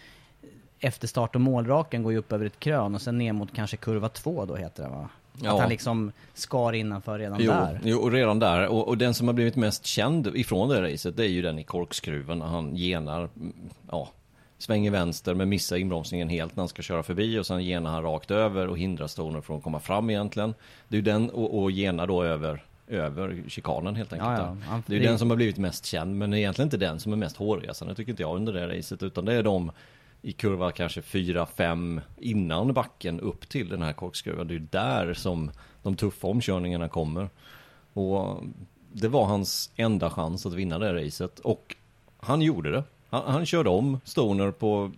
efter 0.80 1.08
start 1.08 1.34
och 1.34 1.40
målraken 1.40 2.02
går 2.02 2.12
ju 2.12 2.18
upp 2.18 2.32
över 2.32 2.46
ett 2.46 2.58
krön 2.60 2.94
och 2.94 3.02
sen 3.02 3.18
ner 3.18 3.32
mot 3.32 3.54
kanske 3.54 3.76
kurva 3.76 4.08
två 4.08 4.44
då 4.44 4.56
heter 4.56 4.82
det 4.82 4.88
va? 4.88 5.08
Ja. 5.40 5.52
Att 5.52 5.60
han 5.60 5.68
liksom 5.68 6.12
skar 6.34 6.72
innanför 6.72 7.18
redan 7.18 7.38
Jo, 7.40 7.50
där. 7.52 7.80
jo, 7.84 7.98
och 7.98 8.12
redan 8.12 8.38
där. 8.38 8.66
Och, 8.66 8.88
och 8.88 8.98
den 8.98 9.14
som 9.14 9.26
har 9.28 9.34
blivit 9.34 9.56
mest 9.56 9.86
känd 9.86 10.36
ifrån 10.36 10.68
det 10.68 10.92
racet, 10.92 11.16
det 11.16 11.24
är 11.24 11.28
ju 11.28 11.42
den 11.42 11.58
i 11.58 11.64
korkskruven 11.64 12.38
när 12.38 12.46
han 12.46 12.76
genar, 12.76 13.18
mm, 13.36 13.52
ja, 13.90 14.08
svänger 14.58 14.90
vänster 14.90 15.34
men 15.34 15.48
missar 15.48 15.76
inbromsningen 15.76 16.28
helt 16.28 16.56
när 16.56 16.60
han 16.60 16.68
ska 16.68 16.82
köra 16.82 17.02
förbi 17.02 17.38
och 17.38 17.46
sen 17.46 17.64
genar 17.64 17.90
han 17.90 18.02
rakt 18.02 18.30
över 18.30 18.66
och 18.66 18.78
hindrar 18.78 19.06
Stoner 19.06 19.40
från 19.40 19.56
att 19.56 19.62
komma 19.62 19.80
fram 19.80 20.10
egentligen. 20.10 20.54
Det 20.88 20.96
är 20.96 20.98
ju 20.98 21.02
den, 21.02 21.30
och, 21.30 21.62
och 21.62 21.70
genar 21.70 22.06
då 22.06 22.22
över, 22.24 22.64
över 22.88 23.42
chikanen 23.48 23.96
helt 23.96 24.12
enkelt. 24.12 24.30
Ja, 24.38 24.56
ja. 24.70 24.82
Det 24.86 24.94
är 24.96 25.00
ju 25.00 25.06
den 25.06 25.18
som 25.18 25.30
har 25.30 25.36
blivit 25.36 25.58
mest 25.58 25.86
känd, 25.86 26.16
men 26.16 26.34
egentligen 26.34 26.66
inte 26.66 26.76
den 26.76 27.00
som 27.00 27.12
är 27.12 27.16
mest 27.16 27.36
hårresande 27.36 27.94
tycker 27.94 28.10
inte 28.12 28.22
jag 28.22 28.36
under 28.36 28.52
det 28.52 28.78
racet, 28.78 29.02
utan 29.02 29.24
det 29.24 29.34
är 29.34 29.42
de 29.42 29.70
i 30.22 30.32
kurva 30.32 30.72
kanske 30.72 31.00
4-5 31.00 32.00
innan 32.16 32.72
backen 32.72 33.20
upp 33.20 33.48
till 33.48 33.68
den 33.68 33.82
här 33.82 33.92
korkskruven. 33.92 34.48
Det 34.48 34.54
är 34.54 34.66
där 34.70 35.14
som 35.14 35.50
de 35.82 35.96
tuffa 35.96 36.26
omkörningarna 36.26 36.88
kommer. 36.88 37.28
Och 37.92 38.42
det 38.92 39.08
var 39.08 39.24
hans 39.24 39.70
enda 39.76 40.10
chans 40.10 40.46
att 40.46 40.52
vinna 40.52 40.78
det 40.78 40.86
här 40.86 40.94
racet. 40.94 41.38
Och 41.38 41.76
han 42.20 42.42
gjorde 42.42 42.70
det. 42.70 42.84
Han, 43.10 43.32
han 43.32 43.46
körde 43.46 43.70
om 43.70 44.00
Stoner 44.04 44.50
på 44.50 44.90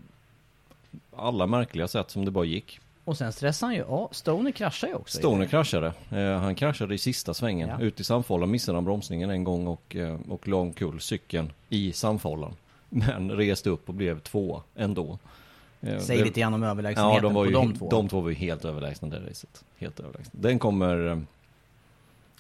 alla 1.17 1.47
märkliga 1.47 1.89
sätt 1.89 2.11
som 2.11 2.25
det 2.25 2.31
bara 2.31 2.45
gick. 2.45 2.81
Och 3.05 3.19
sen 3.19 3.33
stressade 3.33 3.69
han 3.69 3.75
ju, 3.75 3.85
ja, 3.89 4.09
Stoner 4.13 4.51
kraschade 4.51 4.93
ju 4.93 4.99
också. 4.99 5.19
Stoner 5.19 5.47
kraschade. 5.47 5.93
Eh, 6.11 6.39
han 6.39 6.55
kraschade 6.55 6.95
i 6.95 6.99
sista 6.99 7.35
svängen. 7.35 7.69
Ja. 7.69 7.81
Ut 7.81 8.01
i 8.01 8.05
samfållan 8.05 8.51
missade 8.51 8.77
han 8.77 8.85
bromsningen 8.85 9.31
en 9.31 9.45
gång 9.45 9.67
och, 9.67 9.97
eh, 9.97 10.19
och 10.29 10.49
la 10.49 10.57
omkull 10.57 11.01
cykeln 11.01 11.53
i 11.69 11.93
samfållan. 11.93 12.55
Men 12.91 13.31
reste 13.31 13.71
upp 13.71 13.89
och 13.89 13.95
blev 13.95 14.21
två 14.21 14.63
ändå. 14.77 15.19
Eh, 15.81 15.99
Säg 15.99 16.19
det- 16.19 16.25
lite 16.25 16.41
grann 16.41 16.55
om 16.55 16.63
överlägsenheten 16.63 17.15
ja, 17.17 17.21
de 17.23 17.35
var 17.35 17.45
på 17.45 17.49
ju, 17.51 17.53
de 17.55 17.75
två. 17.75 17.89
De 17.91 18.09
två 18.09 18.21
var 18.21 18.29
ju 18.29 18.35
helt 18.35 18.65
överlägsna 18.65 19.09
det 19.09 19.21
racet. 19.31 19.65
Helt 19.79 20.01
överlägsna. 20.01 20.41
Den 20.43 20.59
kommer... 20.59 21.07
eh, 21.11 21.19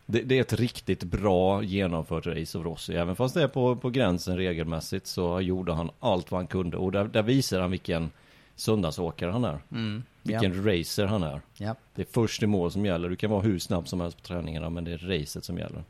Det, 0.06 0.22
det 0.22 0.36
är 0.36 0.40
ett 0.40 0.52
riktigt 0.52 1.04
bra 1.04 1.62
genomfört 1.62 2.26
race 2.26 2.58
av 2.58 2.64
Rossi. 2.64 2.94
Även 2.96 3.16
fast 3.16 3.34
det 3.34 3.42
är 3.42 3.48
på, 3.48 3.76
på 3.76 3.90
gränsen 3.90 4.36
regelmässigt 4.36 5.06
så 5.06 5.40
gjorde 5.40 5.72
han 5.72 5.90
allt 6.00 6.30
vad 6.30 6.38
han 6.40 6.46
kunde. 6.46 6.76
Och 6.76 6.92
där, 6.92 7.04
där 7.04 7.22
visar 7.22 7.60
han 7.60 7.70
vilken 7.70 8.10
söndagsåkare 8.56 9.30
han 9.30 9.44
är. 9.44 9.58
Mm, 9.72 10.02
Vilken 10.22 10.64
racer 10.66 11.06
han 11.06 11.22
är. 11.22 11.40
Ja. 11.56 11.74
Det 11.94 12.02
är 12.02 12.06
först 12.10 12.42
i 12.42 12.46
mål 12.46 12.70
som 12.70 12.86
gäller. 12.86 13.08
Du 13.08 13.16
kan 13.16 13.30
vara 13.30 13.40
hur 13.42 13.58
snabb 13.58 13.88
som 13.88 14.00
helst 14.00 14.16
på 14.16 14.22
träningarna 14.28 14.70
men 14.70 14.84
det 14.84 14.92
är 14.92 14.98
racet 14.98 15.44
som 15.44 15.58
gäller. 15.58 15.82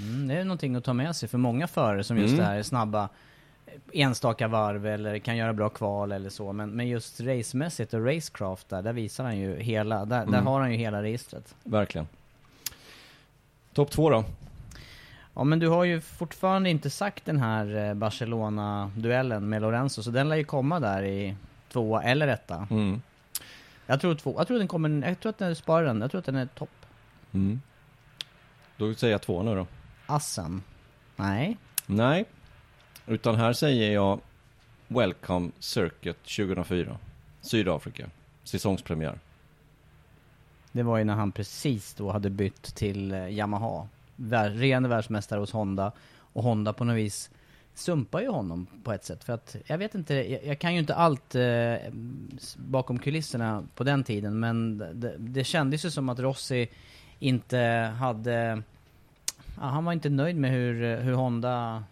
Mm, 0.00 0.28
det 0.28 0.34
är 0.34 0.44
någonting 0.44 0.76
att 0.76 0.84
ta 0.84 0.92
med 0.92 1.16
sig 1.16 1.28
för 1.28 1.38
många 1.38 1.66
förare 1.68 2.04
som 2.04 2.16
just 2.18 2.28
Mm. 2.32 2.38
det 2.38 2.44
här 2.44 2.56
är 2.58 2.62
snabba 2.62 3.08
enstaka 3.92 4.48
varv 4.48 4.86
eller 4.86 5.18
kan 5.18 5.36
göra 5.36 5.52
bra 5.52 5.68
kval 5.68 6.12
eller 6.12 6.30
så. 6.30 6.52
Men, 6.52 6.70
men 6.70 6.88
just 6.88 7.20
racemässigt 7.20 7.94
och 7.94 8.06
racecraft 8.06 8.68
där, 8.68 8.82
där 8.82 8.92
visar 8.92 9.24
han 9.24 9.38
ju 9.38 9.56
hela, 9.60 10.04
där, 10.04 10.18
där 10.26 10.32
Mm. 10.32 10.46
har 10.46 10.60
han 10.60 10.72
ju 10.72 10.76
hela 10.78 11.02
registret. 11.02 11.54
Verkligen. 11.64 12.06
Topp 13.72 13.90
två 13.90 14.10
då? 14.10 14.24
Ja 15.34 15.44
men 15.44 15.58
du 15.58 15.68
har 15.68 15.84
ju 15.84 16.00
fortfarande 16.00 16.70
inte 16.70 16.90
sagt 16.90 17.24
den 17.24 17.38
här 17.40 17.88
eh, 17.88 17.94
Barcelona-duellen 17.94 19.48
med 19.48 19.62
Lorenzo, 19.62 20.02
så 20.02 20.10
den 20.10 20.28
lär 20.28 20.36
ju 20.36 20.44
komma 20.44 20.80
där 20.80 21.02
i 21.02 21.36
tvåa 21.72 22.02
eller 22.02 22.28
etta. 22.28 22.66
Mm. 22.70 23.02
Jag 23.86 24.00
tror 24.00 24.14
två, 24.14 24.34
jag 24.38 24.46
tror 24.46 24.58
den 24.58 24.68
kommer, 24.68 25.08
jag 25.08 25.20
tror 25.20 25.30
att 25.30 25.38
den 25.38 25.56
sparar 25.56 25.86
den, 25.86 26.00
jag 26.00 26.10
tror 26.10 26.18
att 26.18 26.24
den 26.26 26.36
är 26.36 26.46
topp. 26.46 26.86
Mm. 27.32 27.60
Då 28.76 28.94
säger 28.94 29.12
jag 29.14 29.22
två 29.22 29.42
nu 29.42 29.54
då. 29.54 29.66
Assen? 30.06 30.62
Nej. 31.16 31.56
Nej, 31.86 32.24
utan 33.08 33.34
här 33.34 33.52
säger 33.52 33.92
jag 33.92 34.20
Welcome 34.88 35.50
Circuit 35.58 36.24
2004. 36.24 36.96
Sydafrika. 37.40 38.10
Säsongspremiär. 38.44 39.18
Det 40.72 40.82
var 40.82 40.98
ju 40.98 41.04
när 41.04 41.14
han 41.14 41.32
precis 41.32 41.94
då 41.94 42.12
hade 42.12 42.30
bytt 42.30 42.62
till 42.62 43.12
eh, 43.12 43.28
Yamaha. 43.28 43.88
Vär, 44.16 44.50
ren 44.50 44.88
världsmästare 44.88 45.40
hos 45.40 45.52
Honda. 45.52 45.92
Och 46.32 46.42
Honda 46.42 46.72
på 46.72 46.84
något 46.84 46.96
vis 46.96 47.30
sumpar 47.74 48.20
ju 48.20 48.28
honom 48.28 48.66
på 48.84 48.92
ett 48.92 49.04
sätt. 49.04 49.24
För 49.24 49.32
att, 49.32 49.56
jag 49.66 49.78
vet 49.78 49.94
inte, 49.94 50.14
jag, 50.14 50.44
jag 50.44 50.58
kan 50.58 50.72
ju 50.72 50.78
inte 50.78 50.94
allt 50.94 51.34
eh, 51.34 51.74
bakom 52.56 52.98
kulisserna 52.98 53.64
på 53.74 53.84
den 53.84 54.04
tiden. 54.04 54.40
Men 54.40 54.78
det, 54.78 55.14
det 55.18 55.44
kändes 55.44 55.84
ju 55.84 55.90
som 55.90 56.08
att 56.08 56.18
Rossi 56.18 56.68
inte 57.18 57.58
hade... 57.98 58.62
Ja, 59.56 59.62
han 59.62 59.84
var 59.84 59.92
inte 59.92 60.10
nöjd 60.10 60.36
med 60.36 60.50
hur, 60.50 60.82
eh, 60.82 60.98
hur 60.98 61.12
Honda 61.12 61.84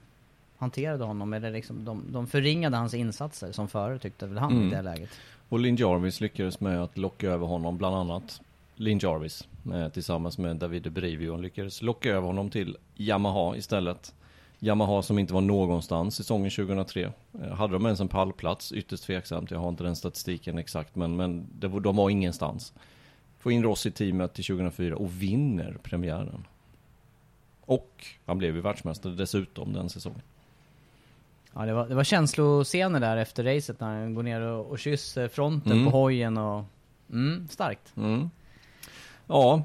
hanterade 0.58 1.04
honom. 1.04 1.32
Eller 1.32 1.50
liksom, 1.50 1.84
de, 1.84 2.02
de 2.12 2.26
förringade 2.26 2.76
hans 2.76 2.94
insatser 2.94 3.52
som 3.52 3.68
förare 3.68 3.98
tyckte 3.98 4.26
väl 4.26 4.38
han 4.38 4.52
i 4.52 4.56
Mm. 4.56 4.70
det 4.70 4.82
läget. 4.82 5.10
Och 5.48 5.58
Lin 5.60 5.76
Jarvis 5.76 6.20
lyckades 6.20 6.60
med 6.60 6.82
att 6.82 6.98
locka 6.98 7.30
över 7.30 7.46
honom, 7.46 7.78
bland 7.78 7.96
annat 7.96 8.40
Lin 8.74 8.98
Jarvis 9.02 9.48
med, 9.62 9.92
tillsammans 9.92 10.38
med 10.38 10.56
Davide 10.56 10.90
Brivio 10.90 11.36
lyckades 11.36 11.82
locka 11.82 12.10
över 12.10 12.26
honom 12.26 12.50
till 12.50 12.76
Yamaha 12.96 13.56
istället. 13.56 14.14
Yamaha 14.60 15.02
som 15.02 15.18
inte 15.18 15.34
var 15.34 15.40
någonstans 15.40 16.14
säsongen 16.16 16.50
2003. 16.50 17.12
Eh, 17.42 17.48
Hade 17.54 17.72
de 17.72 17.84
ens 17.86 18.00
en 18.00 18.08
pallplats? 18.08 18.72
Ytterst 18.72 19.04
tveksamt. 19.04 19.50
Jag 19.50 19.58
har 19.58 19.68
inte 19.68 19.84
den 19.84 19.96
statistiken 19.96 20.58
exakt 20.58 20.96
men, 20.96 21.16
men 21.16 21.46
det 21.58 21.68
var, 21.68 21.80
de 21.80 21.96
var 21.96 22.10
ingenstans. 22.10 22.72
Får 23.38 23.52
in 23.52 23.62
Ross 23.62 23.86
i 23.86 23.90
teamet 23.90 24.34
till 24.34 24.44
2004 24.44 24.96
och 24.96 25.22
vinner 25.22 25.76
premiären. 25.82 26.44
Och 27.60 28.04
han 28.26 28.38
blev 28.38 28.54
ju 28.54 28.60
världsmästare 28.60 29.12
dessutom 29.14 29.72
den 29.72 29.88
säsongen. 29.88 30.22
Ja, 31.58 31.66
det 31.66 31.72
var, 31.72 31.88
det 31.88 31.94
var 31.94 32.04
känsloscener 32.04 33.00
där 33.00 33.16
efter 33.16 33.44
racet 33.44 33.80
när 33.80 33.86
han 34.00 34.14
går 34.14 34.22
ner 34.22 34.40
och, 34.40 34.66
och 34.66 34.78
kysser 34.78 35.28
fronten 35.28 35.72
Mm. 35.72 35.84
på 35.84 35.98
hojen 35.98 36.36
och... 36.38 36.64
Mm, 37.12 37.48
starkt. 37.48 37.92
Mm. 37.96 38.30
Ja, 39.26 39.62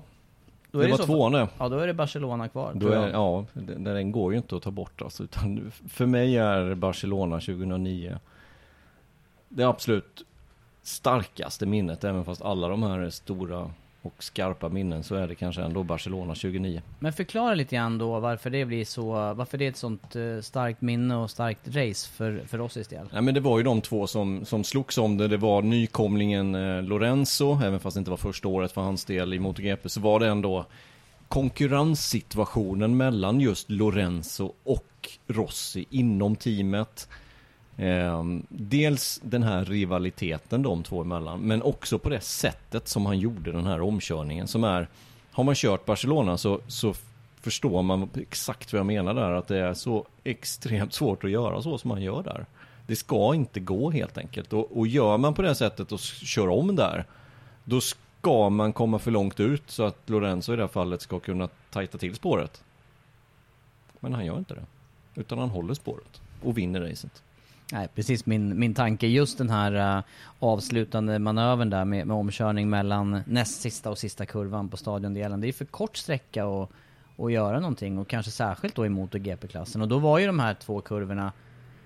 Då 0.72 0.80
det 0.80 0.86
är 0.86 0.90
var 0.90 0.98
så- 0.98 1.06
tvåan 1.06 1.32
det. 1.32 1.48
Ja, 1.58 1.70
då 1.70 1.78
är 1.80 1.88
det 1.88 1.94
Barcelona 1.94 2.48
kvar. 2.50 2.72
Då 2.76 2.88
är, 2.88 3.10
ja, 3.10 3.46
den, 3.54 3.84
den 3.84 4.12
går 4.12 4.32
ju 4.32 4.38
inte 4.38 4.56
att 4.56 4.64
ta 4.64 4.72
bort 4.72 5.02
alltså, 5.02 5.24
utan 5.24 5.72
för 5.90 6.06
mig 6.06 6.38
är 6.38 6.76
Barcelona 6.76 7.36
2009 7.40 8.20
det 9.50 9.64
absolut 9.64 10.26
starkaste 10.82 11.66
minnet, 11.66 12.04
även 12.04 12.26
fast 12.26 12.42
alla 12.42 12.68
de 12.68 12.84
här 12.84 13.00
är 13.00 13.10
stora 13.10 13.72
och 14.02 14.24
skarpa 14.24 14.70
minnen, 14.70 15.04
så 15.04 15.16
är 15.16 15.28
det 15.28 15.36
kanske 15.36 15.62
ändå 15.62 15.84
Barcelona 15.84 16.36
2009. 16.36 16.82
Men 17.00 17.14
förklara 17.14 17.54
lite 17.54 17.76
grann 17.76 17.98
då 17.98 18.20
varför 18.20 18.50
det 18.50 18.66
blir 18.66 18.86
så, 18.86 19.34
varför 19.34 19.58
det 19.58 19.66
är 19.66 19.70
ett 19.70 19.78
sånt 19.78 20.16
eh, 20.16 20.42
starkt 20.42 20.82
minne 20.82 21.16
och 21.16 21.32
starkt 21.32 21.68
race 21.68 22.10
för, 22.10 22.44
för 22.48 22.62
oss 22.62 22.74
del. 22.74 23.10
Ja, 23.14 23.22
men 23.22 23.34
det 23.34 23.40
var 23.40 23.58
ju 23.58 23.64
de 23.64 23.82
två 23.82 24.08
som, 24.08 24.46
som 24.46 24.64
slogs 24.64 24.98
om 24.98 25.18
det. 25.18 25.28
Det 25.28 25.38
var 25.38 25.62
nykomlingen 25.62 26.56
eh, 26.56 26.84
Lorenzo, 26.84 27.60
även 27.64 27.80
fast 27.80 27.96
det 27.96 28.00
inte 28.00 28.12
var 28.12 28.18
första 28.18 28.48
året 28.48 28.72
för 28.72 28.82
hans 28.82 29.06
del 29.06 29.34
i 29.34 29.40
MotoGP, 29.40 29.90
så 29.90 30.02
var 30.02 30.20
det 30.20 30.28
ändå 30.28 30.66
konkurrenssituationen 31.28 32.98
mellan 32.98 33.40
just 33.40 33.70
Lorenzo 33.70 34.54
och 34.64 35.10
Rossi 35.28 35.86
inom 35.90 36.36
teamet. 36.36 37.08
Eh, 37.82 38.24
dels 38.50 39.20
den 39.24 39.44
här 39.44 39.66
rivaliteten 39.66 40.62
de 40.62 40.84
två 40.84 41.02
emellan, 41.02 41.40
men 41.40 41.62
också 41.62 42.00
på 42.00 42.10
det 42.10 42.22
sättet 42.22 42.88
som 42.88 43.06
han 43.06 43.20
gjorde 43.20 43.52
den 43.52 43.66
här 43.66 43.82
omkörningen 43.82 44.48
som 44.48 44.64
är, 44.64 44.88
har 45.32 45.44
man 45.44 45.56
kört 45.56 45.86
Barcelona 45.86 46.38
så, 46.38 46.60
så 46.68 46.94
förstår 47.42 47.82
man 47.82 48.10
exakt 48.16 48.74
vad 48.74 48.80
jag 48.80 48.86
menar 48.86 49.14
där, 49.14 49.32
att 49.32 49.48
det 49.48 49.58
är 49.58 49.74
så 49.74 50.06
extremt 50.24 50.94
svårt 50.94 51.24
att 51.24 51.32
göra 51.32 51.62
så 51.62 51.78
som 51.78 51.90
man 51.90 52.02
gör 52.02 52.24
där. 52.24 52.46
Det 52.88 52.96
ska 52.96 53.36
inte 53.36 53.60
gå 53.60 53.92
helt 53.92 54.18
enkelt. 54.18 54.54
Och, 54.54 54.78
och 54.78 54.88
gör 54.88 55.18
man 55.18 55.34
på 55.34 55.42
det 55.42 55.56
sättet 55.56 55.92
och 55.92 56.00
kör 56.00 56.48
om 56.48 56.76
där, 56.76 57.06
då 57.64 57.82
ska 57.82 58.50
man 58.50 58.74
komma 58.74 59.00
för 59.00 59.12
långt 59.12 59.40
ut 59.40 59.64
så 59.72 59.84
att 59.84 60.10
Lorenzo 60.10 60.54
i 60.54 60.56
det 60.56 60.64
här 60.64 60.68
fallet 60.68 61.02
ska 61.02 61.20
kunna 61.20 61.50
tajta 61.70 61.98
till 61.98 62.16
spåret. 62.16 62.64
Men 64.00 64.14
han 64.14 64.26
gör 64.26 64.38
inte 64.38 64.54
det. 64.54 64.66
Utan 65.16 65.38
han 65.38 65.50
håller 65.50 65.74
spåret 65.74 66.22
och 66.44 66.58
vinner 66.58 66.82
racet. 66.82 67.24
Nej, 67.72 67.88
precis 67.96 68.26
min, 68.26 68.60
min 68.60 68.74
tanke. 68.74 69.08
Just 69.08 69.38
den 69.38 69.50
här 69.50 69.98
eh, 69.98 70.04
avslutande 70.40 71.20
manövern 71.20 71.70
där 71.70 71.86
med, 71.86 72.08
med 72.08 72.18
omkörning 72.18 72.70
mellan 72.70 73.22
näst 73.26 73.62
sista 73.62 73.90
och 73.90 73.98
sista 73.98 74.26
kurvan 74.26 74.70
på 74.70 74.78
stadiondelen. 74.78 75.42
Det 75.42 75.48
är 75.48 75.54
för 75.54 75.66
kort 75.66 75.98
sträcka 75.98 76.46
att 76.46 76.70
att 77.18 77.32
göra 77.32 77.60
någonting 77.60 77.98
och 77.98 78.08
kanske 78.08 78.32
särskilt 78.32 78.76
då 78.76 78.86
i 78.86 78.90
MotoGP-klassen. 78.90 79.82
Och 79.82 79.88
då 79.88 80.00
var 80.00 80.20
ju 80.20 80.28
de 80.28 80.40
här 80.40 80.54
två 80.54 80.82
kurvorna 80.82 81.32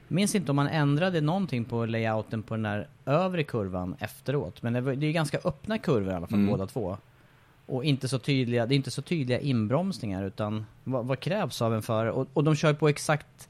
Minns 0.08 0.36
inte 0.36 0.52
om 0.52 0.56
man 0.56 0.68
ändrade 0.68 1.22
någonting 1.22 1.66
på 1.66 1.86
layouten 1.86 2.44
på 2.44 2.54
den 2.54 2.64
där 2.64 2.88
övre 3.06 3.44
kurvan 3.44 3.96
efteråt. 4.00 4.62
Men 4.62 4.74
det, 4.74 4.82
var, 4.82 4.96
det 4.96 5.08
är 5.08 5.12
ganska 5.12 5.40
öppna 5.44 5.78
kurvor 5.78 6.12
i 6.12 6.16
alla 6.16 6.28
fall 6.28 6.40
Mm. 6.40 6.52
båda 6.52 6.68
två. 6.68 6.98
Och 7.66 7.84
inte 7.84 8.08
så 8.08 8.20
tydliga, 8.20 8.66
det 8.66 8.74
är 8.74 8.76
inte 8.76 8.92
så 8.92 9.02
tydliga 9.02 9.40
inbromsningar 9.40 10.24
utan 10.24 10.66
vad, 10.84 11.06
vad 11.06 11.20
krävs 11.20 11.62
av 11.62 11.74
en 11.74 11.82
förare? 11.82 12.12
Och, 12.12 12.28
och 12.34 12.44
de 12.44 12.56
kör 12.56 12.74
på 12.74 12.90
exakt, 12.90 13.50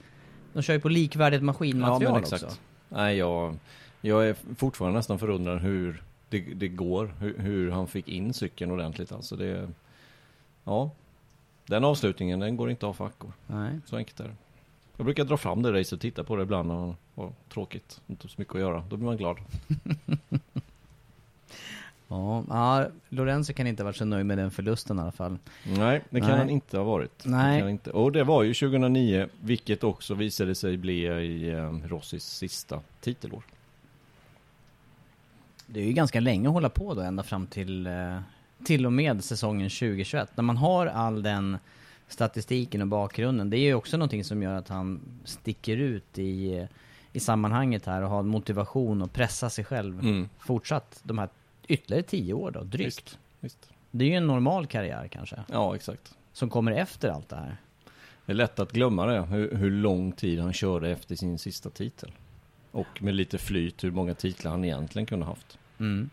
de 0.56 0.62
kör 0.62 0.74
ju 0.74 0.80
på 0.80 0.90
likvärdigt 0.90 1.44
maskinmaterial 1.44 2.22
också. 2.22 2.50
Nej, 2.90 3.18
jag, 3.18 3.58
jag 4.02 4.28
är 4.28 4.36
fortfarande 4.58 5.00
nästan 5.00 5.20
förundrad 5.20 5.62
hur 5.62 6.04
det, 6.30 6.40
det 6.40 6.68
går. 6.68 7.14
Hur, 7.20 7.38
hur 7.40 7.72
han 7.72 7.88
fick 7.88 8.08
in 8.08 8.34
cykeln 8.34 8.72
ordentligt. 8.72 9.12
Alltså 9.12 9.36
det, 9.36 9.70
ja, 10.64 10.92
den 11.66 11.84
avslutningen 11.84 12.40
den 12.40 12.58
går 12.58 12.70
inte 12.70 12.86
av 12.86 12.94
för 12.94 13.06
Acko. 13.06 13.32
Nej. 13.48 13.80
Så 13.86 13.98
enkelt 13.98 14.20
är 14.20 14.24
det. 14.24 14.36
Jag 14.98 15.06
brukar 15.06 15.24
dra 15.24 15.38
fram 15.38 15.62
det 15.62 15.80
racet 15.80 15.94
och 15.94 16.00
titta 16.00 16.24
på 16.24 16.36
det 16.36 16.44
ibland 16.44 16.68
när 16.68 16.76
man 16.76 16.96
har 17.16 17.32
tråkigt. 17.50 18.02
Inte 18.08 18.28
så 18.28 18.36
mycket 18.38 18.56
att 18.56 18.62
göra. 18.62 18.84
Då 18.90 18.98
blir 18.98 19.06
man 19.06 19.18
glad. 19.18 19.38
Ja, 22.08 22.88
Lorenzo 23.10 23.54
kan 23.54 23.68
inte 23.68 23.84
ha 23.84 23.86
varit 23.86 23.96
så 23.98 24.06
nöjd 24.06 24.26
med 24.26 24.38
den 24.38 24.52
förlusten 24.52 24.98
i 25.00 25.02
alla 25.02 25.12
fall. 25.12 25.38
Nej, 25.64 26.02
det 26.10 26.20
kan 26.20 26.30
Nej. 26.30 26.38
han 26.38 26.50
inte 26.50 26.78
ha 26.78 26.84
varit. 26.84 27.24
Det 27.24 27.30
Nej. 27.30 27.60
han 27.62 27.70
inte. 27.70 27.92
Och 27.92 28.12
det 28.12 28.24
var 28.24 28.44
ju 28.44 28.54
2009, 28.54 29.28
vilket 29.42 29.84
också 29.84 30.14
visade 30.14 30.56
sig 30.56 30.78
bli 30.78 31.06
i 31.06 31.50
eh, 31.52 31.72
Rossis 31.88 32.24
sista 32.26 32.80
titelår. 33.02 33.44
Det 35.68 35.80
är 35.82 35.86
ju 35.86 35.94
ganska 35.94 36.20
länge 36.20 36.48
att 36.48 36.54
hålla 36.54 36.70
på 36.70 36.94
då, 36.94 37.02
ända 37.02 37.24
fram 37.24 37.48
till, 37.48 37.88
eh, 37.88 38.20
till 38.66 38.86
och 38.86 38.94
med 38.94 39.24
säsongen 39.24 39.70
2021. 39.70 40.38
När 40.38 40.44
man 40.44 40.58
har 40.58 40.88
all 40.88 41.24
den 41.24 41.58
statistiken 42.08 42.82
och 42.82 42.88
bakgrunden. 42.88 43.50
Det 43.50 43.58
är 43.58 43.62
ju 43.62 43.74
också 43.74 43.98
någonting 43.98 44.24
som 44.24 44.44
gör 44.44 44.54
att 44.54 44.70
han 44.70 45.00
sticker 45.24 45.78
ut 45.78 46.18
i, 46.20 46.68
i 47.14 47.20
sammanhanget 47.20 47.86
här 47.86 48.02
och 48.02 48.10
har 48.10 48.24
motivation 48.24 49.02
att 49.02 49.14
pressa 49.14 49.50
sig 49.50 49.66
själv 49.66 50.00
Mm. 50.00 50.30
fortsatt 50.40 51.00
de 51.04 51.18
här 51.18 51.30
ytterligare 51.68 52.04
tio 52.04 52.34
år 52.34 52.52
då, 52.52 52.64
drygt. 52.64 52.88
Visst, 52.88 53.20
visst. 53.40 53.70
Det 53.92 54.06
är 54.06 54.10
ju 54.10 54.16
en 54.16 54.28
normal 54.28 54.68
karriär 54.68 55.08
kanske. 55.08 55.44
Ja, 55.52 55.76
exakt. 55.76 56.14
Som 56.34 56.50
kommer 56.50 56.72
efter 56.72 57.10
allt 57.10 57.30
det 57.30 57.36
här. 57.36 57.58
Det 58.26 58.32
är 58.32 58.36
lätt 58.36 58.60
att 58.60 58.72
glömma 58.72 59.06
det, 59.06 59.22
hur, 59.22 59.56
hur 59.56 59.72
lång 59.72 60.12
tid 60.12 60.40
han 60.40 60.54
körde 60.54 60.90
efter 60.90 61.16
sin 61.16 61.40
sista 61.40 61.70
titel. 61.70 62.12
Och 62.72 63.02
med 63.02 63.16
lite 63.16 63.38
flyt 63.38 63.84
hur 63.84 63.92
många 63.92 64.14
titlar 64.14 64.52
han 64.52 64.66
egentligen 64.66 65.06
kunde 65.06 65.26
haft. 65.26 65.58
Mm. 65.80 66.10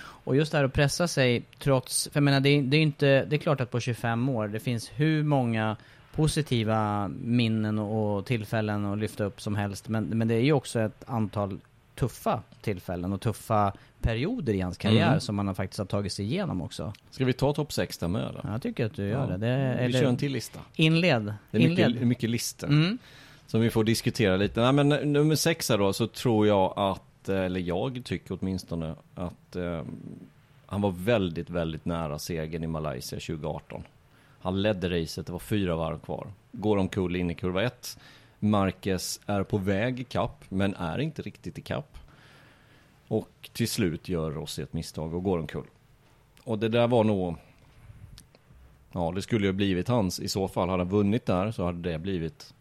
Och 0.00 0.36
just 0.36 0.52
det 0.52 0.58
här 0.58 0.64
att 0.64 0.72
pressa 0.72 1.08
sig 1.08 1.42
trots, 1.58 2.08
för 2.12 2.16
jag 2.16 2.22
menar 2.22 2.40
det 2.40 2.48
är, 2.48 2.62
det 2.62 2.76
är 2.76 2.80
inte, 2.80 3.24
det 3.24 3.36
är 3.36 3.38
klart 3.38 3.60
att 3.60 3.70
på 3.70 3.80
25 3.80 4.28
år, 4.28 4.48
det 4.48 4.60
finns 4.60 4.90
hur 4.94 5.22
många 5.22 5.76
positiva 6.14 7.08
minnen 7.08 7.78
och, 7.78 8.18
och 8.18 8.26
tillfällen 8.26 8.84
att 8.84 8.98
lyfta 8.98 9.24
upp 9.24 9.40
som 9.40 9.54
helst. 9.54 9.88
Men, 9.88 10.04
men 10.04 10.28
det 10.28 10.34
är 10.34 10.40
ju 10.40 10.52
också 10.52 10.80
ett 10.80 11.04
antal 11.06 11.60
tuffa 11.94 12.42
tillfällen 12.60 13.12
och 13.12 13.20
tuffa 13.20 13.72
perioder 14.02 14.52
i 14.52 14.60
hans 14.60 14.76
karriär 14.76 15.08
Mm. 15.08 15.20
som 15.20 15.36
man 15.36 15.46
har 15.46 15.54
faktiskt 15.54 15.78
har 15.78 15.86
tagit 15.86 16.12
sig 16.12 16.24
igenom 16.24 16.62
också. 16.62 16.92
Ska 17.10 17.24
vi 17.24 17.32
ta 17.32 17.52
topp 17.52 17.72
6 17.72 17.98
där 17.98 18.08
med? 18.08 18.34
Ja, 18.42 18.50
jag 18.52 18.62
tycker 18.62 18.86
att 18.86 18.94
du 18.94 19.06
gör 19.08 19.20
Ja. 19.20 19.26
det. 19.26 19.36
det 19.46 19.76
Vi 19.78 19.84
eller- 19.84 20.00
kör 20.00 20.08
en 20.08 20.16
till 20.16 20.32
lista. 20.32 20.60
Inled. 20.76 21.34
Det 21.50 21.58
är 21.58 21.62
Inled. 21.62 21.90
mycket, 21.90 22.06
mycket 22.06 22.30
listor. 22.30 22.68
Mm. 22.68 22.98
Som 23.46 23.60
vi 23.60 23.70
får 23.70 23.84
diskutera 23.84 24.36
lite. 24.36 24.60
Nej 24.60 24.72
men 24.84 25.12
nummer 25.12 25.34
sex 25.34 25.68
här 25.70 25.78
då 25.78 25.92
så 25.92 26.06
tror 26.06 26.46
jag 26.46 26.72
att, 26.78 27.28
eh, 27.28 27.36
eller 27.40 27.60
jag 27.60 28.00
tycker 28.04 28.38
åtminstone 28.40 28.94
att 29.14 29.56
eh, 29.56 29.82
han 30.66 30.80
var 30.82 30.90
väldigt, 30.90 31.50
väldigt 31.50 31.84
nära 31.84 32.18
segern 32.18 32.64
i 32.64 32.66
Malaysia 32.66 33.20
2018. 33.20 33.82
Han 34.40 34.62
ledde 34.62 35.00
racet, 35.02 35.26
det 35.26 35.32
var 35.32 35.38
fyra 35.38 35.76
varv 35.76 35.98
kvar. 35.98 36.26
Går 36.52 36.76
omkull 36.76 37.16
in 37.16 37.30
i 37.30 37.34
kurva 37.34 37.62
1. 37.62 37.98
Marquez 38.38 39.20
är 39.26 39.42
på 39.42 39.58
väg 39.58 40.00
i 40.00 40.04
kapp, 40.04 40.44
men 40.48 40.74
är 40.74 40.98
inte 40.98 41.22
riktigt 41.22 41.58
i 41.58 41.60
kapp. 41.62 41.98
Och 43.08 43.50
till 43.52 43.68
slut 43.68 44.08
gör 44.08 44.30
Rossi 44.30 44.62
ett 44.62 44.72
misstag 44.72 45.14
och 45.14 45.22
går 45.22 45.38
omkull. 45.38 45.66
Och 46.44 46.58
det 46.58 46.68
där 46.68 46.88
var 46.88 47.04
nog 47.04 47.36
Ja, 48.92 49.12
det 49.14 49.22
skulle 49.22 49.46
ju 49.46 49.52
blivit 49.52 49.88
hans. 49.88 50.20
I 50.20 50.28
så 50.28 50.48
fall 50.48 50.68
hade 50.68 50.82
han 50.82 50.90
vunnit 50.90 51.26
där 51.26 51.50
så 51.50 51.64
hade 51.64 51.90
det 51.90 51.98
blivit 51.98 52.54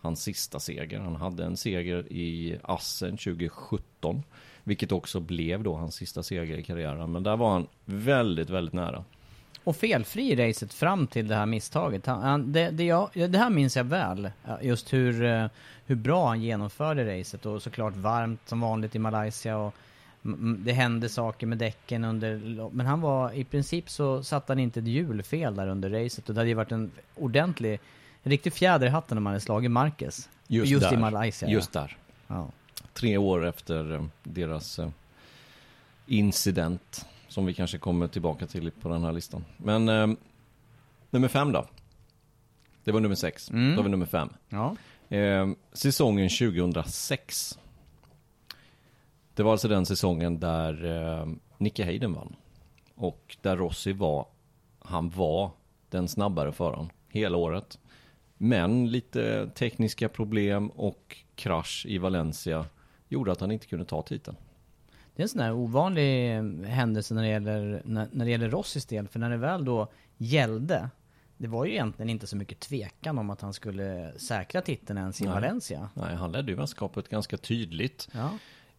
hans 0.00 0.22
sista 0.22 0.60
seger. 0.60 1.00
Han 1.00 1.16
hade 1.16 1.44
en 1.44 1.56
seger 1.56 2.12
i 2.12 2.58
Assen 2.62 3.10
2017. 3.10 4.22
Vilket 4.64 4.92
också 4.92 5.20
blev 5.20 5.62
då 5.62 5.74
hans 5.74 5.94
sista 5.94 6.22
seger 6.22 6.58
i 6.58 6.62
karriären. 6.62 7.12
Men 7.12 7.22
där 7.22 7.36
var 7.36 7.52
han 7.52 7.66
väldigt, 7.84 8.50
väldigt 8.50 8.74
nära. 8.74 9.04
Och 9.64 9.76
felfri 9.76 10.32
i 10.32 10.48
racet 10.48 10.72
fram 10.72 11.06
till 11.06 11.28
det 11.28 11.34
här 11.34 11.46
misstaget. 11.46 12.06
Han, 12.06 12.52
det, 12.52 12.70
det, 12.70 12.84
jag, 12.84 13.10
det 13.14 13.38
här 13.38 13.50
minns 13.50 13.76
jag 13.76 13.84
väl. 13.84 14.24
Eh, 14.24 14.54
just 14.62 14.92
hur, 14.92 15.24
eh, 15.24 15.46
hur 15.86 15.96
bra 15.96 16.28
han 16.28 16.42
genomförde 16.42 17.18
racet 17.18 17.46
och 17.46 17.62
såklart 17.62 17.96
varmt 17.96 18.40
som 18.48 18.60
vanligt 18.60 18.94
i 18.94 18.98
Malaysia. 18.98 19.56
Och 19.56 19.74
det 20.58 20.72
hände 20.72 21.08
saker 21.08 21.46
med 21.46 21.58
däcken 21.58 22.04
under... 22.04 22.40
Men 22.70 22.86
han 22.86 23.00
var, 23.00 23.32
i 23.32 23.44
princip 23.44 23.90
så 23.90 24.22
satte 24.22 24.52
han 24.52 24.58
inte 24.58 24.80
ett 24.80 24.86
hjul 24.86 25.22
fel 25.22 25.56
där 25.56 25.68
under 25.68 25.90
racet. 25.90 26.28
Och 26.28 26.34
det 26.34 26.40
hade 26.40 26.48
ju 26.48 26.54
varit 26.54 26.72
en 26.72 26.90
ordentlig, 27.14 27.80
en 28.22 28.30
riktig 28.30 28.52
fjäder 28.52 28.86
i 28.86 28.90
hatten 28.90 29.18
om 29.18 29.26
han 29.26 29.32
hade 29.32 29.40
slagit 29.40 29.70
Marquez. 29.70 30.28
Just, 30.46 30.72
Just 30.72 30.90
där. 30.90 30.94
i 30.94 31.00
Malaysia. 31.00 31.48
Just 31.48 31.72
där. 31.72 31.96
Ja. 32.26 32.48
Tre 32.92 33.16
år 33.16 33.46
efter 33.46 33.94
eh, 33.94 34.04
deras 34.22 34.78
eh, 34.78 34.88
incident. 36.06 37.06
Som 37.28 37.46
vi 37.46 37.54
kanske 37.54 37.78
kommer 37.78 38.08
tillbaka 38.08 38.46
till 38.46 38.70
på 38.70 38.88
den 38.88 39.04
här 39.04 39.12
listan. 39.12 39.44
Men 39.56 39.88
eh, 39.88 40.06
nummer 41.10 41.28
fem 41.28 41.52
då. 41.52 41.66
Det 42.84 42.92
var 42.92 43.00
nummer 43.00 43.14
sex. 43.14 43.50
Mm. 43.50 43.70
Då 43.70 43.76
har 43.76 43.84
vi 43.84 43.90
nummer 43.90 44.06
fem. 44.06 44.28
Ja. 44.48 44.76
Eh, 45.16 45.48
säsongen 45.72 46.28
2006. 46.28 47.58
Det 49.34 49.42
var 49.42 49.52
alltså 49.52 49.68
den 49.68 49.86
säsongen 49.86 50.40
där 50.40 50.84
eh, 50.84 51.26
Nicky 51.58 51.82
Hayden 51.84 52.12
vann. 52.12 52.36
Och 52.94 53.36
där 53.42 53.56
Rossi 53.56 53.92
var, 53.92 54.26
han 54.78 55.10
var 55.10 55.50
den 55.88 56.08
snabbare 56.08 56.52
föraren 56.52 56.90
hela 57.08 57.36
året. 57.36 57.78
Men 58.36 58.90
lite 58.90 59.50
tekniska 59.54 60.08
problem 60.08 60.68
och 60.70 61.16
krasch 61.34 61.86
i 61.88 61.98
Valencia 61.98 62.66
gjorde 63.08 63.32
att 63.32 63.40
han 63.40 63.50
inte 63.50 63.66
kunde 63.66 63.84
ta 63.84 64.02
titeln. 64.02 64.36
Det 65.14 65.22
är 65.22 65.24
en 65.24 65.28
sån 65.28 65.40
här 65.40 65.52
ovanlig 65.52 66.36
eh, 66.36 66.44
händelse 66.66 67.14
när 67.14 67.22
det 67.22 67.28
gäller, 67.28 67.82
när, 67.84 68.08
när 68.12 68.24
det 68.24 68.30
gäller 68.30 68.50
Rossis 68.50 68.86
del, 68.86 69.08
för 69.08 69.18
när 69.18 69.30
det 69.30 69.36
väl 69.36 69.64
då 69.64 69.88
gällde, 70.16 70.90
det 71.36 71.48
var 71.48 71.64
ju 71.64 71.72
egentligen 71.72 72.10
inte 72.10 72.26
så 72.26 72.36
mycket 72.36 72.60
tvekan 72.60 73.18
om 73.18 73.30
att 73.30 73.40
han 73.40 73.52
skulle 73.52 74.12
säkra 74.16 74.60
titeln 74.60 74.98
ens 74.98 75.20
i 75.20 75.24
Nej. 75.24 75.32
Valencia. 75.32 75.88
Nej, 75.94 76.14
han 76.14 76.32
ledde 76.32 76.50
ju 76.50 76.56
mästerskapet 76.56 77.08
ganska 77.08 77.36
tydligt. 77.36 78.08
Ja. 78.12 78.30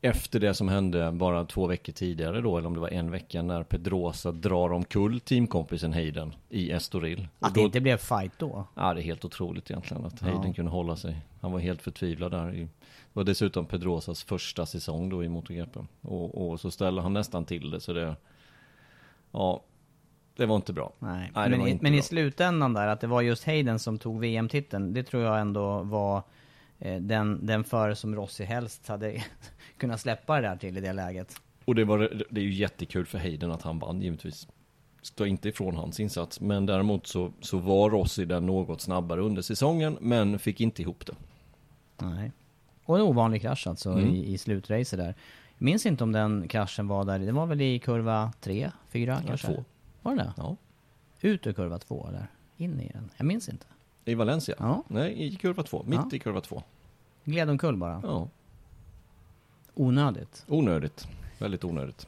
Efter 0.06 0.40
det 0.40 0.54
som 0.54 0.68
hände 0.70 1.12
bara 1.12 1.46
två 1.46 1.68
veckor 1.68 1.94
tidigare 1.94 2.42
då, 2.42 2.58
eller 2.58 2.68
om 2.68 2.74
det 2.74 2.80
var 2.80 2.90
en 2.90 3.12
vecka, 3.12 3.42
när 3.42 3.64
Pedrosa 3.64 4.32
drar 4.32 4.74
omkull 4.74 5.20
teamkompisen 5.20 5.94
Hayden 5.94 6.34
i 6.50 6.72
Estoril. 6.72 7.28
Att 7.40 7.54
det 7.54 7.60
då- 7.60 7.66
inte 7.66 7.82
blev 7.82 7.98
fight 7.98 8.32
då. 8.38 8.68
Ja, 8.76 8.94
det 8.94 9.02
är 9.02 9.04
helt 9.04 9.26
otroligt 9.26 9.72
egentligen 9.72 10.06
att 10.06 10.22
Ja. 10.22 10.28
Hayden 10.28 10.54
kunde 10.54 10.72
hålla 10.72 10.96
sig. 10.96 11.16
Han 11.42 11.52
var 11.52 11.60
helt 11.60 11.82
förtvivlad 11.82 12.32
där. 12.32 12.54
i- 12.56 12.62
Det 12.64 12.70
var 13.20 13.24
dessutom 13.24 13.66
Pedrosas 13.66 14.24
första 14.24 14.66
säsong 14.66 15.10
då 15.10 15.24
i 15.24 15.30
MotoGP. 15.30 15.80
Och, 16.02 16.50
och 16.52 16.60
så 16.60 16.72
ställde 16.72 17.02
han 17.02 17.14
nästan 17.14 17.46
till 17.46 17.70
det, 17.72 17.80
så 17.80 17.94
det... 17.94 18.16
Ja, 19.32 19.64
det 20.36 20.46
var 20.46 20.56
inte 20.56 20.74
bra. 20.74 20.94
Nej, 21.00 21.32
det 21.34 21.40
men, 21.50 21.68
i, 21.68 21.80
men 21.82 21.94
i 21.94 21.98
bra. 21.98 22.04
slutändan 22.04 22.74
där, 22.74 22.88
att 22.88 23.02
det 23.02 23.08
var 23.08 23.22
just 23.22 23.46
Hayden 23.46 23.80
som 23.80 23.98
tog 24.00 24.20
VM-titeln, 24.20 24.94
det 24.94 25.04
tror 25.04 25.24
jag 25.24 25.40
ändå 25.42 25.82
var 25.84 26.24
den, 26.80 27.46
den 27.46 27.64
före 27.64 27.96
som 27.96 28.16
Rossi 28.16 28.44
helst 28.44 28.88
hade 28.88 29.24
kunnat 29.78 30.02
släppa 30.02 30.36
det 30.42 30.48
där 30.48 30.56
till 30.56 30.78
i 30.78 30.82
det 30.82 30.94
läget. 30.94 31.36
Och 31.66 31.76
det, 31.76 31.84
var, 31.84 32.24
det 32.30 32.40
är 32.42 32.46
ju 32.46 32.54
jättekul 32.54 33.06
för 33.06 33.18
Hayden 33.18 33.52
att 33.52 33.62
han 33.62 33.80
vann 33.80 34.02
givetvis. 34.02 34.48
Står 35.02 35.28
inte 35.28 35.50
ifrån 35.50 35.76
hans 35.76 36.00
insats. 36.00 36.42
Men 36.42 36.66
däremot 36.66 37.08
så, 37.08 37.34
så 37.42 37.58
var 37.58 37.90
Rossi 37.90 38.26
den 38.26 38.46
något 38.46 38.82
snabbare 38.82 39.22
under 39.22 39.42
säsongen, 39.42 39.98
men 40.02 40.40
fick 40.40 40.62
inte 40.62 40.82
ihop 40.82 41.06
det. 41.06 41.16
Nej. 42.06 42.32
Och 42.86 42.96
en 42.96 43.02
ovanlig 43.02 43.42
krasch 43.42 43.68
alltså 43.68 43.92
Mm. 43.92 44.08
i, 44.16 44.34
i 44.34 44.38
slutracet 44.38 45.00
där. 45.00 45.16
Minns 45.58 45.86
inte 45.86 46.04
om 46.04 46.12
den 46.12 46.48
kraschen 46.48 46.88
var 46.88 47.06
där, 47.06 47.20
det 47.20 47.32
var 47.32 47.46
väl 47.46 47.62
i 47.62 47.80
kurva 47.80 48.34
3, 48.42 48.72
4 48.90 49.12
Ja, 49.22 49.28
kanske? 49.28 49.48
två. 49.48 49.64
Var 50.02 50.16
det 50.16 50.24
det? 50.24 50.34
Ja. 50.38 50.56
Ut 51.22 51.48
ur 51.48 51.54
kurva 51.54 51.78
2 51.80 52.08
eller? 52.10 52.28
In 52.58 52.80
i 52.80 52.92
den? 52.94 53.10
Jag 53.18 53.26
minns 53.28 53.50
inte. 53.50 53.66
I 54.06 54.16
Valencia? 54.16 54.56
Ja. 54.60 54.84
Nej, 54.88 55.24
i 55.28 55.36
kurva 55.36 55.64
två. 55.64 55.84
Mitt 55.88 56.00
Ja. 56.12 56.16
i 56.16 56.20
kurva 56.20 56.42
två. 56.42 56.64
Gled 57.24 57.50
omkull 57.50 57.78
bara. 57.78 58.02
Ja. 58.04 58.28
Onödigt. 59.74 60.46
Onödigt. 60.48 61.08
Väldigt 61.40 61.64
onödigt. 61.64 62.08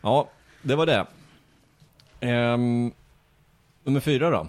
Ja, 0.00 0.28
det 0.62 0.76
var 0.76 0.86
det. 0.86 1.06
Ehm, 2.20 2.92
nummer 3.84 4.00
fyra 4.00 4.30
då? 4.30 4.46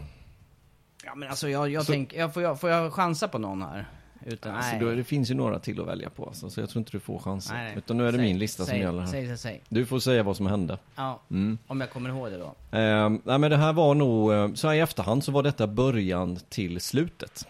Ja 1.05 1.15
men 1.15 1.29
alltså 1.29 1.49
jag, 1.49 1.69
jag 1.69 1.85
Så- 1.85 1.91
tänker, 1.91 2.19
jag, 2.19 2.33
får, 2.33 2.43
jag, 2.43 2.59
får 2.59 2.69
jag 2.69 2.93
chansa 2.93 3.27
på 3.27 3.37
någon 3.37 3.61
här? 3.61 3.85
Utan, 4.25 4.55
Alltså, 4.55 4.75
då, 4.79 4.91
det 4.91 5.03
finns 5.03 5.31
ju 5.31 5.35
några 5.35 5.59
till 5.59 5.81
att 5.81 5.87
välja 5.87 6.09
på, 6.09 6.25
alltså, 6.25 6.49
så 6.49 6.59
jag 6.59 6.69
tror 6.69 6.79
inte 6.79 6.91
du 6.91 6.99
får 6.99 7.19
chansen. 7.19 7.55
Nej, 7.55 7.65
nej. 7.65 7.77
Utan 7.77 7.97
nu 7.97 8.03
är 8.07 8.11
det 8.11 8.17
Säg, 8.17 8.27
min 8.27 8.39
lista 8.39 8.65
säg, 8.65 8.71
som 8.73 8.79
gäller 8.81 8.99
här. 9.01 9.07
säg, 9.07 9.27
säg, 9.27 9.37
säg. 9.37 9.61
Du 9.69 9.85
får 9.85 9.99
säga 9.99 10.23
vad 10.23 10.37
som 10.37 10.45
hände. 10.47 10.77
Ja, 10.95 11.19
Mm. 11.31 11.57
om 11.67 11.81
jag 11.81 11.89
kommer 11.91 12.09
ihåg 12.09 12.31
det 12.31 12.37
då. 12.37 12.55
Ehm, 12.77 13.21
nej 13.23 13.39
men 13.39 13.51
det 13.51 13.57
här 13.57 13.73
var 13.73 13.95
nog, 13.95 14.31
eh, 14.33 14.53
så 14.53 14.67
här 14.67 14.75
i 14.75 14.79
efterhand 14.79 15.23
så 15.23 15.31
var 15.31 15.43
detta 15.43 15.67
början 15.67 16.37
till 16.49 16.81
slutet. 16.81 17.47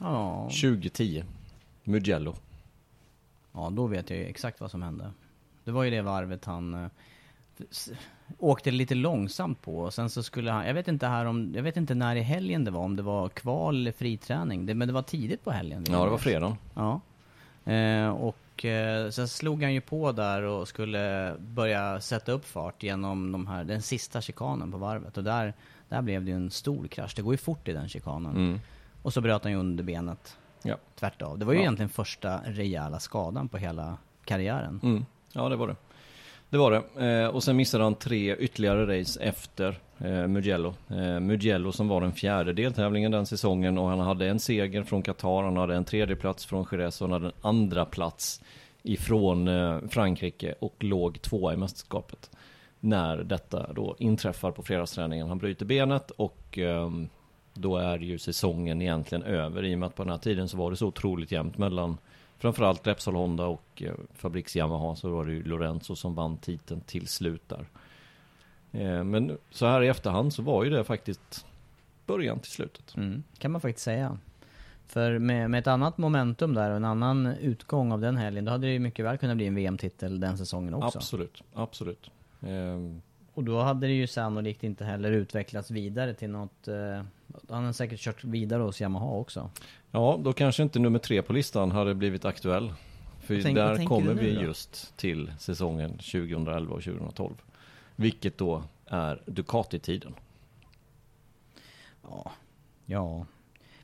Ja. 0.00 0.42
2010. 0.50 1.24
Mugello. 1.84 2.34
Ja, 3.52 3.70
då 3.72 3.86
vet 3.86 4.10
jag 4.10 4.18
ju 4.18 4.24
exakt 4.24 4.60
vad 4.60 4.70
som 4.70 4.82
hände. 4.82 5.10
Det 5.64 5.70
var 5.70 5.82
ju 5.84 5.90
det 5.90 6.02
varvet 6.02 6.44
han 6.44 6.74
eh, 6.74 6.90
åkte 8.38 8.70
lite 8.70 8.94
långsamt 8.94 9.62
på 9.62 9.78
och 9.78 9.94
sen 9.94 10.10
så 10.10 10.22
skulle 10.22 10.50
han, 10.50 10.66
jag 10.66 10.74
vet 10.74 10.88
inte 10.88 11.06
här 11.06 11.24
om, 11.24 11.52
jag 11.54 11.62
vet 11.62 11.76
inte 11.76 11.94
när 11.94 12.16
i 12.16 12.20
helgen 12.22 12.64
det 12.64 12.70
var, 12.70 12.80
om 12.80 12.96
det 12.96 13.02
var 13.02 13.28
kval 13.28 13.76
eller 13.76 13.92
friträning. 13.92 14.66
Det, 14.66 14.74
men 14.74 14.88
det 14.88 14.94
var 14.94 15.02
tidigt 15.02 15.44
på 15.44 15.50
helgen. 15.50 15.84
Ja, 15.90 16.04
det 16.04 16.10
var 16.10 16.18
fredagen. 16.18 16.56
Ja. 16.74 17.00
Eh, 17.72 18.08
och 18.08 18.64
eh, 18.64 19.10
sen 19.10 19.28
slog 19.28 19.62
han 19.62 19.74
ju 19.74 19.80
på 19.80 20.12
där 20.12 20.42
och 20.42 20.68
skulle 20.68 21.34
börja 21.38 22.00
sätta 22.00 22.32
upp 22.32 22.44
fart 22.44 22.82
genom 22.82 23.32
de 23.32 23.46
här, 23.46 23.64
den 23.64 23.82
sista 23.82 24.20
chikanen 24.20 24.72
på 24.72 24.78
varvet. 24.78 25.16
Och 25.16 25.24
där, 25.24 25.54
där 25.88 26.02
blev 26.02 26.24
det 26.24 26.30
ju 26.30 26.36
en 26.36 26.50
stor 26.50 26.86
krasch. 26.88 27.12
Det 27.16 27.22
går 27.22 27.34
ju 27.34 27.38
fort 27.38 27.68
i 27.68 27.72
den 27.72 27.88
chikanen. 27.88 28.36
Mm. 28.36 28.60
Och 29.02 29.12
så 29.12 29.20
bröt 29.20 29.42
han 29.44 29.52
ju 29.52 29.58
under 29.58 29.84
benet. 29.84 30.36
Ja. 30.62 30.76
Tvärt 30.98 31.22
av. 31.22 31.38
Det 31.38 31.44
var 31.44 31.52
ju 31.52 31.58
Ja. 31.58 31.62
egentligen 31.62 31.88
första 31.88 32.40
rejäla 32.44 33.00
skadan 33.00 33.48
på 33.48 33.56
hela 33.58 33.96
karriären. 34.24 34.80
Mm. 34.82 35.04
Ja, 35.32 35.48
det 35.48 35.56
var 35.56 35.68
det. 35.68 35.76
Det 36.50 36.58
var 36.58 36.70
det. 36.70 37.06
Eh, 37.06 37.28
och 37.28 37.42
sen 37.42 37.56
missade 37.56 37.84
han 37.84 37.94
tre 37.94 38.36
ytterligare 38.36 39.00
race 39.00 39.22
efter 39.22 39.78
eh, 39.98 40.26
Mugello. 40.26 40.74
Eh, 40.88 41.20
Mugello 41.20 41.72
som 41.72 41.88
var 41.88 42.00
den 42.00 42.12
fjärde 42.12 42.52
deltävlingen 42.52 43.10
den 43.10 43.26
säsongen 43.26 43.78
och 43.78 43.88
han 43.88 44.00
hade 44.00 44.28
en 44.28 44.40
seger 44.40 44.82
från 44.82 45.02
Qatar, 45.02 45.42
han 45.42 45.56
hade 45.56 45.74
en 45.74 45.84
tredje 45.84 46.16
plats 46.16 46.46
från 46.46 46.66
Jerez 46.72 47.00
och 47.00 47.08
han 47.08 47.12
hade 47.12 47.26
en 47.26 47.48
andra 47.48 47.84
plats 47.84 48.42
ifrån 48.82 49.48
Frankrike 49.88 50.54
och 50.58 50.74
låg 50.78 51.22
tvåa 51.22 51.54
i 51.54 51.56
mästerskapet. 51.56 52.30
När 52.80 53.16
detta 53.16 53.72
då 53.72 53.96
inträffar 53.98 54.50
på 54.50 54.62
fredagsträningen. 54.62 55.28
Han 55.28 55.38
bryter 55.38 55.66
benet 55.66 56.10
och 56.10 56.58
ehm, 56.58 57.08
då 57.54 57.76
är 57.76 57.98
ju 57.98 58.18
säsongen 58.18 58.82
egentligen 58.82 59.24
över 59.24 59.64
i 59.64 59.74
och 59.74 59.78
med 59.78 59.86
att 59.86 59.94
på 59.94 60.02
den 60.02 60.10
här 60.10 60.18
tiden 60.18 60.48
så 60.48 60.56
var 60.56 60.70
det 60.70 60.76
så 60.76 60.86
otroligt 60.86 61.32
jämnt 61.32 61.58
mellan 61.58 61.98
framförallt 62.40 62.86
Repsol 62.86 63.14
Honda 63.14 63.46
och 63.46 63.82
eh, 63.82 63.94
Fabriks 64.14 64.56
Yamaha 64.56 64.96
så 64.96 65.10
var 65.10 65.24
det 65.24 65.32
ju 65.32 65.42
Lorenzo 65.42 65.96
som 65.96 66.14
vann 66.14 66.36
titeln 66.36 66.80
till 66.80 67.08
slut 67.08 67.48
där. 67.48 67.66
Eh, 68.72 69.04
men 69.04 69.38
så 69.50 69.66
här 69.66 69.82
i 69.82 69.88
efterhand 69.88 70.32
så 70.32 70.42
var 70.42 70.64
ju 70.64 70.70
det 70.70 70.84
faktiskt 70.84 71.46
början 72.06 72.38
till 72.38 72.50
slutet. 72.50 72.96
Mm, 72.96 73.22
kan 73.38 73.50
man 73.50 73.60
faktiskt 73.60 73.84
säga. 73.84 74.18
För 74.86 75.18
med, 75.18 75.50
med 75.50 75.58
ett 75.58 75.66
annat 75.66 75.98
momentum 75.98 76.54
där 76.54 76.70
och 76.70 76.76
en 76.76 76.84
annan 76.84 77.26
utgång 77.26 77.92
av 77.92 78.00
den 78.00 78.16
helgen, 78.16 78.44
då 78.44 78.50
hade 78.50 78.66
det 78.66 78.72
ju 78.72 78.78
mycket 78.78 79.04
väl 79.04 79.18
kunnat 79.18 79.36
bli 79.36 79.46
en 79.46 79.54
VM-titel 79.54 80.20
den 80.20 80.38
säsongen 80.38 80.74
också. 80.74 80.98
Absolut, 80.98 81.42
absolut. 81.54 82.10
Ehm, 82.40 83.02
Och 83.34 83.44
då 83.44 83.60
hade 83.60 83.86
det 83.86 83.92
ju 83.92 84.06
sannolikt 84.06 84.64
inte 84.64 84.84
heller 84.84 85.12
utvecklats 85.12 85.70
vidare 85.70 86.14
till 86.14 86.30
något... 86.30 86.68
Eh, 86.68 87.02
han 87.48 87.64
har 87.64 87.72
säkert 87.72 88.00
kört 88.00 88.24
vidare 88.24 88.62
hos 88.62 88.80
Yamaha 88.80 89.10
också. 89.10 89.50
Ja, 89.90 90.20
då 90.22 90.32
kanske 90.32 90.62
inte 90.62 90.78
nummer 90.78 90.98
tre 90.98 91.22
på 91.22 91.32
listan 91.32 91.70
hade 91.70 91.94
blivit 91.94 92.24
aktuell. 92.24 92.72
För 93.20 93.42
tänk- 93.42 93.56
där 93.56 93.84
kommer 93.84 94.14
vi 94.14 94.34
då? 94.34 94.42
just 94.42 94.96
till 94.96 95.32
säsongen 95.38 95.90
2011 95.90 96.74
och 96.74 96.82
2012. 96.82 97.34
Vilket 97.96 98.38
då 98.38 98.62
är 98.86 99.22
Ducati-tiden. 99.26 100.14
Ja. 102.02 102.32
Ja. 102.86 103.26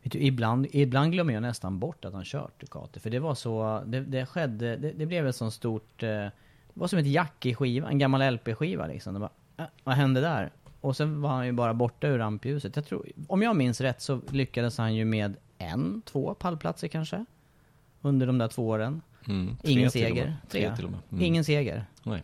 Du, 0.03 0.19
ibland, 0.19 0.67
ibland 0.71 1.13
glömmer 1.13 1.35
jag 1.35 1.43
nästan 1.43 1.79
bort 1.79 2.05
att 2.05 2.13
han 2.15 2.25
kört 2.25 2.61
Ducati. 2.61 3.01
För 3.01 3.11
det 3.11 3.19
var 3.19 3.35
så... 3.35 3.83
Det, 3.87 4.01
det 4.01 4.27
skedde... 4.27 4.77
Det, 4.77 4.93
det 4.93 5.07
blev 5.07 5.27
ett 5.27 5.37
sånt 5.37 5.55
stort... 5.55 6.03
Eh, 6.03 6.09
det 6.09 6.81
var 6.81 6.89
som 6.89 6.99
ett 6.99 7.07
jack 7.07 7.47
i 7.47 7.55
skiva, 7.55 7.89
en 7.89 7.99
gammal 7.99 8.35
LP-skiva 8.35 8.87
liksom. 8.87 9.15
Det 9.15 9.21
bara, 9.21 9.31
äh, 9.57 9.65
vad 9.85 9.95
hände 9.95 10.21
där? 10.21 10.51
Och 10.87 10.97
sen 10.97 11.21
var 11.23 11.31
han 11.31 11.47
ju 11.47 11.53
bara 11.53 11.75
borta 11.75 12.07
ur 12.09 12.19
rampljuset. 12.19 12.77
Jag 12.77 12.87
tror, 12.87 13.09
om 13.29 13.43
jag 13.43 13.57
minns 13.57 13.81
rätt 13.81 14.03
så 14.03 14.21
lyckades 14.31 14.79
han 14.79 14.95
ju 14.95 15.05
med 15.05 15.37
en, 15.59 16.03
två 16.05 16.35
pallplatser 16.35 16.89
kanske. 16.89 17.25
Under 18.03 18.27
de 18.27 18.39
där 18.39 18.49
två 18.49 18.69
åren. 18.69 19.03
Mm, 19.29 19.57
Ingen 19.63 19.91
seger. 19.91 20.37
Tre 20.51 20.77
till 20.77 20.85
och 20.85 20.91
med. 20.91 21.01
Mm. 21.11 21.25
Ingen 21.25 21.45
seger. 21.45 21.85
Nej. 22.03 22.23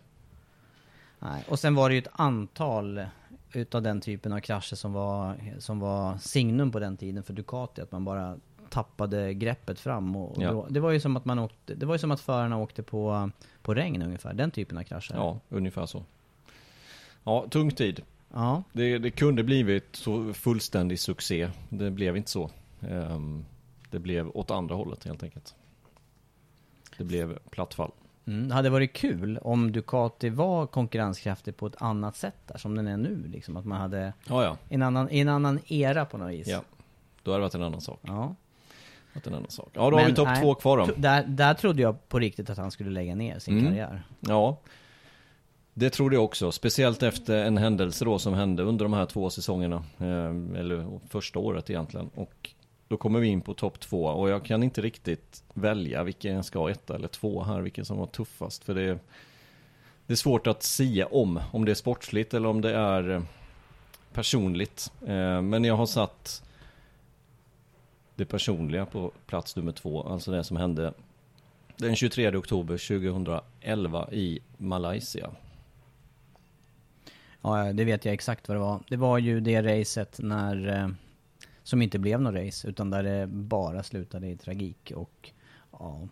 Nej. 1.19 1.45
Och 1.49 1.59
sen 1.59 1.75
var 1.75 1.89
det 1.89 1.95
ju 1.95 1.99
ett 1.99 2.09
antal 2.13 3.05
utav 3.53 3.83
den 3.83 4.01
typen 4.01 4.33
av 4.33 4.41
krascher 4.41 4.75
som 4.77 4.93
var, 4.93 5.37
som 5.59 5.81
var 5.81 6.19
signum 6.19 6.73
på 6.73 6.79
den 6.79 6.97
tiden 6.97 7.23
för 7.23 7.33
Ducati. 7.33 7.81
Att 7.83 7.93
man 7.93 8.05
bara 8.05 8.37
tappade 8.71 9.35
greppet 9.35 9.81
fram. 9.81 10.17
Och 10.17 10.43
Ja. 10.43 10.51
då, 10.51 10.67
det 10.71 10.81
var 10.81 10.91
ju 10.91 11.01
som 11.01 11.17
att 11.17 11.25
man 11.25 11.39
åkte, 11.39 11.75
det 11.75 11.87
var 11.87 11.95
ju 11.95 11.99
som 11.99 12.11
att 12.11 12.21
förarna 12.21 12.57
åkte 12.59 12.83
på, 12.83 13.31
på 13.63 13.75
regn 13.75 14.03
ungefär. 14.03 14.35
Den 14.35 14.51
typen 14.51 14.79
av 14.79 14.83
krascher. 14.83 15.15
Ja, 15.15 15.39
ungefär 15.49 15.87
så. 15.87 16.05
Ja, 17.25 17.47
tung 17.51 17.71
tid. 17.71 18.03
Ja. 18.33 18.63
Det, 18.73 18.99
det 18.99 19.11
kunde 19.11 19.43
blivit 19.43 19.97
så 19.97 20.33
fullständig 20.35 20.99
succé. 21.01 21.51
Det 21.69 21.91
blev 21.91 22.17
inte 22.17 22.31
så. 22.31 22.51
Ehm, 22.81 23.45
det 23.91 23.99
blev 23.99 24.31
åt 24.37 24.51
andra 24.51 24.75
hållet 24.75 25.05
helt 25.05 25.23
enkelt. 25.23 25.55
Det 26.99 27.05
blev 27.05 27.39
platt 27.51 27.75
fall. 27.75 27.91
Mm, 28.27 28.49
det 28.49 28.55
hade 28.55 28.71
varit 28.71 28.93
kul 28.93 29.39
om 29.39 29.73
Ducati 29.73 30.29
var 30.31 30.67
konkurrenskraftig 30.67 31.57
på 31.57 31.67
ett 31.67 31.83
annat 31.83 32.17
sätt 32.17 32.35
där, 32.47 32.59
som 32.59 32.75
den 32.75 32.87
är 32.87 32.97
nu. 32.97 33.23
Liksom, 33.27 33.57
att 33.57 33.65
man 33.65 33.81
hade 33.81 34.13
Ja, 34.29 34.45
ja. 34.45 34.57
en, 34.69 34.83
annan, 34.83 35.09
en 35.09 35.29
annan 35.29 35.59
era 35.67 36.05
på 36.05 36.19
något 36.19 36.31
vis. 36.31 36.49
Ja, 36.49 36.63
då 37.23 37.31
hade 37.31 37.39
det 37.41 37.43
varit 37.43 37.55
en 37.55 37.63
annan 37.63 37.81
sak. 37.81 38.01
Ja. 38.03 38.35
En 39.25 39.35
annan 39.35 39.51
sak. 39.51 39.69
Ja, 39.73 39.91
då 39.91 39.99
har 39.99 40.07
vi 40.07 40.15
topp 40.15 40.29
två 40.41 40.55
kvar 40.55 40.79
då. 40.79 40.89
Där, 40.97 41.25
där 41.27 41.55
trodde 41.55 41.83
jag 41.83 42.09
på 42.09 42.19
riktigt 42.19 42.51
att 42.51 42.59
han 42.59 42.71
skulle 42.71 42.91
lägga 42.91 43.15
ner 43.15 43.39
sin 43.39 43.59
Mm. 43.59 43.65
karriär. 43.71 44.03
Ja, 44.21 44.59
det 45.75 45.91
trodde 45.91 46.17
jag 46.17 46.25
också. 46.25 46.53
Speciellt 46.53 47.03
efter 47.03 47.45
en 47.45 47.57
händelse 47.57 48.05
då 48.05 48.19
som 48.19 48.35
hände 48.35 48.63
under 48.63 48.85
de 48.85 48.93
här 48.93 49.07
två 49.07 49.31
säsongerna. 49.31 49.85
Eh, 49.99 50.59
eller 50.61 51.01
första 51.09 51.39
året 51.39 51.71
egentligen. 51.71 52.11
Och 52.15 52.51
då 52.89 52.97
kommer 52.97 53.21
vi 53.21 53.27
in 53.27 53.41
på 53.41 53.55
topp 53.55 53.81
två. 53.81 54.05
Och 54.05 54.31
jag 54.31 54.45
kan 54.45 54.63
inte 54.63 54.81
riktigt 54.81 55.45
välja 55.55 56.05
vilken 56.05 56.35
jag 56.35 56.45
ska 56.45 56.59
ha 56.59 56.71
etta 56.71 56.95
eller 56.95 57.09
två 57.09 57.43
här. 57.43 57.61
Vilken 57.61 57.85
som 57.85 57.99
var 57.99 58.07
tuffast. 58.07 58.65
För 58.65 58.75
det 58.75 58.83
är, 58.83 58.99
det 60.07 60.13
är 60.13 60.17
svårt 60.17 60.47
att 60.47 60.63
sia 60.63 61.07
om. 61.07 61.41
Om 61.53 61.65
det 61.65 61.71
är 61.71 61.75
sportsligt 61.75 62.35
eller 62.35 62.49
om 62.49 62.61
det 62.61 62.75
är 62.75 63.11
eh, 63.11 63.23
personligt. 64.13 64.93
Eh, 65.01 65.43
men 65.43 65.65
jag 65.65 65.77
har 65.77 65.87
satt 65.87 66.43
det 68.15 68.25
personliga 68.25 68.87
på 68.87 69.13
plats 69.27 69.57
nummer 69.57 69.73
två. 69.73 70.03
Alltså 70.03 70.31
det 70.31 70.45
som 70.45 70.57
hände 70.57 70.93
den 71.77 71.97
23 71.97 72.37
oktober 72.37 73.01
2011 73.01 74.09
i 74.13 74.41
Malaysia. 74.57 75.31
Ja, 77.43 77.73
det 77.73 77.85
vet 77.85 78.05
jag 78.05 78.15
exakt 78.15 78.49
vad 78.49 78.57
det 78.57 78.61
var. 78.61 78.81
Det 78.89 78.97
var 78.97 79.19
ju 79.19 79.41
det 79.41 79.63
racet 79.63 80.19
när, 80.23 80.83
eh, 80.83 80.89
som 81.63 81.83
inte 81.83 81.99
blev 81.99 82.21
något 82.21 82.35
race, 82.35 82.69
utan 82.69 82.91
där 82.91 83.03
det 83.03 83.27
bara 83.27 83.83
slutade 83.83 84.29
i 84.29 84.37
tragik. 84.37 84.93
Och 84.95 85.31
ja, 85.73 86.09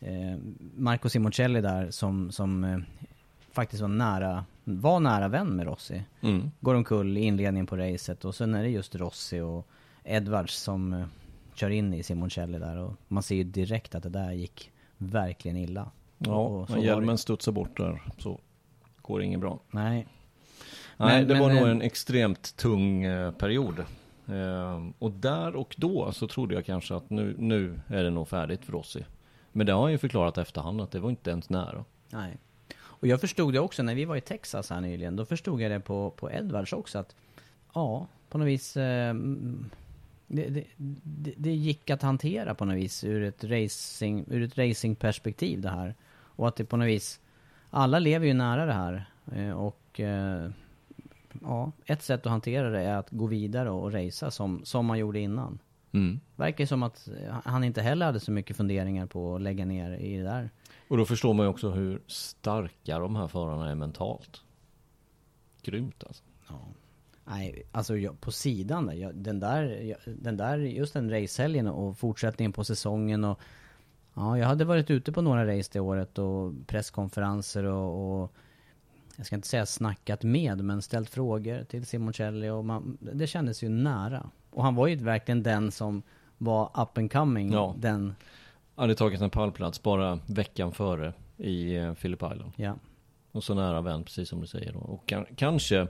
eh, 0.00 0.38
Marco 0.76 1.08
Simoncelli 1.08 1.60
där 1.60 1.90
som, 1.90 2.30
som 2.30 2.64
eh, 2.64 2.78
faktiskt 3.52 3.82
var 3.82 3.88
nära, 3.88 4.44
var 4.64 5.00
nära 5.00 5.28
vän 5.28 5.48
med 5.48 5.66
Rossi. 5.66 6.02
Mm. 6.20 6.50
Går 6.60 6.74
omkull 6.74 7.18
i 7.18 7.20
inledningen 7.20 7.66
på 7.66 7.76
racet 7.76 8.24
och 8.24 8.34
sen 8.34 8.54
är 8.54 8.62
det 8.62 8.68
just 8.68 8.94
Rossi 8.94 9.40
och 9.40 9.66
Edwards 10.04 10.54
som 10.54 11.04
kör 11.54 11.70
in 11.70 11.94
i 11.94 12.02
Simoncelli 12.02 12.58
där 12.58 12.76
och 12.76 12.92
man 13.08 13.22
ser 13.22 13.34
ju 13.34 13.44
direkt 13.44 13.94
att 13.94 14.02
det 14.02 14.08
där 14.08 14.32
gick 14.32 14.70
verkligen 14.96 15.56
illa. 15.56 15.90
Ja, 16.18 16.36
Och 16.38 16.84
hjälmen 16.84 17.18
studsar 17.18 17.52
bort 17.52 17.76
där 17.76 18.02
så 18.18 18.40
går 19.02 19.18
det 19.18 19.24
inget 19.24 19.40
bra. 19.40 19.58
Nej. 19.70 20.06
Nej, 21.00 21.18
Men- 21.18 21.28
det 21.28 21.34
men, 21.34 21.42
var 21.42 21.50
nog 21.50 21.64
eh, 21.64 21.70
en 21.70 21.82
extremt 21.82 22.56
tung 22.56 23.04
eh, 23.04 23.32
period. 23.32 23.78
Eh, 24.28 24.86
och 24.98 25.10
där 25.10 25.56
och 25.56 25.74
då 25.78 26.12
så 26.12 26.26
trodde 26.26 26.54
jag 26.54 26.64
kanske 26.66 26.94
att 26.94 27.10
nu, 27.10 27.34
nu 27.38 27.80
är 27.88 28.04
det 28.04 28.10
nog 28.10 28.28
färdigt 28.28 28.64
för 28.64 28.72
Rossi. 28.72 29.04
Men 29.52 29.66
det 29.66 29.72
har 29.72 29.82
han 29.82 29.92
ju 29.92 29.98
förklarat 29.98 30.38
efterhand 30.38 30.80
att 30.80 30.90
det 30.90 31.00
var 31.00 31.10
inte 31.10 31.30
ens 31.30 31.50
nära. 31.50 31.84
Nej. 32.10 32.36
Och 32.80 33.06
jag 33.06 33.20
förstod 33.20 33.52
det 33.52 33.60
också 33.60 33.82
när 33.82 33.94
vi 33.94 34.04
var 34.04 34.16
i 34.16 34.20
Texas 34.20 34.70
här 34.70 34.80
nyligen. 34.80 35.16
Då 35.16 35.24
förstod 35.24 35.60
jag 35.60 35.70
det 35.70 35.80
på, 35.80 36.10
på 36.10 36.30
Edwards 36.30 36.72
också 36.72 36.98
att 36.98 37.16
ja, 37.74 38.06
på 38.28 38.38
något 38.38 38.48
vis 38.48 38.76
eh, 38.76 39.14
det, 40.26 40.48
det, 40.48 40.64
det, 40.76 41.34
det 41.36 41.50
gick 41.50 41.90
att 41.90 42.02
hantera 42.02 42.54
på 42.54 42.64
något 42.64 42.76
vis 42.76 43.04
ur 43.04 43.22
ett, 43.22 43.44
racing, 43.44 44.24
ur 44.30 44.42
ett 44.42 44.58
racingperspektiv 44.58 45.60
det 45.60 45.70
här. 45.70 45.94
Och 46.36 46.48
att 46.48 46.56
det 46.56 46.64
på 46.64 46.76
något 46.76 46.88
vis, 46.88 47.20
alla 47.70 47.98
lever 47.98 48.26
ju 48.26 48.34
nära 48.34 48.66
det 48.66 48.72
här. 48.72 49.04
Eh, 49.34 49.50
och 49.50 50.00
eh, 50.00 50.50
ja, 51.42 51.72
ett 51.86 52.02
sätt 52.02 52.26
att 52.26 52.32
hantera 52.32 52.70
det 52.70 52.80
är 52.80 52.96
att 52.96 53.10
gå 53.10 53.26
vidare 53.26 53.70
och 53.70 53.92
racea 53.92 54.30
som, 54.30 54.64
som 54.64 54.86
man 54.86 54.98
gjorde 54.98 55.20
innan. 55.20 55.58
Mm. 55.92 56.20
Verkar 56.36 56.66
som 56.66 56.82
att 56.82 57.08
han 57.44 57.64
inte 57.64 57.82
heller 57.82 58.06
hade 58.06 58.20
så 58.20 58.32
mycket 58.32 58.56
funderingar 58.56 59.06
på 59.06 59.34
att 59.34 59.42
lägga 59.42 59.64
ner 59.64 59.92
i 59.92 60.16
det 60.16 60.22
där. 60.22 60.50
Och 60.88 60.96
då 60.96 61.04
förstår 61.04 61.34
man 61.34 61.46
ju 61.46 61.50
också 61.50 61.70
hur 61.70 62.02
starka 62.06 62.98
de 62.98 63.16
här 63.16 63.28
förarna 63.28 63.70
är 63.70 63.74
mentalt. 63.74 64.42
Grymt 65.62 66.04
alltså. 66.06 66.24
Nej, 67.24 67.62
alltså 67.72 67.96
jag, 67.96 68.20
på 68.20 68.32
sidan 68.32 68.86
där, 68.86 68.94
jag, 68.94 69.14
den 69.14 69.40
där, 69.40 69.62
jag, 69.62 69.98
den 70.06 70.36
där, 70.36 70.58
just 70.58 70.92
den 70.92 71.10
racehelgen 71.10 71.66
och 71.66 71.98
fortsättningen 71.98 72.52
på 72.52 72.64
säsongen 72.64 73.24
och 73.24 73.40
Ja, 74.14 74.38
jag 74.38 74.46
hade 74.46 74.64
varit 74.64 74.90
ute 74.90 75.12
på 75.12 75.22
några 75.22 75.58
race 75.58 75.70
det 75.72 75.80
året 75.80 76.18
och 76.18 76.52
presskonferenser 76.66 77.64
och, 77.64 78.22
och 78.22 78.32
jag 79.20 79.26
ska 79.26 79.36
inte 79.36 79.48
säga 79.48 79.66
snackat 79.66 80.22
med, 80.22 80.64
men 80.64 80.82
ställt 80.82 81.10
frågor 81.10 81.64
till 81.64 81.86
Simoncelli 81.86 82.48
och 82.50 82.64
man, 82.64 82.98
det 83.00 83.26
kändes 83.26 83.62
ju 83.62 83.68
nära. 83.68 84.30
Och 84.50 84.62
han 84.64 84.74
var 84.74 84.86
ju 84.86 84.96
verkligen 84.96 85.42
den 85.42 85.72
som 85.72 86.02
var 86.38 86.64
up 86.82 86.98
and 86.98 87.12
coming. 87.12 87.52
Ja. 87.52 87.74
Den, 87.78 88.14
hade 88.74 88.94
tagit 88.94 89.20
en 89.20 89.30
pallplats 89.30 89.82
bara 89.82 90.18
veckan 90.26 90.72
före 90.72 91.12
i 91.36 91.76
eh, 91.76 91.94
Phillip 91.94 92.22
Island. 92.22 92.52
ja. 92.56 92.76
Och 93.32 93.44
så 93.44 93.54
nära 93.54 93.80
vän, 93.80 94.04
precis 94.04 94.28
som 94.28 94.40
du 94.40 94.46
säger. 94.46 94.72
då. 94.72 94.78
Och 94.78 95.06
kan, 95.08 95.26
kanske 95.36 95.86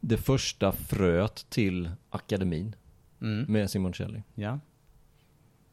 det 0.00 0.16
första 0.16 0.72
fröet 0.72 1.46
till 1.50 1.90
akademin 2.10 2.76
Mm. 3.20 3.52
med 3.52 3.70
Simoncelli. 3.70 4.22
Ja. 4.34 4.58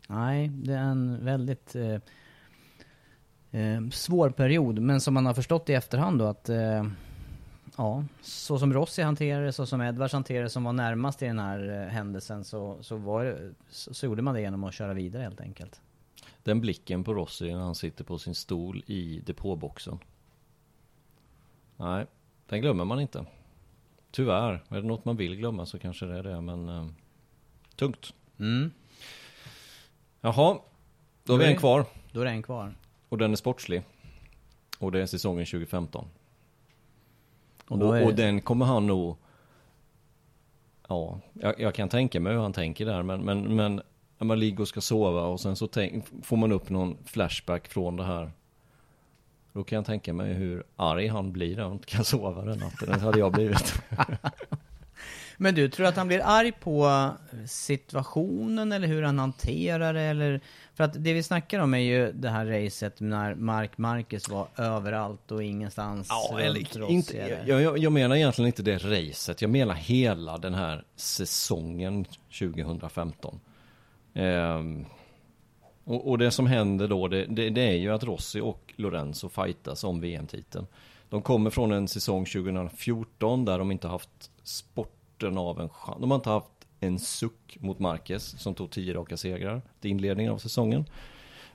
Nej, 0.07 0.47
det 0.47 0.74
är 0.74 0.84
en 0.84 1.26
väldigt 1.26 1.76
eh, 1.76 1.97
eh, 3.52 3.89
svår 3.91 4.30
period. 4.30 4.80
Men 4.80 5.02
som 5.02 5.14
man 5.14 5.26
har 5.26 5.34
förstått 5.34 5.70
i 5.70 5.74
efterhand 5.74 6.20
då 6.20 6.26
att 6.26 6.50
eh, 6.50 6.86
ja, 7.78 8.04
så 8.22 8.60
som 8.60 8.74
Rossi 8.74 9.02
hanterade 9.02 9.52
så 9.52 9.66
som 9.66 9.82
Edwards 9.82 10.14
hanterade 10.14 10.50
som 10.50 10.64
var 10.64 10.74
närmast 10.74 11.22
i 11.22 11.26
den 11.26 11.39
här 11.39 11.84
eh, 11.84 11.88
händelsen 11.88 12.43
så, 12.43 12.78
så, 12.82 12.95
var 12.95 13.26
det, 13.26 13.54
så, 13.70 13.93
så 13.93 14.06
gjorde 14.06 14.22
man 14.22 14.34
det 14.34 14.41
genom 14.41 14.64
att 14.64 14.74
köra 14.74 14.93
vidare 14.93 15.24
helt 15.24 15.41
enkelt. 15.41 15.82
Den 16.43 16.62
blicken 16.62 17.04
på 17.04 17.14
Rossi 17.14 17.54
när 17.54 17.60
han 17.60 17.76
sitter 17.76 18.04
på 18.04 18.18
sin 18.18 18.36
stol 18.36 18.84
i 18.86 19.22
depåboxen. 19.26 20.00
Nej, 21.78 22.06
den 22.47 22.62
glömmer 22.62 22.86
man 22.86 23.00
inte. 23.00 23.26
Tyvärr, 24.12 24.64
är 24.70 24.76
det 24.82 24.88
något 24.88 25.06
man 25.06 25.18
vill 25.18 25.36
glömma 25.36 25.66
så 25.66 25.80
kanske 25.80 26.06
det 26.06 26.18
är 26.18 26.24
det, 26.24 26.41
men 26.41 26.70
eh, 26.70 26.88
tungt. 27.76 28.14
Mm. 28.39 28.72
Jaha, 30.22 30.60
då 31.24 31.34
har 31.34 31.39
vi 31.39 31.45
en 31.45 31.58
kvar. 31.58 31.86
Då 32.12 32.22
är 32.22 32.26
det 32.26 32.32
en 32.32 32.43
kvar. 32.43 32.74
Och 33.10 33.18
den 33.18 33.32
är 33.32 33.36
sportslig. 33.36 33.84
Och 34.80 34.91
det 34.91 35.01
är 35.01 35.05
säsongen 35.05 35.45
2015. 35.45 36.05
Och 37.68 37.82
Och, 37.82 37.97
är- 37.97 38.05
och 38.05 38.14
den 38.16 38.41
kommer 38.41 38.66
han 38.66 38.88
nog... 38.88 39.18
Ja, 40.88 41.20
jag, 41.34 41.60
jag 41.60 41.74
kan 41.76 41.89
tänka 41.89 42.20
mig 42.20 42.34
hur 42.34 42.41
han 42.41 42.53
tänker 42.53 42.86
där, 42.86 43.03
men, 43.03 43.22
men, 43.22 43.55
men 43.55 43.82
när 44.18 44.26
man 44.26 44.39
ligger 44.39 44.62
och 44.62 44.68
ska 44.68 44.82
sova 44.82 45.22
och 45.22 45.39
sen 45.39 45.55
så 45.55 45.68
tänk, 45.68 46.05
får 46.26 46.38
man 46.38 46.51
upp 46.51 46.70
någon 46.70 46.97
flashback 47.05 47.68
från 47.68 47.95
det 47.95 48.03
här. 48.03 48.32
Då 49.53 49.64
kan 49.64 49.76
jag 49.76 49.86
tänka 49.86 50.14
mig 50.14 50.34
hur 50.34 50.64
arg 50.76 51.07
han 51.07 51.32
blir 51.32 51.55
när 51.55 51.64
han 51.64 51.72
inte 51.74 51.86
kan 51.88 52.03
sova 52.05 52.41
den 52.45 52.60
natten. 52.60 52.89
Det 52.89 52.99
hade 52.99 53.20
jag 53.20 53.32
blivit. 53.32 53.74
Men 55.42 55.56
du, 55.56 55.70
tror 55.70 55.86
att 55.86 55.96
han 55.96 56.08
blir 56.08 56.22
arg 56.24 56.52
på 56.52 57.10
situationen 57.48 58.72
eller 58.72 58.88
hur 58.88 59.04
han 59.04 59.20
hanterar 59.20 59.94
det 59.94 60.02
eller? 60.02 60.42
För 60.74 60.84
att 60.84 61.04
det 61.04 61.14
vi 61.14 61.24
snackar 61.24 61.60
om 61.60 61.74
är 61.74 61.78
ju 61.78 62.12
det 62.12 62.30
här 62.30 62.46
racet 62.46 63.00
när 63.00 63.36
Mark 63.36 63.78
Marquez 63.78 64.30
var 64.30 64.48
överallt 64.58 65.32
och 65.32 65.44
ingenstans 65.44 66.08
Ja, 66.10 66.40
eller, 66.40 66.90
inte, 66.90 67.42
jag, 67.46 67.62
jag, 67.62 67.78
jag 67.78 67.92
menar 67.92 68.16
egentligen 68.16 68.48
inte 68.48 68.64
det 68.64 68.78
racet. 68.78 69.42
Jag 69.42 69.52
menar 69.52 69.74
hela 69.74 70.38
den 70.38 70.54
här 70.54 70.84
säsongen 70.96 72.06
2015. 72.40 73.40
Ehm, 74.14 74.86
och, 75.84 76.10
och 76.10 76.18
det 76.18 76.32
som 76.32 76.48
händer 76.48 76.88
då, 76.88 77.08
det, 77.08 77.26
det, 77.26 77.50
det 77.50 77.62
är 77.62 77.78
ju 77.78 77.94
att 77.94 78.04
Rossi 78.04 78.40
och 78.42 78.74
Lorenzo 78.76 79.30
fightas 79.30 79.84
om 79.84 80.02
VM-titeln. 80.02 80.68
De 81.10 81.22
kommer 81.22 81.50
från 81.50 81.72
en 81.72 81.88
säsong 81.88 82.26
2014 82.26 83.46
där 83.46 83.60
de 83.60 83.72
inte 83.72 83.88
haft 83.88 84.32
spurten 85.20 85.38
av 85.38 85.59
en 85.59 85.70
chans. 85.70 85.97
De 86.01 86.11
har 86.11 86.15
inte 86.15 86.30
haft 86.30 86.67
en 86.80 86.99
suck 86.99 87.57
mot 87.59 87.80
Marquez 87.80 88.41
som 88.41 88.55
tog 88.55 88.72
10 88.72 88.93
raka 88.93 89.17
segrar 89.17 89.61
till 89.82 89.91
inledningen 89.91 90.32
av 90.32 90.38
säsongen. 90.38 90.86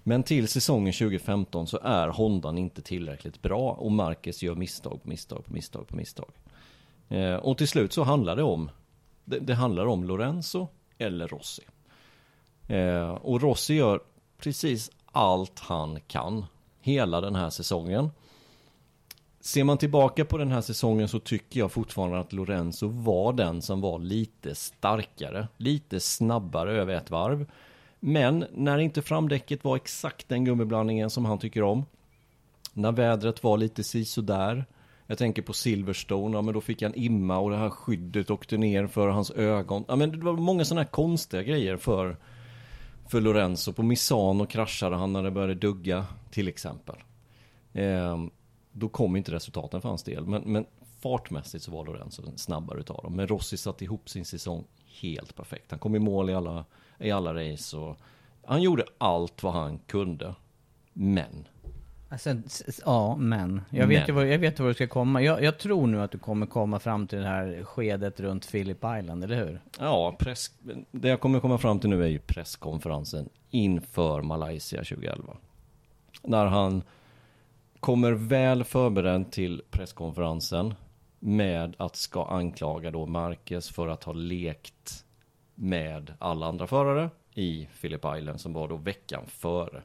Men 0.02 0.22
till 0.22 0.48
säsongen 0.48 0.92
2015 0.92 1.66
så 1.66 1.78
är 1.82 2.08
Hondan 2.08 2.58
inte 2.58 2.82
tillräckligt 2.82 3.42
bra 3.42 3.72
och 3.72 3.92
Marquez 3.92 4.42
gör 4.42 4.54
misstag 4.54 5.02
på 5.02 5.08
misstag 5.08 5.44
på 5.44 5.52
misstag 5.52 5.88
på 5.88 5.96
misstag. 5.96 6.30
Eh, 7.08 7.34
och 7.34 7.58
till 7.58 7.68
slut 7.68 7.92
så 7.92 8.02
handlar 8.02 8.36
det 8.36 8.42
om 8.42 8.70
det, 9.24 9.38
det 9.38 9.54
handlar 9.54 9.86
om 9.86 10.04
Lorenzo 10.04 10.68
eller 10.98 11.28
Rossi. 11.28 11.62
Eh, 12.68 13.10
och 13.10 13.40
Rossi 13.40 13.74
gör 13.74 14.00
precis 14.38 14.90
allt 15.06 15.58
han 15.58 16.00
kan 16.06 16.44
hela 16.80 17.20
den 17.20 17.34
här 17.34 17.50
säsongen. 17.50 18.10
Ser 19.44 19.64
man 19.64 19.78
tillbaka 19.78 20.24
på 20.24 20.38
den 20.38 20.52
här 20.52 20.60
säsongen 20.60 21.08
så 21.08 21.18
tycker 21.18 21.60
jag 21.60 21.72
fortfarande 21.72 22.20
att 22.20 22.32
Lorenzo 22.32 22.88
var 22.88 23.32
den 23.32 23.62
som 23.62 23.80
var 23.80 23.98
lite 23.98 24.54
starkare, 24.54 25.48
lite 25.56 26.00
snabbare 26.00 26.72
över 26.72 26.94
ett 26.94 27.10
varv. 27.10 27.50
Men 28.00 28.44
när 28.52 28.78
inte 28.78 29.02
framdäcket 29.02 29.64
var 29.64 29.76
exakt 29.76 30.28
den 30.28 30.44
gummiblandningen 30.44 31.10
som 31.10 31.24
han 31.24 31.38
tycker 31.38 31.62
om. 31.62 31.84
När 32.72 32.92
vädret 32.92 33.42
var 33.42 33.58
lite 33.58 33.84
sisådär. 33.84 34.64
Jag 35.06 35.18
tänker 35.18 35.42
på 35.42 35.52
Silverstone, 35.52 36.36
ja 36.36 36.42
men 36.42 36.54
då 36.54 36.60
fick 36.60 36.82
han 36.82 36.94
imma 36.94 37.38
och 37.38 37.50
det 37.50 37.56
här 37.56 37.70
skyddet 37.70 38.30
åkte 38.30 38.56
ner 38.56 38.86
för 38.86 39.08
hans 39.08 39.30
ögon. 39.30 39.84
Ja 39.88 39.96
men 39.96 40.10
det 40.10 40.24
var 40.24 40.32
många 40.32 40.64
sådana 40.64 40.82
här 40.82 40.90
konstiga 40.90 41.42
grejer 41.42 41.76
för, 41.76 42.16
för 43.08 43.20
Lorenzo. 43.20 43.72
På 43.72 43.82
Misano 43.82 44.46
kraschade 44.46 44.96
han 44.96 45.12
när 45.12 45.22
det 45.22 45.30
började 45.30 45.54
dugga 45.54 46.06
till 46.30 46.48
exempel. 46.48 46.96
Eh, 47.72 48.16
då 48.76 48.88
kom 48.88 49.16
inte 49.16 49.32
resultaten 49.32 49.80
för 49.80 49.88
hans 49.88 50.02
del. 50.02 50.26
Men, 50.26 50.42
men 50.42 50.66
fartmässigt 51.00 51.64
så 51.64 51.70
var 51.70 51.84
Lorenzo 51.84 52.22
den 52.22 52.38
snabbare 52.38 52.80
utav 52.80 53.00
dem. 53.02 53.16
Men 53.16 53.28
Rossi 53.28 53.56
satte 53.56 53.84
ihop 53.84 54.08
sin 54.08 54.24
säsong 54.24 54.64
helt 55.00 55.36
perfekt. 55.36 55.70
Han 55.70 55.80
kom 55.80 55.94
i 55.94 55.98
mål 55.98 56.30
i 56.30 56.34
alla, 56.34 56.64
i 56.98 57.10
alla 57.10 57.34
race 57.34 57.76
och 57.76 57.96
han 58.44 58.62
gjorde 58.62 58.84
allt 58.98 59.42
vad 59.42 59.52
han 59.52 59.78
kunde. 59.78 60.34
Men 60.92 61.48
Alltså, 62.08 62.36
ja, 62.84 63.16
men. 63.16 63.62
Jag 63.70 63.86
vet, 63.86 63.98
Men. 63.98 64.06
ju 64.06 64.12
vad, 64.12 64.26
jag 64.26 64.38
vet 64.38 64.60
var 64.60 64.68
du 64.68 64.74
ska 64.74 64.86
komma. 64.86 65.22
Jag, 65.22 65.42
jag 65.42 65.58
tror 65.58 65.86
nu 65.86 66.02
att 66.02 66.10
du 66.10 66.18
kommer 66.18 66.46
komma 66.46 66.78
fram 66.78 67.06
till 67.06 67.18
det 67.18 67.26
här 67.26 67.64
skedet 67.64 68.20
runt 68.20 68.50
Phillip 68.50 68.84
Island, 68.98 69.24
eller 69.24 69.36
hur? 69.36 69.60
Ja, 69.78 70.16
press, 70.18 70.50
det 70.90 71.08
jag 71.08 71.20
kommer 71.20 71.40
komma 71.40 71.58
fram 71.58 71.80
till 71.80 71.90
nu 71.90 72.04
är 72.04 72.08
ju 72.08 72.18
presskonferensen 72.18 73.28
inför 73.50 74.22
Malaysia 74.22 74.78
2011. 74.78 75.36
När 76.22 76.46
han 76.46 76.82
kommer 77.84 78.12
väl 78.12 78.64
förberedd 78.64 79.32
till 79.32 79.62
presskonferensen 79.70 80.74
med 81.18 81.74
att 81.78 81.96
ska 81.96 82.26
anklaga 82.26 82.90
då 82.90 83.06
Marquez 83.06 83.70
för 83.70 83.88
att 83.88 84.04
ha 84.04 84.12
lekt 84.12 85.04
med 85.54 86.14
alla 86.18 86.46
andra 86.46 86.66
förare 86.66 87.10
i 87.34 87.68
Phillip 87.80 88.04
Island 88.16 88.40
som 88.40 88.52
var 88.52 88.68
då 88.68 88.76
veckan 88.76 89.26
före. 89.26 89.82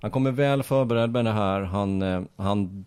Han 0.00 0.10
kommer 0.10 0.30
väl 0.30 0.62
förberedd 0.62 1.10
med 1.10 1.24
det 1.24 1.32
här. 1.32 1.60
Han, 1.60 2.02
eh, 2.02 2.22
han 2.36 2.84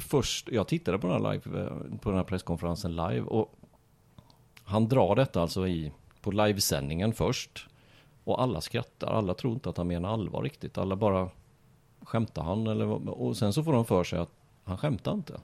först, 0.00 0.48
jag 0.52 0.68
tittade 0.68 0.98
på 0.98 1.06
den 1.06 1.24
här, 1.24 1.32
live, 1.32 1.60
eh, 1.60 1.98
på 1.98 2.10
den 2.10 2.16
här 2.16 2.24
presskonferensen 2.24 2.96
live 2.96 3.22
och 3.22 3.54
han 4.64 4.88
drar 4.88 5.16
detta 5.16 5.42
alltså 5.42 5.68
i, 5.68 5.92
på 6.20 6.30
livesändningen 6.30 7.12
först. 7.12 7.68
Och 8.24 8.42
alla 8.42 8.60
skrattar, 8.60 9.06
alla 9.06 9.34
tror 9.34 9.52
inte 9.52 9.70
att 9.70 9.76
han 9.76 9.88
menar 9.88 10.12
allvar 10.12 10.42
riktigt. 10.42 10.78
Alla 10.78 10.96
bara 10.96 11.30
skämtar 12.06 12.42
han 12.42 12.66
eller 12.66 12.84
vad- 12.84 13.08
och 13.08 13.36
sen 13.36 13.52
så 13.52 13.62
får 13.64 13.72
de 13.72 13.84
för 13.84 14.04
sig 14.04 14.18
att 14.18 14.30
han 14.64 14.78
skämtar 14.78 15.12
inte. 15.12 15.40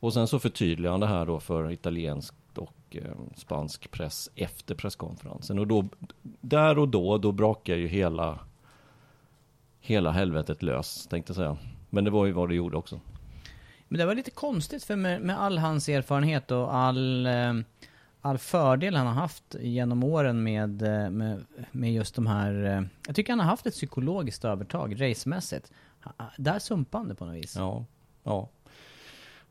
Och 0.00 0.12
sen 0.12 0.28
så 0.28 0.38
förtydligar 0.38 0.90
han 0.90 1.00
det 1.00 1.06
här 1.06 1.26
då 1.26 1.40
för 1.40 1.70
italiensk 1.72 2.34
och 2.54 2.74
eh, 2.90 3.02
spansk 3.36 3.90
press 3.90 4.30
efter 4.34 4.74
presskonferensen. 4.74 5.58
Och 5.58 5.66
då, 5.66 5.84
där 6.40 6.78
och 6.78 6.88
då, 6.88 7.18
då 7.18 7.32
brakar 7.32 7.74
ju 7.76 7.88
hela, 7.88 8.38
hela 9.80 10.10
helvetet 10.10 10.62
lös, 10.62 11.06
tänkte 11.06 11.30
jag 11.30 11.36
säga. 11.36 11.56
Men 11.90 12.04
det 12.04 12.10
var 12.10 12.26
ju 12.26 12.32
vad 12.32 12.48
det 12.48 12.54
gjorde 12.54 12.76
också. 12.76 13.00
Men 13.88 13.98
det 13.98 14.06
var 14.06 14.14
lite 14.14 14.30
konstigt 14.30 14.84
för 14.84 14.96
med, 14.96 15.20
med 15.20 15.40
all 15.40 15.58
hans 15.58 15.88
erfarenhet 15.88 16.50
och 16.50 16.74
all, 16.74 17.26
eh, 17.26 17.54
all 18.26 18.38
fördel 18.38 18.96
han 18.96 19.06
har 19.06 19.14
haft 19.14 19.56
genom 19.60 20.04
åren 20.04 20.42
med, 20.42 20.82
eh, 20.82 21.10
med, 21.10 21.44
med 21.72 21.92
just 21.92 22.14
de 22.14 22.26
här... 22.26 22.64
eh, 22.64 22.82
Jag 23.06 23.16
tycker 23.16 23.32
han 23.32 23.40
har 23.40 23.46
haft 23.46 23.66
ett 23.66 23.74
psykologiskt 23.74 24.44
övertag 24.44 25.00
racemässigt. 25.00 25.72
Där 26.38 26.58
sumpade 26.58 27.00
han 27.00 27.08
det 27.08 27.14
på 27.14 27.24
något 27.26 27.34
vis. 27.34 27.56
Ja, 27.56 27.84
ja. 28.24 28.48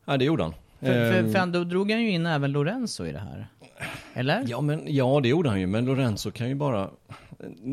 Ja, 0.04 0.16
det 0.16 0.24
gjorde 0.24 0.42
han. 0.42 0.54
För, 0.80 0.86
för, 1.12 1.18
Ehm, 1.18 1.32
för 1.32 1.46
då 1.46 1.64
drog 1.64 1.90
han 1.90 2.02
ju 2.02 2.10
in 2.10 2.26
även 2.26 2.52
Lorenzo 2.52 3.06
i 3.06 3.12
det 3.12 3.18
här. 3.18 3.46
Eller? 4.14 4.44
Ja, 4.48 4.60
men, 4.60 4.82
ja, 4.86 5.20
det 5.22 5.28
gjorde 5.28 5.48
han 5.48 5.60
ju. 5.60 5.66
Men 5.66 5.84
Lorenzo 5.84 6.30
kan 6.30 6.48
ju 6.48 6.54
bara... 6.54 6.90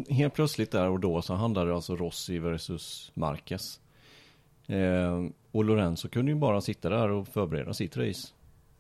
Helt 0.10 0.34
plötsligt 0.34 0.72
där 0.72 0.90
och 0.90 1.00
då 1.00 1.22
så 1.22 1.34
handlade 1.34 1.70
det 1.70 1.76
alltså 1.76 1.96
Rossi 1.96 2.40
versus 2.40 3.12
Marquez. 3.14 3.80
Eh, 4.68 5.26
och 5.52 5.64
Lorenzo 5.64 6.08
kunde 6.10 6.32
ju 6.32 6.38
bara 6.38 6.62
sitta 6.62 6.90
där 6.90 7.10
och 7.10 7.28
förbereda 7.28 7.74
sitt 7.74 7.98
race. 7.98 8.28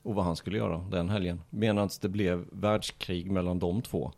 Och 0.03 0.15
vad 0.15 0.25
han 0.25 0.35
skulle 0.35 0.57
göra 0.57 0.77
den 0.91 1.09
helgen. 1.09 1.41
Medan 1.49 1.89
det 2.01 2.09
blev 2.09 2.45
världskrig 2.51 3.31
mellan 3.31 3.59
de 3.59 3.81
två. 3.81 4.11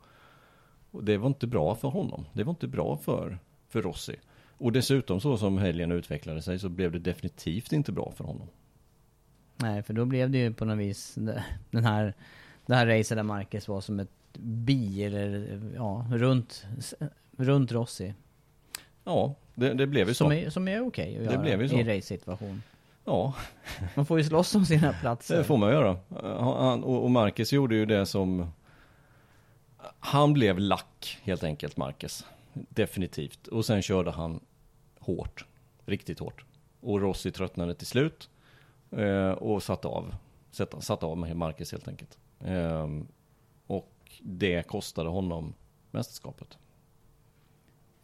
Och 0.91 1.03
det 1.03 1.17
var 1.17 1.27
inte 1.27 1.47
bra 1.47 1.75
för 1.75 1.87
honom. 1.87 2.25
Det 2.33 2.43
var 2.43 2.49
inte 2.51 2.67
bra 2.67 2.97
för, 2.97 3.39
för 3.67 3.81
Rossi. 3.81 4.15
Och 4.57 4.71
dessutom 4.71 5.19
så 5.21 5.37
som 5.37 5.57
helgen 5.57 5.91
utvecklade 5.91 6.41
sig 6.41 6.59
så 6.59 6.69
blev 6.69 6.91
det 6.91 6.99
definitivt 6.99 7.73
inte 7.73 7.91
bra 7.91 8.11
för 8.15 8.23
honom. 8.23 8.47
Nej, 9.57 9.83
för 9.83 9.93
då 9.93 10.05
blev 10.05 10.29
det 10.29 10.37
ju 10.37 10.53
på 10.53 10.65
något 10.65 10.77
vis 10.77 11.15
den 11.71 11.85
här, 11.85 12.13
det 12.65 12.75
här 12.75 12.87
racet 12.87 13.17
där 13.17 13.23
Marquez 13.23 13.67
var 13.67 13.81
som 13.81 13.99
ett 13.99 14.09
bi, 14.39 15.03
eller 15.03 15.59
ja, 15.75 16.05
runt, 16.11 16.65
runt 17.37 17.71
Rossi. 17.71 18.13
Ja, 19.03 19.35
det, 19.55 19.73
det 19.73 19.87
blev 19.87 20.07
ju 20.07 20.13
Som 20.13 20.27
så. 20.27 20.33
är, 20.33 20.49
som 20.49 20.67
är 20.67 20.87
okej 20.87 21.17
att 21.17 21.23
Det 21.25 21.31
göra 21.33 21.41
blev 21.41 21.61
ju 21.61 21.69
så. 21.69 21.75
i 21.75 21.97
race-situation. 21.97 22.61
Ja. 23.05 23.33
Man 23.95 24.05
får 24.05 24.17
ju 24.17 24.23
slåss 24.23 24.55
om 24.55 24.65
sina 24.65 24.93
platser. 24.93 25.37
Det 25.37 25.43
får 25.43 25.57
man 25.57 25.71
göra. 25.71 25.97
Han, 26.39 26.83
och, 26.83 27.11
Marcus 27.11 27.53
gjorde 27.53 27.75
ju 27.75 27.85
det 27.85 28.05
som... 28.05 28.51
Han 29.99 30.33
blev 30.33 30.59
lack 30.59 31.19
helt 31.23 31.43
enkelt, 31.43 31.77
Marcus. 31.77 32.25
Definitivt. 32.53 33.47
Och 33.47 33.65
sen 33.65 33.81
körde 33.81 34.11
han 34.11 34.39
hårt. 34.99 35.45
Riktigt 35.85 36.19
hårt. 36.19 36.45
Och 36.81 37.01
Rossi 37.01 37.31
tröttnade 37.31 37.75
till 37.75 37.87
slut. 37.87 38.29
Eh, 38.91 39.29
och 39.29 39.63
satte 39.63 39.87
av. 39.87 40.15
Satt, 40.51 40.83
satte 40.83 41.05
av 41.05 41.17
med 41.17 41.35
Marcus 41.35 41.71
helt 41.71 41.87
enkelt. 41.87 42.17
Eh, 42.39 42.87
och 43.67 43.91
det 44.21 44.67
kostade 44.67 45.09
honom 45.09 45.53
mästerskapet. 45.91 46.57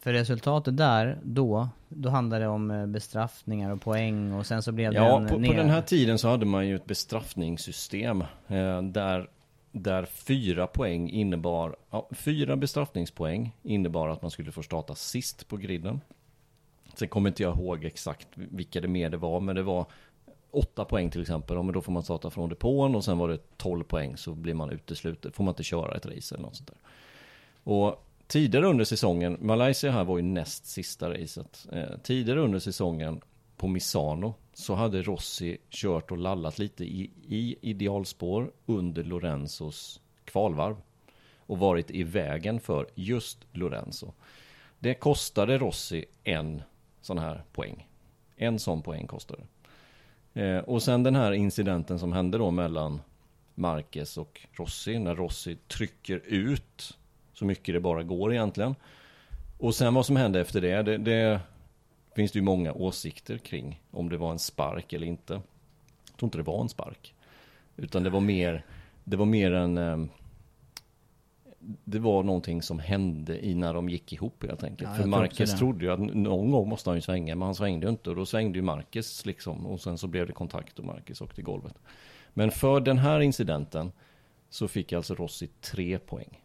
För 0.01 0.13
resultatet 0.13 0.77
där, 0.77 1.19
då, 1.23 1.69
då 1.89 2.09
handlade 2.09 2.43
det 2.43 2.49
om 2.49 2.71
eh, 2.71 2.85
bestraffningar 2.85 3.71
och 3.71 3.81
poäng 3.81 4.33
och 4.33 4.45
sen 4.45 4.63
så 4.63 4.71
blev 4.71 4.91
det 4.91 4.97
Ja, 4.97 5.21
en 5.21 5.27
på, 5.27 5.37
ner... 5.37 5.49
på 5.49 5.53
den 5.53 5.69
här 5.69 5.81
tiden 5.81 6.17
så 6.17 6.29
hade 6.29 6.45
man 6.45 6.67
ju 6.67 6.75
ett 6.75 6.85
bestraffningssystem 6.85 8.21
eh, 8.47 8.81
där, 8.81 9.29
där 9.71 10.05
fyra 10.05 10.67
poäng 10.67 11.09
innebar, 11.09 11.75
ja, 11.89 12.09
fyra 12.11 12.55
bestraffningspoäng 12.55 13.55
innebar 13.63 14.09
att 14.09 14.21
man 14.21 14.31
skulle 14.31 14.51
få 14.51 14.63
starta 14.63 14.95
sist 14.95 15.47
på 15.47 15.57
griden. 15.57 16.01
Sen 16.93 17.07
kommer 17.07 17.29
inte 17.29 17.43
jag 17.43 17.57
ihåg 17.57 17.85
exakt 17.85 18.27
vilka 18.33 18.81
det 18.81 18.87
mer 18.87 19.09
det 19.09 19.17
var, 19.17 19.39
men 19.39 19.55
det 19.55 19.63
var 19.63 19.85
åtta 20.51 20.85
poäng 20.85 21.09
till 21.09 21.21
exempel, 21.21 21.63
men 21.63 21.73
då 21.73 21.81
får 21.81 21.91
man 21.91 22.03
starta 22.03 22.29
från 22.29 22.49
depån 22.49 22.95
och 22.95 23.03
sen 23.03 23.17
var 23.17 23.29
det 23.29 23.57
12 23.57 23.83
poäng 23.83 24.17
så 24.17 24.33
blir 24.33 24.53
man 24.53 24.69
utesluten, 24.69 25.31
får 25.31 25.43
man 25.43 25.51
inte 25.51 25.63
köra 25.63 25.95
ett 25.95 26.05
race 26.05 26.35
eller 26.35 26.45
något 26.45 26.55
sånt 26.55 26.67
där. 26.67 26.77
Och 27.63 28.07
tidigare 28.31 28.65
under 28.65 28.85
säsongen, 28.85 29.37
Malaysia 29.41 29.91
här 29.91 30.03
var 30.03 30.17
ju 30.17 30.23
näst 30.23 30.65
sista 30.65 31.09
racet. 31.09 31.67
Eh, 31.71 31.97
tidigare 32.03 32.39
under 32.39 32.59
säsongen 32.59 33.21
på 33.57 33.67
Misano 33.67 34.33
så 34.53 34.75
hade 34.75 35.01
Rossi 35.01 35.57
kört 35.69 36.11
och 36.11 36.17
lallat 36.17 36.59
lite 36.59 36.83
i, 36.83 37.11
i 37.27 37.55
idealspår 37.61 38.51
under 38.65 39.03
Lorenzos 39.03 40.01
kvalvarv. 40.25 40.75
Och 41.37 41.59
varit 41.59 41.91
i 41.91 42.03
vägen 42.03 42.59
för 42.59 42.87
just 42.95 43.37
Lorenzo. 43.51 44.13
Det 44.79 44.93
kostade 44.93 45.57
Rossi 45.57 46.05
en 46.23 46.61
sån 47.01 47.17
här 47.17 47.43
poäng. 47.51 47.87
En 48.35 48.59
sån 48.59 48.81
poäng 48.81 49.07
kostade 49.07 49.41
det. 50.33 50.41
Eh, 50.41 50.59
och 50.59 50.83
sen 50.83 51.03
den 51.03 51.15
här 51.15 51.31
incidenten 51.31 51.99
som 51.99 52.13
hände 52.13 52.37
då 52.37 52.51
mellan 52.51 53.01
Marquez 53.55 54.17
och 54.17 54.41
Rossi. 54.51 54.99
När 54.99 55.15
Rossi 55.15 55.55
trycker 55.67 56.21
ut 56.25 56.97
så 57.41 57.45
mycket 57.45 57.75
det 57.75 57.79
bara 57.79 58.03
går 58.03 58.33
egentligen. 58.33 58.75
Och 59.57 59.75
sen 59.75 59.93
vad 59.93 60.05
som 60.05 60.15
hände 60.15 60.41
efter 60.41 60.61
det, 60.61 60.81
det, 60.83 60.97
det 60.97 61.39
finns 62.15 62.31
det 62.31 62.39
ju 62.39 62.43
många 62.43 62.73
åsikter 62.73 63.37
kring. 63.37 63.81
Om 63.91 64.09
det 64.09 64.17
var 64.17 64.31
en 64.31 64.39
spark 64.39 64.93
eller 64.93 65.07
inte. 65.07 65.33
Jag 65.33 66.17
tror 66.17 66.27
inte 66.27 66.37
det 66.37 66.43
var 66.43 66.61
en 66.61 66.69
spark. 66.69 67.13
Utan 67.77 68.03
det 68.03 68.09
var 68.09 68.19
mer, 68.19 68.65
det 69.03 69.17
var 69.17 69.25
mer 69.25 69.51
en... 69.51 69.77
eh, 69.77 69.97
Det 71.83 71.99
var 71.99 72.23
någonting 72.23 72.61
som 72.61 72.79
hände 72.79 73.45
i 73.45 73.55
när 73.55 73.73
de 73.73 73.89
gick 73.89 74.13
ihop 74.13 74.43
helt 74.43 74.63
enkelt. 74.63 74.89
Ja, 74.89 74.95
För 74.95 75.03
det. 75.51 75.57
trodde 75.57 75.85
ju 75.85 75.91
att 75.91 75.99
någon 75.99 76.51
gång 76.51 76.69
måste 76.69 76.89
han 76.89 76.97
ju 76.97 77.01
svänga, 77.01 77.35
men 77.35 77.45
han 77.45 77.55
svängde 77.55 77.85
ju 77.85 77.89
inte. 77.91 78.09
Och 78.09 78.15
då 78.15 78.25
svängde 78.25 78.57
ju 78.57 78.61
Marquez 78.63 79.25
liksom. 79.25 79.65
Och 79.65 79.81
sen 79.81 79.97
så 79.97 80.07
blev 80.07 80.27
det 80.27 80.33
kontakt 80.33 80.79
och 80.79 80.85
Marquez 80.85 81.21
åkte 81.21 81.41
i 81.41 81.43
golvet. 81.43 81.73
Men 82.33 82.51
för 82.51 82.79
den 82.79 82.97
här 82.97 83.19
incidenten 83.19 83.91
så 84.49 84.67
fick 84.67 84.93
alltså 84.93 85.15
Rossi 85.15 85.47
tre 85.61 85.99
poäng. 85.99 86.37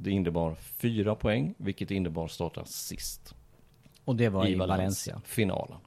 Det 0.00 0.10
innebar 0.10 0.54
fyra 0.54 1.14
poäng, 1.14 1.54
vilket 1.56 1.90
innebar 1.90 2.28
starta 2.28 2.64
sist. 2.64 3.34
Och 4.04 4.16
det 4.16 4.28
var 4.28 4.46
i 4.46 4.54
Valencia. 4.54 5.20
Finalen. 5.24 5.78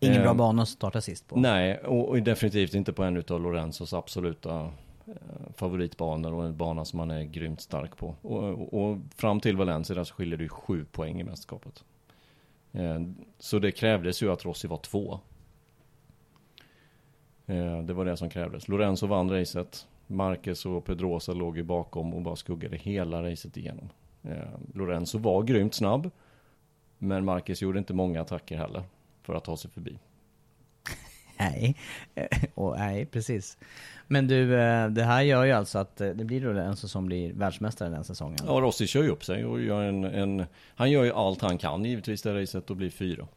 Ingen 0.00 0.22
bra 0.22 0.30
Eh, 0.30 0.36
bana 0.36 0.62
att 0.62 0.68
starta 0.68 1.00
sist 1.00 1.28
på. 1.28 1.40
Nej, 1.40 1.78
och, 1.78 2.08
och 2.08 2.22
definitivt 2.22 2.74
inte 2.74 2.92
på 2.92 3.02
en 3.02 3.16
utav 3.16 3.40
Lorenzos 3.40 3.92
absoluta 3.92 4.72
eh, 5.06 5.12
favoritbanor 5.54 6.34
och 6.34 6.44
en 6.44 6.56
bana 6.56 6.84
som 6.84 6.98
han 6.98 7.10
är 7.10 7.22
grymt 7.22 7.60
stark 7.60 7.96
på. 7.96 8.14
Och, 8.22 8.42
och, 8.42 8.74
och 8.74 8.98
fram 9.16 9.40
till 9.40 9.56
Valencia 9.56 10.04
så 10.04 10.14
skiljer 10.14 10.38
det 10.38 10.44
ju 10.44 10.48
sju 10.48 10.84
poäng 10.84 11.20
i 11.20 11.24
mästerskapet. 11.24 11.84
Eh, 12.72 13.00
så 13.38 13.58
det 13.58 13.72
krävdes 13.72 14.22
ju 14.22 14.32
att 14.32 14.44
Rossi 14.44 14.68
var 14.68 14.78
två. 14.78 15.20
Eh, 17.46 17.78
det 17.78 17.92
var 17.92 18.04
det 18.04 18.16
som 18.16 18.30
krävdes. 18.30 18.68
Lorenzo 18.68 19.06
vann 19.06 19.30
racet. 19.30 19.86
Marquez 20.10 20.66
och 20.66 20.84
Pedrosa 20.84 21.32
låg 21.32 21.56
ju 21.56 21.62
bakom 21.62 22.14
och 22.14 22.22
bara 22.22 22.36
skuggade 22.36 22.76
hela 22.76 23.22
racet 23.22 23.56
igenom. 23.56 23.88
Eh, 24.22 24.48
Lorenzo 24.74 25.18
var 25.18 25.42
grymt 25.42 25.74
snabb. 25.74 26.10
Men 26.98 27.24
Marcus 27.24 27.62
gjorde 27.62 27.78
inte 27.78 27.94
många 27.94 28.20
attacker 28.20 28.56
heller 28.56 28.82
för 29.22 29.34
att 29.34 29.44
ta 29.44 29.56
sig 29.56 29.70
förbi. 29.70 29.98
Nej, 31.38 31.76
och 32.54 32.78
nej 32.78 33.06
precis. 33.06 33.58
Men 34.06 34.26
du, 34.28 34.60
eh, 34.60 34.88
det 34.88 35.04
här 35.04 35.22
gör 35.22 35.44
ju 35.44 35.52
alltså 35.52 35.78
att 35.78 36.00
eh, 36.00 36.08
det 36.10 36.24
blir 36.24 36.40
Lorenzo 36.40 36.88
som 36.88 37.06
blir 37.06 37.32
världsmästare 37.32 37.88
den 37.88 38.04
säsongen. 38.04 38.38
Ja, 38.46 38.52
Rossi 38.52 38.86
kör 38.86 39.02
ju 39.02 39.08
upp 39.08 39.24
sig 39.24 39.44
och 39.44 39.60
gör 39.60 39.82
en, 39.82 40.04
en 40.04 40.44
Han 40.74 40.90
gör 40.90 41.04
ju 41.04 41.12
allt 41.12 41.40
han 41.42 41.58
kan 41.58 41.84
givetvis 41.84 42.22
det 42.22 42.42
racet 42.42 42.70
och 42.70 42.76
blir 42.76 42.90
fyra. 42.90 43.28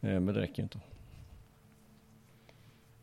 Eh, 0.00 0.20
Men 0.20 0.26
det 0.26 0.40
räcker 0.40 0.56
ju 0.56 0.62
inte. 0.62 0.80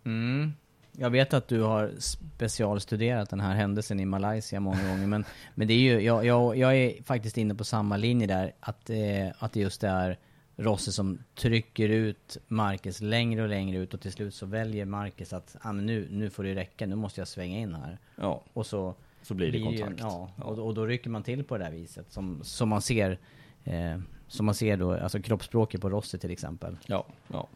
Mm. 0.05 0.53
Jag 0.99 1.09
vet 1.09 1.33
att 1.33 1.47
du 1.47 1.61
har 1.61 1.91
specialstuderat 1.99 3.29
den 3.29 3.39
här 3.39 3.55
händelsen 3.55 3.99
i 3.99 4.05
Malaysia 4.05 4.59
många 4.59 4.89
gånger, 4.89 5.07
men, 5.07 5.25
men 5.55 5.67
det 5.67 5.73
är 5.73 5.77
ju, 5.77 5.99
jag, 5.99 6.25
jag, 6.25 6.57
jag 6.57 6.75
är 6.75 7.03
faktiskt 7.03 7.37
inne 7.37 7.55
på 7.55 7.63
samma 7.63 7.97
linje 7.97 8.27
där, 8.27 8.53
att, 8.59 8.89
eh, 8.89 9.27
att 9.39 9.53
det 9.53 9.59
just 9.59 9.83
är 9.83 10.17
Rossi 10.55 10.91
som 10.91 11.19
trycker 11.35 11.89
ut 11.89 12.37
Marcus 12.47 13.01
längre 13.01 13.43
och 13.43 13.49
längre 13.49 13.77
ut 13.77 13.93
och 13.93 14.01
till 14.01 14.11
slut 14.11 14.35
så 14.35 14.45
väljer 14.45 14.85
Marcus 14.85 15.33
att 15.33 15.55
ah, 15.61 15.71
men 15.73 15.85
nu, 15.85 16.07
nu 16.11 16.29
får 16.29 16.43
det 16.43 16.55
räcka, 16.55 16.85
nu 16.85 16.95
måste 16.95 17.21
jag 17.21 17.27
svänga 17.27 17.57
in 17.59 17.73
här. 17.75 17.97
Ja. 18.15 18.43
Och 18.53 18.65
så, 18.65 18.95
Så 19.21 19.33
blir 19.33 19.51
det 19.51 19.59
kontakt. 19.59 19.99
ja, 19.99 20.31
och, 20.37 20.59
och 20.59 20.73
då 20.73 20.85
rycker 20.85 21.09
man 21.09 21.23
till 21.23 21.43
på 21.43 21.57
det 21.57 21.63
där 21.63 21.71
viset 21.71 22.11
som, 22.11 22.39
som 22.43 22.69
man 22.69 22.81
ser 22.81 23.19
eh, 23.63 23.97
som 24.27 24.45
man 24.45 24.55
ser 24.55 24.77
då, 24.77 24.93
alltså 24.93 25.21
kroppsspråket 25.21 25.81
på 25.81 25.89
Rossi 25.89 26.17
till 26.17 26.31
exempel. 26.31 26.77
Ja, 26.85 27.05
ja. 27.27 27.47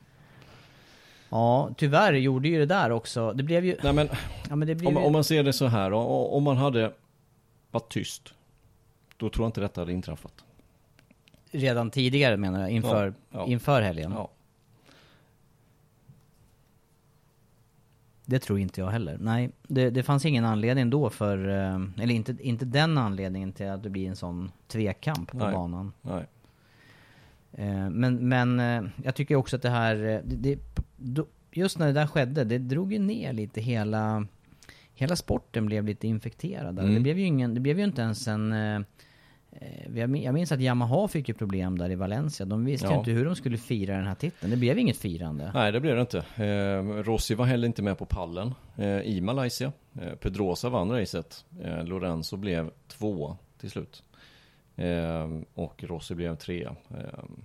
Ja, 1.31 1.69
tyvärr 1.77 2.13
gjorde 2.13 2.47
ju 2.47 2.59
det 2.59 2.65
där 2.65 2.91
också. 2.91 3.33
Det 3.33 3.43
blev 3.43 3.65
ju... 3.65 3.77
Nej 3.83 3.93
men, 3.93 4.09
ja, 4.49 4.55
men 4.55 4.69
om, 4.69 4.93
ju... 4.93 4.95
om 4.95 5.13
man 5.13 5.23
ser 5.23 5.43
det 5.43 5.53
så 5.53 5.65
här, 5.65 5.93
om 5.93 6.43
man 6.43 6.57
hade 6.57 6.93
varit 7.71 7.91
tyst. 7.91 8.33
Då 9.17 9.29
tror 9.29 9.43
jag 9.43 9.49
inte 9.49 9.61
detta 9.61 9.81
hade 9.81 9.93
inträffat. 9.93 10.45
Redan 11.51 11.89
tidigare 11.89 12.37
menar 12.37 12.59
jag, 12.59 12.69
inför, 12.69 13.13
Ja, 13.29 13.39
ja. 13.39 13.45
inför 13.47 13.81
helgen. 13.81 14.11
Ja. 14.11 14.29
Det 18.25 18.39
tror 18.39 18.59
inte 18.59 18.81
jag 18.81 18.87
heller. 18.87 19.17
Nej, 19.19 19.49
det, 19.67 19.89
det 19.89 20.03
fanns 20.03 20.25
ingen 20.25 20.45
anledning 20.45 20.89
då 20.89 21.09
för, 21.09 21.49
eh, 21.49 22.03
eller 22.03 22.13
inte, 22.13 22.35
inte 22.39 22.65
den 22.65 22.97
anledningen 22.97 23.53
till 23.53 23.69
att 23.69 23.83
det 23.83 23.89
blir 23.89 24.07
en 24.09 24.15
sån 24.15 24.51
tvekamp 24.67 25.31
på 25.31 25.37
Nej. 25.37 25.53
banan. 25.53 25.93
Nej. 26.01 26.25
Eh, 27.53 27.89
Men, 27.89 28.29
men 28.29 28.59
eh, 28.59 28.89
jag 29.03 29.15
tycker 29.15 29.35
också 29.35 29.55
att 29.55 29.61
det 29.61 29.69
här, 29.69 29.95
eh, 30.03 30.19
det, 30.23 30.59
det, 30.97 31.25
just 31.51 31.79
när 31.79 31.87
det 31.87 31.93
där 31.93 32.07
skedde, 32.07 32.43
det 32.43 32.57
drog 32.57 32.93
ju 32.93 32.99
ner 32.99 33.33
lite 33.33 33.61
hela, 33.61 34.27
hela 34.93 35.15
sporten 35.15 35.65
blev 35.65 35.85
lite 35.85 36.07
infekterad. 36.07 36.79
Mm. 36.79 36.93
Det 36.93 36.99
blev 36.99 37.19
ju 37.19 37.25
ingen, 37.25 37.53
det 37.53 37.59
blev 37.59 37.77
ju 37.79 37.83
inte 37.85 38.01
ens 38.01 38.27
en, 38.27 38.51
jag 39.95 40.09
min- 40.09 40.23
jag 40.23 40.33
minns 40.33 40.51
att 40.51 40.59
Yamaha 40.59 41.07
fick 41.07 41.27
ju 41.29 41.33
problem 41.33 41.77
där 41.77 41.89
i 41.91 41.95
Valencia. 41.95 42.45
De 42.45 42.65
visste 42.65 42.87
ju 42.87 42.93
Ja. 42.93 42.99
inte 42.99 43.11
hur 43.11 43.25
de 43.25 43.35
skulle 43.35 43.57
fira 43.57 43.95
den 43.97 44.07
här 44.07 44.15
titeln. 44.15 44.51
Det 44.51 44.57
blev 44.57 44.79
inget 44.79 44.97
firande. 44.97 45.51
Nej, 45.53 45.71
det 45.71 45.79
blev 45.79 45.95
det 45.95 46.01
inte. 46.01 46.17
Eh, 46.45 47.03
Rossi 47.03 47.35
var 47.35 47.45
heller 47.45 47.67
inte 47.67 47.81
med 47.81 47.97
på 47.97 48.05
pallen 48.05 48.53
eh, 48.77 48.87
i 49.01 49.21
Malaysia. 49.21 49.71
Eh, 50.01 50.13
Pedrosa 50.15 50.69
vann 50.69 50.91
racet. 50.91 51.45
Eh, 51.63 51.83
Lorenzo 51.85 52.37
blev 52.37 52.69
två 52.87 53.37
till 53.59 53.71
slut. 53.71 54.03
Ehm, 54.75 55.45
och 55.53 55.83
Rossi 55.83 56.15
blev 56.15 56.35
trea. 56.35 56.75
Ehm, 56.89 57.41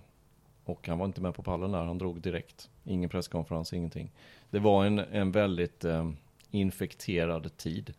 och 0.65 0.89
han 0.89 0.99
var 0.99 1.07
inte 1.07 1.21
med 1.21 1.35
på 1.35 1.43
pallen 1.43 1.73
där, 1.73 1.85
han 1.85 1.99
drog 1.99 2.21
direkt. 2.21 2.71
Ingen 2.85 3.11
presskonferens, 3.11 3.73
ingenting. 3.73 4.11
Det 4.51 4.59
var 4.59 4.85
en, 4.85 4.99
en 4.99 5.33
väldigt 5.33 5.85
eh, 5.85 6.11
infekterad 6.51 7.57
tid. 7.57 7.95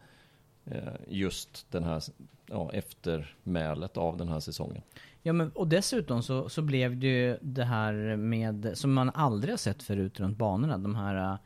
Eh, 0.66 0.94
just 1.08 1.72
den 1.72 1.84
här, 1.84 2.04
ja, 2.46 2.72
eftermälet 2.74 3.98
av 3.98 4.18
den 4.18 4.28
här 4.28 4.40
säsongen. 4.40 4.82
Ja 5.22 5.34
men 5.34 5.50
och 5.50 5.68
dessutom 5.68 6.24
så, 6.24 6.50
så 6.50 6.62
blev 6.62 6.98
det 6.98 7.08
ju 7.08 7.38
det 7.42 7.64
här 7.64 8.16
med, 8.16 8.72
som 8.74 8.94
man 8.94 9.10
aldrig 9.10 9.52
har 9.54 9.58
sett 9.58 9.84
förut 9.84 10.20
runt 10.20 10.38
banorna, 10.38 10.78
de 10.78 10.96
här 10.96 11.38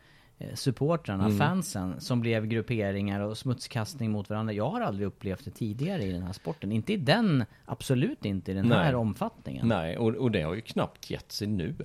supportrarna, 0.53 1.25
Mm. 1.25 1.37
fansen, 1.37 1.99
som 2.01 2.21
blev 2.21 2.47
grupperingar 2.47 3.19
och 3.19 3.37
smutskastning 3.37 4.11
mot 4.11 4.29
varandra. 4.29 4.53
Jag 4.53 4.69
har 4.69 4.81
aldrig 4.81 5.07
upplevt 5.07 5.45
det 5.45 5.51
tidigare 5.51 6.03
i 6.03 6.11
den 6.11 6.21
här 6.23 6.33
sporten. 6.33 6.71
Inte 6.71 6.93
i 6.93 6.97
den, 6.97 7.45
absolut 7.65 8.25
inte 8.25 8.51
i 8.51 8.53
den 8.53 8.71
här 8.71 8.83
Nej. 8.85 8.95
omfattningen. 8.95 9.67
Nej, 9.67 9.97
och, 9.97 10.15
och 10.15 10.31
det 10.31 10.41
har 10.41 10.53
ju 10.53 10.61
knappt 10.61 11.09
gett 11.09 11.31
sig 11.31 11.47
nu. 11.47 11.75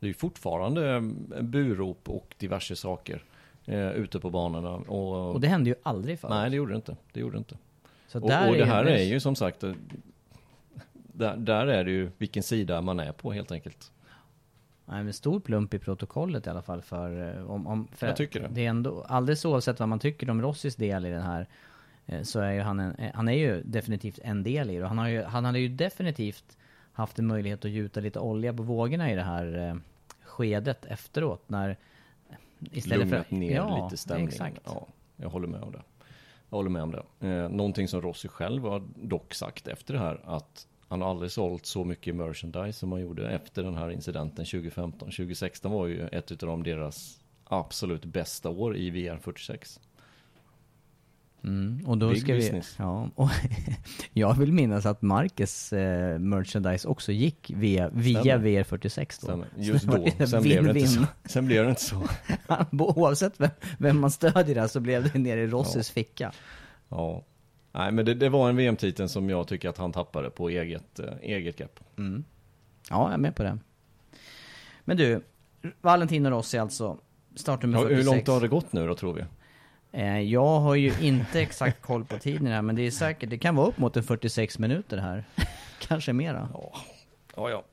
Det 0.00 0.06
är 0.06 0.08
ju 0.08 0.14
fortfarande 0.14 0.94
eh, 1.36 1.42
burop 1.42 2.08
och 2.08 2.34
diverse 2.38 2.76
saker 2.76 3.24
eh, 3.64 3.90
ute 3.90 4.20
på 4.20 4.30
banorna. 4.30 4.70
Och, 4.70 5.30
Och 5.34 5.40
det 5.40 5.48
hände 5.48 5.70
ju 5.70 5.76
aldrig 5.82 6.20
förut. 6.20 6.30
Nej, 6.30 6.50
det 6.50 6.56
gjorde 6.56 6.72
det 6.72 6.76
inte. 6.76 6.96
Det 7.12 7.20
gjorde 7.20 7.34
det 7.34 7.38
inte. 7.38 7.56
Så 8.08 8.18
och, 8.18 8.24
och 8.24 8.30
det 8.30 8.60
är 8.60 8.64
här 8.64 8.84
är 8.84 9.02
ju 9.04 9.20
som 9.20 9.36
sagt, 9.36 9.62
eh, 9.64 9.72
där, 10.92 11.36
där 11.36 11.66
är 11.66 11.84
det 11.84 11.90
ju 11.90 12.10
vilken 12.18 12.42
sida 12.42 12.82
man 12.82 13.00
är 13.00 13.12
på 13.12 13.32
helt 13.32 13.52
enkelt. 13.52 13.92
Nej, 14.90 15.04
men 15.04 15.12
stor 15.12 15.40
plump 15.40 15.74
i 15.74 15.78
protokollet 15.78 16.46
i 16.46 16.50
alla 16.50 16.62
fall 16.62 16.82
för... 16.82 17.36
eh, 17.38 17.50
Om, 17.50 17.66
om, 17.66 17.88
för 17.92 18.06
Jag 18.06 18.16
tycker 18.16 18.40
det. 18.40 18.48
Det 18.48 18.66
är 18.66 18.70
ändå, 18.70 19.02
alldeles 19.02 19.44
oavsett 19.44 19.80
vad 19.80 19.88
man 19.88 19.98
tycker 19.98 20.30
om 20.30 20.42
Rossis 20.42 20.76
del 20.76 21.06
i 21.06 21.10
den 21.10 21.22
här, 21.22 21.46
eh, 22.06 22.22
så 22.22 22.40
är 22.40 22.52
ju 22.52 22.60
han 22.60 22.80
en, 22.80 22.94
eh, 22.94 23.10
han 23.14 23.28
är 23.28 23.32
ju 23.32 23.62
definitivt 23.62 24.18
en 24.22 24.42
del 24.42 24.70
i 24.70 24.76
det. 24.76 24.82
Och 24.82 24.88
han, 24.88 24.98
har 24.98 25.08
ju, 25.08 25.22
han 25.22 25.44
hade 25.44 25.58
ju 25.58 25.68
definitivt 25.68 26.58
haft 26.92 27.18
en 27.18 27.26
möjlighet 27.26 27.64
att 27.64 27.70
gjuta 27.70 28.00
lite 28.00 28.18
olja 28.18 28.52
på 28.52 28.62
vågorna 28.62 29.12
i 29.12 29.14
det 29.14 29.22
här 29.22 29.80
skedet 30.24 30.84
efteråt 30.84 31.42
när... 31.46 31.76
Lugnat 32.86 33.30
ner 33.30 33.54
ja, 33.54 33.84
lite 33.84 33.96
stämningen. 33.96 34.28
Exakt. 34.28 34.60
Ja, 34.64 34.86
jag 35.16 35.28
håller 35.28 35.48
med 35.48 35.62
om 35.62 35.72
det. 35.72 35.82
Jag 36.50 36.56
håller 36.56 36.70
med 36.70 36.82
om 36.82 36.90
det. 36.92 37.28
Eh, 37.28 37.48
någonting 37.48 37.88
som 37.88 38.00
Rossi 38.02 38.28
själv 38.28 38.62
har 38.62 38.82
dock 39.02 39.34
sagt 39.34 39.68
efter 39.68 39.94
det 39.94 40.00
här 40.00 40.20
att 40.24 40.66
han 40.90 41.00
har 41.00 41.10
aldrig 41.10 41.30
sålt 41.30 41.66
så 41.66 41.84
mycket 41.84 42.14
merchandise 42.14 42.78
som 42.78 42.92
han 42.92 43.00
gjorde 43.00 43.30
efter 43.30 43.62
den 43.62 43.74
här 43.74 43.90
incidenten 43.90 44.44
2015. 44.44 44.98
2016 45.10 45.72
var 45.72 45.86
ju 45.86 46.08
ett 46.08 46.40
de 46.40 46.62
deras 46.62 47.20
absolut 47.44 48.04
bästa 48.04 48.48
år 48.48 48.76
i 48.76 48.90
VR 48.90 49.18
46. 49.18 49.80
Mm, 51.44 51.82
och 51.86 51.98
då 51.98 52.08
Big 52.08 52.22
ska 52.22 52.32
business. 52.32 52.74
vi, 52.78 52.82
ja, 52.82 53.10
och 53.14 53.28
jag 54.12 54.34
vill 54.34 54.52
minnas 54.52 54.86
att 54.86 55.02
Marcus 55.02 55.72
eh, 55.72 56.18
merchandise 56.18 56.88
också 56.88 57.12
gick 57.12 57.50
via, 57.56 57.90
via 57.92 58.20
Stämmer. 58.20 58.46
VR46 58.46 59.06
då. 59.20 59.26
Stämmer. 59.26 59.46
Just 59.56 59.86
då. 59.86 60.26
Sen 60.26 60.42
blev 60.42 60.64
det 60.64 60.80
inte 60.80 60.90
så. 60.90 61.06
Sen 61.24 61.46
blev 61.46 61.64
det 61.64 61.70
inte 61.70 61.82
så. 61.82 62.08
Oavsett 62.72 63.40
vem, 63.40 63.50
vem 63.78 64.00
man 64.00 64.10
stödjer 64.10 64.66
så 64.66 64.80
blev 64.80 65.12
det 65.12 65.18
ner 65.18 65.36
i 65.36 65.46
Rosses 65.46 65.90
ficka. 65.90 66.32
Ja. 66.88 67.24
Nej 67.72 67.92
men 67.92 68.04
det, 68.04 68.14
det 68.14 68.28
var 68.28 68.48
en 68.48 68.56
VM-titel 68.56 69.08
som 69.08 69.30
jag 69.30 69.48
tycker 69.48 69.68
att 69.68 69.78
han 69.78 69.92
tappade 69.92 70.30
på 70.30 70.48
eget, 70.48 70.98
eh, 70.98 71.12
eget 71.22 71.56
grepp. 71.56 71.80
Mm. 71.98 72.24
Ja, 72.90 73.04
jag 73.04 73.12
är 73.12 73.18
med 73.18 73.36
på 73.36 73.42
det. 73.42 73.58
Men 74.84 74.96
du, 74.96 75.20
Valentino 75.80 76.28
Rossi 76.28 76.58
alltså, 76.58 76.98
startnummer 77.34 77.78
Ja, 77.78 77.82
46. 77.82 77.98
hur 78.06 78.14
långt 78.14 78.28
har 78.28 78.40
det 78.40 78.48
gått 78.48 78.72
nu 78.72 78.86
då 78.86 78.94
tror 78.94 79.12
vi? 79.14 79.24
Eh, 79.92 80.20
Jag 80.20 80.60
har 80.60 80.74
ju 80.74 80.92
inte 81.00 81.40
exakt 81.40 81.82
koll 81.82 82.04
på 82.04 82.18
tiden 82.18 82.46
här, 82.46 82.62
men 82.62 82.76
det 82.76 82.82
är 82.82 82.90
säkert, 82.90 83.30
det 83.30 83.38
kan 83.38 83.56
vara 83.56 83.66
upp 83.66 83.78
mot 83.78 83.96
en 83.96 84.02
46 84.02 84.58
minuter 84.58 84.96
här. 84.98 85.24
Kanske 85.80 86.12
mera. 86.12 86.48
Ja, 87.36 87.50
ja. 87.50 87.64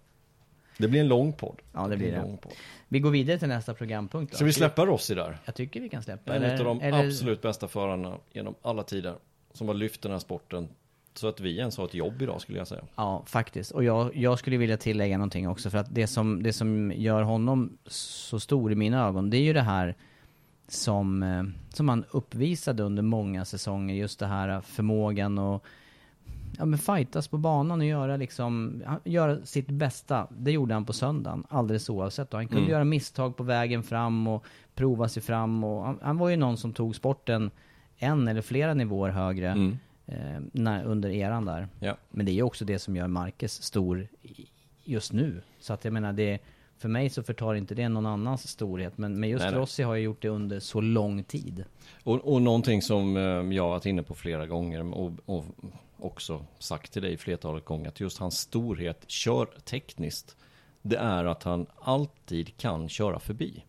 Det 0.78 0.88
blir 0.88 1.00
en 1.02 1.08
lång 1.08 1.34
podd. 1.34 1.62
Ja, 1.74 1.88
det 1.88 1.98
blir 1.98 2.08
en 2.08 2.14
det. 2.14 2.22
lång 2.22 2.38
podd. 2.38 2.54
Vi 2.88 3.00
går 3.00 3.12
vidare 3.12 3.40
till 3.40 3.48
nästa 3.48 3.74
programpunkt 3.74 4.32
då. 4.32 4.36
Ska 4.36 4.46
vi 4.46 4.54
släppa 4.54 4.86
Rossi 4.86 5.16
där? 5.16 5.38
Jag 5.46 5.56
tycker 5.56 5.82
vi 5.82 5.90
kan 5.90 6.04
släppa. 6.04 6.36
En 6.36 6.44
Eller- 6.44 6.60
av 6.60 6.66
de 6.66 6.82
eller- 6.82 7.08
absolut 7.08 7.42
bästa 7.42 7.68
förarna 7.68 8.18
genom 8.32 8.56
alla 8.62 8.84
tider. 8.84 9.16
Som 9.54 9.68
har 9.68 9.76
lyft 9.76 10.02
den 10.02 10.12
här 10.12 10.20
sporten. 10.20 10.68
Så 11.14 11.28
att 11.28 11.40
vi 11.40 11.58
ens 11.58 11.78
har 11.78 11.86
ett 11.86 11.94
jobb 11.94 12.22
idag 12.22 12.42
skulle 12.42 12.58
jag 12.58 12.68
säga. 12.68 12.82
Ja, 12.96 13.24
faktiskt. 13.26 13.72
Och 13.72 13.84
jag, 13.84 14.16
jag 14.16 14.40
skulle 14.40 14.58
vilja 14.58 14.78
tillägga 14.78 15.18
någonting 15.18 15.50
också. 15.50 15.70
För 15.70 15.78
att 15.78 15.96
det 15.96 16.08
som, 16.08 16.44
det 16.44 16.54
som 16.54 16.92
gör 16.96 17.22
honom 17.22 17.78
så 17.86 18.40
stor 18.40 18.72
i 18.72 18.76
mina 18.76 19.08
ögon, 19.08 19.30
det 19.30 19.38
är 19.38 19.42
ju 19.42 19.54
det 19.54 19.62
här 19.62 19.96
som, 20.68 21.24
eh, 21.24 21.44
som 21.74 21.90
han 21.90 22.04
uppvisade 22.12 22.84
under 22.84 23.04
många 23.04 23.46
säsonger. 23.46 23.96
Just 23.96 24.20
det 24.20 24.26
här 24.28 24.62
förmågan 24.62 25.38
och 25.38 25.64
ja, 26.58 26.66
men 26.66 26.80
fightas 26.80 27.28
på 27.28 27.38
banan 27.38 27.80
och 27.80 27.86
göra 27.88 28.18
liksom, 28.18 28.84
göra 29.04 29.46
sitt 29.46 29.68
bästa. 29.68 30.28
Det 30.38 30.52
gjorde 30.52 30.74
han 30.74 30.86
på 30.86 30.94
söndagen, 30.94 31.44
alldeles 31.50 31.90
oavsett. 31.90 32.34
Och 32.34 32.40
han 32.40 32.48
kunde 32.48 32.62
Mm. 32.62 32.72
göra 32.72 32.84
misstag 32.84 33.36
på 33.38 33.44
vägen 33.44 33.84
fram 33.84 34.28
och 34.28 34.46
prova 34.76 35.10
sig 35.10 35.24
fram. 35.24 35.64
Och 35.64 35.84
han, 35.84 36.00
han 36.02 36.18
var 36.18 36.30
ju 36.30 36.36
någon 36.38 36.58
som 36.58 36.74
tog 36.74 36.96
sporten 36.96 37.52
en 37.98 38.28
eller 38.28 38.42
flera 38.42 38.74
nivåer 38.74 39.10
högre 39.10 39.48
Mm. 39.52 39.78
eh, 40.06 40.42
när, 40.52 40.84
under 40.86 41.10
eran 41.10 41.46
där. 41.46 41.68
Ja. 41.80 41.98
Men 42.10 42.26
det 42.26 42.32
är 42.40 42.44
också 42.44 42.66
det 42.66 42.80
som 42.80 42.96
gör 42.96 43.08
Marquez 43.08 43.64
stor 43.64 44.08
just 44.84 45.14
nu. 45.14 45.42
Så 45.60 45.74
att 45.74 45.84
jag 45.84 45.94
menar, 45.94 46.14
det, 46.14 46.40
för 46.78 46.90
mig 46.90 47.10
så 47.10 47.24
förtar 47.24 47.56
inte 47.56 47.76
det 47.76 47.90
någon 47.90 48.06
annans 48.06 48.48
storhet. 48.48 48.98
Men, 48.98 49.20
men 49.20 49.30
just 49.30 49.44
Nej, 49.44 49.52
nej. 49.52 49.60
Rossi 49.60 49.84
har 49.84 49.96
ju 49.96 50.04
gjort 50.04 50.22
det 50.22 50.30
under 50.30 50.60
så 50.60 50.82
lång 50.82 51.24
tid. 51.24 51.64
Och, 52.04 52.34
och 52.34 52.42
någonting 52.42 52.82
som 52.82 53.18
eh, 53.18 53.24
jag 53.24 53.64
har 53.64 53.70
varit 53.70 53.86
inne 53.86 54.04
på 54.04 54.16
flera 54.16 54.48
gånger 54.48 54.94
och, 54.94 55.12
och 55.26 55.46
också 56.00 56.46
sagt 56.60 56.94
till 56.94 57.02
dig 57.02 57.18
flertalet 57.18 57.66
gånger 57.66 57.88
att 57.88 58.00
just 58.00 58.18
hans 58.18 58.38
storhet 58.40 59.04
kör 59.08 59.46
tekniskt 59.46 60.36
det 60.82 60.98
är 60.98 61.26
att 61.26 61.44
han 61.44 61.66
alltid 61.82 62.58
kan 62.58 62.90
köra 62.90 63.20
förbi. 63.20 63.64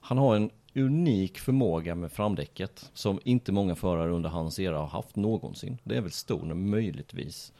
Han 0.00 0.18
har 0.18 0.36
en 0.36 0.50
unik 0.76 1.38
förmåga 1.38 1.94
med 1.94 2.12
framdäcket 2.12 2.90
som 2.94 3.20
inte 3.24 3.52
många 3.52 3.74
förare 3.74 4.10
under 4.10 4.30
hans 4.30 4.58
era 4.58 4.78
har 4.78 4.86
haft 4.86 5.16
någonsin. 5.16 5.78
Det 5.84 5.96
är 5.96 6.00
väl 6.00 6.10
Stoner 6.10 6.54
möjligtvis 6.54 7.52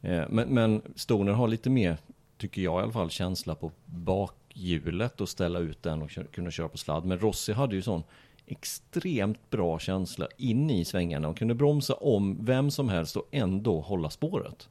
eh, 0.00 0.24
men, 0.28 0.48
men 0.48 0.82
Stoner 0.94 1.32
har 1.32 1.48
lite 1.48 1.70
mer, 1.70 1.98
tycker 2.38 2.62
jag 2.62 2.80
i 2.80 2.82
alla 2.82 2.92
fall, 2.92 3.10
känsla 3.10 3.54
på 3.54 3.72
bakhjulet 3.84 5.20
och 5.20 5.28
ställa 5.28 5.58
ut 5.58 5.82
den 5.82 6.02
och 6.02 6.10
kunna 6.30 6.50
köra 6.50 6.68
på 6.68 6.78
sladd. 6.78 7.04
Men 7.04 7.18
Rossi 7.18 7.52
hade 7.52 7.76
ju 7.76 7.82
sån 7.82 8.02
extremt 8.46 9.50
bra 9.50 9.78
känsla 9.78 10.28
in 10.36 10.70
i 10.70 10.84
svängarna 10.84 11.28
och 11.28 11.38
kunde 11.38 11.54
bromsa 11.54 11.94
om 11.94 12.44
vem 12.44 12.70
som 12.70 12.88
helst 12.88 13.16
och 13.16 13.28
ändå 13.30 13.80
hålla 13.80 14.10
spåret. 14.10 14.68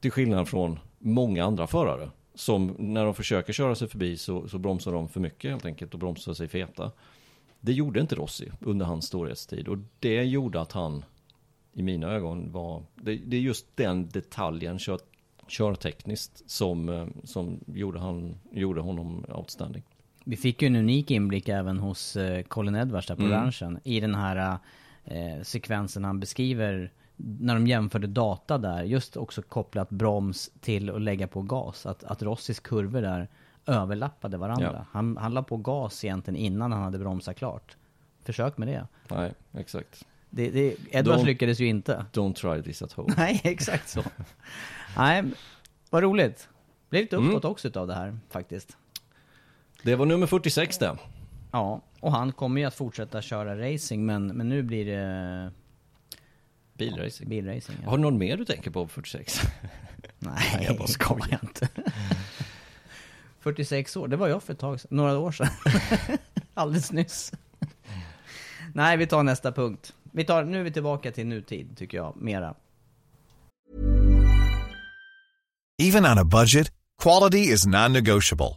Till 0.00 0.10
skillnad 0.10 0.48
från 0.48 0.78
många 0.98 1.44
andra 1.44 1.66
förare. 1.66 2.10
Som 2.38 2.74
när 2.78 3.04
de 3.04 3.14
försöker 3.14 3.52
köra 3.52 3.74
sig 3.74 3.88
förbi 3.88 4.16
så, 4.16 4.48
så 4.48 4.58
bromsar 4.58 4.92
de 4.92 5.08
för 5.08 5.20
mycket 5.20 5.50
helt 5.50 5.64
enkelt 5.64 5.94
och 5.94 6.00
bromsar 6.00 6.34
sig 6.34 6.48
feta. 6.48 6.90
Det 7.60 7.72
gjorde 7.72 8.00
inte 8.00 8.14
Rossi 8.14 8.50
under 8.60 8.86
hans 8.86 9.06
storhetstid 9.06 9.68
och 9.68 9.78
det 10.00 10.24
gjorde 10.24 10.60
att 10.60 10.72
han 10.72 11.04
i 11.72 11.82
mina 11.82 12.06
ögon 12.10 12.52
var, 12.52 12.82
det, 12.94 13.16
det 13.16 13.36
är 13.36 13.40
just 13.40 13.66
den 13.76 14.08
detaljen 14.08 14.78
kör, 14.78 14.98
körtekniskt 15.48 16.50
som, 16.50 16.88
eh, 16.88 17.06
som 17.24 17.60
gjorde, 17.66 17.98
han, 17.98 18.34
gjorde 18.52 18.80
honom 18.80 19.24
outstanding. 19.28 19.82
Vi 20.24 20.36
fick 20.36 20.62
ju 20.62 20.66
en 20.66 20.76
unik 20.76 21.10
inblick 21.10 21.48
även 21.48 21.78
hos 21.78 22.16
eh, 22.16 22.42
Colin 22.42 22.74
Edwards 22.74 23.06
där 23.06 23.16
på 23.16 23.22
Mm. 23.22 23.32
ranchen. 23.34 23.78
I 23.84 24.00
den 24.00 24.14
här 24.14 24.58
eh, 25.04 25.42
sekvensen 25.42 26.04
han 26.04 26.20
beskriver 26.20 26.92
när 27.20 27.54
de 27.54 27.66
jämförde 27.66 28.06
data 28.06 28.58
där. 28.58 28.82
Just 28.82 29.16
också 29.16 29.42
kopplat 29.42 29.90
broms 29.90 30.50
till 30.60 30.90
att 30.90 31.00
lägga 31.02 31.26
på 31.26 31.42
gas. 31.42 31.86
Att, 31.86 32.04
att 32.04 32.22
Rossis 32.22 32.60
kurvor 32.60 33.02
där 33.02 33.28
överlappade 33.66 34.36
varandra. 34.36 34.70
Ja. 34.74 34.86
Han, 34.90 35.16
han 35.16 35.34
la 35.34 35.42
på 35.42 35.56
gas 35.56 36.04
egentligen 36.04 36.36
innan 36.40 36.72
han 36.72 36.82
hade 36.82 36.98
bromsat 36.98 37.36
klart. 37.36 37.76
Försök 38.24 38.58
med 38.58 38.68
det. 38.68 38.86
Nej, 39.08 39.32
exakt. 39.52 40.04
det, 40.30 40.50
det 40.50 40.76
Edwards 40.90 41.22
Don't- 41.22 41.26
lyckades 41.26 41.60
ju 41.60 41.66
inte. 41.66 42.04
Don't 42.12 42.34
try 42.34 42.62
this 42.62 42.82
at 42.82 42.92
home. 42.92 43.14
Nej, 43.16 43.40
exakt 43.44 43.88
så. 43.88 44.02
Nej, 44.96 45.24
vad 45.90 46.02
roligt. 46.02 46.48
Blev 46.90 47.02
lite 47.02 47.16
uppåt 47.16 47.44
Mm. 47.44 47.50
också 47.52 47.68
utav 47.68 47.86
det 47.86 47.94
här 47.94 48.18
faktiskt. 48.30 48.76
Det 49.82 49.96
var 49.96 50.06
nummer 50.06 50.26
46 50.26 50.78
det. 50.78 50.98
Ja, 51.52 51.80
och 52.00 52.12
han 52.12 52.32
kommer 52.32 52.60
ju 52.60 52.66
att 52.66 52.74
fortsätta 52.74 53.22
köra 53.22 53.72
racing 53.72 54.06
men, 54.06 54.26
men 54.26 54.48
nu 54.48 54.62
blir 54.62 54.84
det... 54.86 55.50
Bilracing. 56.78 57.28
Bilracing, 57.28 57.76
ja. 57.82 57.90
Har 57.90 57.96
du 57.96 58.02
någon 58.02 58.18
mer 58.18 58.36
du 58.36 58.44
tänker 58.44 58.70
på 58.70 58.86
på 58.86 58.88
46? 58.88 59.40
Nej, 60.18 60.64
jag 60.66 60.76
bara 60.78 60.88
skojar. 60.88 61.38
inte. 61.42 61.68
46 63.40 63.96
år, 63.96 64.08
det 64.08 64.16
var 64.16 64.28
jag 64.28 64.42
för 64.42 64.52
ett 64.52 64.58
tag 64.58 64.80
sedan, 64.80 64.88
några 64.92 65.18
år 65.18 65.32
sedan. 65.32 65.48
Alldeles 66.54 66.92
nyss. 66.92 67.32
Nej, 68.74 68.96
vi 68.96 69.06
tar 69.06 69.22
nästa 69.22 69.52
punkt. 69.52 69.94
Vi 70.12 70.24
tar, 70.24 70.44
nu 70.44 70.60
är 70.60 70.64
vi 70.64 70.72
tillbaka 70.72 71.12
till 71.12 71.26
nutid, 71.26 71.76
tycker 71.76 71.98
jag, 71.98 72.16
mera. 72.16 72.54
Even 75.82 76.04
on 76.06 76.18
a 76.18 76.24
budget, 76.24 76.72
quality 77.02 77.38
is 77.52 77.66
non-negotiable. 77.66 78.56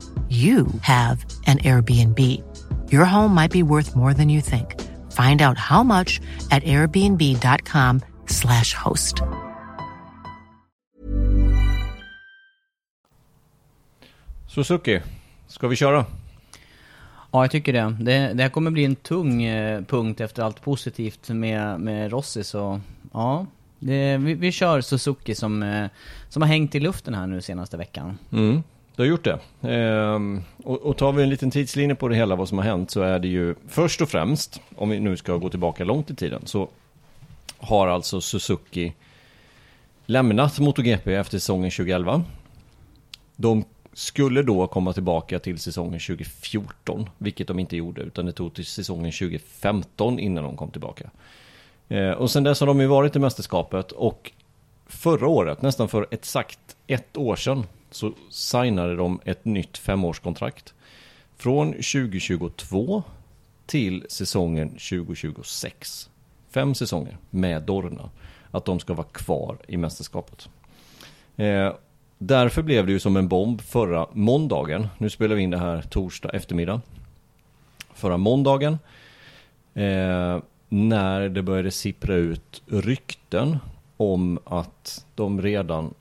you 0.31 0.65
have 0.81 1.25
an 1.47 1.57
Airbnb. 1.57 2.19
Your 2.89 3.05
home 3.05 3.35
might 3.35 3.51
be 3.51 3.63
worth 3.63 3.95
more 3.95 4.13
than 4.13 4.29
you 4.29 4.41
think. 4.41 4.79
Find 5.11 5.41
out 5.41 5.57
how 5.57 5.83
much 5.83 6.21
at 6.51 6.63
airbnb.com/slash 6.63 8.73
host. 8.73 9.15
Suzuki, 14.47 15.01
ska 15.47 15.67
vi 15.67 15.75
köra? 15.75 16.05
Ja, 17.31 17.43
jag 17.43 17.51
tycker 17.51 17.73
det. 17.73 17.95
Det, 17.99 18.33
det 18.33 18.43
här 18.43 18.49
kommer 18.49 18.71
bli 18.71 18.85
en 18.85 18.95
tung 18.95 19.43
eh, 19.43 19.83
punkt 19.83 20.21
efter 20.21 20.43
allt 20.43 20.61
positivt 20.61 21.29
med, 21.29 21.79
med 21.79 22.11
Rossi, 22.11 22.43
så 22.43 22.81
ja. 23.13 23.45
Det, 23.79 24.17
vi, 24.17 24.33
vi 24.33 24.51
kör 24.51 24.81
Suzuki 24.81 25.35
som, 25.35 25.63
eh, 25.63 25.87
som 26.29 26.41
har 26.41 26.49
hängt 26.49 26.75
i 26.75 26.79
luften 26.79 27.13
här 27.13 27.27
nu 27.27 27.41
senaste 27.41 27.77
veckan. 27.77 28.17
Mm, 28.31 28.63
du 29.01 29.05
har 29.05 29.09
gjort 29.09 29.23
det. 29.23 29.69
Ehm, 29.69 30.43
och, 30.63 30.81
och 30.81 30.97
tar 30.97 31.11
vi 31.11 31.23
en 31.23 31.29
liten 31.29 31.51
tidslinje 31.51 31.95
på 31.95 32.07
det 32.07 32.15
hela, 32.15 32.35
vad 32.35 32.49
som 32.49 32.57
har 32.57 32.65
hänt, 32.65 32.91
så 32.91 33.01
är 33.01 33.19
det 33.19 33.27
ju 33.27 33.55
först 33.67 34.01
och 34.01 34.09
främst, 34.09 34.61
om 34.75 34.89
vi 34.89 34.99
nu 34.99 35.17
ska 35.17 35.37
gå 35.37 35.49
tillbaka 35.49 35.83
långt 35.83 36.09
i 36.09 36.15
tiden, 36.15 36.41
så 36.45 36.69
har 37.57 37.87
alltså 37.87 38.21
Suzuki 38.21 38.93
lämnat 40.05 40.59
MotoGP 40.59 41.13
efter 41.15 41.37
säsongen 41.39 41.71
2011. 41.71 42.23
De 43.35 43.63
skulle 43.93 44.43
då 44.43 44.67
komma 44.67 44.93
tillbaka 44.93 45.39
till 45.39 45.59
säsongen 45.59 45.99
2014, 45.99 47.09
vilket 47.17 47.47
de 47.47 47.59
inte 47.59 47.77
gjorde, 47.77 48.01
utan 48.01 48.25
det 48.25 48.31
tog 48.31 48.53
till 48.53 48.65
säsongen 48.65 49.11
2015 49.11 50.19
innan 50.19 50.43
de 50.43 50.57
kom 50.57 50.71
tillbaka. 50.71 51.09
Ehm, 51.89 52.13
och 52.13 52.31
sen 52.31 52.43
dess 52.43 52.59
har 52.59 52.67
de 52.67 52.79
ju 52.79 52.87
varit 52.87 53.15
i 53.15 53.19
mästerskapet 53.19 53.91
och 53.91 54.31
förra 54.87 55.27
året, 55.27 55.61
nästan 55.61 55.87
för 55.89 56.07
exakt 56.11 56.59
ett 56.87 57.17
år 57.17 57.35
sedan, 57.35 57.65
så 57.91 58.13
signade 58.29 58.95
de 58.95 59.19
ett 59.25 59.45
nytt 59.45 59.77
femårskontrakt. 59.77 60.73
Från 61.37 61.71
2022 61.71 63.03
till 63.65 64.05
säsongen 64.09 64.69
2026. 64.69 66.09
Fem 66.49 66.75
säsonger 66.75 67.17
med 67.29 67.61
Dorna. 67.61 68.09
Att 68.51 68.65
de 68.65 68.79
ska 68.79 68.93
vara 68.93 69.07
kvar 69.07 69.57
i 69.67 69.77
mästerskapet. 69.77 70.49
Eh, 71.35 71.73
därför 72.17 72.61
blev 72.61 72.85
det 72.85 72.91
ju 72.91 72.99
som 72.99 73.17
en 73.17 73.27
bomb 73.27 73.61
förra 73.61 74.07
måndagen. 74.13 74.87
Nu 74.97 75.09
spelar 75.09 75.35
vi 75.35 75.41
in 75.41 75.49
det 75.49 75.57
här 75.57 75.81
torsdag 75.81 76.29
eftermiddag. 76.29 76.81
Förra 77.93 78.17
måndagen. 78.17 78.77
Eh, 79.73 80.39
när 80.69 81.29
det 81.29 81.41
började 81.41 81.71
sippra 81.71 82.15
ut 82.15 82.61
rykten 82.67 83.57
om 83.97 84.39
att 84.45 85.05
de 85.15 85.41
redan 85.41 85.93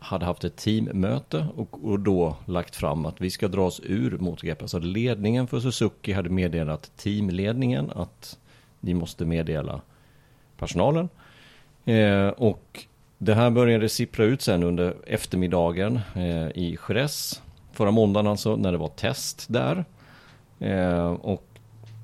hade 0.00 0.26
haft 0.26 0.44
ett 0.44 0.56
teammöte 0.56 1.46
och, 1.56 1.84
och 1.84 2.00
då 2.00 2.36
lagt 2.44 2.76
fram 2.76 3.06
att 3.06 3.20
vi 3.20 3.30
ska 3.30 3.48
dra 3.48 3.66
oss 3.66 3.80
ur 3.84 4.18
MotoGP. 4.18 4.62
Alltså 4.62 4.78
ledningen 4.78 5.46
för 5.46 5.60
Suzuki 5.60 6.12
hade 6.12 6.30
meddelat 6.30 6.90
teamledningen 6.96 7.90
att 7.94 8.38
ni 8.80 8.94
måste 8.94 9.24
meddela 9.24 9.80
personalen. 10.56 11.08
Eh, 11.84 12.28
och 12.28 12.86
det 13.18 13.34
här 13.34 13.50
började 13.50 13.88
sippra 13.88 14.24
ut 14.24 14.42
sen 14.42 14.62
under 14.62 14.94
eftermiddagen 15.06 16.00
eh, 16.14 16.48
i 16.48 16.78
Jerez. 16.88 17.42
Förra 17.72 17.90
måndagen 17.90 18.26
alltså, 18.26 18.56
när 18.56 18.72
det 18.72 18.78
var 18.78 18.88
test 18.88 19.46
där. 19.48 19.84
Eh, 20.58 21.10
och 21.10 21.44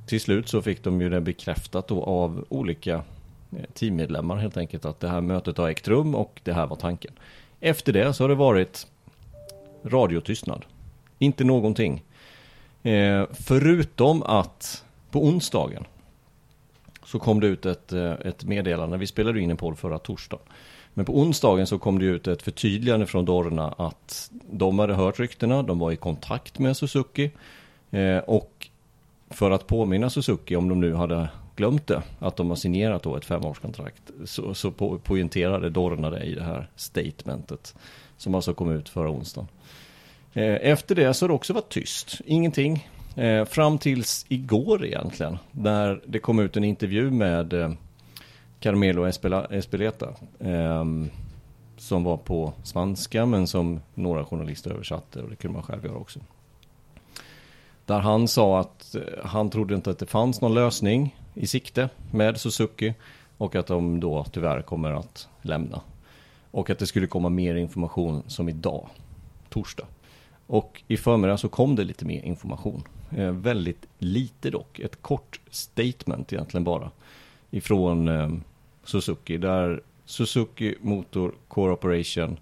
till 0.06 0.20
slut 0.20 0.48
så 0.48 0.62
fick 0.62 0.84
de 0.84 1.00
ju 1.00 1.08
det 1.08 1.20
bekräftat 1.20 1.88
då 1.88 2.04
av 2.04 2.44
olika 2.48 2.94
eh, 2.94 3.64
teammedlemmar 3.74 4.36
helt 4.36 4.56
enkelt 4.56 4.84
att 4.84 5.00
det 5.00 5.08
här 5.08 5.20
mötet 5.20 5.58
har 5.58 5.68
ägt 5.68 5.88
rum 5.88 6.14
och 6.14 6.40
det 6.44 6.52
här 6.52 6.66
var 6.66 6.76
tanken. 6.76 7.12
Efter 7.64 7.92
det 7.92 8.14
så 8.14 8.24
har 8.24 8.28
det 8.28 8.34
varit 8.34 8.86
radiotystnad. 9.84 10.64
Inte 11.18 11.44
någonting. 11.44 12.02
Eh, 12.82 13.24
förutom 13.32 14.22
att 14.22 14.84
på 15.10 15.24
onsdagen 15.24 15.84
så 17.04 17.18
kom 17.18 17.40
det 17.40 17.46
ut 17.46 17.66
ett, 17.66 17.92
eh, 17.92 18.12
ett 18.12 18.44
meddelande. 18.44 18.96
Vi 18.96 19.06
spelade 19.06 19.40
in 19.40 19.50
en 19.50 19.56
podd 19.56 19.78
förra 19.78 19.98
torsdagen. 19.98 20.46
Men 20.94 21.04
på 21.04 21.18
onsdagen 21.18 21.66
så 21.66 21.78
kom 21.78 21.98
det 21.98 22.04
ut 22.04 22.26
ett 22.26 22.42
förtydligande 22.42 23.06
från 23.06 23.24
Dorna 23.24 23.74
att 23.78 24.30
de 24.50 24.78
hade 24.78 24.94
hört 24.94 25.20
ryktena, 25.20 25.62
de 25.62 25.78
var 25.78 25.92
i 25.92 25.96
kontakt 25.96 26.58
med 26.58 26.76
Suzuki. 26.76 27.30
Eh, 27.90 28.18
och 28.18 28.68
för 29.30 29.50
att 29.50 29.66
påminna 29.66 30.10
Suzuki, 30.10 30.56
om 30.56 30.68
de 30.68 30.80
nu 30.80 30.94
hade 30.94 31.28
glömt 31.56 31.86
det, 31.86 32.02
att 32.18 32.36
de 32.36 32.48
har 32.48 32.56
signerat 32.56 33.02
då 33.02 33.16
ett 33.16 33.24
femårskontrakt, 33.24 34.02
så, 34.24 34.54
så 34.54 34.70
po 34.70 34.98
poängterade 34.98 35.70
Dorna 35.70 36.10
det 36.10 36.24
i 36.24 36.34
det 36.34 36.44
här 36.44 36.70
statementet. 36.76 37.74
Som 38.16 38.34
alltså 38.34 38.54
kom 38.54 38.70
ut 38.70 38.88
förra 38.88 39.10
onsdagen. 39.10 39.48
Eh, 40.32 40.54
efter 40.60 40.94
det 40.94 41.14
så 41.14 41.24
har 41.24 41.28
det 41.28 41.34
också 41.34 41.52
varit 41.52 41.68
tyst, 41.68 42.20
ingenting. 42.26 42.88
Eh, 43.16 43.44
fram 43.44 43.78
tills 43.78 44.26
igår 44.28 44.84
egentligen, 44.84 45.38
när 45.50 46.02
det 46.06 46.18
kom 46.18 46.38
ut 46.38 46.56
en 46.56 46.64
intervju 46.64 47.10
med 47.10 47.52
eh, 47.52 47.72
Carmelo 48.60 49.06
Espeleta. 49.50 50.14
Ehm, 50.40 51.10
som 51.76 52.04
var 52.04 52.16
på 52.16 52.52
spanska 52.62 53.26
men 53.26 53.46
som 53.46 53.80
några 53.94 54.24
journalister 54.24 54.70
översatte 54.70 55.22
och 55.22 55.30
det 55.30 55.36
kunde 55.36 55.54
man 55.54 55.62
själv 55.62 55.86
göra 55.86 55.96
också. 55.96 56.20
Där 57.86 57.98
han 57.98 58.28
sa 58.28 58.60
att 58.60 58.94
eh, 58.94 59.02
han 59.24 59.50
trodde 59.50 59.74
inte 59.74 59.90
att 59.90 59.98
det 59.98 60.06
fanns 60.06 60.40
någon 60.40 60.54
lösning 60.54 61.16
i 61.34 61.46
sikte 61.46 61.88
med 62.10 62.40
Suzuki 62.40 62.94
och 63.38 63.54
att 63.54 63.66
de 63.66 64.00
då 64.00 64.24
tyvärr 64.32 64.62
kommer 64.62 64.92
att 64.92 65.28
lämna. 65.42 65.80
Och 66.50 66.70
att 66.70 66.78
det 66.78 66.86
skulle 66.86 67.06
komma 67.06 67.28
mer 67.28 67.54
information 67.54 68.22
som 68.26 68.48
idag, 68.48 68.88
torsdag. 69.48 69.86
Och 70.46 70.82
i 70.88 70.96
förmiddag 70.96 71.38
så 71.38 71.48
kom 71.48 71.76
det 71.76 71.84
lite 71.84 72.04
mer 72.04 72.22
information. 72.22 72.82
Eh, 73.10 73.30
väldigt 73.30 73.86
lite 73.98 74.50
dock, 74.50 74.78
ett 74.78 75.02
kort 75.02 75.40
statement 75.50 76.32
egentligen 76.32 76.64
bara. 76.64 76.90
Ifrån 77.50 78.08
eh, 78.08 78.30
Suzuki 78.84 79.36
där 79.36 79.82
Suzuki 80.04 80.74
Motor 80.80 81.34
Corporation 81.48 82.38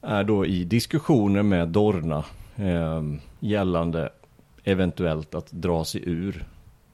är 0.00 0.24
då 0.24 0.46
i 0.46 0.64
diskussioner 0.64 1.42
med 1.42 1.68
Dorna 1.68 2.24
eh, 2.56 3.02
gällande 3.42 4.12
eventuellt 4.64 5.34
att 5.34 5.52
dra 5.52 5.84
sig 5.84 6.02
ur 6.06 6.44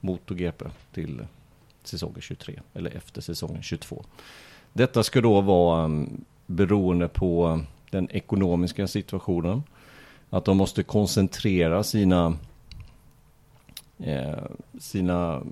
MotoGP 0.01 0.65
till 0.93 1.27
säsongen 1.85 2.21
23 2.21 2.61
eller 2.75 2.97
efter 2.97 3.21
säsongen 3.21 3.63
22. 3.63 4.05
Detta 4.73 5.03
ska 5.03 5.21
då 5.21 5.41
vara 5.41 5.85
um, 5.85 6.25
beroende 6.47 7.09
på 7.09 7.61
den 7.91 8.11
ekonomiska 8.11 8.87
situationen. 8.87 9.63
Att 10.31 10.45
de 10.45 10.57
måste 10.57 10.83
koncentrera 10.83 11.83
sina 11.83 12.37
eh, 13.99 14.45
sina 14.79 15.43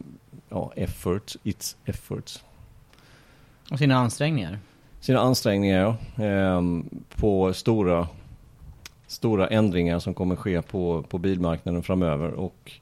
ja, 0.48 0.72
efforts, 0.76 1.38
its 1.42 1.76
efforts. 1.84 2.44
Och 3.70 3.78
sina 3.78 3.96
ansträngningar. 3.96 4.58
Sina 5.00 5.20
ansträngningar 5.20 5.96
ja. 6.16 6.24
Eh, 6.24 6.62
på 7.16 7.52
stora 7.52 8.08
stora 9.06 9.46
ändringar 9.46 9.98
som 9.98 10.14
kommer 10.14 10.36
ske 10.36 10.62
på, 10.62 11.02
på 11.02 11.18
bilmarknaden 11.18 11.82
framöver 11.82 12.30
och 12.30 12.72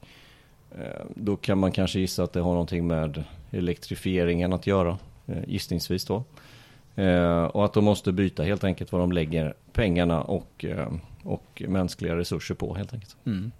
eh, 0.71 1.05
då 1.15 1.35
kan 1.35 1.57
man 1.57 1.71
kanske 1.71 1.99
gissa 1.99 2.23
att 2.23 2.33
det 2.33 2.39
har 2.39 2.51
någonting 2.51 2.87
med 2.87 3.23
elektrifieringen 3.51 4.53
att 4.53 4.67
göra, 4.67 4.97
eh, 5.27 5.43
gissningsvis 5.47 6.05
då. 6.05 6.23
Eh, 6.95 7.43
och 7.43 7.65
att 7.65 7.73
de 7.73 7.85
måste 7.85 8.11
byta 8.11 8.43
helt 8.43 8.63
enkelt 8.63 8.91
vad 8.91 9.01
de 9.01 9.11
lägger 9.11 9.53
pengarna 9.73 10.21
och, 10.21 10.65
eh, 10.65 10.91
och 11.23 11.63
mänskliga 11.67 12.15
resurser 12.15 12.55
på 12.55 12.75
helt 12.75 12.93
enkelt. 12.93 13.15
Mm. 13.25 13.51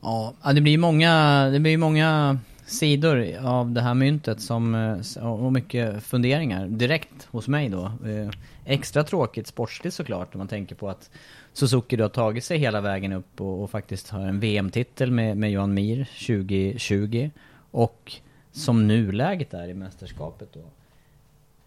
Ja, 0.00 0.34
det 0.54 0.60
blir 0.60 0.78
många, 0.78 1.44
det 1.50 1.60
blir 1.60 1.78
många 1.78 2.38
sidor 2.66 3.36
av 3.42 3.72
det 3.72 3.80
här 3.80 3.94
myntet 3.94 4.40
som, 4.40 4.74
eh, 4.74 5.26
och 5.26 5.52
mycket 5.52 6.02
funderingar 6.02 6.66
direkt 6.66 7.28
hos 7.30 7.48
mig 7.48 7.68
då. 7.68 7.84
Eh, 7.84 8.30
extra 8.64 9.04
tråkigt 9.04 9.46
sportsligt 9.46 9.94
såklart 9.94 10.34
om 10.34 10.38
man 10.38 10.48
tänker 10.48 10.74
på 10.74 10.88
att 10.88 11.10
Suzuki 11.54 11.96
då 11.96 12.04
har 12.04 12.08
tagit 12.08 12.44
sig 12.44 12.58
hela 12.58 12.80
vägen 12.80 13.12
upp 13.12 13.40
och, 13.40 13.62
och 13.62 13.70
faktiskt 13.70 14.08
har 14.08 14.20
en 14.20 14.40
VM-titel 14.40 15.10
med, 15.10 15.36
med 15.36 15.50
Johan 15.50 15.74
Mir 15.74 16.08
2020 16.26 17.30
och 17.70 18.12
som 18.52 18.88
nuläget 18.88 19.54
är 19.54 19.68
i 19.68 19.74
mästerskapet 19.74 20.48
då. 20.52 20.60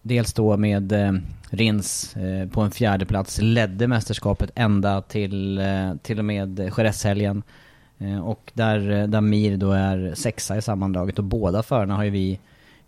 Dels 0.02 0.32
då 0.32 0.56
med 0.56 0.92
eh, 0.92 1.12
Rins 1.50 2.16
eh, 2.16 2.48
på 2.48 2.60
en 2.60 2.70
fjärde 2.70 3.06
plats 3.06 3.38
ledde 3.42 3.88
mästerskapet 3.88 4.50
ända 4.54 5.02
till, 5.02 5.58
eh, 5.58 5.94
till 6.02 6.18
och 6.18 6.24
med 6.24 6.58
Jerez-helgen. 6.58 7.42
Eh, 7.98 8.18
och 8.18 8.52
där, 8.54 8.90
eh, 8.90 9.06
där 9.06 9.20
Mir 9.20 9.56
då 9.56 9.72
är 9.72 10.14
sexa 10.14 10.56
i 10.56 10.62
sammandraget 10.62 11.18
och 11.18 11.24
båda 11.24 11.62
förarna 11.62 11.96
har 11.96 12.04
ju 12.04 12.10
vi 12.10 12.38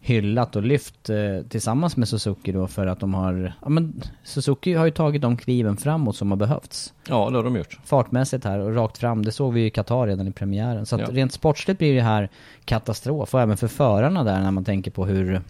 hyllat 0.02 0.56
och 0.56 0.62
lyft 0.62 1.10
eh, 1.10 1.16
tillsammans 1.48 1.96
med 1.96 2.08
Suzuki 2.08 2.52
då 2.52 2.66
för 2.66 2.86
att 2.86 3.00
de 3.00 3.14
har, 3.14 3.52
ja 3.62 3.68
men 3.68 4.02
Suzuki 4.24 4.74
har 4.74 4.84
ju 4.84 4.90
tagit 4.90 5.22
de 5.22 5.36
kliven 5.36 5.76
framåt 5.76 6.16
som 6.16 6.30
har 6.30 6.36
behövts. 6.38 6.92
Ja, 7.08 7.30
det 7.30 7.36
har 7.36 7.44
de 7.44 7.56
gjort. 7.56 7.78
Fartmässigt 7.84 8.44
här 8.44 8.58
och 8.58 8.74
rakt 8.74 8.98
fram, 8.98 9.24
det 9.24 9.32
såg 9.32 9.52
vi 9.52 9.60
ju 9.60 9.66
i 9.66 9.70
Qatar 9.70 10.06
redan 10.06 10.28
i 10.28 10.32
premiären. 10.32 10.86
Så 10.86 10.94
att 10.96 11.00
Ja. 11.00 11.08
rent 11.10 11.32
sportsligt 11.32 11.78
blir 11.78 11.94
det 11.94 12.02
här 12.02 12.28
katastrof 12.64 13.34
och 13.34 13.40
även 13.40 13.56
för 13.56 13.68
förarna 13.68 14.24
där 14.24 14.40
när 14.40 14.50
man 14.50 14.64
tänker 14.64 14.90
på 14.90 15.06
hur 15.06 15.40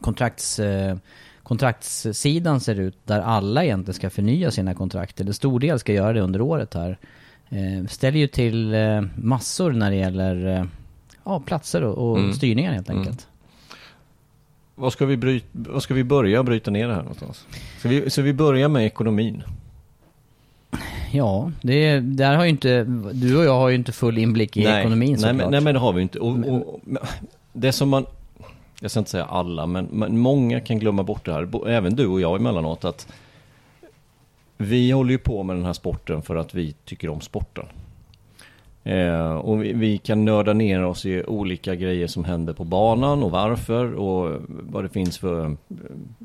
kontrakts, 0.00 0.58
eh, 0.58 0.96
kontraktssidan 1.42 2.60
ser 2.60 2.80
ut 2.80 2.96
där 3.04 3.20
alla 3.20 3.64
egentligen 3.64 3.94
ska 3.94 4.10
förnya 4.10 4.50
sina 4.50 4.74
kontrakt, 4.74 5.20
eller 5.20 5.32
stor 5.32 5.60
del 5.60 5.78
ska 5.78 5.92
göra 5.92 6.12
det 6.12 6.20
under 6.20 6.40
året 6.40 6.74
här. 6.74 6.98
Eh, 7.48 7.86
ställer 7.88 8.18
ju 8.18 8.26
till 8.26 8.76
massor 9.16 9.72
när 9.72 9.90
det 9.90 9.96
gäller 9.96 10.68
ja, 11.24 11.40
platser 11.40 11.82
och, 11.84 12.10
och 12.10 12.18
Mm. 12.18 12.32
styrningar 12.32 12.72
helt 12.72 12.90
Mm. 12.90 13.02
Vad 14.78 14.92
ska 14.92 15.06
vi, 15.06 15.16
bryta, 15.16 15.46
vad 15.52 15.82
ska 15.82 15.94
vi 15.94 16.04
börja 16.04 16.42
bryta 16.42 16.70
ner 16.70 16.88
det 16.88 16.94
här 16.94 17.02
någonstans? 17.02 17.46
Så 17.82 17.88
vi, 17.88 18.10
så 18.10 18.22
vi 18.22 18.32
börjar 18.32 18.68
med 18.68 18.86
ekonomin. 18.86 19.42
Ja, 21.12 21.52
det, 21.62 22.00
där 22.00 22.36
har 22.36 22.44
ju 22.44 22.50
inte, 22.50 22.84
du 23.12 23.36
och 23.36 23.44
jag 23.44 23.58
har 23.58 23.68
ju 23.68 23.74
inte 23.74 23.92
full 23.92 24.18
inblick 24.18 24.56
i 24.56 24.64
ekonomin 24.64 25.10
nej, 25.10 25.18
såklart. 25.18 25.36
men, 25.36 25.50
nej 25.50 25.60
men 25.60 25.74
det 25.74 25.80
har 25.80 25.92
vi 25.92 26.02
inte. 26.02 26.18
Och, 26.18 26.38
och, 26.48 26.80
det 27.52 27.72
som 27.72 27.88
man, 27.88 28.06
jag 28.80 28.90
ska 28.90 29.00
inte 29.00 29.10
säga 29.10 29.24
alla, 29.24 29.66
men, 29.66 29.88
men 29.92 30.18
många 30.18 30.60
kan 30.60 30.78
glömma 30.78 31.02
bort 31.02 31.24
det 31.24 31.32
här, 31.32 31.68
även 31.68 31.96
du 31.96 32.06
och 32.06 32.20
jag 32.20 32.40
emellanåt, 32.40 32.84
att 32.84 33.12
vi 34.56 34.90
håller 34.90 35.10
ju 35.10 35.18
på 35.18 35.42
med 35.42 35.56
den 35.56 35.64
här 35.64 35.72
sporten 35.72 36.22
för 36.22 36.36
att 36.36 36.54
vi 36.54 36.74
tycker 36.84 37.08
om 37.08 37.20
sporten. 37.20 37.66
Eh, 38.88 39.32
och 39.32 39.62
vi, 39.62 39.72
vi 39.72 39.98
kan 39.98 40.24
nörda 40.24 40.52
ner 40.52 40.84
oss 40.84 41.06
i 41.06 41.24
olika 41.24 41.74
grejer 41.74 42.06
som 42.06 42.24
händer 42.24 42.52
på 42.52 42.64
banan 42.64 43.22
och 43.22 43.30
varför 43.30 43.94
och 43.94 44.40
vad 44.48 44.84
det 44.84 44.88
finns 44.88 45.18
för 45.18 45.44
eh, 45.44 45.52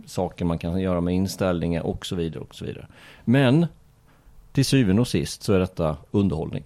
saker 0.05 0.45
man 0.45 0.57
kan 0.57 0.79
göra 0.79 1.01
med 1.01 1.13
inställningar 1.13 1.81
och 1.81 2.05
så 2.05 2.15
vidare 2.15 2.43
och 2.43 2.55
så 2.55 2.65
vidare. 2.65 2.87
Men 3.25 3.65
till 4.51 4.65
syvende 4.65 5.01
och 5.01 5.07
sist 5.07 5.43
så 5.43 5.53
är 5.53 5.59
detta 5.59 5.97
underhållning. 6.11 6.63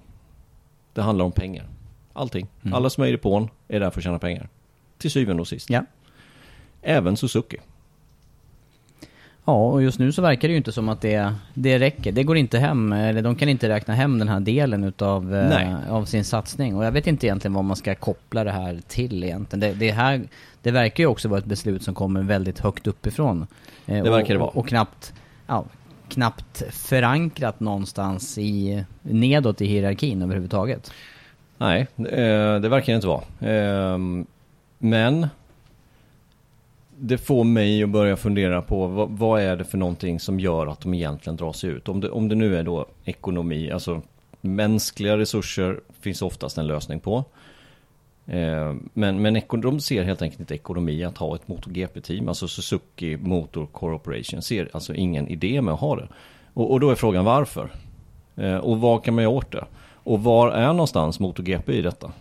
Det 0.94 1.02
handlar 1.02 1.26
om 1.26 1.32
pengar. 1.32 1.65
Allting. 2.14 2.48
Mm. 2.61 2.74
Alla 2.74 2.90
som 2.90 3.03
är 3.03 3.07
i 3.07 3.11
depån 3.11 3.49
är 3.68 3.80
där 3.80 3.90
för 3.90 3.99
att 3.99 4.03
tjäna 4.03 4.19
pengar. 4.19 4.49
Till 4.98 5.11
syvende 5.11 5.41
och 5.41 5.48
sist. 5.48 5.69
Ja. 5.69 5.86
Även 6.82 7.18
Suzuki. 7.18 7.57
Ja, 9.49 9.53
och 9.68 9.84
just 9.84 9.99
nu 9.99 10.11
så 10.11 10.22
verkar 10.22 10.48
det 10.48 10.52
ju 10.52 10.57
inte 10.57 10.72
som 10.72 10.90
att 10.90 11.02
det, 11.02 11.34
det 11.53 11.80
räcker. 11.80 12.11
Det 12.11 12.24
går 12.24 12.38
inte 12.38 12.60
hem, 12.60 12.94
eller 12.94 13.22
de 13.22 13.36
kan 13.36 13.49
inte 13.49 13.69
räkna 13.69 13.94
hem 13.94 14.19
den 14.19 14.28
här 14.28 14.40
delen 14.40 14.84
utav 14.84 15.36
eh, 15.36 15.94
av 15.94 16.06
sin 16.06 16.24
satsning. 16.24 16.76
Och 16.76 16.86
jag 16.86 16.91
vet 16.91 17.07
inte 17.07 17.28
egentligen 17.28 17.53
vad 17.53 17.65
man 17.65 17.76
ska 17.76 17.95
koppla 17.95 18.44
det 18.44 18.52
här 18.52 18.80
till 18.88 19.24
egentligen. 19.24 19.60
Det, 19.60 19.74
det, 19.74 19.91
här, 19.91 20.22
det 20.61 20.72
verkar 20.72 21.03
ju 21.03 21.07
också 21.07 21.28
vara 21.28 21.40
ett 21.40 21.45
beslut 21.45 21.84
som 21.84 21.94
kommer 21.94 22.24
väldigt 22.24 22.60
högt 22.60 22.88
uppifrån. 22.88 23.48
Eh, 23.86 24.03
Det 24.03 24.10
verkar 24.10 24.34
det 24.34 24.40
och, 24.40 24.41
vara. 24.41 24.52
Och 24.60 24.68
knappt, 24.68 25.14
ja, 25.48 25.65
knappt 26.10 26.64
förankrat 26.69 27.60
någonstans 27.60 28.38
i, 28.38 28.84
nedåt 29.02 29.61
i 29.61 29.65
hierarkin 29.65 30.22
överhuvudtaget. 30.22 30.91
Nej, 31.57 31.88
eh, 31.98 32.60
det 32.60 32.69
verkar 32.69 32.94
det 32.94 32.95
inte 32.95 33.07
vara. 33.07 33.24
Ehm, 33.52 34.26
Men 34.78 35.28
det 36.99 37.18
får 37.18 37.44
mig 37.44 37.84
att 37.84 37.90
börja 37.90 38.15
fundera 38.18 38.61
på 38.61 38.88
vad, 38.88 39.10
vad 39.10 39.41
är 39.41 39.56
det 39.56 39.64
för 39.64 39.78
någonting 39.78 40.19
som 40.19 40.40
gör 40.40 40.68
att 40.68 40.82
de 40.82 40.94
egentligen 40.94 41.38
drar 41.38 41.53
sig 41.53 41.69
ut? 41.69 41.90
Om 41.90 41.99
det, 41.99 42.10
om 42.10 42.30
det 42.30 42.36
nu 42.36 42.56
är 42.57 42.64
då 42.64 42.86
ekonomi, 43.06 43.72
alltså 43.72 44.02
mänskliga 44.41 45.18
resurser 45.18 45.80
finns 46.02 46.22
oftast 46.22 46.57
en 46.57 46.68
lösning 46.68 46.99
på. 46.99 47.24
Eh, 48.26 48.76
Men, 48.94 49.22
men 49.22 49.41
de 49.49 49.80
ser 49.80 50.03
helt 50.03 50.22
enkelt 50.22 50.40
inte 50.40 50.56
ekonomi 50.56 51.03
att 51.03 51.18
ha 51.18 51.36
ett 51.36 51.48
MotoGP-team. 51.48 52.28
Alltså 52.28 52.48
Suzuki 52.48 53.18
Motor 53.18 53.65
Corporation 53.65 54.41
ser 54.41 54.69
alltså 54.74 54.94
ingen 54.94 55.28
idé 55.28 55.61
med 55.61 55.74
att 55.74 55.80
ha 55.80 55.95
det. 55.95 56.07
Och, 56.53 56.72
och 56.72 56.80
då 56.80 56.90
är 56.90 56.95
frågan 56.95 57.26
varför? 57.26 57.69
Eh, 58.36 58.57
Och 58.57 58.80
vad 58.82 59.03
kan 59.03 59.15
man 59.15 59.24
göra 59.24 59.34
åt 59.34 59.52
det? 59.52 59.65
Och 60.03 60.24
var 60.24 60.52
är 60.52 60.68
någonstans 60.68 61.19
MotoGP 61.19 61.74
i 61.74 61.82
detta? 61.82 62.11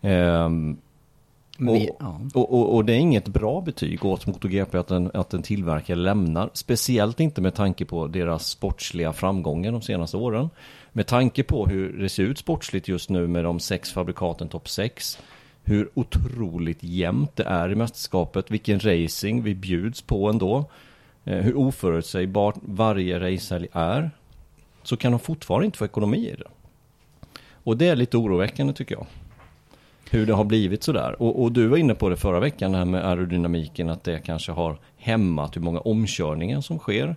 Eh, 0.00 0.48
vi- 1.58 1.88
Och, 1.90 1.96
ja. 2.00 2.20
och, 2.34 2.52
och, 2.54 2.74
och 2.74 2.84
det 2.84 2.92
är 2.92 2.96
inget 2.98 3.28
bra 3.28 3.60
betyg 3.60 4.04
åt 4.04 4.26
MotoGP 4.26 4.78
att 4.78 4.90
en, 4.90 5.10
att 5.14 5.34
en 5.34 5.42
tillverkare 5.42 5.96
lämnar. 5.96 6.50
Speciellt 6.52 7.20
inte 7.20 7.40
med 7.40 7.54
tanke 7.54 7.84
på 7.84 8.06
deras 8.06 8.46
sportsliga 8.48 9.12
framgångar 9.12 9.72
de 9.72 9.82
senaste 9.82 10.16
åren. 10.16 10.50
Med 10.92 11.06
tanke 11.06 11.42
på 11.42 11.66
hur 11.66 11.98
det 12.02 12.08
ser 12.08 12.22
ut 12.22 12.38
sportsligt 12.38 12.88
just 12.88 13.10
nu 13.10 13.26
med 13.26 13.44
de 13.44 13.60
sex 13.60 13.92
fabrikaten 13.92 14.48
topp 14.48 14.68
6. 14.68 15.18
Hur 15.64 15.90
otroligt 15.94 16.78
jämnt 16.82 17.36
det 17.36 17.44
är 17.44 17.72
i 17.72 17.74
mästerskapet. 17.74 18.50
Vilken 18.50 18.80
racing 18.80 19.42
vi 19.44 19.54
bjuds 19.54 20.02
på 20.02 20.28
ändå. 20.30 20.64
Eh, 21.24 21.38
hur 21.38 21.56
oförutsägbart 21.56 22.54
varje 22.62 23.20
racehelg 23.20 23.66
är. 23.72 24.10
Så 24.82 24.96
kan 24.96 25.12
de 25.12 25.18
fortfarande 25.20 25.66
inte 25.66 25.78
få 25.78 25.84
ekonomi 25.84 26.28
i 26.28 26.36
det. 26.36 26.48
Och 27.64 27.76
det 27.76 27.88
är 27.88 27.96
lite 27.96 28.16
oroväckande 28.16 28.72
tycker 28.72 28.94
jag 28.94 29.06
hur 30.14 30.26
det 30.26 30.32
har 30.32 30.44
blivit 30.44 30.82
sådär. 30.82 31.22
Och, 31.22 31.42
och 31.42 31.52
du 31.52 31.66
var 31.66 31.76
inne 31.76 31.94
på 31.94 32.08
det 32.08 32.16
förra 32.16 32.40
veckan, 32.40 32.72
det 32.72 32.78
här 32.78 32.84
med 32.84 33.08
aerodynamiken, 33.08 33.90
att 33.90 34.04
det 34.04 34.18
kanske 34.18 34.52
har 34.52 34.78
hämmat 34.96 35.56
hur 35.56 35.60
många 35.60 35.80
omkörningar 35.80 36.60
som 36.60 36.78
sker. 36.78 37.16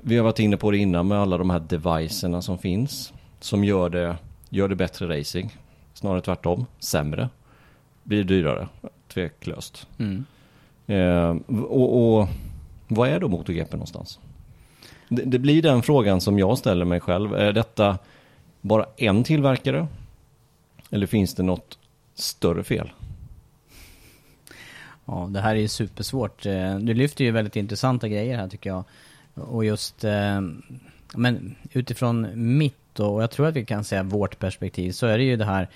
Vi 0.00 0.16
har 0.16 0.24
varit 0.24 0.38
inne 0.38 0.56
på 0.56 0.70
det 0.70 0.78
innan 0.78 1.08
med 1.08 1.18
alla 1.18 1.38
de 1.38 1.50
här 1.50 1.60
devicerna 1.60 2.42
som 2.42 2.58
finns, 2.58 3.12
som 3.40 3.64
gör 3.64 3.90
det, 3.90 4.16
gör 4.48 4.68
det 4.68 4.76
bättre 4.76 5.18
racing. 5.18 5.56
Snarare 5.94 6.20
tvärtom, 6.20 6.66
sämre. 6.78 7.28
Blir 8.02 8.24
dyrare, 8.24 8.68
tveklöst. 9.08 9.86
Mm. 9.98 10.24
Eh, 10.86 11.54
och, 11.62 12.18
och 12.20 12.28
vad 12.88 13.08
är 13.08 13.20
då 13.20 13.28
MotoGP 13.28 13.76
någonstans? 13.76 14.18
Det, 15.08 15.22
det 15.22 15.38
blir 15.38 15.62
den 15.62 15.82
frågan 15.82 16.20
som 16.20 16.38
jag 16.38 16.58
ställer 16.58 16.84
mig 16.84 17.00
själv. 17.00 17.34
Är 17.34 17.52
detta 17.52 17.98
bara 18.60 18.86
en 18.96 19.24
tillverkare? 19.24 19.86
Eller 20.92 21.06
finns 21.06 21.34
det 21.34 21.42
något 21.42 21.78
större 22.14 22.64
fel? 22.64 22.90
Ja, 25.04 25.28
det 25.30 25.40
här 25.40 25.54
är 25.54 25.60
ju 25.60 25.68
supersvårt. 25.68 26.46
Eh, 26.46 26.78
Du 26.78 26.94
lyfter 26.94 27.24
ju 27.24 27.30
väldigt 27.30 27.56
intressanta 27.56 28.08
grejer 28.08 28.36
här 28.38 28.48
tycker 28.48 28.70
jag. 28.70 28.84
Och 29.34 29.64
just, 29.64 30.04
eh, 30.04 30.40
men 31.14 31.54
utifrån 31.72 32.28
mitt 32.58 32.74
då, 32.92 33.14
och 33.14 33.22
jag 33.22 33.30
tror 33.30 33.46
att 33.46 33.56
vi 33.56 33.64
kan 33.64 33.84
säga 33.84 34.02
vårt 34.02 34.38
perspektiv, 34.38 34.92
så 34.92 35.06
är 35.06 35.18
det 35.18 35.24
ju 35.24 35.36
det 35.36 35.44
här, 35.44 35.68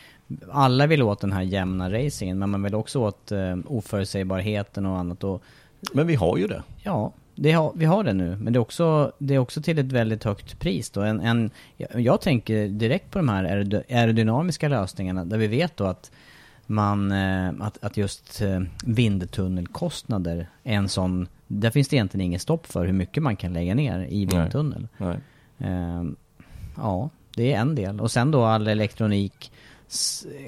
alla 0.50 0.86
vill 0.86 1.02
åt 1.02 1.20
den 1.20 1.32
här 1.32 1.42
jämna 1.42 1.92
racingen, 1.92 2.38
men 2.38 2.50
man 2.50 2.62
vill 2.62 2.74
också 2.74 3.00
åt 3.00 3.32
eh, 3.32 3.56
oförutsägbarheten 3.66 4.86
och 4.86 4.98
annat. 4.98 5.24
Och, 5.24 5.42
men 5.92 6.06
vi 6.06 6.14
har 6.14 6.36
ju 6.36 6.46
det. 6.46 6.62
Ja, 6.82 7.12
har, 7.52 7.72
vi 7.74 7.84
har 7.84 8.04
det 8.04 8.12
nu, 8.12 8.36
men 8.36 8.52
det 8.52 8.56
är 8.56 8.60
också, 8.60 9.12
det 9.18 9.34
är 9.34 9.38
också 9.38 9.62
till 9.62 9.78
ett 9.78 9.92
väldigt 9.92 10.24
högt 10.24 10.58
pris 10.60 10.90
då. 10.90 11.00
En, 11.00 11.20
en, 11.20 11.50
jag, 11.76 12.20
tänker 12.20 12.68
direkt 12.68 13.10
på 13.10 13.18
de 13.18 13.28
här 13.28 13.44
aerody- 13.44 13.94
aerodynamiska 13.96 14.68
lösningarna, 14.68 15.24
där 15.24 15.38
vi 15.38 15.46
vet 15.46 15.76
då 15.76 15.84
att 15.84 16.10
man, 16.66 17.12
eh, 17.12 17.48
att, 17.60 17.84
att 17.84 17.96
just 17.96 18.42
eh, 18.42 18.60
vindtunnelkostnader 18.84 20.48
är 20.64 20.74
en 20.74 20.88
sån, 20.88 21.28
där 21.46 21.70
finns 21.70 21.88
det 21.88 21.96
egentligen 21.96 22.26
inget 22.26 22.42
stopp 22.42 22.66
för 22.66 22.86
hur 22.86 22.92
mycket 22.92 23.22
man 23.22 23.36
kan 23.36 23.52
lägga 23.52 23.74
ner 23.74 24.06
i 24.10 24.26
Nej. 24.26 24.38
vindtunnel. 24.38 24.88
Nej. 24.96 25.16
Eh, 25.58 26.04
ja, 26.76 27.10
det 27.34 27.52
är 27.52 27.60
en 27.60 27.74
del. 27.74 28.00
Och 28.00 28.10
sen 28.10 28.30
då 28.30 28.44
all 28.44 28.66
elektronik 28.66 29.52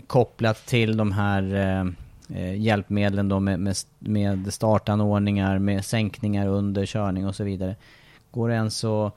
kopplat 0.06 0.66
till 0.66 0.96
de 0.96 1.12
här 1.12 1.54
eh, 1.54 1.90
hjälpmedlen 2.56 3.28
då 3.28 3.40
med, 3.40 3.60
med, 3.60 3.76
med 3.98 4.52
startanordningar, 4.54 5.58
med 5.58 5.84
sänkningar 5.84 6.46
under 6.46 6.86
körning 6.86 7.26
och 7.26 7.34
så 7.34 7.44
vidare. 7.44 7.76
Går 8.30 8.48
det 8.48 8.54
ens 8.54 8.76
så, 8.76 9.12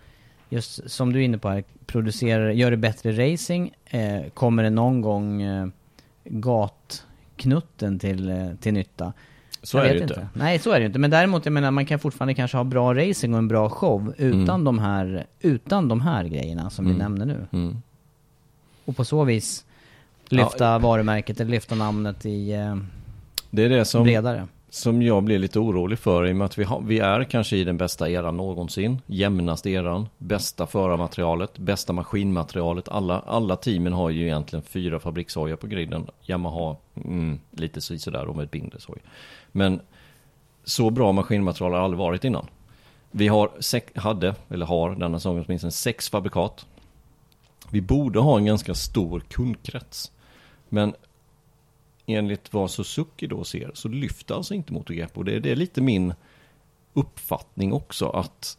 just 0.50 0.90
som 0.92 1.14
du 1.14 1.20
är 1.20 1.24
inne 1.24 1.38
på 1.38 1.50
här, 1.50 1.64
producerar, 1.86 2.50
gör 2.50 2.72
det 2.72 2.78
bättre 2.78 3.34
racing? 3.34 3.72
Eh, 3.86 4.22
kommer 4.34 4.64
det 4.64 4.70
någon 4.70 5.02
gång 5.02 5.42
eh, 5.42 5.68
gatknutten 6.24 8.00
till, 8.00 8.30
eh, 8.30 8.48
till 8.62 8.74
nytta? 8.74 9.14
Så 9.64 9.78
Jag 9.78 9.86
är 9.86 9.90
det 9.90 9.96
ju 9.96 10.02
inte. 10.04 10.28
Nej, 10.34 10.60
så 10.60 10.70
är 10.72 10.74
det 10.74 10.80
ju 10.80 10.86
inte. 10.88 11.00
Men 11.00 11.12
däremot, 11.12 11.46
jag 11.46 11.52
menar, 11.52 11.72
man 11.72 11.86
kan 11.86 12.00
fortfarande 12.00 12.34
kanske 12.34 12.58
ha 12.58 12.64
bra 12.64 12.94
racing 12.94 13.34
och 13.34 13.38
en 13.38 13.48
bra 13.48 13.70
show 13.70 14.14
utan, 14.18 14.42
Mm. 14.50 14.64
de, 14.64 14.80
här, 14.80 15.26
utan 15.40 15.88
de 15.88 16.02
här 16.02 16.24
grejerna 16.24 16.70
som 16.70 16.86
vi 16.86 16.92
Mm. 16.92 17.00
nämner 17.00 17.26
nu. 17.26 17.48
Mm. 17.52 17.82
Och 18.86 18.96
på 18.96 19.06
så 19.06 19.24
vis 19.24 19.66
lyfta 20.30 20.80
varumärket 20.80 21.40
eller 21.40 21.52
lyfta 21.52 21.76
namnet 21.76 22.26
i 22.26 22.52
eh, 22.52 22.76
Det 23.52 23.64
är 23.64 23.70
det 23.70 23.86
som, 23.86 24.04
bredare. 24.04 24.48
som 24.70 25.02
jag 25.02 25.24
blir 25.24 25.40
lite 25.40 25.60
orolig 25.60 26.00
för 26.00 26.28
i 26.28 26.32
och 26.32 26.36
med 26.36 26.46
att 26.46 26.58
vi, 26.58 26.64
har, 26.64 26.82
vi 26.82 27.00
är 27.00 27.24
kanske 27.24 27.58
i 27.58 27.64
den 27.64 27.78
bästa 27.78 28.10
eran 28.10 28.38
någonsin. 28.38 29.02
Jämnaste 29.06 29.70
eran, 29.70 30.08
bästa 30.18 30.68
förarmaterialet, 30.68 31.58
bästa 31.58 31.94
maskinmaterialet. 31.94 32.90
Alla, 32.90 33.20
alla 33.20 33.56
teamen 33.56 33.94
har 33.94 34.10
ju 34.10 34.24
egentligen 34.24 34.64
fyra 34.64 35.00
fabrikshojar 35.00 35.56
på 35.56 35.68
griden. 35.68 36.08
Yamaha 36.28 36.76
mm, 36.96 37.40
lite 37.52 37.82
så- 37.82 37.98
sådär 37.98 38.26
och 38.26 38.36
med 38.36 38.44
ett 38.46 38.52
bindeshoj. 38.52 38.98
Men 39.52 39.80
så 40.64 40.90
bra 40.90 41.12
maskinmaterial 41.12 41.74
har 41.74 41.80
aldrig 41.80 42.00
varit 42.00 42.24
innan. 42.24 42.48
Vi 43.12 43.28
har, 43.28 43.52
hade, 44.00 44.36
eller 44.50 44.66
har 44.66 44.96
denna 44.96 45.20
säsongen 45.20 45.44
åtminstone 45.48 45.72
sex 45.72 46.10
fabrikat. 46.10 46.66
Vi 47.70 47.82
borde 47.82 48.20
ha 48.20 48.38
en 48.38 48.46
ganska 48.46 48.74
stor 48.76 49.20
kundkrets. 49.20 50.12
Men 50.70 50.94
enligt 52.12 52.54
vad 52.54 52.72
Suzuki 52.72 53.28
då 53.28 53.44
ser 53.44 53.72
så 53.74 53.88
lyfter 53.88 54.36
alltså 54.36 54.54
inte 54.54 54.74
MotoGP. 54.74 55.20
Och 55.20 55.26
det, 55.26 55.40
det 55.40 55.52
är 55.52 55.56
lite 55.56 55.82
min 55.82 56.14
uppfattning 56.94 57.74
också 57.74 58.10
att 58.10 58.58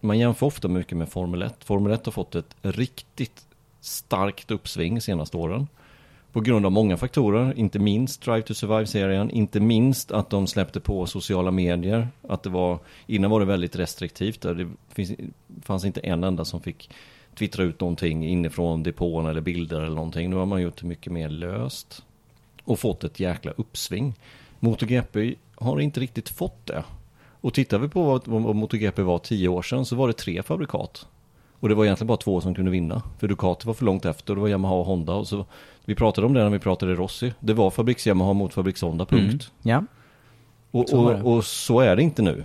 man 0.00 0.18
jämför 0.18 0.46
ofta 0.46 0.68
mycket 0.68 0.98
med 0.98 1.08
Formel 1.08 1.42
1. 1.42 1.64
Formel 1.64 1.92
1 1.92 2.06
har 2.06 2.12
fått 2.12 2.34
ett 2.34 2.56
riktigt 2.62 3.46
starkt 3.80 4.50
uppsving 4.50 4.94
de 4.94 5.00
senaste 5.00 5.36
åren. 5.36 5.68
På 6.32 6.40
grund 6.40 6.66
av 6.66 6.72
många 6.72 6.96
faktorer, 6.96 7.58
inte 7.58 7.78
minst 7.78 8.22
Drive 8.22 8.42
to 8.42 8.54
Survive-serien, 8.54 9.30
inte 9.30 9.60
minst 9.60 10.12
att 10.12 10.30
de 10.30 10.46
släppte 10.46 10.80
på 10.80 11.06
sociala 11.06 11.50
medier. 11.50 12.08
Att 12.22 12.42
det 12.42 12.50
var, 12.50 12.78
innan 13.06 13.30
var 13.30 13.40
det 13.40 13.46
väldigt 13.46 13.76
restriktivt, 13.76 14.40
där 14.40 14.54
det 14.54 14.68
finns, 14.88 15.12
fanns 15.62 15.84
inte 15.84 16.00
en 16.00 16.24
enda 16.24 16.44
som 16.44 16.60
fick 16.60 16.90
twittra 17.34 17.62
ut 17.64 17.80
någonting 17.80 18.28
inifrån 18.28 18.82
depån 18.82 19.26
eller 19.26 19.40
bilder 19.40 19.80
eller 19.80 19.96
någonting. 19.96 20.30
Nu 20.30 20.36
har 20.36 20.46
man 20.46 20.62
gjort 20.62 20.80
det 20.80 20.86
mycket 20.86 21.12
mer 21.12 21.28
löst 21.28 22.04
och 22.70 22.78
fått 22.78 23.04
ett 23.04 23.20
jäkla 23.20 23.52
uppsving. 23.56 24.14
MotoGP 24.60 25.34
har 25.54 25.80
inte 25.80 26.00
riktigt 26.00 26.28
fått 26.28 26.66
det. 26.66 26.84
Och 27.40 27.54
tittar 27.54 27.78
vi 27.78 27.88
på 27.88 28.02
vad, 28.02 28.28
vad 28.28 28.56
MotoGP 28.56 29.02
var 29.02 29.18
tio 29.18 29.48
år 29.48 29.62
sedan 29.62 29.84
så 29.84 29.96
var 29.96 30.06
det 30.06 30.12
tre 30.12 30.42
fabrikat. 30.42 31.06
Och 31.60 31.68
det 31.68 31.74
var 31.74 31.84
egentligen 31.84 32.06
bara 32.06 32.16
två 32.16 32.40
som 32.40 32.54
kunde 32.54 32.70
vinna. 32.70 33.02
För 33.18 33.28
Ducati 33.28 33.66
var 33.66 33.74
för 33.74 33.84
långt 33.84 34.04
efter, 34.04 34.34
det 34.34 34.40
var 34.40 34.48
Yamaha 34.48 34.74
och 34.74 34.86
Honda. 34.86 35.14
Och 35.14 35.28
så, 35.28 35.46
vi 35.84 35.94
pratade 35.94 36.26
om 36.26 36.34
det 36.34 36.42
när 36.42 36.50
vi 36.50 36.58
pratade 36.58 36.94
Rossi. 36.94 37.32
Det 37.40 37.54
var 37.54 37.70
fabriks 37.70 38.06
Yamaha 38.06 38.32
mot 38.32 38.54
fabriks 38.54 38.82
Honda, 38.82 39.06
punkt. 39.06 39.52
Ja. 39.62 39.84
Och, 40.70 40.88
Så 40.88 40.98
och, 40.98 41.36
och 41.36 41.44
så 41.44 41.80
är 41.80 41.96
det 41.96 42.02
inte 42.02 42.22
nu. 42.22 42.44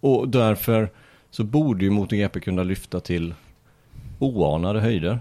Och 0.00 0.28
därför 0.28 0.90
så 1.30 1.44
borde 1.44 1.84
ju 1.84 1.90
MotoGP 1.90 2.40
kunna 2.40 2.62
lyfta 2.62 3.00
till 3.00 3.34
oanade 4.18 4.80
höjder. 4.80 5.20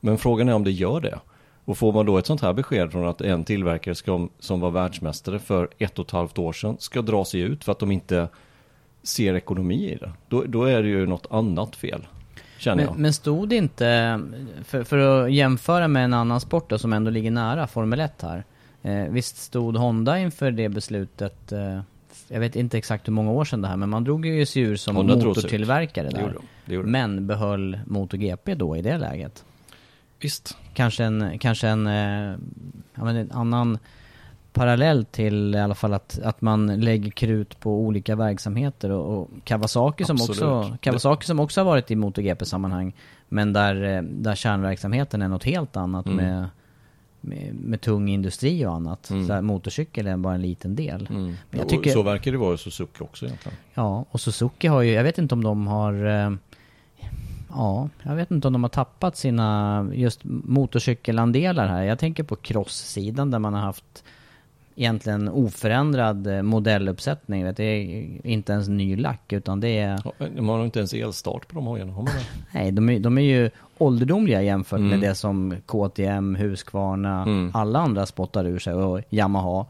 Men 0.00 0.18
frågan 0.18 0.48
är 0.48 0.54
om 0.54 0.64
det 0.64 0.72
gör 0.72 1.00
det. 1.00 1.18
Och 1.64 1.78
får 1.78 1.92
man 1.92 2.06
då 2.06 2.18
ett 2.18 2.26
sånt 2.26 2.40
här 2.40 2.52
besked 2.52 2.92
från 2.92 3.08
att 3.08 3.20
en 3.20 3.44
tillverkare 3.44 3.94
ska, 3.94 4.28
som 4.38 4.60
var 4.60 4.70
världsmästare 4.70 5.38
för 5.38 5.68
ett 5.78 5.98
och 5.98 6.06
ett 6.06 6.10
halvt 6.10 6.38
år 6.38 6.52
sedan 6.52 6.76
ska 6.78 7.02
dra 7.02 7.24
sig 7.24 7.40
ut 7.40 7.64
för 7.64 7.72
att 7.72 7.78
de 7.78 7.90
inte 7.92 8.28
ser 9.02 9.34
ekonomi 9.34 9.90
i 9.92 9.96
det. 9.96 10.12
Då, 10.28 10.44
då 10.46 10.64
är 10.64 10.82
det 10.82 10.88
ju 10.88 11.06
något 11.06 11.26
annat 11.30 11.76
fel. 11.76 12.06
Känner 12.58 12.82
jag. 12.82 12.92
Men, 12.92 13.02
men 13.02 13.12
stod 13.12 13.48
det 13.48 13.56
inte, 13.56 14.20
för, 14.64 14.84
för 14.84 14.98
att 14.98 15.32
jämföra 15.32 15.88
med 15.88 16.04
en 16.04 16.14
annan 16.14 16.40
sport 16.40 16.70
då, 16.70 16.78
som 16.78 16.92
ändå 16.92 17.10
ligger 17.10 17.30
nära, 17.30 17.66
Formel 17.66 18.00
1 18.00 18.22
här. 18.22 18.44
Eh, 18.82 19.04
visst 19.10 19.36
stod 19.36 19.76
Honda 19.76 20.18
inför 20.18 20.50
det 20.50 20.68
beslutet, 20.68 21.52
eh, 21.52 21.80
jag 22.28 22.40
vet 22.40 22.56
inte 22.56 22.78
exakt 22.78 23.08
hur 23.08 23.12
många 23.12 23.30
år 23.30 23.44
sedan 23.44 23.62
det 23.62 23.68
här, 23.68 23.76
men 23.76 23.88
man 23.88 24.04
drog 24.04 24.26
ju 24.26 24.46
sig 24.46 24.62
ur 24.62 24.76
som 24.76 24.96
Honda 24.96 25.16
motortillverkare 25.16 26.08
Det 26.08 26.14
där. 26.14 26.20
gjorde 26.22 26.34
de. 26.34 26.42
Det 26.66 26.74
gjorde 26.74 26.86
de. 26.86 26.90
men 26.92 27.26
behöll 27.26 27.78
MotoGP 27.86 28.54
då 28.54 28.76
i 28.76 28.82
det 28.82 28.98
läget. 28.98 29.44
Visst. 30.20 30.56
Kanske 30.74 31.04
en, 31.04 31.38
kanske 31.38 31.68
en, 31.68 31.86
eh, 31.86 32.36
ja, 32.94 33.04
men 33.04 33.16
en 33.16 33.32
annan 33.32 33.78
parallell 34.52 35.04
till 35.04 35.54
i 35.54 35.58
alla 35.58 35.74
fall 35.74 35.94
att, 35.94 36.18
att 36.22 36.40
man 36.40 36.80
lägger 36.80 37.10
krut 37.10 37.60
på 37.60 37.80
olika 37.80 38.16
verksamheter 38.16 38.90
och, 38.90 39.18
och 39.18 39.28
Kawasaki 39.44 40.04
som 40.04 40.16
Absolut. 40.16 40.42
också, 40.42 40.76
Kawasaki 40.80 41.26
som 41.26 41.40
också 41.40 41.60
har 41.60 41.64
varit 41.64 41.90
i 41.90 41.96
MotoGP-sammanhang 41.96 42.92
men 43.28 43.52
där, 43.52 43.82
eh, 43.96 44.02
där 44.02 44.34
kärnverksamheten 44.34 45.22
är 45.22 45.28
något 45.28 45.44
helt 45.44 45.76
annat 45.76 46.06
Mm. 46.06 46.16
med, 46.16 46.48
med, 47.20 47.54
med 47.54 47.80
tung 47.80 48.08
industri 48.08 48.66
och 48.66 48.74
annat. 48.74 49.10
Mm. 49.10 49.26
Så 49.26 49.32
här, 49.32 49.42
motorcykel 49.42 50.06
är 50.06 50.16
bara 50.16 50.34
en 50.34 50.42
liten 50.42 50.76
del. 50.76 51.06
Mm. 51.10 51.24
Men 51.24 51.36
jag 51.50 51.62
Och 51.62 51.68
tycker, 51.68 51.90
Så 51.90 52.02
verkar 52.02 52.32
det 52.32 52.38
vara 52.38 52.54
i 52.54 52.58
Suzuki 52.58 53.04
också 53.04 53.26
egentligen. 53.26 53.58
Ja, 53.74 54.04
och 54.10 54.20
Suzuki 54.20 54.66
har 54.66 54.82
ju, 54.82 54.92
jag 54.92 55.04
vet 55.04 55.18
inte 55.18 55.34
om 55.34 55.44
de 55.44 55.66
har 55.66 56.06
eh, 56.06 56.30
Ja, 57.54 57.88
jag 58.02 58.14
vet 58.16 58.30
inte 58.30 58.46
om 58.46 58.52
de 58.52 58.62
har 58.64 58.68
tappat 58.70 59.16
sina 59.16 59.86
just 59.92 60.20
motorcykelandelar 60.24 61.66
här. 61.68 61.82
Jag 61.82 61.98
tänker 61.98 62.22
på 62.22 62.36
crosssidan 62.36 63.30
där 63.30 63.38
man 63.38 63.54
har 63.54 63.60
haft 63.60 64.04
egentligen 64.76 65.28
oförändrad 65.28 66.26
eh, 66.26 66.42
modelluppsättning. 66.42 67.44
Vet, 67.44 67.56
det 67.56 67.64
är 67.64 68.26
inte 68.26 68.52
ens 68.52 68.68
ny 68.68 68.96
lack 68.96 69.32
utan 69.32 69.60
det 69.60 69.78
är... 69.78 70.00
De 70.36 70.48
har 70.48 70.64
inte 70.64 70.78
ens 70.78 70.92
elstart 70.94 71.48
på 71.48 71.54
de 71.54 71.66
hojarna, 71.66 71.92
har 71.92 72.02
man 72.02 72.12
det? 72.14 72.24
Nej, 72.58 72.70
de 72.72 72.88
är, 72.88 73.00
de 73.00 73.18
är 73.18 73.22
ju 73.22 73.50
ålderdomliga 73.78 74.42
jämfört 74.42 74.78
Mm. 74.78 74.90
med 74.90 75.00
det 75.00 75.14
som 75.14 75.56
KTM, 75.66 76.34
Husqvarna, 76.34 77.22
Mm. 77.22 77.50
alla 77.54 77.78
andra 77.78 78.06
spottar 78.06 78.44
ur 78.44 78.58
sig 78.58 78.74
och 78.74 79.00
Yamaha. 79.10 79.66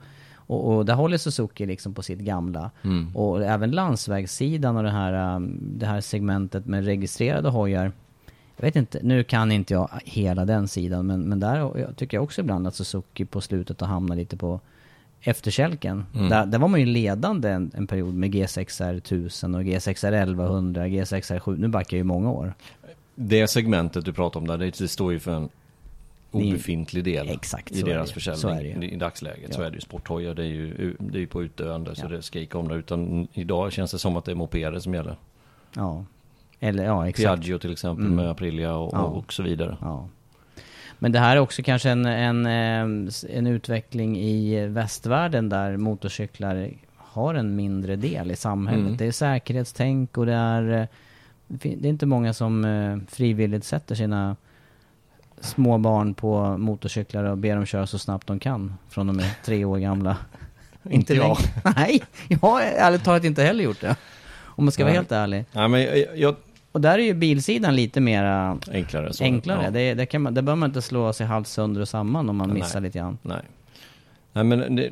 Och, 0.53 0.77
och 0.77 0.87
där 0.87 0.95
håller 0.95 1.19
Suzuki 1.19 1.67
liksom 1.67 1.95
på 1.95 2.03
sitt 2.03 2.19
gamla. 2.19 2.71
Mm. 2.85 3.17
Och 3.17 3.45
även 3.45 3.71
landsvägssidan 3.71 4.77
och 4.77 4.83
det 4.83 4.91
här, 4.91 5.37
um, 5.37 5.59
det 5.61 5.87
här 5.87 6.01
segmentet 6.01 6.67
med 6.67 6.85
registrerade 6.85 7.49
hojar. 7.49 7.93
Jag 8.57 8.65
vet 8.65 8.77
inte, 8.77 9.01
nu 9.03 9.25
kan 9.25 9.53
inte 9.53 9.75
jag 9.75 9.89
hela 10.05 10.45
den 10.45 10.69
sidan 10.69 11.07
men, 11.07 11.23
men 11.23 11.41
där 11.41 11.93
tycker 11.97 12.17
jag 12.17 12.25
också 12.25 12.41
ibland 12.41 12.67
att 12.67 12.75
Suzuki 12.75 13.25
på 13.25 13.41
slutet 13.41 13.81
har 13.81 13.89
hamnat 13.89 14.17
lite 14.17 14.37
på 14.37 14.61
efterkälken. 15.21 16.07
Mm. 16.15 16.29
Där, 16.29 16.47
där 16.47 16.59
var 16.59 16.69
man 16.69 16.81
ju 16.81 16.87
ledande 16.87 17.49
en, 17.49 17.71
en 17.75 17.87
period 17.87 18.15
med 18.15 18.35
G6R 18.35 18.97
1000 18.97 19.55
och 19.55 19.63
G6R 19.63 20.23
1100, 20.23 20.87
G6R 20.87 21.39
7. 21.39 21.57
Nu 21.57 21.69
backar 21.69 21.97
jag 21.97 21.99
ju 21.99 22.05
många 22.05 22.31
år. 22.31 22.55
Det 23.15 23.49
segmentet 23.49 24.05
du 24.05 24.13
pratar 24.13 24.41
om 24.41 24.47
där, 24.47 24.59
det, 24.59 24.89
står 24.89 25.13
ju 25.13 25.19
för 25.19 25.35
en 25.35 25.49
obefintlig 26.33 27.05
del 27.05 27.29
Exakt, 27.29 27.71
i 27.73 27.81
så 27.81 27.87
deras 27.87 28.09
det. 28.09 28.15
försäljning 28.15 28.75
Så 28.75 28.81
det 28.81 28.87
i 28.87 28.97
dagsläget. 28.97 29.47
Ja. 29.49 29.55
Så 29.57 29.63
är 29.63 29.71
det 29.71 29.75
ju. 29.75 29.81
Sporthojar, 29.81 30.35
det 30.35 30.43
är 30.43 30.47
ju, 30.47 30.95
det 30.99 31.19
är 31.19 31.21
ju 31.21 31.27
på 31.27 31.43
utdöende 31.43 31.95
så 31.95 32.03
Ja. 32.05 32.09
det 32.09 32.23
ska 32.23 32.39
inte 32.39 32.59
om 32.59 32.69
det. 32.69 32.75
Utan 32.75 33.29
idag 33.33 33.73
känns 33.73 33.91
det 33.93 33.99
som 33.99 34.17
att 34.17 34.25
det 34.25 34.31
är 34.31 34.37
mopeder 34.37 34.79
som 34.79 34.95
gäller. 34.95 35.17
Ja. 35.77 36.05
Eller 36.61 36.85
ja, 36.85 37.09
exakt. 37.09 37.25
Piaggio 37.27 37.59
till 37.59 37.73
exempel 37.73 38.05
Mm. 38.07 38.17
med 38.17 38.31
Aprilia 38.31 38.75
och, 38.77 38.95
Ja. 38.95 39.03
och 39.03 39.33
så 39.33 39.43
vidare. 39.43 39.77
Ja. 39.81 40.09
Men 40.99 41.13
det 41.13 41.19
här 41.19 41.37
är 41.37 41.41
också 41.41 41.63
kanske 41.63 41.91
en, 41.91 42.07
en, 42.07 42.47
eh, 42.47 43.13
en 43.37 43.47
utveckling 43.47 44.19
i 44.19 44.67
västvärlden 44.67 45.49
där 45.49 45.77
motorcyklar 45.77 46.71
har 46.97 47.35
en 47.35 47.57
mindre 47.57 47.97
del 47.97 48.31
i 48.31 48.37
samhället. 48.37 48.81
Mm. 48.87 48.97
Det 48.97 49.05
är 49.07 49.13
säkerhetstänk 49.13 50.19
och 50.19 50.27
det 50.27 50.33
är... 50.35 50.81
eh, 50.81 50.87
det 51.47 51.69
är 51.69 51.91
inte 51.91 52.07
många 52.07 52.33
som 52.33 52.65
eh, 52.65 52.97
frivilligt 53.09 53.65
sätter 53.65 53.95
sina 53.95 54.37
små 55.43 55.79
barn 55.79 56.15
på 56.15 56.59
motorcyklar 56.59 57.25
och 57.25 57.39
ber 57.39 57.57
dem 57.57 57.67
köra 57.67 57.87
så 57.87 57.99
snabbt 57.99 58.27
de 58.27 58.39
kan 58.39 58.75
från 58.89 59.09
och 59.09 59.15
med 59.15 59.31
tre 59.45 59.65
år 59.65 59.79
gamla. 59.79 60.17
Inte 60.91 61.15
jag. 61.15 61.37
Nej, 61.77 62.03
jag 62.29 62.39
har 62.39 62.61
ärligt 62.61 63.05
talat 63.05 63.25
inte 63.25 63.43
heller 63.43 63.65
gjort 63.65 63.81
det. 63.81 63.97
Om 64.45 64.65
man 64.65 64.73
ska 64.73 64.83
vara 64.85 64.91
Nej. 64.91 64.97
helt 64.99 65.13
ärlig. 65.13 65.45
Nej, 65.53 65.69
men 65.69 65.81
jag, 65.83 66.19
jag, 66.19 66.35
Och 66.73 66.81
där 66.81 66.99
är 66.99 67.03
ju 67.03 67.15
bilsidan 67.15 67.77
lite 67.77 68.01
mera 68.01 68.59
enklare. 68.73 69.13
Så, 69.13 69.25
enklare. 69.25 69.65
Ja. 69.65 69.71
Det, 69.71 69.95
det, 69.95 70.07
kan 70.07 70.23
man, 70.23 70.35
det 70.35 70.43
bör 70.43 70.55
man 70.55 70.71
inte 70.71 70.83
slå 70.83 71.13
sig 71.13 71.27
halvt 71.27 71.47
sönder 71.49 71.81
och 71.81 71.89
samman 71.89 72.29
om 72.29 72.37
man 72.37 72.49
Nej. 72.49 72.59
missar 72.59 72.81
lite 72.81 72.99
grann. 72.99 73.19
Nej. 73.23 73.43
Nej 74.33 74.45
men 74.45 74.77
det... 74.77 74.91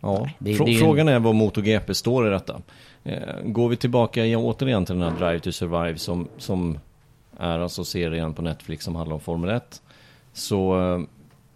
Ja, 0.00 0.28
det- 0.38 0.52
Frå- 0.52 0.64
det 0.64 0.70
är 0.70 0.72
ju- 0.74 0.78
frågan 0.80 1.08
är 1.08 1.18
var 1.18 1.32
MotoGP 1.32 1.94
står 1.94 2.26
i 2.26 2.30
detta. 2.30 2.60
Eh, 3.04 3.18
går 3.44 3.68
vi 3.68 3.76
tillbaka 3.76 4.24
igen, 4.24 4.40
återigen 4.40 4.84
till 4.84 4.98
den 4.98 5.12
här 5.12 5.18
Drive 5.26 5.40
to 5.40 5.52
Survive 5.52 5.98
som, 5.98 6.28
som 6.38 6.78
är 7.38 7.58
alltså 7.58 7.84
serien 7.84 8.34
på 8.34 8.42
Netflix 8.42 8.84
som 8.84 8.96
handlar 8.96 9.14
om 9.14 9.20
Formel 9.20 9.50
1. 9.50 9.82
Så, 10.32 11.06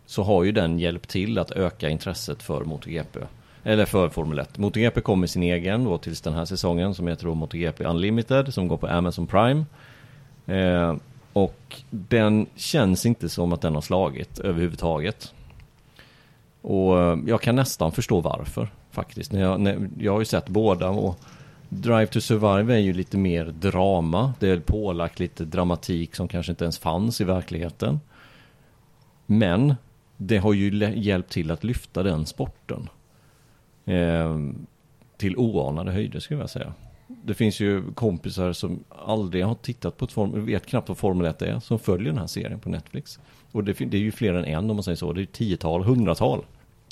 så 0.07 0.23
har 0.23 0.45
ju 0.45 0.53
den 0.53 0.79
hjälpt 0.79 1.11
till 1.11 1.39
att 1.39 1.51
öka 1.51 1.89
intresset 1.89 2.43
för 2.43 2.65
MotoGP. 2.65 3.21
Eller 3.65 3.85
för 3.85 4.09
Formel 4.09 4.39
1. 4.39 4.59
MotoGP 4.59 5.01
kommer 5.01 5.27
sin 5.27 5.43
egen 5.43 5.85
då 5.85 5.99
tills 5.99 6.21
den 6.21 6.35
här 6.35 6.45
säsongen 6.45 6.95
som 6.95 7.09
heter 7.09 7.27
då 7.27 7.35
MotoGP 7.35 7.85
Unlimited 7.85 8.55
som 8.55 8.69
går 8.69 8.77
på 8.77 8.87
Amazon 8.87 9.27
Prime. 9.27 9.65
Eh, 10.47 10.97
och 11.33 11.77
den 11.91 12.47
känns 12.57 13.07
inte 13.07 13.29
som 13.29 13.53
att 13.53 13.61
den 13.61 13.75
har 13.75 13.81
slagit 13.81 14.39
överhuvudtaget. 14.39 15.35
Och 16.63 17.01
eh, 17.01 17.19
jag 17.27 17.41
kan 17.41 17.57
nästan 17.57 17.93
förstå 17.93 18.21
varför 18.21 18.69
faktiskt. 18.91 19.33
När 19.33 19.41
jag, 19.41 19.61
när, 19.61 19.89
jag 19.99 20.13
har 20.13 20.19
ju 20.19 20.25
sett 20.25 20.49
båda 20.49 20.89
och 20.89 21.19
Drive 21.73 22.07
to 22.07 22.21
Survive 22.21 22.75
är 22.75 22.79
ju 22.79 22.93
lite 22.93 23.19
mer 23.19 23.45
drama. 23.45 24.35
Det 24.39 24.49
är 24.49 24.61
pålagt 24.61 25.19
lite 25.19 25.45
dramatik 25.45 26.15
som 26.15 26.29
kanske 26.29 26.53
inte 26.53 26.65
ens 26.65 26.79
fanns 26.79 27.21
i 27.21 27.25
verkligheten. 27.25 28.01
Men 29.27 29.75
det 30.17 30.39
har 30.39 30.53
ju 30.53 30.93
hjälpt 30.97 31.33
till 31.33 31.51
att 31.51 31.65
lyfta 31.65 32.03
den 32.03 32.27
sporten. 32.27 32.89
Eh, 33.85 34.39
till 35.17 35.37
oanade 35.37 35.93
höjder 35.93 36.21
skulle 36.21 36.41
jag 36.41 36.51
säga. 36.51 36.73
Det 37.25 37.35
finns 37.35 37.61
ju 37.61 37.93
kompisar 37.93 38.53
som 38.53 38.85
aldrig 38.89 39.45
har 39.45 39.55
tittat 39.55 39.97
på 39.97 40.05
ett 40.05 40.13
Formel, 40.13 40.41
vet 40.41 40.67
knappt 40.67 40.89
vad 40.89 40.99
Formel 40.99 41.27
1 41.27 41.43
är, 41.43 41.61
som 41.61 41.79
följer 41.79 42.09
den 42.09 42.19
här 42.19 42.27
serien 42.27 42.61
på 42.61 42.69
Netflix. 42.69 43.19
Och 43.53 43.65
det, 43.65 43.73
det 43.73 43.97
är 43.97 44.01
ju 44.01 44.13
fler 44.13 44.35
än 44.35 44.45
en 44.45 44.71
om 44.71 44.77
man 44.77 44.83
säger 44.83 44.97
så. 44.97 45.13
Det 45.13 45.19
är 45.19 45.23
ju 45.23 45.27
tiotal, 45.27 45.83
hundratal. 45.83 46.45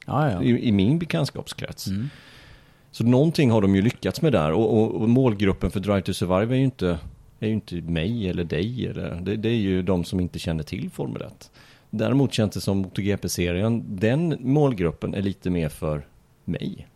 Ja, 0.07 0.31
ja. 0.31 0.43
I, 0.43 0.69
I 0.69 0.73
min 0.73 0.99
bekantskapskrets. 0.99 1.89
Så 2.99 3.05
någonting 3.05 3.51
har 3.51 3.63
de 3.63 3.77
ju 3.77 3.83
lyckats 3.83 4.23
med 4.23 4.33
där. 4.33 4.53
Och, 4.53 4.79
och, 4.79 4.95
och 4.95 5.09
målgruppen 5.09 5.71
för 5.71 5.81
Drive 5.81 6.03
to 6.03 6.13
Survive 6.13 6.55
är 6.55 6.59
ju 6.59 6.65
inte, 6.65 6.99
är 7.41 7.47
ju 7.47 7.53
inte 7.53 7.75
mig 7.75 8.29
eller 8.29 8.45
dig. 8.45 8.87
Eller, 8.87 9.21
det, 9.23 9.37
det 9.37 9.49
är 9.49 9.57
ju 9.57 9.83
de 9.83 10.05
som 10.05 10.21
inte 10.21 10.39
känner 10.39 10.63
till 10.63 10.91
Formel 10.91 11.23
1. 11.23 11.51
Däremot 11.91 12.33
känns 12.33 12.55
det 12.55 12.61
som 12.61 12.79
MotoGP-serien, 12.79 13.85
den 13.89 14.37
målgruppen 14.41 15.15
är 15.15 15.23
lite 15.23 15.51
mer 15.51 15.69
för 15.69 16.07
mig. 16.45 16.87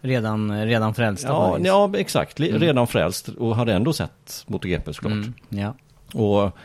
Redan, 0.00 0.66
redan 0.66 0.94
frälsta 0.94 1.28
Ja, 1.28 1.58
ja 1.62 1.92
exakt. 1.96 2.40
Mm. 2.40 2.58
Redan 2.58 2.86
frälst 2.86 3.28
och 3.28 3.56
hade 3.56 3.72
ändå 3.72 3.92
sett 3.92 4.44
MotoGP 4.46 4.92
såklart. 4.92 5.12
Mm, 5.12 5.34
ja. 5.48 5.74
Och 6.20 6.56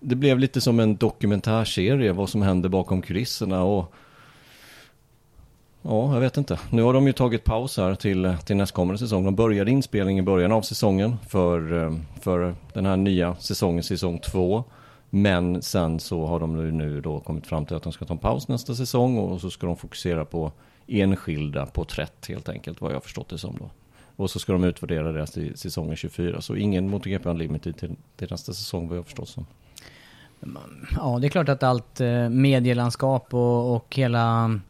det 0.00 0.14
blev 0.14 0.38
lite 0.38 0.60
som 0.60 0.80
en 0.80 0.96
dokumentärserie 0.96 2.12
vad 2.12 2.28
som 2.28 2.42
händer 2.42 2.68
bakom 2.68 3.02
kulisserna 3.02 3.62
och 3.62 3.94
Ja, 5.82 6.14
jag 6.14 6.20
vet 6.20 6.36
inte. 6.36 6.58
Nu 6.70 6.82
har 6.82 6.92
de 6.92 7.06
ju 7.06 7.12
tagit 7.12 7.44
paus 7.44 7.76
här 7.76 7.94
till, 7.94 8.36
till 8.44 8.56
nästkommande 8.56 8.98
säsong. 8.98 9.24
De 9.24 9.34
började 9.34 9.70
inspelning 9.70 10.18
i 10.18 10.22
början 10.22 10.52
av 10.52 10.62
säsongen 10.62 11.16
för, 11.28 11.84
eh, 11.84 11.96
för 12.20 12.54
den 12.72 12.86
här 12.86 12.96
nya 12.96 13.36
säsongen, 13.36 13.82
säsong 13.82 14.18
två. 14.18 14.64
Men 15.10 15.62
sen 15.62 16.00
så 16.00 16.26
har 16.26 16.40
de 16.40 16.56
nu, 16.56 16.72
nu 16.72 17.00
då 17.00 17.20
kommit 17.20 17.46
fram 17.46 17.66
till 17.66 17.76
att 17.76 17.82
de 17.82 17.92
ska 17.92 18.04
ta 18.04 18.14
en 18.14 18.18
paus 18.18 18.48
nästa 18.48 18.74
säsong 18.74 19.18
och 19.18 19.40
så 19.40 19.50
ska 19.50 19.66
de 19.66 19.76
fokusera 19.76 20.24
på 20.24 20.52
enskilda 20.86 21.66
porträtt 21.66 22.26
helt 22.28 22.48
enkelt, 22.48 22.80
vad 22.80 22.90
jag 22.90 22.96
har 22.96 23.00
förstått 23.00 23.28
det 23.28 23.38
som 23.38 23.56
då. 23.58 23.70
Och 24.16 24.30
så 24.30 24.38
ska 24.38 24.52
de 24.52 24.64
utvärdera 24.64 25.12
det 25.12 25.36
i 25.36 25.56
säsongen 25.56 25.96
24. 25.96 26.40
Så 26.40 26.56
ingen 26.56 26.88
MotoGP 26.88 27.28
Unlimited 27.28 27.76
till, 27.76 27.96
till 28.16 28.28
nästa 28.30 28.52
säsong 28.52 28.88
vad 28.88 28.96
jag 28.96 29.02
har 29.02 29.04
förstått 29.04 29.28
som. 29.28 29.46
Ja, 30.96 31.18
det 31.20 31.26
är 31.26 31.28
klart 31.28 31.48
att 31.48 31.62
allt 31.62 32.00
eh, 32.00 32.28
medielandskap 32.28 33.34
och, 33.34 33.76
och 33.76 33.96
hela 33.96 34.60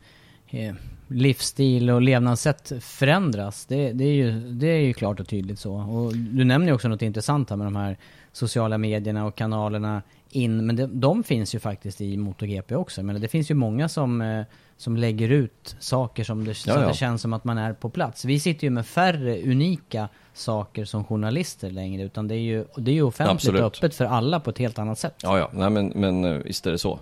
eh, 0.49 0.75
livsstil 1.15 1.91
och 1.91 2.03
levnadssätt 2.03 2.73
förändras. 2.81 3.67
Det, 3.67 3.93
det, 3.93 4.05
är 4.05 4.13
ju, 4.13 4.41
det 4.41 4.67
är 4.67 4.81
ju 4.81 4.93
klart 4.93 5.21
och 5.21 5.29
tydligt 5.29 5.59
så. 5.59 5.75
Och 5.75 6.17
du 6.17 6.45
nämner 6.45 6.67
ju 6.67 6.75
också 6.75 6.89
något 6.89 7.03
intressant 7.03 7.51
här 7.51 7.57
med 7.57 7.67
de 7.67 7.77
här 7.77 7.97
sociala 8.33 8.79
medierna 8.79 9.27
och 9.27 9.35
kanalerna 9.35 10.03
in. 10.31 10.67
Men 10.67 10.77
det, 10.77 10.87
de 10.87 11.23
finns 11.23 11.55
ju 11.55 11.59
faktiskt 11.59 12.01
i 12.01 12.17
MotoGP 12.17 12.75
också. 12.75 13.03
Men 13.03 13.21
det 13.21 13.29
finns 13.29 13.51
ju 13.51 13.55
många 13.55 13.89
som, 13.89 14.21
eh, 14.23 14.45
som 14.77 14.97
lägger 14.97 15.29
ut 15.29 15.77
saker 15.79 16.25
som 16.25 16.45
det, 16.45 16.55
så 16.55 16.71
Ja, 16.71 16.75
att 16.75 16.83
ja. 16.83 16.89
det 16.89 16.95
känns 16.95 17.23
som 17.23 17.33
att 17.33 17.45
man 17.45 17.59
är 17.59 17.73
på 17.73 17.91
plats. 17.91 18.25
Vi 18.25 18.41
sitter 18.41 18.65
ju 18.65 18.71
med 18.71 18.87
färre 18.87 19.43
unika 19.43 20.09
saker 20.35 20.85
som 20.85 21.05
journalister 21.05 21.71
längre. 21.71 22.03
Utan 22.03 22.29
det 22.29 22.35
är 22.35 22.39
ju, 22.39 22.65
det 22.77 22.91
är 22.91 22.95
ju 22.95 23.03
offentligt 23.03 23.35
Absolut. 23.35 23.63
öppet 23.63 23.95
för 23.95 24.05
alla 24.05 24.41
på 24.41 24.51
ett 24.51 24.59
helt 24.59 24.79
annat 24.79 24.99
sätt. 24.99 25.15
Ja, 25.23 25.39
ja, 25.39 25.51
nej 25.53 25.71
men, 25.71 25.93
men 25.95 26.25
eh, 26.25 26.33
visst 26.33 26.67
är 26.67 26.71
det 26.71 26.79
så. 26.79 26.99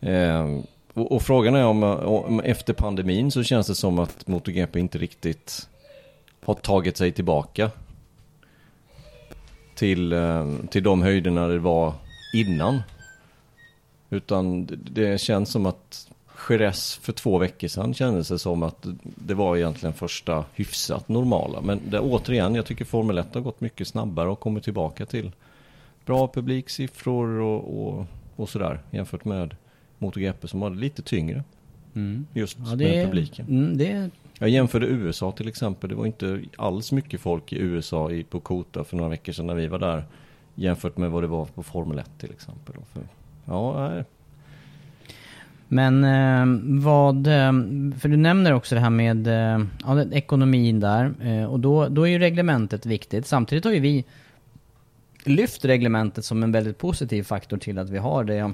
Eh, 0.00 0.46
och, 1.00 1.12
och 1.12 1.22
frågan 1.22 1.54
är 1.54 1.64
om, 1.64 1.82
om 1.82 2.40
efter 2.40 2.72
pandemin 2.72 3.30
så 3.30 3.42
känns 3.42 3.66
det 3.66 3.74
som 3.74 3.98
att 3.98 4.26
MotoGP 4.26 4.80
inte 4.80 4.98
riktigt 4.98 5.68
har 6.44 6.54
tagit 6.54 6.96
sig 6.96 7.12
tillbaka 7.12 7.70
till, 9.74 10.12
eh, 10.12 10.46
till 10.70 10.82
de 10.82 11.02
höjderna 11.02 11.48
det 11.48 11.58
var 11.58 11.92
innan. 12.34 12.82
Utan 14.10 14.66
det, 14.66 14.76
det 14.76 15.20
känns 15.20 15.50
som 15.50 15.66
att 15.66 16.08
Jerez 16.48 16.96
för 17.02 17.12
två 17.12 17.38
veckor 17.38 17.68
sedan 17.68 17.94
kändes 17.94 18.28
det 18.28 18.38
som 18.38 18.62
att 18.62 18.86
det 19.02 19.34
var 19.34 19.56
egentligen 19.56 19.92
första 19.92 20.44
hyfsat 20.54 21.08
normala. 21.08 21.60
Men 21.60 21.80
det, 21.90 22.00
återigen, 22.00 22.54
jag 22.54 22.66
tycker 22.66 22.84
Formel 22.84 23.18
1 23.18 23.34
har 23.34 23.40
gått 23.40 23.60
mycket 23.60 23.88
snabbare 23.88 24.28
och 24.28 24.40
kommit 24.40 24.64
tillbaka 24.64 25.06
till 25.06 25.32
bra 26.06 26.28
publiksiffror 26.28 27.28
och, 27.28 27.88
och, 27.88 28.06
och 28.36 28.48
sådär 28.48 28.80
jämfört 28.90 29.24
med 29.24 29.56
MotoGP 29.98 30.48
som 30.48 30.60
var 30.60 30.70
lite 30.70 31.02
tyngre. 31.02 31.44
Mm. 31.94 32.26
Just 32.32 32.58
Ja, 32.66 32.74
det 32.74 32.84
med 32.84 33.06
publiken. 33.06 33.46
Mm, 33.48 33.78
det, 33.78 34.10
Jag 34.38 34.48
jämförde 34.48 34.86
USA 34.86 35.32
till 35.32 35.48
exempel. 35.48 35.90
Det 35.90 35.96
var 35.96 36.06
inte 36.06 36.40
alls 36.56 36.92
mycket 36.92 37.20
folk 37.20 37.52
i 37.52 37.58
USA 37.58 38.10
i, 38.10 38.24
på 38.24 38.40
Kota 38.40 38.84
för 38.84 38.96
några 38.96 39.10
veckor 39.10 39.32
sedan 39.32 39.46
när 39.46 39.54
vi 39.54 39.66
var 39.66 39.78
där. 39.78 40.04
Jämfört 40.54 40.96
med 40.96 41.10
vad 41.10 41.22
det 41.22 41.26
var 41.26 41.44
på 41.44 41.62
Formel 41.62 41.98
1 41.98 42.10
till 42.18 42.30
exempel. 42.30 42.74
För, 42.92 43.02
ja, 43.44 43.88
nej. 43.88 44.04
Men 45.68 46.04
eh, 46.04 46.60
vad, 46.82 47.26
eh, 47.26 47.52
för 47.98 48.08
du 48.08 48.16
nämner 48.16 48.52
också 48.52 48.74
det 48.74 48.80
här 48.80 48.90
med 48.90 49.26
eh, 49.26 49.64
ja, 49.84 50.04
ekonomin 50.12 50.80
där. 50.80 51.14
Eh, 51.22 51.44
och 51.44 51.60
då, 51.60 51.88
då 51.88 52.02
är 52.02 52.10
ju 52.10 52.18
reglementet 52.18 52.86
viktigt. 52.86 53.26
Samtidigt 53.26 53.64
har 53.64 53.72
ju 53.72 53.80
vi 53.80 54.04
lyft 55.24 55.64
reglementet 55.64 56.24
som 56.24 56.42
en 56.42 56.52
väldigt 56.52 56.78
positiv 56.78 57.22
faktor 57.22 57.56
till 57.56 57.78
att 57.78 57.90
vi 57.90 57.98
har 57.98 58.24
det 58.24 58.52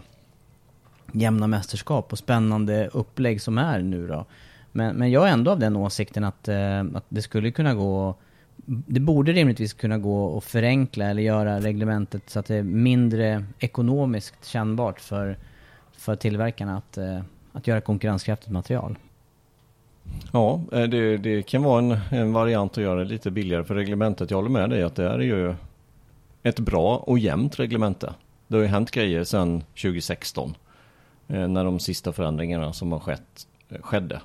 jämna 1.14 1.46
mästerskap 1.46 2.12
och 2.12 2.18
spännande 2.18 2.88
upplägg 2.92 3.42
som 3.42 3.58
är 3.58 3.78
nu 3.78 4.06
då. 4.06 4.24
Men, 4.72 4.96
men 4.96 5.10
jag 5.10 5.28
är 5.28 5.32
ändå 5.32 5.50
av 5.50 5.58
den 5.58 5.76
åsikten 5.76 6.24
att, 6.24 6.48
eh, 6.48 6.80
att 6.80 7.04
det 7.08 7.22
skulle 7.22 7.50
kunna 7.50 7.74
gå 7.74 8.14
det 8.66 9.00
borde 9.00 9.32
rimligtvis 9.32 9.72
kunna 9.72 9.98
gå 9.98 10.38
att 10.38 10.44
förenkla 10.44 11.04
eller 11.04 11.22
göra 11.22 11.60
reglementet 11.60 12.30
så 12.30 12.38
att 12.38 12.46
det 12.46 12.54
är 12.54 12.62
mindre 12.62 13.44
ekonomiskt 13.58 14.44
kännbart 14.44 15.00
för, 15.00 15.38
för 15.92 16.16
tillverkarna 16.16 16.76
att, 16.76 16.98
eh, 16.98 17.20
att 17.52 17.66
göra 17.66 17.80
konkurrenskraftigt 17.80 18.52
material. 18.52 18.98
Ja, 20.32 20.60
eh, 20.72 20.82
det, 20.82 21.16
det 21.16 21.42
kan 21.42 21.62
vara 21.62 21.78
en, 21.78 21.98
en 22.10 22.32
variant 22.32 22.72
att 22.72 22.84
göra 22.84 22.98
det 22.98 23.04
lite 23.04 23.30
billigare 23.30 23.64
för 23.64 23.74
reglementet. 23.74 24.30
Jag 24.30 24.38
håller 24.38 24.50
med 24.50 24.70
dig 24.70 24.82
att 24.82 24.96
det 24.96 25.08
är 25.08 25.18
ju 25.18 25.54
ett 26.42 26.58
bra 26.58 26.96
och 26.96 27.18
jämnt 27.18 27.58
reglemente. 27.58 28.14
Det 28.46 28.56
har 28.56 28.62
ju 28.62 28.68
hänt 28.68 28.90
grejer 28.90 29.24
sedan 29.24 29.60
2016 29.82 30.54
när 31.26 31.64
de 31.64 31.78
sista 31.78 32.12
förändringarna 32.12 32.72
som 32.72 32.92
har 32.92 32.98
skett 32.98 33.46
eh, 33.68 33.82
skedde. 33.82 34.20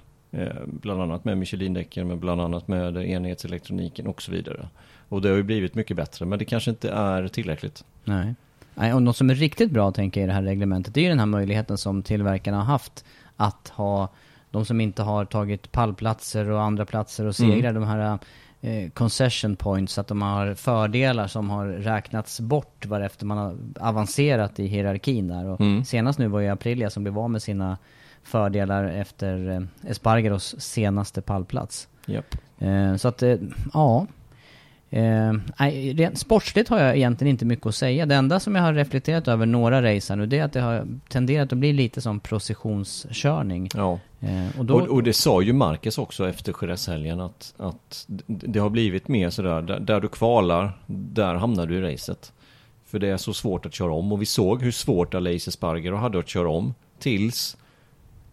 Bland 0.66 1.02
annat 1.02 1.26
med 1.26 1.38
Michelin-däcken, 1.38 2.08
men 2.08 2.20
bland 2.20 2.42
annat 2.42 2.68
med 2.68 2.98
enhetselektroniken 2.98 4.08
och 4.08 4.22
så 4.22 4.32
vidare. 4.32 4.68
Och 5.10 5.22
det 5.22 5.30
har 5.30 5.36
ju 5.36 5.44
blivit 5.44 5.76
mycket 5.76 5.98
bättre, 5.98 6.26
men 6.26 6.40
det 6.40 6.46
kanske 6.46 6.72
inte 6.72 6.90
är 6.90 7.28
tillräckligt. 7.28 7.84
Nej. 8.04 8.36
Nej, 8.76 8.94
och 8.94 9.02
något 9.02 9.18
som 9.18 9.30
är 9.30 9.36
riktigt 9.36 9.72
bra 9.72 9.92
tänker 9.92 10.22
jag 10.22 10.26
i 10.26 10.28
det 10.28 10.34
här 10.34 10.44
reglementet, 10.44 10.94
det 10.94 11.00
är 11.00 11.04
ju 11.04 11.10
den 11.10 11.20
här 11.20 11.26
möjligheten 11.26 11.78
som 11.78 12.04
tillverkarna 12.04 12.58
har 12.58 12.64
haft 12.64 13.06
att 13.36 13.70
ha 13.76 14.10
de 14.52 14.66
som 14.66 14.82
inte 14.82 15.04
har 15.04 15.26
tagit 15.26 15.72
pallplatser 15.72 16.50
och 16.50 16.62
andra 16.62 16.86
platser 16.86 17.26
och 17.26 17.36
segrar, 17.36 17.70
mm. 17.70 17.82
de 17.82 17.84
här 17.84 18.20
eh, 18.62 18.90
concession 18.90 19.56
points, 19.56 19.98
att 19.98 20.08
de 20.08 20.22
har 20.22 20.54
fördelar 20.54 21.28
som 21.28 21.50
har 21.50 21.68
räknats 21.68 22.40
bort 22.40 22.86
varefter 22.86 23.26
man 23.26 23.38
har 23.38 23.58
avancerat 23.80 24.60
i 24.60 24.68
hierarkin 24.68 25.28
där. 25.28 25.46
Och 25.46 25.62
mm. 25.62 25.86
Senast 25.86 26.20
nu 26.20 26.28
var 26.28 26.40
ju 26.40 26.48
Aprilia 26.48 26.90
som 26.90 27.04
blev 27.04 27.20
av 27.20 27.30
med 27.30 27.42
sina 27.42 27.78
fördelar 28.24 28.84
efter 28.84 29.50
eh, 29.50 29.90
Espargaros 29.92 30.56
senaste 30.62 31.22
pallplats. 31.22 31.88
Yep. 32.08 32.36
Eh, 32.60 32.96
så 32.96 33.08
att, 33.08 33.24
eh, 33.24 33.36
ja. 33.74 34.08
Eh, 34.92 35.34
rent 35.96 36.18
sportsligt 36.18 36.70
har 36.70 36.80
jag 36.80 36.98
egentligen 36.98 37.32
inte 37.32 37.46
mycket 37.46 37.66
att 37.66 37.76
säga. 37.76 38.06
Det 38.06 38.16
enda 38.16 38.40
som 38.40 38.56
jag 38.56 38.64
har 38.64 38.74
reflekterat 38.74 39.28
över 39.28 39.46
några 39.46 39.96
racer 39.96 40.16
nu, 40.16 40.26
det 40.26 40.40
är 40.40 40.44
att 40.44 40.54
det 40.54 40.62
har 40.62 40.88
tenderat 41.10 41.54
att 41.54 41.60
bli 41.60 41.74
lite 41.74 42.02
som 42.02 42.20
processionskörning. 42.20 43.70
Ja. 43.74 44.00
Eh, 44.22 44.60
och, 44.60 44.66
då... 44.66 44.76
och, 44.76 44.88
och, 44.88 45.04
det 45.04 45.14
sa 45.14 45.42
ju 45.42 45.54
Marcus 45.54 45.98
också 45.98 46.30
efter 46.30 46.56
Jerez-helgen 46.62 47.20
att, 47.20 47.54
att 47.58 48.06
det 48.28 48.60
har 48.60 48.70
blivit 48.70 49.08
mer 49.08 49.30
sådär, 49.30 49.62
där, 49.62 49.80
där 49.80 50.02
du 50.02 50.08
kvalar, 50.08 50.78
där 50.88 51.36
hamnar 51.36 51.66
du 51.66 51.78
i 51.78 51.82
racet. 51.82 52.34
För 52.86 53.00
det 53.00 53.08
är 53.08 53.18
så 53.18 53.34
svårt 53.34 53.66
att 53.66 53.74
köra 53.74 53.94
om 53.94 54.12
och 54.12 54.22
vi 54.22 54.26
såg 54.26 54.62
hur 54.62 54.72
svårt 54.72 55.14
Aleix 55.14 55.52
Sparger 55.52 55.92
hade 55.92 56.20
att 56.20 56.28
köra 56.28 56.50
om 56.50 56.74
tills 57.00 57.58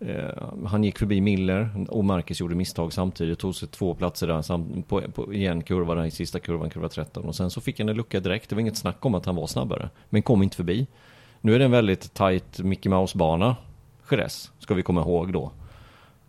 Eh, 0.01 0.67
han 0.67 0.85
gick 0.85 0.99
förbi 0.99 1.21
Miller 1.21 1.87
och 1.89 2.05
Marcus 2.05 2.41
gjorde 2.41 2.55
misstag 2.55 2.93
samtidigt. 2.93 3.39
Tog 3.39 3.55
sig 3.55 3.69
två 3.69 3.95
platser 3.95 4.27
där 4.27 4.43
sam, 4.43 4.83
på, 4.89 5.01
på, 5.01 5.35
i 5.35 5.47
en 5.47 5.63
kurva 5.63 5.95
där 5.95 6.05
i 6.05 6.11
sista 6.11 6.39
kurvan, 6.41 6.71
kurva 6.71 6.89
13. 6.89 7.25
Och 7.25 7.35
sen 7.35 7.51
så 7.51 7.61
fick 7.61 7.79
han 7.79 7.89
en 7.89 7.97
lucka 7.97 8.21
direkt. 8.21 8.49
Det 8.49 8.55
var 8.55 8.61
inget 8.61 8.77
snack 8.77 9.05
om 9.05 9.15
att 9.15 9.27
han 9.27 9.37
var 9.37 9.47
snabbare. 9.47 9.91
Men 10.09 10.23
kom 10.23 10.43
inte 10.43 10.57
förbi. 10.57 10.87
Nu 11.41 11.55
är 11.55 11.59
det 11.59 11.65
en 11.65 11.71
väldigt 11.71 12.15
tight 12.15 12.59
Mickey 12.59 12.89
Mouse-bana. 12.89 13.57
Jerez, 14.11 14.53
ska 14.59 14.75
vi 14.75 14.83
komma 14.83 15.01
ihåg 15.01 15.33
då. 15.33 15.53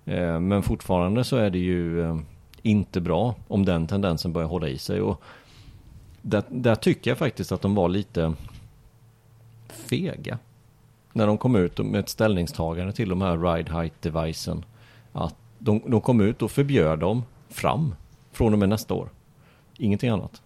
Eh, 0.08 0.40
men 0.40 0.64
fortfarande 0.64 1.24
så 1.24 1.36
är 1.38 1.50
det 1.50 1.60
ju 1.60 2.02
eh, 2.02 2.18
inte 2.62 3.02
bra 3.02 3.36
om 3.48 3.66
den 3.66 3.88
tendensen 3.88 4.34
börjar 4.34 4.48
hålla 4.48 4.68
i 4.68 4.78
sig. 4.78 5.02
Och 5.02 5.22
där, 6.22 6.44
där 6.50 6.76
tycker 6.76 7.12
jag 7.12 7.18
faktiskt 7.18 7.52
att 7.52 7.62
de 7.62 7.76
var 7.76 7.90
lite 7.90 8.34
fega 9.70 10.38
när 11.14 11.28
de 11.28 11.38
kom 11.38 11.56
ut 11.56 11.78
med 11.78 12.00
ett 12.00 12.10
ställningstagande 12.10 12.94
till 12.94 13.10
de 13.10 13.22
här 13.22 13.38
ride 13.38 13.72
height 13.72 14.02
devicen. 14.02 14.66
Att 15.12 15.36
de, 15.60 15.82
de 15.86 16.02
kom 16.02 16.22
ut 16.22 16.42
och 16.42 16.52
förbjöd 16.52 17.00
dem 17.00 17.24
fram 17.50 17.96
från 18.32 18.54
och 18.54 18.60
med 18.60 18.70
nästa 18.70 18.94
år. 18.94 19.10
Ingenting 19.78 20.10
annat. 20.10 20.42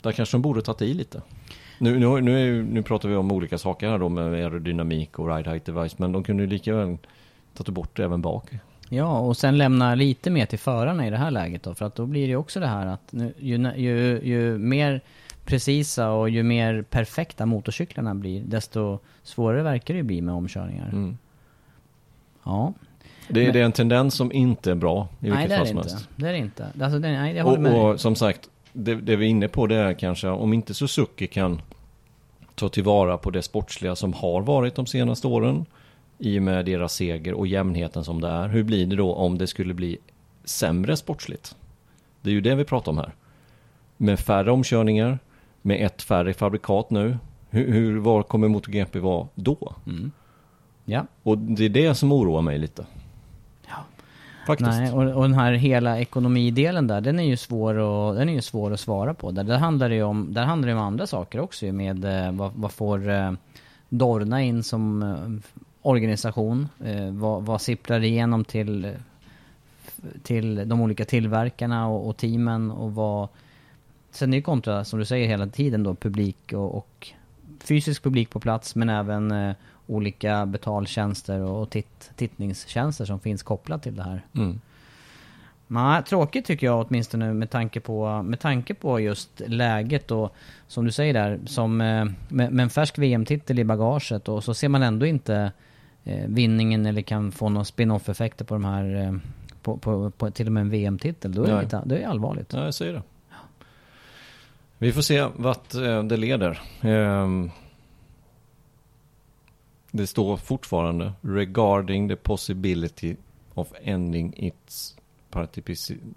Där 0.00 0.12
kanske 0.12 0.34
de 0.36 0.42
borde 0.42 0.62
tagit 0.62 0.82
i 0.82 0.94
lite. 0.94 1.22
Nu, 1.78 1.98
nu, 1.98 2.20
nu, 2.20 2.58
är, 2.58 2.62
nu 2.62 2.82
pratar 2.82 3.08
vi 3.08 3.16
om 3.16 3.32
olika 3.32 3.58
saker 3.58 3.88
här 3.88 3.98
då 3.98 4.08
med 4.08 4.24
aerodynamik 4.24 5.18
och 5.18 5.36
ride 5.36 5.50
height 5.50 5.64
device. 5.64 5.98
Men 5.98 6.12
de 6.12 6.24
kunde 6.24 6.42
ju 6.42 6.48
lika 6.48 6.74
väl 6.74 6.98
tagit 7.54 7.74
bort 7.74 7.96
det 7.96 8.04
även 8.04 8.22
bak. 8.22 8.44
Ja, 8.88 9.18
och 9.18 9.36
sen 9.36 9.58
lämna 9.58 9.94
lite 9.94 10.30
mer 10.30 10.46
till 10.46 10.58
förarna 10.58 11.06
i 11.06 11.10
det 11.10 11.16
här 11.16 11.30
läget 11.30 11.62
då. 11.62 11.74
För 11.74 11.84
att 11.84 11.94
då 11.94 12.06
blir 12.06 12.28
det 12.28 12.36
också 12.36 12.60
det 12.60 12.66
här 12.66 12.86
att 12.86 13.14
ju, 13.38 13.72
ju, 13.76 14.20
ju 14.22 14.58
mer 14.58 15.00
precisa 15.44 16.10
och 16.10 16.30
ju 16.30 16.42
mer 16.42 16.82
perfekta 16.82 17.46
motorcyklarna 17.46 18.14
blir, 18.14 18.42
desto 18.42 18.98
svårare 19.22 19.62
verkar 19.62 19.94
det 19.94 20.02
bli 20.02 20.20
med 20.20 20.34
omkörningar. 20.34 20.88
Mm. 20.88 21.18
Ja. 22.44 22.72
Det, 23.28 23.44
Men, 23.44 23.52
det 23.52 23.60
är 23.60 23.64
en 23.64 23.72
tendens 23.72 24.14
som 24.14 24.32
inte 24.32 24.70
är 24.70 24.74
bra 24.74 25.08
i 25.20 25.30
vilket 25.30 25.56
fall 25.56 25.66
som 25.66 25.76
helst. 25.76 25.96
Nej, 25.96 26.06
det 26.16 26.28
är 26.28 26.32
det 26.32 26.38
inte. 26.38 26.66
Alltså, 26.80 26.98
det, 26.98 27.08
nej, 27.08 27.36
jag 27.36 27.46
och, 27.46 27.60
med. 27.60 27.74
och 27.74 28.00
som 28.00 28.16
sagt, 28.16 28.48
det, 28.72 28.94
det 28.94 29.16
vi 29.16 29.26
är 29.26 29.30
inne 29.30 29.48
på 29.48 29.66
det 29.66 29.76
är 29.76 29.92
kanske 29.92 30.28
om 30.28 30.52
inte 30.52 30.74
Suzuki 30.74 31.26
kan 31.26 31.62
ta 32.54 32.68
tillvara 32.68 33.18
på 33.18 33.30
det 33.30 33.42
sportsliga 33.42 33.96
som 33.96 34.12
har 34.12 34.40
varit 34.40 34.74
de 34.74 34.86
senaste 34.86 35.26
åren 35.26 35.66
i 36.20 36.38
och 36.38 36.42
med 36.42 36.64
deras 36.64 36.94
seger 36.94 37.34
och 37.34 37.46
jämnheten 37.46 38.04
som 38.04 38.20
det 38.20 38.28
är. 38.28 38.48
Hur 38.48 38.62
blir 38.62 38.86
det 38.86 38.96
då 38.96 39.14
om 39.14 39.38
det 39.38 39.46
skulle 39.46 39.74
bli 39.74 39.98
sämre 40.44 40.96
sportsligt? 40.96 41.56
Det 42.20 42.30
är 42.30 42.34
ju 42.34 42.40
det 42.40 42.54
vi 42.54 42.64
pratar 42.64 42.92
om 42.92 42.98
här. 42.98 43.14
Med 43.96 44.20
färre 44.20 44.50
omkörningar, 44.50 45.18
med 45.62 45.86
ett 45.86 46.02
färre 46.02 46.34
fabrikat 46.34 46.90
nu. 46.90 47.18
Hur, 47.50 47.72
hur 47.72 47.98
var 47.98 48.22
kommer 48.22 48.48
MotoGP 48.48 48.98
vara 48.98 49.28
då? 49.34 49.74
Mm. 49.86 50.10
Ja. 50.84 51.06
Och 51.22 51.38
det 51.38 51.64
är 51.64 51.68
det 51.68 51.94
som 51.94 52.12
oroar 52.12 52.42
mig 52.42 52.58
lite. 52.58 52.86
Ja. 53.68 53.76
Faktiskt. 54.46 54.70
Nej, 54.70 54.92
och, 54.92 55.02
och 55.02 55.22
den 55.22 55.34
här 55.34 55.52
hela 55.52 56.00
ekonomidelen 56.00 56.86
där, 56.86 57.00
den 57.00 57.20
är 57.20 57.24
ju 57.24 57.36
svår, 57.36 57.74
och, 57.74 58.14
den 58.14 58.28
är 58.28 58.32
ju 58.32 58.42
svår 58.42 58.72
att 58.72 58.80
svara 58.80 59.14
på. 59.14 59.30
Där, 59.30 59.44
där 59.44 59.58
handlar 59.58 59.88
det 59.88 59.94
ju 59.94 60.02
om, 60.02 60.34
där 60.34 60.44
handlar 60.44 60.68
det 60.68 60.74
om 60.74 60.80
andra 60.80 61.06
saker 61.06 61.40
också 61.40 61.66
med 61.66 62.04
eh, 62.04 62.32
vad, 62.32 62.52
vad 62.54 62.72
får 62.72 63.10
eh, 63.10 63.32
Dorna 63.88 64.42
in 64.42 64.62
som 64.62 65.02
eh, 65.02 65.50
organisation? 65.82 66.68
Eh, 66.84 67.10
vad, 67.10 67.42
vad 67.42 67.60
sipprar 67.60 68.04
igenom 68.04 68.44
till, 68.44 68.96
till 70.22 70.68
de 70.68 70.80
olika 70.80 71.04
tillverkarna 71.04 71.88
och, 71.88 72.08
och 72.08 72.16
teamen 72.16 72.70
och 72.70 72.94
vad 72.94 73.28
Sen 74.10 74.32
är 74.32 74.36
ju 74.36 74.42
kontra, 74.42 74.84
som 74.84 74.98
du 74.98 75.04
säger 75.04 75.28
hela 75.28 75.46
tiden 75.46 75.82
då, 75.82 75.94
publik 75.94 76.52
och, 76.52 76.74
och 76.74 77.08
fysisk 77.64 78.02
publik 78.02 78.30
på 78.30 78.40
plats 78.40 78.74
men 78.74 78.88
även 78.88 79.30
eh, 79.30 79.54
olika 79.86 80.46
betaltjänster 80.46 81.40
och, 81.40 81.62
och 81.62 81.70
titt, 81.70 82.10
tittningstjänster 82.16 83.04
som 83.04 83.20
finns 83.20 83.42
kopplat 83.42 83.82
till 83.82 83.96
det 83.96 84.02
här. 84.02 84.22
Mm. 84.34 84.60
Nej, 85.66 86.02
tråkigt 86.02 86.46
tycker 86.46 86.66
jag 86.66 86.86
åtminstone 86.86 87.34
med 87.34 87.50
tanke 87.50 87.80
på, 87.80 88.22
med 88.22 88.40
tanke 88.40 88.74
på 88.74 89.00
just 89.00 89.42
läget 89.46 90.10
och 90.10 90.34
som 90.68 90.84
du 90.84 90.92
säger 90.92 91.14
där, 91.14 91.40
som 91.46 91.80
eh, 91.80 92.04
med, 92.28 92.52
med 92.52 92.60
en 92.60 92.70
färsk 92.70 92.98
VM-titel 92.98 93.58
i 93.58 93.64
bagaget 93.64 94.28
och 94.28 94.44
så 94.44 94.54
ser 94.54 94.68
man 94.68 94.82
ändå 94.82 95.06
inte 95.06 95.52
vinningen 96.26 96.86
eller 96.86 97.02
kan 97.02 97.32
få 97.32 97.48
några 97.48 97.64
spin-off 97.64 98.08
effekter 98.08 98.44
på 98.44 98.54
de 98.54 98.64
här, 98.64 98.94
eh, 98.94 99.14
på, 99.62 99.76
på, 99.76 100.10
på, 100.10 100.30
till 100.30 100.46
och 100.46 100.52
med 100.52 100.60
en 100.60 100.70
VM-titel. 100.70 101.32
Då 101.32 101.44
är 101.44 101.64
det, 101.64 101.82
det 101.86 101.98
är 101.98 102.08
allvarligt. 102.08 102.52
Ja, 102.52 102.64
jag 102.64 102.74
säger 102.74 102.92
det. 102.92 103.02
Vi 104.78 104.92
får 104.92 105.02
se 105.02 105.28
vart 105.36 105.74
eh, 105.74 106.02
det 106.02 106.16
leder. 106.16 106.60
Ehm, 106.80 107.50
det 109.90 110.06
står 110.06 110.36
fortfarande 110.36 111.12
regarding 111.20 112.08
the 112.08 112.16
possibility 112.16 113.16
of 113.54 113.72
ending 113.82 114.34
its 114.36 114.96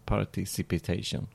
participation. 0.05 1.27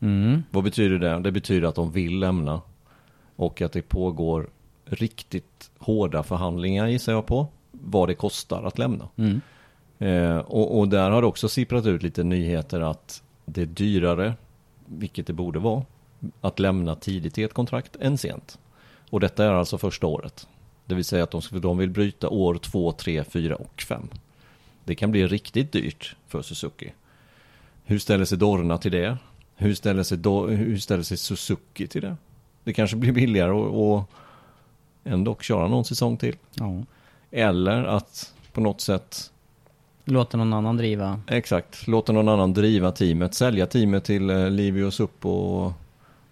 Mm. 0.00 0.42
Vad 0.50 0.64
betyder 0.64 0.98
det? 0.98 1.20
Det 1.20 1.32
betyder 1.32 1.68
att 1.68 1.74
de 1.74 1.92
vill 1.92 2.18
lämna 2.18 2.60
och 3.36 3.62
att 3.62 3.72
det 3.72 3.82
pågår 3.82 4.48
riktigt 4.86 5.70
hårda 5.78 6.22
förhandlingar 6.22 6.86
gissar 6.86 7.12
jag 7.12 7.26
på. 7.26 7.46
Vad 7.70 8.08
det 8.08 8.14
kostar 8.14 8.62
att 8.62 8.78
lämna. 8.78 9.08
Mm. 9.16 9.40
Eh, 9.98 10.38
och, 10.38 10.78
och, 10.78 10.88
där 10.88 11.10
har 11.10 11.20
det 11.20 11.26
också 11.26 11.48
sipprat 11.48 11.86
ut 11.86 12.02
lite 12.02 12.24
nyheter 12.24 12.80
att 12.80 13.22
det 13.44 13.62
är 13.62 13.66
dyrare 13.66 14.34
vilket 14.86 15.26
det 15.26 15.32
borde 15.32 15.58
vara, 15.58 15.82
att 16.40 16.58
lämna 16.58 16.94
tidigt 16.94 17.38
i 17.38 17.42
ett 17.42 17.54
kontrakt 17.54 17.96
än 18.00 18.18
sent. 18.18 18.58
Och 19.10 19.20
detta 19.20 19.44
är 19.44 19.50
alltså 19.50 19.78
första 19.78 20.06
året. 20.06 20.48
Det 20.84 20.94
vill 20.94 21.04
säga 21.04 21.24
att 21.24 21.30
de, 21.30 21.42
de 21.50 21.78
vill 21.78 21.90
bryta 21.90 22.28
år 22.28 22.54
två, 22.54 22.92
tre, 22.92 23.24
fyra 23.24 23.56
och 23.56 23.82
fem. 23.88 24.08
Det 24.84 24.94
kan 24.94 25.10
bli 25.10 25.26
riktigt 25.26 25.72
dyrt 25.72 26.16
för 26.26 26.42
Suzuki. 26.42 26.92
Hur 27.84 27.98
ställer 27.98 28.24
sig 28.24 28.38
Dorna 28.38 28.78
till 28.78 28.92
det? 28.92 29.18
Hur 29.56 29.74
ställer 29.74 30.02
sig, 30.02 30.18
Do, 30.18 30.46
hur 30.46 30.78
ställer 30.78 31.02
sig 31.02 31.16
Suzuki 31.16 31.86
till 31.86 32.02
det? 32.02 32.16
Det 32.64 32.72
kanske 32.72 32.96
blir 32.96 33.12
billigare 33.12 33.52
och 33.52 34.10
ändå 35.06 35.36
köra 35.40 35.68
någon 35.68 35.84
säsong 35.84 36.16
till. 36.16 36.36
Ja. 36.54 36.82
Eller 37.30 37.84
att 37.84 38.34
på 38.52 38.60
något 38.60 38.80
sätt 38.80 39.30
Låta 40.08 40.36
någon 40.36 40.52
annan 40.52 40.76
driva. 40.76 41.20
Exakt, 41.26 41.86
låta 41.86 42.12
någon 42.12 42.28
annan 42.28 42.52
driva 42.52 42.92
teamet. 42.92 43.34
Sälja 43.34 43.66
teamet 43.66 44.04
till 44.04 44.30
eh, 44.30 44.50
Livius 44.50 45.00
upp 45.00 45.26
och, 45.26 45.72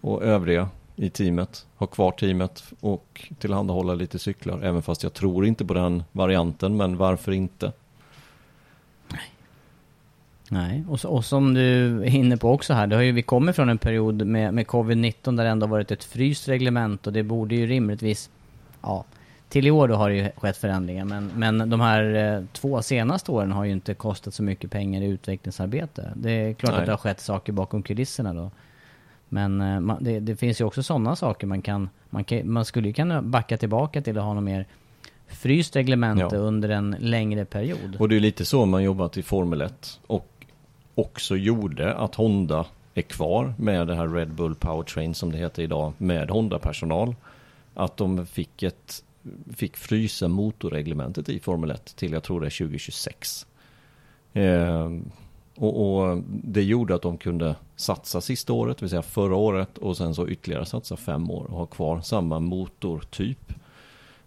och 0.01 0.23
övriga. 0.23 0.69
i 0.95 1.09
teamet, 1.09 1.65
ha 1.75 1.87
kvar 1.87 2.11
teamet 2.11 2.63
och 2.79 3.31
tillhandahålla 3.39 3.93
lite 3.93 4.19
cyklar. 4.19 4.61
Även 4.63 4.81
fast 4.81 5.03
jag 5.03 5.13
tror 5.13 5.45
inte 5.45 5.65
på 5.65 5.73
den 5.73 6.03
varianten, 6.11 6.77
men 6.77 6.97
varför 6.97 7.31
inte? 7.31 7.71
Nej, 10.49 10.83
och, 10.89 10.99
så, 10.99 11.09
och 11.09 11.25
som 11.25 11.53
du 11.53 12.01
är 12.03 12.15
inne 12.15 12.37
på 12.37 12.51
också 12.51 12.73
här, 12.73 12.87
det 12.87 12.95
har 12.95 13.03
ju, 13.03 13.11
vi 13.11 13.21
kommer 13.21 13.53
från 13.53 13.69
en 13.69 13.77
period 13.77 14.27
med, 14.27 14.53
med 14.53 14.67
covid-19 14.67 15.37
där 15.37 15.43
det 15.43 15.49
ändå 15.49 15.67
varit 15.67 15.91
ett 15.91 16.03
fryst 16.03 16.47
reglement 16.47 17.07
och 17.07 17.13
det 17.13 17.23
borde 17.23 17.55
ju 17.55 17.67
rimligtvis, 17.67 18.29
ja, 18.85 19.05
till 19.49 19.67
i 19.67 19.71
år 19.71 19.87
då 19.87 19.95
har 19.95 20.09
det 20.09 20.15
ju 20.15 20.29
skett 20.37 20.57
förändringar 20.57 21.05
men, 21.05 21.31
men 21.35 21.69
de 21.69 21.81
här 21.81 22.35
eh, 22.35 22.43
två 22.53 22.81
senaste 22.81 23.31
åren 23.31 23.51
har 23.51 23.65
ju 23.65 23.71
inte 23.71 23.93
kostat 23.93 24.33
så 24.33 24.43
mycket 24.43 24.71
pengar 24.71 25.01
i 25.01 25.05
utvecklingsarbete. 25.05 26.11
Det 26.15 26.31
är 26.31 26.53
klart 26.53 26.71
Nej. 26.71 26.79
att 26.79 26.85
det 26.85 26.91
har 26.91 26.97
skett 26.97 27.19
saker 27.19 27.53
bakom 27.53 27.83
kulisserna 27.83 28.33
då. 28.33 28.51
Men 29.29 29.61
eh, 29.61 29.79
man, 29.79 30.03
det, 30.03 30.19
det 30.19 30.35
finns 30.35 30.61
ju 30.61 30.65
också 30.65 30.83
sådana 30.83 31.15
saker 31.15 31.47
man 31.47 31.61
kan, 31.61 31.89
man 32.09 32.23
kan, 32.23 32.51
man 32.51 32.65
skulle 32.65 32.87
ju 32.87 32.93
kunna 32.93 33.21
backa 33.21 33.57
tillbaka 33.57 34.01
till 34.01 34.17
att 34.17 34.23
ha 34.23 34.33
något 34.33 34.43
mer 34.43 34.65
fryst 35.27 35.75
reglemente 35.75 36.35
Ja. 36.35 36.41
under 36.41 36.69
en 36.69 36.95
längre 36.99 37.45
period. 37.45 37.95
Och 37.99 38.09
det 38.09 38.15
är 38.15 38.19
lite 38.19 38.45
så 38.45 38.65
man 38.65 38.83
jobbat 38.83 39.17
i 39.17 39.23
Formel 39.23 39.61
1 39.61 39.99
och 40.07 40.27
också 40.95 41.35
gjorde 41.35 41.93
att 41.93 42.15
Honda 42.15 42.65
är 42.93 43.01
kvar 43.01 43.53
med 43.57 43.87
det 43.87 43.95
här 43.95 44.07
Red 44.07 44.33
Bull 44.33 44.55
Powertrain 44.55 45.13
som 45.13 45.31
det 45.31 45.37
heter 45.37 45.63
idag 45.63 45.93
med 45.97 46.29
Honda-personal. 46.29 47.15
Att 47.75 47.97
de 47.97 48.25
fick 48.25 48.63
ett 48.63 49.03
fick 49.55 49.77
frysa 49.77 50.27
motorreglementet 50.27 51.29
i 51.29 51.39
Formel 51.39 51.71
1 51.71 51.95
till 51.95 52.11
jag 52.11 52.23
tror 52.23 52.41
det 52.41 52.47
är 52.47 52.57
2026. 52.57 53.47
Eh, 54.33 54.91
och, 55.55 56.01
och 56.01 56.23
det 56.27 56.63
gjorde 56.63 56.95
att 56.95 57.01
de 57.01 57.17
kunde 57.17 57.55
satsa 57.75 58.21
sista 58.21 58.53
året, 58.53 58.77
det 58.77 58.83
vill 58.83 58.89
säga 58.89 59.01
förra 59.01 59.35
året 59.35 59.77
och 59.77 59.97
sen 59.97 60.15
så 60.15 60.27
ytterligare 60.27 60.65
satsa 60.65 60.97
fem 60.97 61.31
år 61.31 61.43
och 61.43 61.57
ha 61.57 61.65
kvar 61.65 62.01
samma 62.01 62.39
motortyp. 62.39 63.53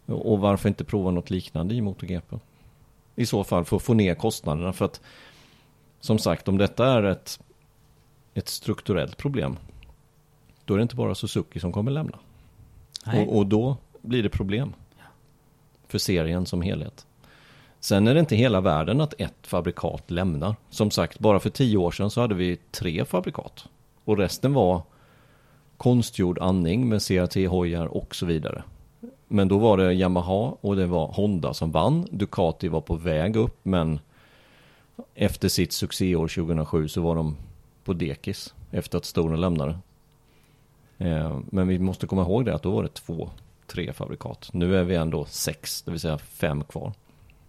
Och 0.06 0.38
varför 0.38 0.68
inte 0.68 0.84
prova 0.84 1.10
något 1.10 1.30
liknande 1.30 1.74
i 1.74 1.80
MotoGP? 1.80 2.36
I 3.16 3.26
så 3.26 3.44
fall 3.44 3.64
för 3.64 3.76
att 3.76 3.82
få 3.82 3.94
ner 3.94 4.14
kostnaderna 4.14 4.72
för 4.72 4.84
att 4.84 5.00
som 6.00 6.18
sagt 6.18 6.48
om 6.48 6.58
detta 6.58 6.86
är 6.86 7.02
ett, 7.02 7.40
ett 8.34 8.48
strukturellt 8.48 9.16
problem 9.16 9.56
då 10.64 10.74
är 10.74 10.78
det 10.78 10.82
inte 10.82 10.96
bara 10.96 11.14
Suzuki 11.14 11.60
som 11.60 11.72
kommer 11.72 11.90
lämna. 11.90 12.18
Och, 13.14 13.36
och 13.36 13.46
då 13.46 13.76
blir 14.02 14.22
det 14.22 14.28
problem 14.28 14.72
för 15.88 15.98
serien 15.98 16.46
som 16.46 16.62
helhet. 16.62 17.06
Sen 17.80 18.08
är 18.08 18.14
det 18.14 18.20
inte 18.20 18.36
hela 18.36 18.60
världen 18.60 19.00
att 19.00 19.14
ett 19.18 19.46
fabrikat 19.46 20.10
lämnar. 20.10 20.56
Som 20.70 20.90
sagt, 20.90 21.18
bara 21.18 21.40
för 21.40 21.50
tio 21.50 21.76
år 21.76 21.90
sedan 21.90 22.10
så 22.10 22.20
hade 22.20 22.34
vi 22.34 22.58
tre 22.70 23.04
fabrikat. 23.04 23.64
Och 24.04 24.18
resten 24.18 24.52
var 24.52 24.82
konstgjord 25.76 26.38
andning 26.38 26.88
med 26.88 27.02
CRT-hojar 27.02 27.86
och 27.86 28.14
så 28.14 28.26
vidare. 28.26 28.62
Men 29.28 29.48
då 29.48 29.58
var 29.58 29.76
det 29.76 29.92
Yamaha 29.92 30.56
och 30.60 30.76
det 30.76 30.86
var 30.86 31.06
Honda 31.06 31.54
som 31.54 31.70
vann. 31.70 32.06
Ducati 32.10 32.68
var 32.68 32.80
på 32.80 32.94
väg 32.94 33.36
upp 33.36 33.58
men 33.62 34.00
efter 35.14 35.48
sitt 35.48 35.72
succéår 35.72 36.28
2007 36.28 36.88
så 36.88 37.00
var 37.00 37.14
de 37.14 37.36
på 37.84 37.92
dekis 37.92 38.54
efter 38.70 38.98
att 38.98 39.04
Stonen 39.04 39.40
lämnade. 39.40 39.78
Eh, 40.98 41.38
men 41.50 41.68
vi 41.68 41.78
måste 41.78 42.06
komma 42.06 42.22
ihåg 42.22 42.44
det 42.44 42.54
att 42.54 42.62
då 42.62 42.70
var 42.70 42.82
det 42.82 42.94
två, 42.94 43.30
tre 43.66 43.92
fabrikat. 43.92 44.50
Nu 44.52 44.76
är 44.76 44.84
vi 44.84 44.94
ändå 44.94 45.24
sex, 45.24 45.82
det 45.82 45.90
vill 45.90 46.00
säga 46.00 46.18
fem 46.18 46.64
kvar. 46.64 46.92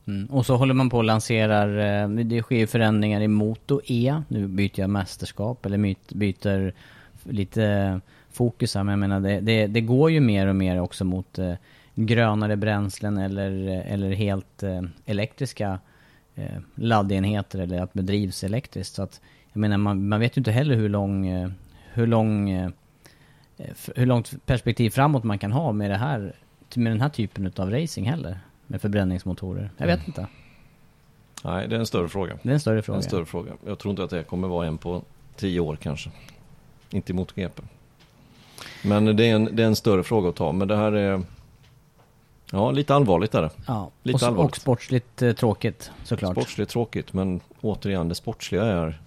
Mm. 0.07 0.25
Och 0.25 0.45
så 0.45 0.55
håller 0.55 0.73
man 0.73 0.89
på 0.89 0.97
och 0.97 1.03
lanserar, 1.03 2.03
eh, 2.03 2.09
det 2.09 2.41
sker 2.41 2.67
förändringar 2.67 3.21
i 3.21 3.27
Moto 3.27 3.81
E. 3.85 4.21
Nu 4.27 4.47
byter 4.47 4.79
jag 4.79 4.89
mästerskap 4.89 5.65
eller 5.65 5.95
byter 6.15 6.73
lite 7.23 8.01
fokus 8.31 8.75
här. 8.75 8.83
Men 8.83 8.91
jag 8.91 8.99
menar 8.99 9.19
det, 9.19 9.39
det, 9.39 9.67
det 9.67 9.81
går 9.81 10.11
ju 10.11 10.19
mer 10.19 10.47
och 10.47 10.55
mer 10.55 10.81
också 10.81 11.05
mot 11.05 11.39
eh, 11.39 11.53
grönare 11.95 12.57
bränslen 12.57 13.17
eller, 13.17 13.51
eller 13.87 14.11
helt 14.11 14.63
elektriska 15.05 15.79
laddenheter 16.75 17.59
eller 17.59 17.81
att 17.81 17.93
bedrivs 17.93 18.43
elektriskt. 18.43 18.95
Så 18.95 19.03
att 19.03 19.21
jag 19.53 19.59
menar 19.59 19.77
man, 19.77 20.07
man 20.07 20.19
vet 20.19 20.37
ju 20.37 20.39
inte 20.39 20.51
heller 20.51 20.75
hur 20.75 20.89
lång, 20.89 21.27
hur 21.93 22.07
lång 22.07 22.49
hur 23.95 24.05
långt 24.05 24.45
perspektiv 24.45 24.89
framåt 24.89 25.23
man 25.23 25.39
kan 25.39 25.51
ha 25.51 25.71
med 25.71 25.91
det 25.91 25.97
här, 25.97 26.35
med 26.75 26.91
den 26.91 27.01
här 27.01 27.09
typen 27.09 27.51
av 27.55 27.71
racing 27.71 28.09
heller. 28.09 28.39
Med 28.67 28.81
förbränningsmotorer. 28.81 29.69
Jag 29.77 29.87
vet 29.87 29.97
Mm. 29.99 30.07
inte. 30.07 30.27
Nej, 31.43 31.67
det 31.67 31.75
är 31.75 31.79
en 31.79 31.85
större 31.85 32.09
fråga. 32.09 32.39
Det 32.43 32.49
är 32.49 32.53
en 32.53 32.59
större 32.59 32.81
fråga. 32.81 32.97
En 32.97 33.03
större 33.03 33.25
fråga. 33.25 33.51
Jag 33.65 33.79
tror 33.79 33.89
inte 33.89 34.03
att 34.03 34.09
det 34.09 34.23
kommer 34.23 34.47
vara 34.47 34.67
en 34.67 34.77
på 34.77 35.01
tio 35.35 35.59
år 35.59 35.75
kanske. 35.75 36.09
Inte 36.89 37.11
i 37.11 37.15
MotoGP. 37.15 37.61
Men 38.83 39.05
det 39.15 39.25
är, 39.25 39.35
en, 39.35 39.55
det 39.55 39.63
är 39.63 39.67
en 39.67 39.75
större 39.75 40.03
fråga 40.03 40.29
att 40.29 40.35
ta. 40.35 40.51
Men 40.51 40.67
det 40.67 40.75
här 40.75 40.91
är... 40.91 41.21
Ja, 42.51 42.71
lite 42.71 42.95
allvarligt 42.95 43.35
är 43.35 43.41
det. 43.41 43.49
Ja, 43.67 43.91
lite 44.03 44.15
och, 44.15 44.23
allvarligt. 44.29 44.51
och 44.51 44.61
sportsligt 44.61 45.21
eh, 45.21 45.31
tråkigt 45.33 45.91
såklart. 46.03 46.31
Sportsligt 46.31 46.71
tråkigt, 46.71 47.13
men 47.13 47.39
återigen, 47.61 48.09
det 48.09 48.15
sportsliga 48.15 48.63
är 48.63 49.01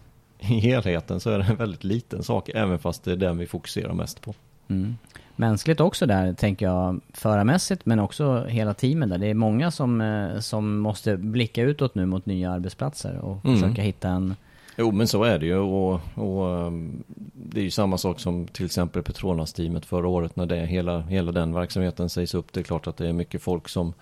i 0.49 0.61
helheten 0.61 1.21
så 1.21 1.31
är 1.31 1.39
det 1.39 1.45
en 1.45 1.57
väldigt 1.57 1.85
liten 1.85 2.23
sak, 2.23 2.49
även 2.55 2.79
fast 2.79 3.05
det 3.05 3.13
är 3.13 3.17
den 3.17 3.39
vi 3.39 3.47
fokuserar 3.47 3.93
mest 3.95 4.21
på. 4.21 4.35
Mm. 4.69 4.97
Mänskligt 5.37 5.81
också 5.81 6.07
där, 6.07 6.33
tänker 6.35 6.67
jag, 6.67 7.01
förarmässigt 7.13 7.87
men 7.87 7.99
också 7.99 8.45
hela 8.49 8.75
teamet 8.75 9.11
där. 9.11 9.19
Det 9.19 9.27
är 9.27 9.35
många 9.35 9.71
som, 9.71 10.01
eh, 10.01 10.39
som 10.39 10.79
måste 10.79 11.17
blicka 11.17 11.63
utåt 11.63 11.95
nu 11.95 12.07
mot 12.07 12.27
nya 12.27 12.51
arbetsplatser 12.51 13.19
och 13.19 13.45
Mm. 13.45 13.61
försöka 13.61 13.83
hitta 13.83 14.09
en... 14.09 14.35
Jo, 14.77 14.91
men 14.93 15.09
så 15.09 15.25
är 15.25 15.39
det 15.39 15.47
ju 15.47 15.57
och, 15.59 16.01
och 16.15 16.67
um, 16.67 17.03
det 17.35 17.61
är 17.61 17.65
ju 17.65 17.71
samma 17.71 17.99
sak 17.99 18.21
som 18.21 18.47
till 18.47 18.67
exempel 18.67 19.03
Petronas-teamet 19.03 19.85
förra 19.87 20.09
året 20.09 20.37
när 20.37 20.47
det, 20.47 20.57
hela, 20.67 21.01
hela 21.01 21.33
den 21.33 21.55
verksamheten 21.55 22.09
sägs 22.09 22.35
upp. 22.35 22.53
Det 22.53 22.61
är 22.61 22.65
klart 22.65 22.87
att 22.87 22.97
det 22.97 23.09
är 23.09 23.13
mycket 23.13 23.43
folk 23.43 23.69
som 23.69 23.93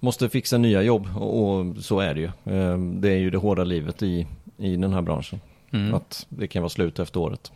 måste 0.00 0.28
fixa 0.28 0.58
nya 0.58 0.82
jobb 0.82 1.08
och, 1.16 1.44
och 1.58 1.76
så 1.76 2.00
är 2.00 2.14
det 2.14 2.20
ju. 2.20 2.30
Um, 2.44 3.00
Det 3.00 3.08
är 3.08 3.16
ju 3.18 3.30
det 3.30 3.38
hårda 3.38 3.64
livet 3.64 4.02
i, 4.02 4.26
i 4.58 4.76
den 4.76 4.92
här 4.92 5.02
branschen. 5.02 5.40
Mm. 5.74 5.94
Att 5.94 6.26
det 6.28 6.46
kan 6.46 6.62
vara 6.62 6.70
slut 6.70 6.98
efter 6.98 7.20
året. 7.20 7.52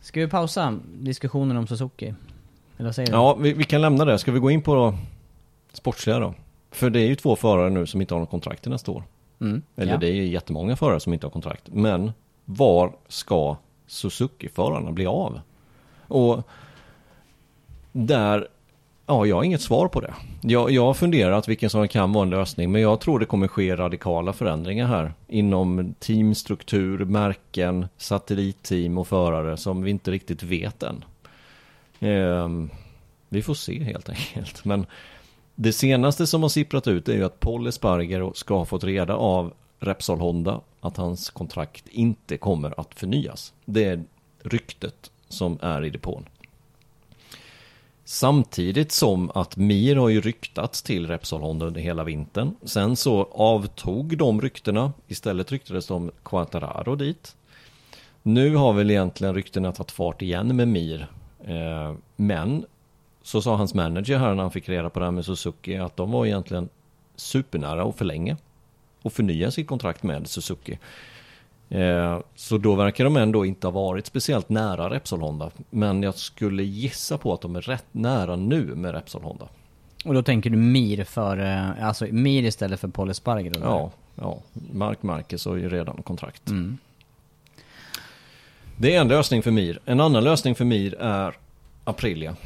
Ska 0.00 0.20
vi 0.20 0.28
pausa 0.28 0.78
diskussionen 0.94 1.56
om 1.56 1.66
Suzuki? 1.66 2.14
Eller 2.76 2.88
vad 2.88 2.94
säger 2.94 3.06
du? 3.06 3.12
Ja, 3.12 3.34
vi, 3.34 3.52
vi 3.52 3.64
kan 3.64 3.80
lämna 3.80 4.04
det. 4.04 4.18
Ska 4.18 4.32
vi 4.32 4.38
gå 4.38 4.50
in 4.50 4.62
på 4.62 4.74
då, 4.74 4.98
sportsliga 5.72 6.18
då? 6.18 6.34
För 6.70 6.90
det 6.90 7.00
är 7.00 7.06
ju 7.06 7.14
två 7.14 7.36
förare 7.36 7.70
nu 7.70 7.86
som 7.86 8.00
inte 8.00 8.14
har 8.14 8.20
något 8.20 8.30
kontrakt 8.30 8.62
till 8.62 8.70
nästa 8.70 8.92
år. 8.92 9.02
Mm, 9.40 9.62
Eller 9.76 9.92
ja. 9.92 9.98
det 9.98 10.06
är 10.08 10.12
ju 10.12 10.26
jättemånga 10.26 10.76
förare 10.76 11.00
som 11.00 11.12
inte 11.12 11.26
har 11.26 11.30
kontrakt. 11.30 11.62
Men 11.72 12.12
var 12.44 12.92
ska 13.08 13.56
Suzuki-förarna 13.86 14.92
bli 14.92 15.06
av? 15.06 15.40
Och 16.08 16.42
där, 17.92 18.48
ja 19.06 19.26
jag 19.26 19.36
har 19.36 19.44
inget 19.44 19.60
svar 19.60 19.88
på 19.88 20.00
det. 20.00 20.14
Jag, 20.40 20.70
jag 20.70 20.86
har 20.86 20.94
funderat 20.94 21.48
vilken 21.48 21.70
som 21.70 21.88
kan 21.88 22.12
vara 22.12 22.22
en 22.22 22.30
lösning. 22.30 22.72
Men 22.72 22.82
jag 22.82 23.00
tror 23.00 23.18
det 23.18 23.26
kommer 23.26 23.48
ske 23.48 23.76
radikala 23.76 24.32
förändringar 24.32 24.86
här. 24.86 25.12
Inom 25.28 25.94
teamstruktur, 25.98 27.04
märken, 27.04 27.86
satellitteam 27.96 28.98
och 28.98 29.08
förare 29.08 29.56
som 29.56 29.82
vi 29.82 29.90
inte 29.90 30.10
riktigt 30.10 30.42
vet 30.42 30.82
än. 30.82 31.04
Eh, 32.00 32.48
vi 33.28 33.42
får 33.42 33.54
se 33.54 33.82
helt 33.82 34.08
enkelt. 34.08 34.64
Men 34.64 34.86
det 35.54 35.72
senaste 35.72 36.26
som 36.26 36.42
har 36.42 36.48
sipprat 36.48 36.86
ut 36.86 37.08
är 37.08 37.14
ju 37.14 37.24
att 37.24 37.40
Paul 37.40 37.66
Esparger 37.66 38.30
ska 38.34 38.58
ha 38.58 38.64
fått 38.64 38.84
reda 38.84 39.16
av 39.16 39.52
Repsol 39.80 40.20
Honda 40.20 40.60
att 40.80 40.96
hans 40.96 41.30
kontrakt 41.30 41.88
inte 41.88 42.36
kommer 42.36 42.80
att 42.80 42.94
förnyas. 42.94 43.52
Det 43.64 43.84
är 43.84 44.04
ryktet 44.42 45.10
som 45.28 45.58
är 45.62 45.84
i 45.84 45.90
depån. 45.90 46.24
Samtidigt 48.16 48.92
som 48.92 49.30
att 49.34 49.56
Mir 49.56 49.96
har 49.96 50.08
ju 50.08 50.20
ryktats 50.20 50.82
till 50.82 51.06
Repsol 51.06 51.40
Honda 51.40 51.66
under 51.66 51.80
hela 51.80 52.04
vintern. 52.04 52.54
Sen 52.62 52.96
så 52.96 53.28
avtog 53.32 54.18
de 54.18 54.40
ryktena. 54.40 54.92
Istället 55.08 55.52
ryktades 55.52 55.86
de 55.86 56.10
Quattararo 56.22 56.96
dit. 56.96 57.36
Nu 58.22 58.54
har 58.54 58.72
väl 58.72 58.90
egentligen 58.90 59.34
ryktena 59.34 59.72
tagit 59.72 59.90
fart 59.90 60.22
igen 60.22 60.56
med 60.56 60.68
Mir. 60.68 61.06
Eh, 61.44 61.94
men 62.16 62.64
så 63.22 63.42
sa 63.42 63.56
hans 63.56 63.74
manager 63.74 64.18
här 64.18 64.34
när 64.34 64.42
han 64.42 64.52
fick 64.52 64.68
reda 64.68 64.90
på 64.90 64.98
det 64.98 65.04
här 65.04 65.12
med 65.12 65.24
Suzuki 65.24 65.76
att 65.76 65.96
de 65.96 66.10
var 66.10 66.26
egentligen 66.26 66.68
supernära 67.16 67.84
att 67.84 67.96
förlänga 67.96 68.36
och 69.02 69.12
förnya 69.12 69.50
sitt 69.50 69.66
kontrakt 69.66 70.02
med 70.02 70.26
Suzuki. 70.26 70.78
Eh, 71.68 72.18
så 72.34 72.58
då 72.58 72.74
verkar 72.74 73.04
de 73.04 73.16
ändå 73.16 73.46
inte 73.46 73.66
ha 73.66 73.72
varit 73.72 74.06
speciellt 74.06 74.48
nära 74.48 74.90
Repsol 74.90 75.20
Honda. 75.20 75.50
Men 75.70 76.02
jag 76.02 76.14
skulle 76.14 76.62
gissa 76.62 77.18
på 77.18 77.32
att 77.32 77.40
de 77.40 77.56
är 77.56 77.60
rätt 77.60 77.86
nära 77.92 78.36
nu 78.36 78.64
med 78.64 78.94
Repsol 78.94 79.22
Honda. 79.22 79.48
Och 80.04 80.14
då 80.14 80.22
tänker 80.22 80.50
du 80.50 80.56
Mir 80.56 81.04
för, 81.04 81.38
eh, 81.38 81.86
alltså 81.86 82.06
Mir 82.10 82.42
istället 82.42 82.80
för 82.80 82.88
Paul 82.88 83.10
Esparger? 83.10 83.50
då, 83.50 83.60
Ja, 83.60 83.90
ja. 84.14 84.38
Mark 84.72 85.02
Marquez 85.02 85.46
har 85.46 85.56
ju 85.56 85.68
redan 85.68 86.02
kontrakt. 86.02 86.48
Mm. 86.48 86.78
Det 88.76 88.94
är 88.94 89.00
en 89.00 89.08
lösning 89.08 89.42
för 89.42 89.50
Mir. 89.50 89.78
En 89.84 90.00
annan 90.00 90.24
lösning 90.24 90.54
för 90.54 90.64
Mir 90.64 90.94
är 90.94 91.34
Aprilia. 91.84 92.36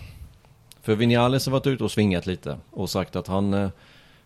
För 0.82 0.94
Vinales 0.94 1.46
har 1.46 1.52
varit 1.52 1.66
ute 1.66 1.84
och 1.84 1.90
svingat 1.90 2.26
lite 2.26 2.58
och 2.70 2.90
sagt 2.90 3.16
att 3.16 3.26
han 3.26 3.54
eh, 3.54 3.70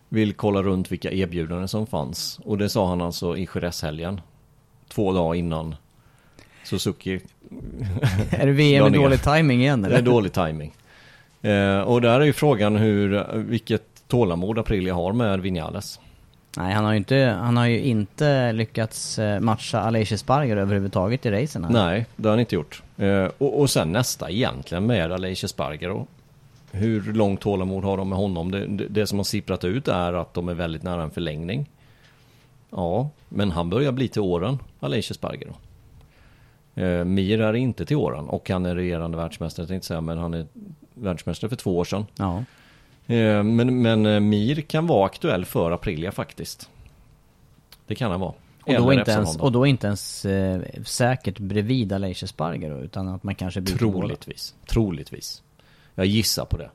vill 0.09 0.33
kolla 0.33 0.63
runt 0.63 0.91
vilka 0.91 1.11
erbjudanden 1.11 1.67
som 1.67 1.87
fanns. 1.87 2.39
Och 2.43 2.57
det 2.57 2.69
sa 2.69 2.87
han 2.89 3.01
alltså 3.01 3.37
i 3.37 3.47
Jerez-helgen. 3.55 4.21
Två 4.87 5.13
dagar 5.13 5.35
innan 5.35 5.75
Suzuki 6.63 7.19
Är 8.29 8.45
det 8.45 8.51
VM 8.51 8.83
med 8.83 8.93
dålig 8.93 9.21
timing 9.21 9.61
igen 9.61 9.81
Det 9.81 9.87
eller? 9.87 9.97
är 9.97 10.01
dålig 10.01 10.33
timing. 10.33 10.73
Eh, 11.41 11.79
och 11.79 12.01
där 12.01 12.19
är 12.21 12.25
ju 12.25 12.33
frågan 12.33 12.75
hur, 12.75 13.25
vilket 13.33 13.83
tålamod 14.07 14.59
Aprilia 14.59 14.93
har 14.93 15.13
med 15.13 15.39
Vinales. 15.41 15.99
Nej, 16.57 16.73
han 16.73 16.85
har 16.85 16.91
ju 16.91 16.97
inte, 16.97 17.37
han 17.39 17.57
har 17.57 17.65
ju 17.65 17.79
inte 17.81 18.51
lyckats 18.51 19.19
eh, 19.19 19.39
matcha 19.39 19.79
Aleix 19.79 20.11
Espargaro 20.11 20.59
överhuvudtaget 20.59 21.25
i 21.25 21.31
racen 21.31 21.63
här. 21.63 21.71
Nej, 21.71 22.05
det 22.15 22.27
har 22.27 22.31
han 22.33 22.39
inte 22.39 22.55
gjort. 22.55 22.83
Eh, 22.97 23.27
och, 23.37 23.59
och 23.59 23.69
sen 23.69 23.91
nästa 23.91 24.29
egentligen 24.29 24.85
med 24.85 25.11
Aleix 25.11 25.43
Espargaro. 25.43 26.07
Hur 26.71 27.13
långt 27.13 27.41
tålamod 27.41 27.83
har 27.83 27.97
de 27.97 28.09
med 28.09 28.17
honom? 28.17 28.51
Det, 28.51 28.67
det, 28.67 28.87
det 28.87 29.07
som 29.07 29.19
har 29.19 29.23
sipprat 29.23 29.63
ut 29.63 29.87
är 29.87 30.13
att 30.13 30.33
de 30.33 30.49
är 30.49 30.53
väldigt 30.53 30.83
nära 30.83 31.03
en 31.03 31.11
förlängning. 31.11 31.69
Ja, 32.75 33.09
men 33.29 33.51
han 33.51 33.69
börjar 33.69 33.91
bli 33.91 34.07
till 34.07 34.21
åren, 34.21 34.59
Aleix 34.79 35.11
Espargaro. 35.11 35.55
Eh, 36.75 37.05
Mir 37.05 37.41
är 37.41 37.53
inte 37.53 37.85
till 37.85 37.97
åren 37.97 38.29
och 38.29 38.49
han 38.49 38.65
är 38.65 38.75
regerande 38.75 39.17
världsmästare, 39.17 39.67
tänkte 39.67 39.87
säga, 39.87 40.01
men 40.01 40.17
han 40.17 40.33
är 40.33 40.45
världsmästare 40.93 41.49
för 41.49 41.55
två 41.55 41.77
år 41.77 41.85
sedan. 41.85 42.05
Ja. 42.15 42.37
Eh, 43.13 43.43
men, 43.43 43.81
men 43.81 44.05
eh, 44.05 44.19
Mir 44.19 44.61
kan 44.61 44.87
vara 44.87 45.05
aktuell 45.05 45.45
för 45.45 45.71
Aprilia 45.71 46.11
faktiskt. 46.11 46.69
Det 47.87 47.95
kan 47.95 48.11
han 48.11 48.19
vara. 48.19 48.33
Och 48.65 48.73
då, 48.73 48.93
inte 48.93 49.11
ens, 49.11 49.37
och 49.37 49.51
då 49.51 49.65
inte 49.65 49.87
ens 49.87 50.25
eh, 50.25 50.61
säkert 50.85 51.39
bredvid 51.39 51.93
Aleix 51.93 52.23
Espargaro 52.23 52.77
utan 52.79 53.07
att 53.07 53.23
man 53.23 53.35
kanske 53.35 53.61
byter 53.61 53.85
båda. 53.85 53.99
Troligtvis. 53.99 54.55
Troligtvis. 54.65 55.43
Jag 55.95 56.05
gissar 56.05 56.45
på 56.45 56.57
det. 56.57 56.69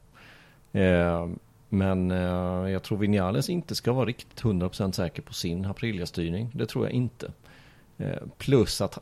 Eh, 0.80 1.28
men 1.72 2.10
eh, 2.10 2.70
jag 2.70 2.82
tror 2.82 2.98
Vinales 2.98 3.50
inte 3.50 3.74
ska 3.74 3.92
vara 3.92 4.06
riktigt 4.06 4.42
100% 4.42 4.92
säker 4.92 5.22
på 5.22 5.32
sin 5.32 5.66
Aprilia-styrning. 5.66 6.50
Det 6.54 6.66
tror 6.66 6.84
jag 6.84 6.92
inte. 6.92 7.32
Eh, 7.98 8.22
plus 8.38 8.80
att 8.80 8.98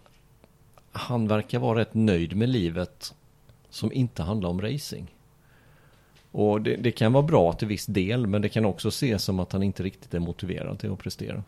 han 0.92 1.28
verkar 1.28 1.58
vara 1.58 1.78
rätt 1.78 1.94
nöjd 1.94 2.36
med 2.36 2.48
livet 2.48 3.14
som 3.70 3.92
inte 3.92 4.22
handlar 4.22 4.48
om 4.48 4.60
racing. 4.60 5.14
Och 6.30 6.62
det, 6.62 6.76
det 6.76 6.90
kan 6.90 7.12
vara 7.12 7.22
bra 7.22 7.52
till 7.52 7.68
viss 7.68 7.86
del 7.86 8.26
men 8.26 8.42
det 8.42 8.48
kan 8.48 8.64
också 8.64 8.88
ses 8.88 9.24
som 9.24 9.40
att 9.40 9.52
han 9.52 9.62
inte 9.62 9.82
riktigt 9.82 10.14
är 10.14 10.18
motiverad 10.18 10.78
till 10.78 10.92
att 10.92 10.98
prestera. 10.98 11.44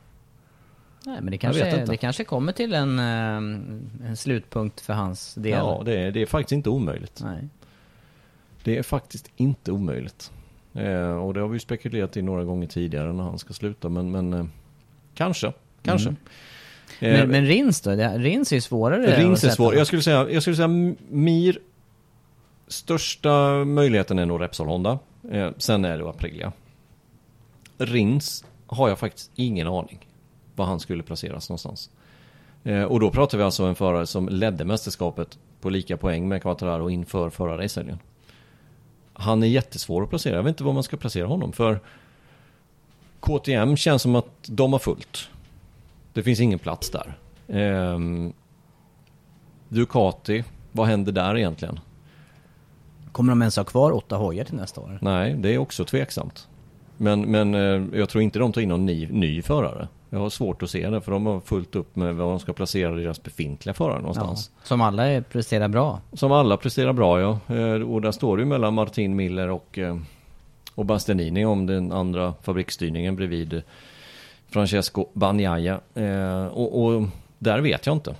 Nej 1.07 1.21
men 1.21 1.31
det 1.31 1.39
kanske, 1.39 1.85
det 1.87 1.97
kanske 1.97 2.25
kommer 2.25 2.53
till 2.53 2.75
en, 2.75 2.99
eh, 2.99 4.09
en 4.09 4.17
slutpunkt 4.17 4.81
för 4.81 4.93
hans 4.93 5.35
del. 5.35 5.53
Ja, 5.53 5.83
det 5.85 5.99
är, 6.01 6.11
det 6.11 6.23
är 6.23 6.27
faktiskt 6.27 6.53
inte 6.53 6.71
omöjligt. 6.71 7.21
Nej. 7.25 7.49
Det 8.65 8.79
är 8.79 8.83
faktiskt 8.83 9.31
inte 9.37 9.73
omöjligt. 9.73 10.33
Eh, 10.75 11.11
och 11.11 11.35
det 11.35 11.41
har 11.41 11.49
vi 11.49 11.55
ju 11.55 11.61
spekulerat 11.61 12.17
i 12.17 12.23
några 12.23 12.45
gånger 12.45 12.67
tidigare 12.67 13.13
när 13.13 13.25
han 13.25 13.39
ska 13.39 13.53
sluta, 13.55 13.89
men, 13.89 14.11
men 14.11 14.33
eh, 14.35 14.45
kanske, 15.15 15.53
kanske. 15.83 16.09
Mm. 16.09 16.19
Eh, 17.01 17.21
Men, 17.21 17.29
men 17.31 17.47
Rins 17.47 17.81
då? 17.81 17.91
Rins 17.91 18.53
är 18.53 18.57
ju 18.57 18.61
svårare 18.61 19.17
Rins 19.17 19.39
är 19.39 19.41
sätta. 19.41 19.55
svår. 19.55 19.75
Jag 19.75 19.87
skulle 19.87 20.03
säga, 20.03 20.31
jag 20.31 20.43
skulle 20.43 20.57
säga 20.57 20.69
Mir, 21.09 21.59
största 22.69 23.65
möjligheten 23.65 24.19
är 24.19 24.27
nog 24.27 24.41
Repsol 24.43 24.67
Honda. 24.67 24.99
Sen 25.57 25.85
är 25.85 25.99
det 25.99 26.09
Aprilia. 26.09 26.53
Rins 27.79 28.45
har 28.67 28.89
jag 28.89 28.99
faktiskt 28.99 29.31
ingen 29.35 29.67
aning 29.67 30.07
var 30.57 30.67
han 30.67 30.81
skulle 30.81 31.03
placeras 31.03 31.49
någonstans. 31.49 31.91
Och 32.89 33.01
då 33.01 33.11
pratar 33.11 33.39
vi 33.39 33.45
alltså 33.45 33.63
om 33.63 33.69
en 33.69 33.75
förare 33.75 34.07
som 34.07 34.29
ledde 34.29 34.65
mästerskapet 34.65 35.39
på 35.61 35.71
lika 35.71 35.97
poäng 35.97 36.29
med 36.29 36.43
Quattararo 36.43 36.91
inför 36.91 37.31
förra 37.31 37.59
racehelgen. 37.59 37.99
Han 39.21 39.43
är 39.43 39.47
jättesvår 39.47 40.03
att 40.03 40.11
placera. 40.11 40.37
Jag 40.37 40.43
vet 40.43 40.51
inte 40.51 40.65
var 40.65 40.73
man 40.73 40.83
ska 40.83 40.97
placera 40.97 41.27
honom 41.27 41.53
för 41.53 41.81
KTM 43.21 43.77
känns 43.77 44.03
som 44.03 44.15
att 44.15 44.27
de 44.47 44.73
har 44.73 44.81
fullt. 44.81 45.29
Det 46.13 46.23
finns 46.23 46.41
ingen 46.41 46.59
plats 46.59 46.91
där. 46.91 47.15
Ehm, 47.49 48.33
Ducati, 49.69 50.45
vad 50.73 50.87
händer 50.87 51.13
där 51.13 51.37
egentligen? 51.37 51.81
Kommer 53.13 53.33
de 53.33 53.43
ens 53.43 53.57
ha 53.57 53.65
kvar 53.65 53.93
åtta 53.93 54.17
hojar 54.17 54.45
till 54.45 54.55
nästa 54.55 54.81
år? 54.81 54.99
Nej, 55.03 55.35
det 55.35 55.55
är 55.55 55.59
också 55.59 55.85
tveksamt. 55.85 56.49
Men, 56.97 57.21
men 57.21 57.55
eh, 57.55 57.99
jag 57.99 58.09
tror 58.09 58.23
inte 58.23 58.39
de 58.39 58.53
tar 58.53 58.61
in 58.61 58.69
någon 58.69 58.87
ny, 58.87 59.09
ny 59.11 59.43
förare. 59.43 59.89
Jag 60.11 60.19
har 60.19 60.31
svårt 60.31 60.63
att 60.63 60.71
se 60.71 60.91
det 60.91 61.01
för 61.01 61.13
de 61.13 61.27
har 61.27 61.41
fullt 61.41 61.77
upp 61.77 61.97
med 61.97 62.15
vad 62.15 62.29
de 62.29 62.41
ska 62.41 62.53
placera 62.53 62.91
deras 62.95 63.23
befintliga 63.23 63.75
förare 63.75 63.99
någonstans. 63.99 64.51
Ja, 64.57 64.61
som 64.67 64.81
alla 64.81 65.23
presterar 65.23 65.69
bra. 65.69 66.01
Som 66.13 66.33
alla 66.33 66.57
presterar 66.57 66.93
bra 66.93 67.21
ja. 67.21 67.39
Eh, 67.57 67.73
Och 67.93 68.01
där 68.01 68.13
står 68.13 68.37
det 68.37 68.41
ju 68.43 68.47
mellan 68.49 68.75
Martin 68.75 69.17
Miller 69.17 69.49
och, 69.49 69.79
eh, 69.79 69.97
och 70.75 70.85
Bastianini 70.87 71.45
om 71.45 71.67
den 71.67 71.93
andra 71.93 72.35
fabriksstyrningen 72.43 73.17
bredvid 73.17 73.63
Francesco 74.49 75.07
Bagnaia. 75.13 75.81
Eh, 75.95 76.47
Och, 76.47 76.85
och 76.85 77.03
där 77.39 77.61
vet 77.61 77.87
jag 77.87 77.97
inte. 77.97 78.15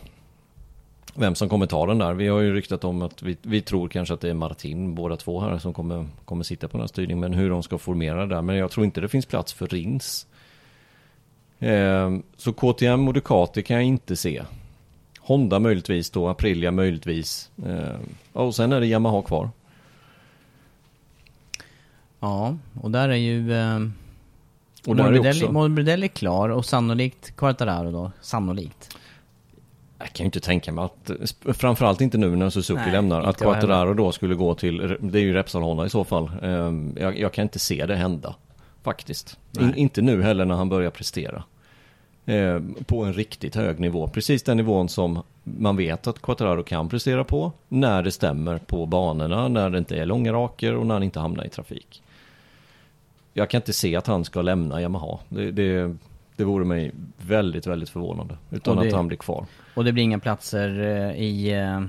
Vem 1.15 1.35
som 1.35 1.49
kommer 1.49 1.67
ta 1.67 1.87
den 1.87 1.99
där. 1.99 2.15
Vi 2.15 2.29
har 2.29 2.41
ju 2.41 2.55
ryktat 2.55 2.85
om 2.85 3.03
att 3.03 3.23
vi, 3.23 3.37
vi 3.43 3.61
tror 3.61 3.89
kanske 3.89 4.15
att 4.15 4.21
det 4.21 4.31
är 4.31 4.35
Martin, 4.35 4.95
båda 4.95 5.17
två 5.17 5.41
här, 5.41 5.59
som 5.59 5.73
kommer, 5.75 6.07
kommer 6.25 6.45
sitta 6.45 6.69
på 6.69 6.73
den 6.73 6.81
här 6.81 6.89
styrningen. 6.89 7.21
Men 7.21 7.33
hur 7.35 7.51
de 7.51 7.63
ska 7.63 7.79
formera 7.79 8.27
det 8.27 8.35
där. 8.35 8.43
Men 8.43 8.57
jag 8.57 8.71
tror 8.71 8.87
inte 8.87 9.01
det 9.01 9.09
finns 9.09 9.27
plats 9.27 9.53
för 9.53 9.67
Rins. 9.67 10.27
Eh, 11.61 12.11
Så 12.37 12.53
KTM 12.53 13.09
och 13.09 13.15
Ducati 13.15 13.63
kan 13.63 13.77
jag 13.77 13.85
inte 13.85 14.17
se. 14.17 14.43
Honda 15.21 15.59
möjligtvis 15.59 16.11
då, 16.11 16.29
Aprilia 16.29 16.71
möjligtvis. 16.71 17.51
Eh, 17.67 17.97
och 18.33 18.55
sen 18.55 18.73
är 18.73 18.81
det 18.81 18.87
Yamaha 18.87 19.23
kvar. 19.23 19.51
Ja, 22.21 22.57
och 22.83 22.91
där 22.91 23.09
är 23.09 23.15
ju... 23.15 23.53
Eh, 23.53 23.79
Och 24.87 24.97
där 24.97 25.05
är 25.05 25.09
Morbidelli, 25.11 25.43
också- 25.45 25.53
Morbidelli 25.53 26.09
klar 26.09 26.49
och 26.49 26.65
sannolikt 26.65 27.37
Quartararo 27.37 27.91
då. 27.93 28.13
Sannolikt. 28.21 28.97
Jag 29.99 30.13
kan 30.13 30.25
ju 30.25 30.27
inte 30.27 30.41
tänka 30.41 30.73
mig 30.73 30.85
att, 30.85 31.11
framförallt 31.57 32.01
inte 32.01 32.19
nu 32.19 32.37
när 32.37 32.51
Suzuki 32.51 32.81
Nej, 32.83 32.93
lämnar, 32.93 33.23
att 33.23 33.37
Quattararo 33.39 33.95
då 33.95 34.13
skulle 34.13 34.35
gå 34.35 34.55
till, 34.55 34.97
det 35.01 35.19
är 35.19 35.23
ju 35.23 35.33
Repsol 35.33 35.63
Honda 35.63 35.87
i 35.87 35.91
så 35.91 36.05
fall. 36.05 36.31
Jag, 36.97 37.19
jag 37.19 37.33
kan 37.33 37.43
inte 37.43 37.59
se 37.59 37.87
det 37.87 37.97
hända, 37.97 38.35
faktiskt. 38.83 39.39
In, 39.61 39.75
inte 39.75 40.03
nu 40.03 40.23
heller 40.23 40.45
när 40.45 40.55
han 40.55 40.69
börjar 40.69 40.91
prestera. 40.91 41.45
Eh, 42.27 42.61
På 42.87 43.05
en 43.05 43.13
riktigt 43.13 43.55
hög 43.55 43.81
nivå, 43.81 44.09
precis 44.09 44.43
den 44.43 44.57
nivån 44.57 44.89
som 44.89 45.23
man 45.43 45.77
vet 45.77 46.07
att 46.07 46.23
Quattararo 46.23 46.63
kan 46.63 46.89
prestera 46.89 47.25
på, 47.25 47.53
när 47.69 48.03
det 48.03 48.11
stämmer 48.11 48.59
på 48.59 48.87
banorna, 48.87 49.49
när 49.49 49.71
det 49.71 49.79
inte 49.79 49.97
är 49.97 50.07
långa 50.07 50.33
raker 50.33 50.75
och 50.75 50.87
när 50.87 50.95
han 50.95 51.03
inte 51.03 51.21
hamnar 51.21 51.45
i 51.45 51.49
trafik. 51.49 52.03
Jag 53.35 53.51
kan 53.51 53.59
inte 53.59 53.73
se 53.73 53.97
att 53.97 54.07
han 54.07 54.25
ska 54.25 54.43
lämna 54.43 54.81
Yamaha. 54.83 55.19
Det, 55.29 55.51
det, 55.51 55.97
det 56.37 56.45
vore 56.45 56.65
mig 56.65 56.93
väldigt, 57.19 57.67
väldigt 57.67 57.89
förvånande. 57.89 58.37
Utan 58.51 58.77
det- 58.77 58.87
att 58.89 58.93
han 58.95 59.07
blir 59.09 59.19
kvar. 59.19 59.45
Och 59.75 59.85
det 59.85 59.93
blir 59.93 60.03
inga 60.05 60.19
platser 60.19 60.81
eh, 60.81 61.23
i 61.23 61.51
eh, 61.53 61.83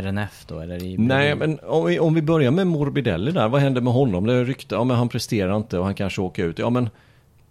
RNF 0.00 0.44
då 0.48 0.58
eller 0.60 0.82
i... 0.84 0.98
Nej, 0.98 1.34
men 1.34 1.58
om 1.62 1.86
vi, 1.86 1.98
om 1.98 2.14
vi 2.14 2.22
börjar 2.22 2.50
med 2.50 2.66
Morbidelli 2.66 3.32
där. 3.32 3.48
Vad 3.48 3.60
händer 3.60 3.80
med 3.80 3.92
honom? 3.92 4.26
Det 4.26 4.34
är 4.34 4.44
rykte. 4.44 4.74
Ja, 4.74 4.84
men 4.84 4.96
han 4.96 5.08
presterar 5.08 5.56
inte 5.56 5.78
och 5.78 5.84
han 5.84 5.94
kanske 5.94 6.20
åker 6.22 6.44
ut. 6.44 6.58
Ja, 6.58 6.70
men 6.70 6.90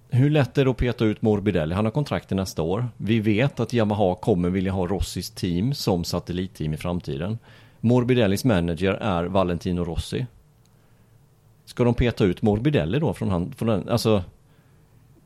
hur 0.09 0.29
lätt 0.29 0.57
är 0.57 0.65
det 0.65 0.71
att 0.71 0.77
peta 0.77 1.05
ut 1.05 1.21
Morbidelli? 1.21 1.75
Han 1.75 1.85
har 1.85 1.91
kontrakt 1.91 2.27
till 2.27 2.37
nästa 2.37 2.61
år. 2.61 2.87
Vi 2.97 3.19
vet 3.19 3.59
att 3.59 3.73
Yamaha 3.73 4.15
kommer 4.15 4.49
vilja 4.49 4.71
ha 4.71 4.87
Rossis 4.87 5.29
team 5.31 5.73
som 5.73 6.03
satellitteam 6.03 6.73
i 6.73 6.77
framtiden. 6.77 7.37
Morbidellis 7.79 8.45
manager 8.45 8.93
är 8.93 9.23
Valentino 9.23 9.83
Rossi. 9.83 10.25
Ska 11.65 11.83
de 11.83 11.93
peta 11.93 12.25
ut 12.25 12.41
Morbidelli 12.41 12.99
då 12.99 13.13
från 13.13 13.29
han? 13.29 13.51
Från 13.51 13.67
den, 13.67 13.89
alltså, 13.89 14.23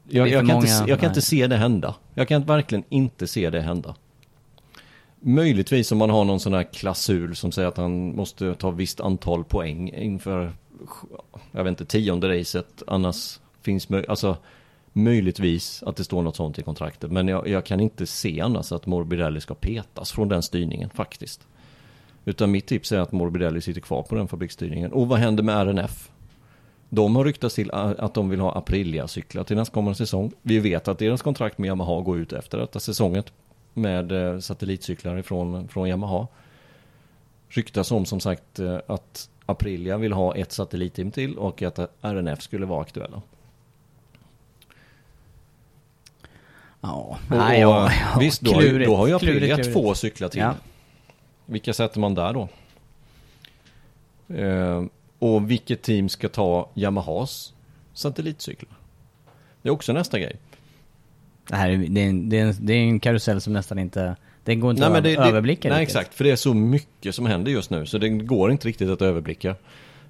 jag, 0.10 0.28
jag, 0.28 0.40
kan, 0.40 0.48
många- 0.48 0.60
inte, 0.68 0.86
jag 0.92 1.00
kan 1.00 1.10
inte 1.10 1.22
se 1.22 1.48
det 1.48 1.58
hända. 1.58 1.96
Jag 2.14 2.28
kan 2.28 2.44
verkligen 2.44 2.84
inte 2.90 3.28
se 3.28 3.50
det 3.50 3.62
hända. 3.62 3.96
Möjligtvis 5.20 5.92
om 5.92 5.98
man 5.98 6.10
har 6.10 6.26
någon 6.26 6.40
sån 6.40 6.54
här 6.54 6.64
klausul 6.64 7.36
som 7.36 7.52
säger 7.52 7.68
att 7.68 7.78
han 7.78 8.16
måste 8.16 8.56
ta 8.56 8.72
visst 8.72 9.00
antal 9.00 9.44
poäng 9.44 9.90
inför, 9.90 10.54
jag 11.52 11.64
vet 11.64 11.72
inte, 11.72 11.86
tionde 11.86 12.40
racet. 12.40 12.84
Annars 12.88 13.40
finns 13.62 13.88
möj- 13.90 14.06
alltså 14.10 14.38
möjligtvis 14.94 15.84
att 15.84 15.96
det 15.96 16.04
står 16.04 16.22
något 16.22 16.36
sånt 16.36 16.60
i 16.60 16.64
kontraktet. 16.64 17.12
Men 17.12 17.28
jag, 17.28 17.48
jag 17.48 17.66
kan 17.66 17.80
inte 17.80 18.06
se 18.06 18.42
annars 18.42 18.72
att 18.72 18.86
Morbidelli 18.86 19.42
ska 19.42 19.54
petas 19.54 20.12
från 20.12 20.30
den 20.30 20.44
styrningen 20.44 20.90
faktiskt. 20.90 21.48
Utan 22.26 22.52
mitt 22.52 22.68
tips 22.68 22.92
är 22.92 23.00
att 23.00 23.12
Morbidelli 23.12 23.62
sitter 23.62 23.82
kvar 23.82 24.04
på 24.04 24.16
den 24.16 24.28
fabriksstyrningen. 24.28 24.94
Och 24.94 25.08
vad 25.08 25.20
händer 25.20 25.44
med 25.44 25.68
RNF? 25.68 26.10
De 26.90 27.16
har 27.16 27.26
ryktats 27.26 27.56
till 27.56 27.72
att 27.72 28.14
de 28.14 28.30
vill 28.30 28.40
ha 28.40 28.52
Aprilia-cyklar 28.58 29.44
till 29.44 29.56
nästkommande 29.56 29.98
säsong. 29.98 30.32
Vi 30.42 30.60
vet 30.60 30.88
att 30.88 31.00
deras 31.00 31.22
kontrakt 31.22 31.58
med 31.58 31.68
Yamaha 31.68 32.02
går 32.02 32.20
ut 32.20 32.34
efter 32.34 32.58
detta 32.58 32.80
säsongen 32.80 33.24
med 33.74 34.12
eh, 34.12 34.40
satellitcyklar 34.40 35.18
ifrån, 35.18 35.68
från 35.68 35.90
Yamaha. 35.90 36.28
Ryktas 37.50 37.92
om 37.92 38.06
som 38.06 38.20
sagt 38.20 38.60
eh, 38.60 38.78
att 38.88 39.30
Aprilia 39.46 39.98
vill 39.98 40.14
ha 40.14 40.36
ett 40.36 40.52
satellitteam 40.52 41.12
till 41.12 41.38
och 41.38 41.62
att 41.62 41.80
RNF 42.02 42.42
skulle 42.42 42.66
vara 42.66 42.82
aktuella. 42.82 43.22
Ja, 46.84 47.18
Och, 47.30 47.38
nej, 47.38 47.60
ja, 47.60 47.92
ja, 47.92 48.20
visst, 48.20 48.42
då, 48.42 48.54
klurigt, 48.54 48.90
då 48.90 48.96
har 48.96 49.08
ju 49.08 49.14
Aprilia 49.16 49.58
två 49.58 49.96
cyklar 49.96 50.30
till. 50.30 50.40
Ja. 50.42 50.56
Vilka 51.46 51.74
sätter 51.74 52.00
man 52.00 52.16
där 52.16 52.34
då? 52.34 52.48
Eh, 54.36 54.84
och 55.20 55.52
vilket 55.52 55.82
team 55.82 56.10
ska 56.10 56.30
ta 56.30 56.70
Yamahas 56.76 57.54
satellitcyklar? 57.94 58.72
Det 59.62 59.70
är 59.70 59.74
också 59.74 59.94
nästa 59.94 60.20
grej. 60.20 60.36
Det 61.48 61.56
här 61.56 61.70
är, 61.70 61.78
det 61.78 62.02
är, 62.02 62.10
en, 62.10 62.30
det, 62.30 62.40
är 62.40 62.46
en, 62.46 62.56
det 62.60 62.74
är 62.74 62.78
en 62.78 63.00
karusell 63.00 63.42
som 63.42 63.54
nästan 63.54 63.80
inte 63.80 64.16
det 64.44 64.56
går 64.56 64.72
inte 64.72 64.88
att 64.88 65.04
det, 65.04 65.16
överblicka 65.16 65.70
Nej, 65.70 65.82
riktigt. 65.82 65.96
exakt. 65.98 66.14
För 66.16 66.24
det 66.24 66.32
är 66.32 66.36
så 66.36 66.54
mycket 66.54 67.16
som 67.16 67.26
händer 67.26 67.52
just 67.52 67.70
nu, 67.70 67.86
så 67.86 67.98
det 67.98 68.10
går 68.10 68.52
inte 68.52 68.68
riktigt 68.68 68.90
att 68.90 69.02
överblicka. 69.02 69.50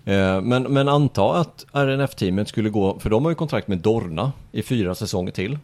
Eh, 0.06 0.42
Men, 0.42 0.64
men 0.64 0.90
anta 0.90 1.36
att 1.36 1.66
RNF-teamet 1.74 2.48
skulle 2.48 2.70
gå, 2.70 3.00
för 3.00 3.10
de 3.10 3.24
har 3.24 3.32
ju 3.32 3.36
kontrakt 3.36 3.68
med 3.68 3.78
Dorna 3.78 4.32
i 4.52 4.62
fyra 4.62 4.96
säsonger 4.96 5.32
till. 5.32 5.58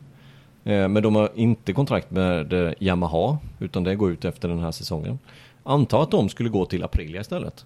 Eh, 0.64 0.88
Men 0.88 1.04
de 1.04 1.16
har 1.16 1.30
inte 1.36 1.74
kontrakt 1.74 2.12
med 2.12 2.54
eh, 2.54 2.74
Yamaha, 2.80 3.38
utan 3.60 3.84
det 3.84 3.96
går 3.96 4.12
ut 4.12 4.26
efter 4.26 4.50
den 4.50 4.60
här 4.60 4.72
säsongen. 4.72 5.20
Anta 5.64 6.02
att 6.02 6.12
de 6.12 6.30
skulle 6.30 6.50
gå 6.50 6.66
till 6.66 6.84
Aprilia 6.84 7.22
istället. 7.22 7.66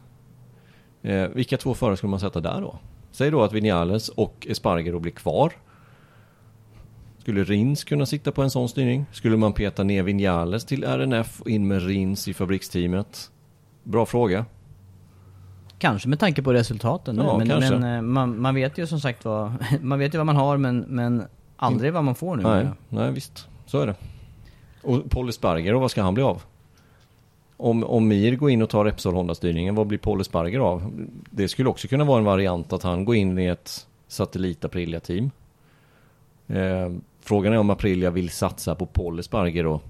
Eh, 1.02 1.28
Vilka 1.28 1.58
två 1.58 1.74
förare 1.74 1.98
skulle 1.98 2.12
man 2.12 2.20
sätta 2.20 2.40
där 2.40 2.62
då? 2.62 2.80
Säg 3.12 3.32
då 3.32 3.44
att 3.44 3.54
Vinales 3.54 4.10
och 4.10 4.48
Espargaro 4.50 5.00
blir 5.00 5.12
kvar. 5.12 5.54
Skulle 7.18 7.44
Rins 7.44 7.84
kunna 7.84 8.06
sitta 8.06 8.32
på 8.32 8.42
en 8.42 8.50
sån 8.50 8.70
styrning? 8.70 9.06
Skulle 9.12 9.38
man 9.38 9.54
peta 9.54 9.84
ner 9.84 10.04
Vinales 10.04 10.66
till 10.66 10.84
RNF 10.84 11.42
och 11.42 11.50
in 11.50 11.68
med 11.68 11.86
Rins 11.88 12.28
i 12.28 12.34
fabriksteamet? 12.34 13.32
Bra 13.84 14.06
fråga. 14.06 14.46
Kanske 15.80 16.10
med 16.10 16.20
tanke 16.20 16.42
på 16.42 16.54
resultaten 16.54 17.16
nu, 17.16 17.24
Ja, 17.24 17.38
men, 17.38 17.80
men 17.80 18.10
man, 18.12 18.42
man 18.42 18.56
vet 18.56 18.78
ju 18.78 18.88
som 18.88 19.00
sagt 19.00 19.26
vad, 19.26 19.52
man 19.82 20.00
vet 20.00 20.14
ju 20.14 20.18
vad 20.18 20.26
man 20.26 20.36
har 20.36 20.58
men, 20.58 20.80
men 20.80 21.24
aldrig 21.64 21.94
vad 21.94 22.04
man 22.04 22.16
får 22.16 22.36
nu. 22.36 22.44
Nej, 22.44 22.68
nej 22.90 23.12
visst. 23.12 23.48
Så 23.66 23.80
är 23.80 23.88
det. 23.88 23.96
Och 24.82 25.10
Paul 25.10 25.30
Espargaro, 25.30 25.80
vad 25.80 25.92
ska 25.92 26.02
han 26.02 26.14
bli 26.14 26.24
av? 26.24 26.44
Om, 27.58 27.84
om 27.84 28.08
Mir 28.08 28.36
går 28.36 28.50
in 28.50 28.62
och 28.62 28.70
tar 28.70 28.86
Repsol 28.86 29.16
Honda-styrningen, 29.16 29.76
vad 29.76 29.88
blir 29.88 29.98
Paul 29.98 30.22
Espargaro 30.22 30.66
av? 30.66 31.08
Det 31.30 31.48
skulle 31.48 31.70
också 31.70 31.88
kunna 31.88 32.04
vara 32.04 32.20
en 32.20 32.26
variant 32.26 32.74
att 32.74 32.84
han 32.84 33.06
går 33.06 33.16
in 33.16 33.40
i 33.40 33.46
ett 33.46 33.88
satellit 34.08 34.66
Aprilia-team. 34.66 35.32
Eh, 36.48 36.92
frågan 37.22 37.54
är 37.54 37.58
om 37.58 37.70
Aprilia 37.70 38.12
vill 38.12 38.30
satsa 38.30 38.76
på 38.76 38.86
Paul 38.86 39.20
Espargaro 39.20 39.82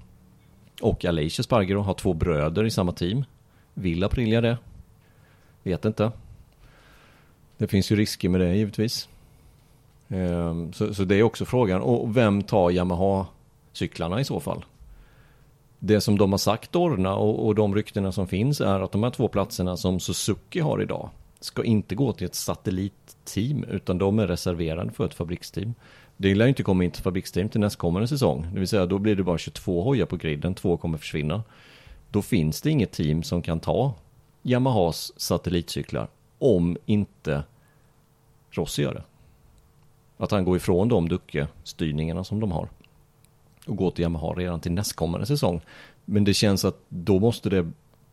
och 0.82 1.04
Aleix 1.04 1.38
Espargaro, 1.40 1.80
har 1.80 1.94
två 1.94 2.14
bröder 2.14 2.64
i 2.64 2.70
samma 2.70 2.92
team. 2.92 3.24
Vill 3.74 4.04
Aprilia 4.04 4.40
det? 4.40 4.58
Vet 5.62 5.84
inte. 5.84 6.12
Det 7.56 7.66
finns 7.66 7.92
ju 7.92 7.96
risker 7.96 8.28
med 8.28 8.40
det 8.40 8.54
givetvis. 8.54 9.08
Ehm, 10.08 10.72
så, 10.72 10.94
så 10.94 11.04
det 11.04 11.16
är 11.16 11.22
också 11.22 11.44
frågan. 11.44 11.82
Och 11.82 12.16
vem 12.16 12.42
tar 12.42 12.70
Yamaha-cyklarna 12.70 14.20
i 14.20 14.24
så 14.24 14.40
fall? 14.40 14.64
Det 15.78 16.00
som 16.00 16.18
de 16.18 16.32
har 16.32 16.38
sagt 16.38 16.76
Orna 16.76 17.14
och, 17.14 17.46
och 17.46 17.54
de 17.54 17.74
ryktena 17.74 18.12
som 18.12 18.28
finns 18.28 18.60
är 18.60 18.80
att 18.80 18.92
de 18.92 19.02
här 19.02 19.10
två 19.10 19.28
platserna 19.28 19.76
som 19.76 20.00
Suzuki 20.00 20.60
har 20.60 20.82
idag 20.82 21.10
ska 21.40 21.64
inte 21.64 21.94
gå 21.94 22.12
till 22.12 22.26
ett 22.26 22.34
satellitteam 22.34 23.64
utan 23.64 23.98
de 23.98 24.18
är 24.18 24.26
reserverade 24.26 24.92
för 24.92 25.06
ett 25.06 25.14
fabriksteam. 25.14 25.74
Det 26.16 26.34
lär 26.34 26.44
ju 26.44 26.48
inte 26.48 26.62
komma 26.62 26.84
in 26.84 26.90
till 26.90 27.02
fabriksteam 27.02 27.48
till 27.48 27.60
nästkommande 27.60 28.08
säsong. 28.08 28.46
Det 28.52 28.58
vill 28.58 28.68
säga 28.68 28.86
då 28.86 28.98
blir 28.98 29.16
det 29.16 29.22
bara 29.22 29.38
22 29.38 29.82
hojar 29.82 30.06
på 30.06 30.16
griden, 30.16 30.54
två 30.54 30.76
kommer 30.76 30.98
försvinna. 30.98 31.42
Då 32.10 32.22
finns 32.22 32.62
det 32.62 32.70
inget 32.70 32.92
team 32.92 33.22
som 33.22 33.42
kan 33.42 33.60
ta 33.60 33.94
Yamahas 34.42 35.12
satellitcyklar 35.16 36.08
om 36.38 36.76
inte 36.86 37.42
Rossi 38.50 38.82
gör 38.82 38.94
det. 38.94 39.02
Att 40.24 40.30
han 40.30 40.44
går 40.44 40.56
ifrån 40.56 40.88
de 40.88 41.08
Ducke-styrningarna 41.08 42.24
som 42.24 42.40
de 42.40 42.52
har. 42.52 42.68
Och 43.66 43.76
går 43.76 43.90
till 43.90 44.02
Yamaha 44.02 44.26
redan 44.32 44.60
till 44.60 44.72
nästkommande 44.72 45.26
säsong. 45.26 45.60
Men 46.04 46.24
det 46.24 46.34
känns 46.34 46.64
att 46.64 46.76
då 46.88 47.18
måste 47.18 47.50
det 47.50 47.70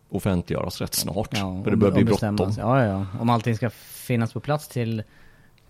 offentliggöras 0.10 0.82
rätt 0.82 0.94
snart. 0.94 1.30
Ja, 1.32 1.62
för 1.64 1.72
det 1.72 1.78
börjar 1.78 1.96
bli 1.96 2.04
bråttom. 2.04 2.54
Ja, 2.58 2.86
ja. 2.86 3.06
Om 3.20 3.30
allting 3.30 3.56
ska 3.56 3.70
finnas 3.70 4.34
på 4.34 4.40
plats 4.40 4.68
till 4.68 5.04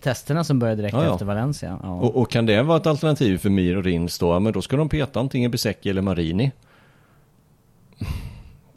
testerna 0.02 0.44
som 0.44 0.60
börjar 0.60 0.76
direkt 0.76 0.94
Ja, 0.94 1.04
ja. 1.06 1.14
efter 1.14 1.26
Valencia. 1.26 1.80
Ja. 1.84 1.90
Och, 1.90 2.16
och 2.16 2.32
kan 2.32 2.46
det 2.46 2.64
vara 2.64 2.78
ett 2.78 2.88
alternativ 2.88 3.38
för 3.38 3.50
Mir 3.50 3.78
och 3.78 3.84
Rins 3.84 4.20
då? 4.20 4.28
Ja, 4.28 4.40
Men 4.40 4.54
då 4.54 4.62
ska 4.62 4.78
de 4.78 4.90
peta 4.90 5.20
antingen 5.20 5.52
Besecki 5.52 5.90
eller 5.90 6.02
Marini. 6.02 6.52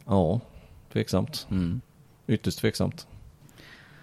Ja, 0.05 0.39
tveksamt. 0.93 1.47
Mm. 1.51 1.81
Ytterst 2.27 2.59
tveksamt. 2.59 3.07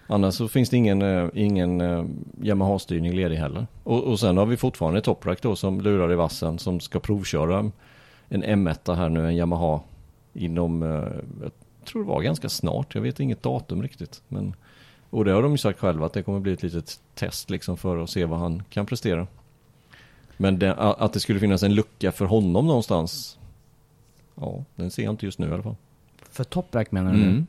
Annars 0.06 0.34
så 0.34 0.48
finns 0.48 0.70
det 0.70 0.76
ingen, 0.76 1.02
eh, 1.02 1.28
ingen 1.34 1.80
eh, 1.80 2.04
Yamaha-styrning 2.42 3.12
ledig 3.12 3.36
heller. 3.36 3.66
Och, 3.84 4.04
och 4.04 4.20
sen 4.20 4.36
har 4.36 4.46
vi 4.46 4.56
fortfarande 4.56 5.00
Toprak 5.00 5.42
då 5.42 5.56
som 5.56 5.80
lurar 5.80 6.12
i 6.12 6.14
vassen 6.14 6.58
som 6.58 6.80
ska 6.80 7.00
provköra 7.00 7.70
en 8.28 8.44
M1 8.44 8.94
här 8.94 9.08
nu, 9.08 9.26
en 9.26 9.36
Yamaha 9.36 9.80
inom, 10.32 10.82
eh, 10.82 10.88
jag 11.42 11.52
tror 11.84 12.02
det 12.02 12.08
var 12.08 12.22
ganska 12.22 12.48
snart, 12.48 12.94
jag 12.94 13.02
vet 13.02 13.20
inget 13.20 13.42
datum 13.42 13.82
riktigt. 13.82 14.22
Men, 14.28 14.54
och 15.10 15.24
det 15.24 15.32
har 15.32 15.42
de 15.42 15.52
ju 15.52 15.58
sagt 15.58 15.78
själva 15.78 16.06
att 16.06 16.12
det 16.12 16.22
kommer 16.22 16.40
bli 16.40 16.52
ett 16.52 16.62
litet 16.62 17.00
test 17.14 17.50
liksom 17.50 17.76
för 17.76 18.02
att 18.02 18.10
se 18.10 18.24
vad 18.24 18.38
han 18.38 18.62
kan 18.70 18.86
prestera. 18.86 19.26
Men 20.36 20.58
det, 20.58 20.74
att 20.74 21.12
det 21.12 21.20
skulle 21.20 21.40
finnas 21.40 21.62
en 21.62 21.74
lucka 21.74 22.12
för 22.12 22.24
honom 22.24 22.66
någonstans, 22.66 23.38
ja, 24.34 24.64
den 24.74 24.90
ser 24.90 25.02
jag 25.02 25.12
inte 25.12 25.26
just 25.26 25.38
nu 25.38 25.48
i 25.48 25.52
alla 25.52 25.62
fall. 25.62 25.76
För 26.30 26.44
Toprak 26.44 26.92
menar 26.92 27.12
du? 27.12 27.22
Mm. 27.22 27.46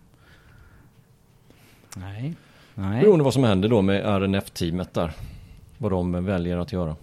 Nej. 1.98 2.34
Nej. 2.76 3.02
Beroende 3.02 3.24
vad 3.24 3.34
som 3.34 3.44
händer 3.44 3.70
då 3.70 3.82
med 3.82 4.06
RNF-teamet 4.06 4.94
där. 4.94 5.12
Vad 5.78 5.92
de 5.92 6.26
väljer 6.26 6.58
att 6.58 6.72
göra. 6.74 6.96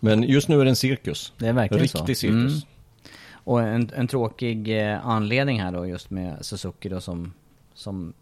Men 0.00 0.22
just 0.22 0.48
nu 0.48 0.60
är 0.60 0.64
det 0.64 0.70
en 0.70 0.76
cirkus. 0.76 1.32
Det 1.38 1.46
är 1.48 1.52
verkligen 1.52 1.82
Riktig 1.82 1.98
så. 2.00 2.20
cirkus. 2.20 2.52
Mm. 2.52 2.60
Och 3.32 3.62
en, 3.62 3.90
en 3.96 4.08
tråkig 4.08 4.78
eh, 4.92 5.06
anledning 5.06 5.60
här 5.62 5.72
då 5.72 5.86
just 5.86 6.10
med 6.10 6.44
Suzuki 6.44 6.88
då 6.88 7.00
som, 7.00 7.32
som 7.74 8.12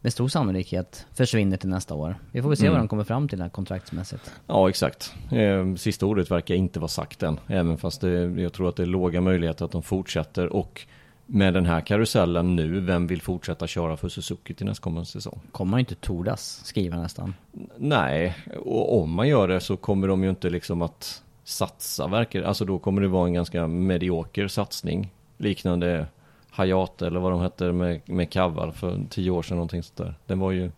med 0.00 0.12
stor 0.12 0.28
sannolikhet 0.28 1.06
försvinner 1.14 1.56
till 1.56 1.68
nästa 1.68 1.94
år. 1.94 2.16
Vi 2.32 2.42
får 2.42 2.48
väl 2.48 2.56
se 2.56 2.62
Mm. 2.66 2.72
vad 2.72 2.80
de 2.82 2.88
kommer 2.88 3.04
fram 3.04 3.28
till 3.28 3.40
här 3.42 3.48
kontraktsmässigt. 3.48 4.32
Ja, 4.46 4.68
exakt. 4.68 5.14
Eh, 5.32 5.74
Sista 5.74 6.06
ordet 6.06 6.30
verkar 6.30 6.54
inte 6.54 6.80
vara 6.80 6.88
sagt 6.88 7.22
än. 7.22 7.40
Även 7.46 7.78
fast 7.78 8.00
det, 8.00 8.10
jag 8.42 8.52
tror 8.52 8.68
att 8.68 8.76
det 8.76 8.82
är 8.82 8.86
låga 8.86 9.20
möjligheter 9.20 9.64
att 9.64 9.72
de 9.72 9.82
fortsätter. 9.82 10.46
Och 10.52 10.86
med 11.26 11.54
den 11.54 11.66
här 11.66 11.80
karusellen 11.80 12.56
nu, 12.56 12.80
vem 12.80 13.06
vill 13.06 13.22
fortsätta 13.22 13.66
köra 13.66 13.96
för 13.96 14.08
Suzuki 14.08 14.54
till 14.54 14.66
nästkommande 14.66 15.06
säsong? 15.06 15.40
Kommer 15.52 15.70
man 15.70 15.80
inte 15.80 15.94
tordas 15.94 16.60
skriva 16.64 16.96
nästan. 16.96 17.34
Nej, 17.76 18.36
och 18.64 19.02
om 19.02 19.10
man 19.14 19.28
gör 19.28 19.48
det 19.48 19.60
så 19.60 19.76
kommer 19.76 20.08
de 20.08 20.24
ju 20.24 20.30
inte 20.30 20.50
liksom 20.50 20.82
att 20.82 21.22
satsa 21.44 22.06
verkar 22.06 22.42
Alltså 22.42 22.64
då 22.64 22.78
kommer 22.78 23.02
det 23.02 23.08
vara 23.08 23.26
en 23.26 23.34
ganska 23.34 23.66
medioker 23.66 24.48
satsning. 24.48 25.10
Liknande 25.38 26.06
Hayate 26.50 27.06
eller 27.06 27.20
vad 27.20 27.32
de 27.32 27.40
hette 27.40 27.72
med, 27.72 28.00
med 28.04 28.30
Kaval 28.30 28.72
för 28.72 29.00
tio 29.10 29.30
år 29.30 29.42
sedan 29.42 29.56
någonting 29.56 29.82
sånt 29.82 29.96
där. 29.96 30.14
Den 30.26 30.38
var 30.38 30.50
ju 30.50 30.70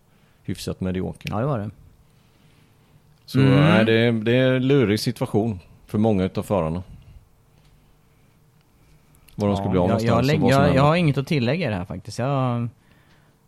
hyfsat 0.43 0.81
medioker. 0.81 1.29
Ja, 1.31 1.39
det 1.39 1.45
var 1.45 1.59
det. 1.59 1.69
Så 3.25 3.39
Mm. 3.39 3.59
nej, 3.59 3.85
det, 3.85 3.93
är, 3.93 4.11
det 4.11 4.35
är 4.35 4.53
en 4.53 4.67
lurig 4.67 4.99
situation 4.99 5.59
för 5.85 5.97
många 5.97 6.23
utav 6.23 6.43
förarna. 6.43 6.83
Vad 9.39 9.49
de 9.49 9.63
Ja, 9.63 9.69
bli 9.69 9.79
av 9.79 9.83
jag, 9.83 9.87
någonstans 9.87 10.51
jag, 10.51 10.67
jag, 10.67 10.75
jag 10.75 10.83
har 10.83 10.95
inget 10.95 11.17
att 11.17 11.27
tillägga 11.27 11.67
i 11.67 11.69
det 11.69 11.75
här 11.75 11.85
faktiskt. 11.85 12.19
Jag 12.19 12.67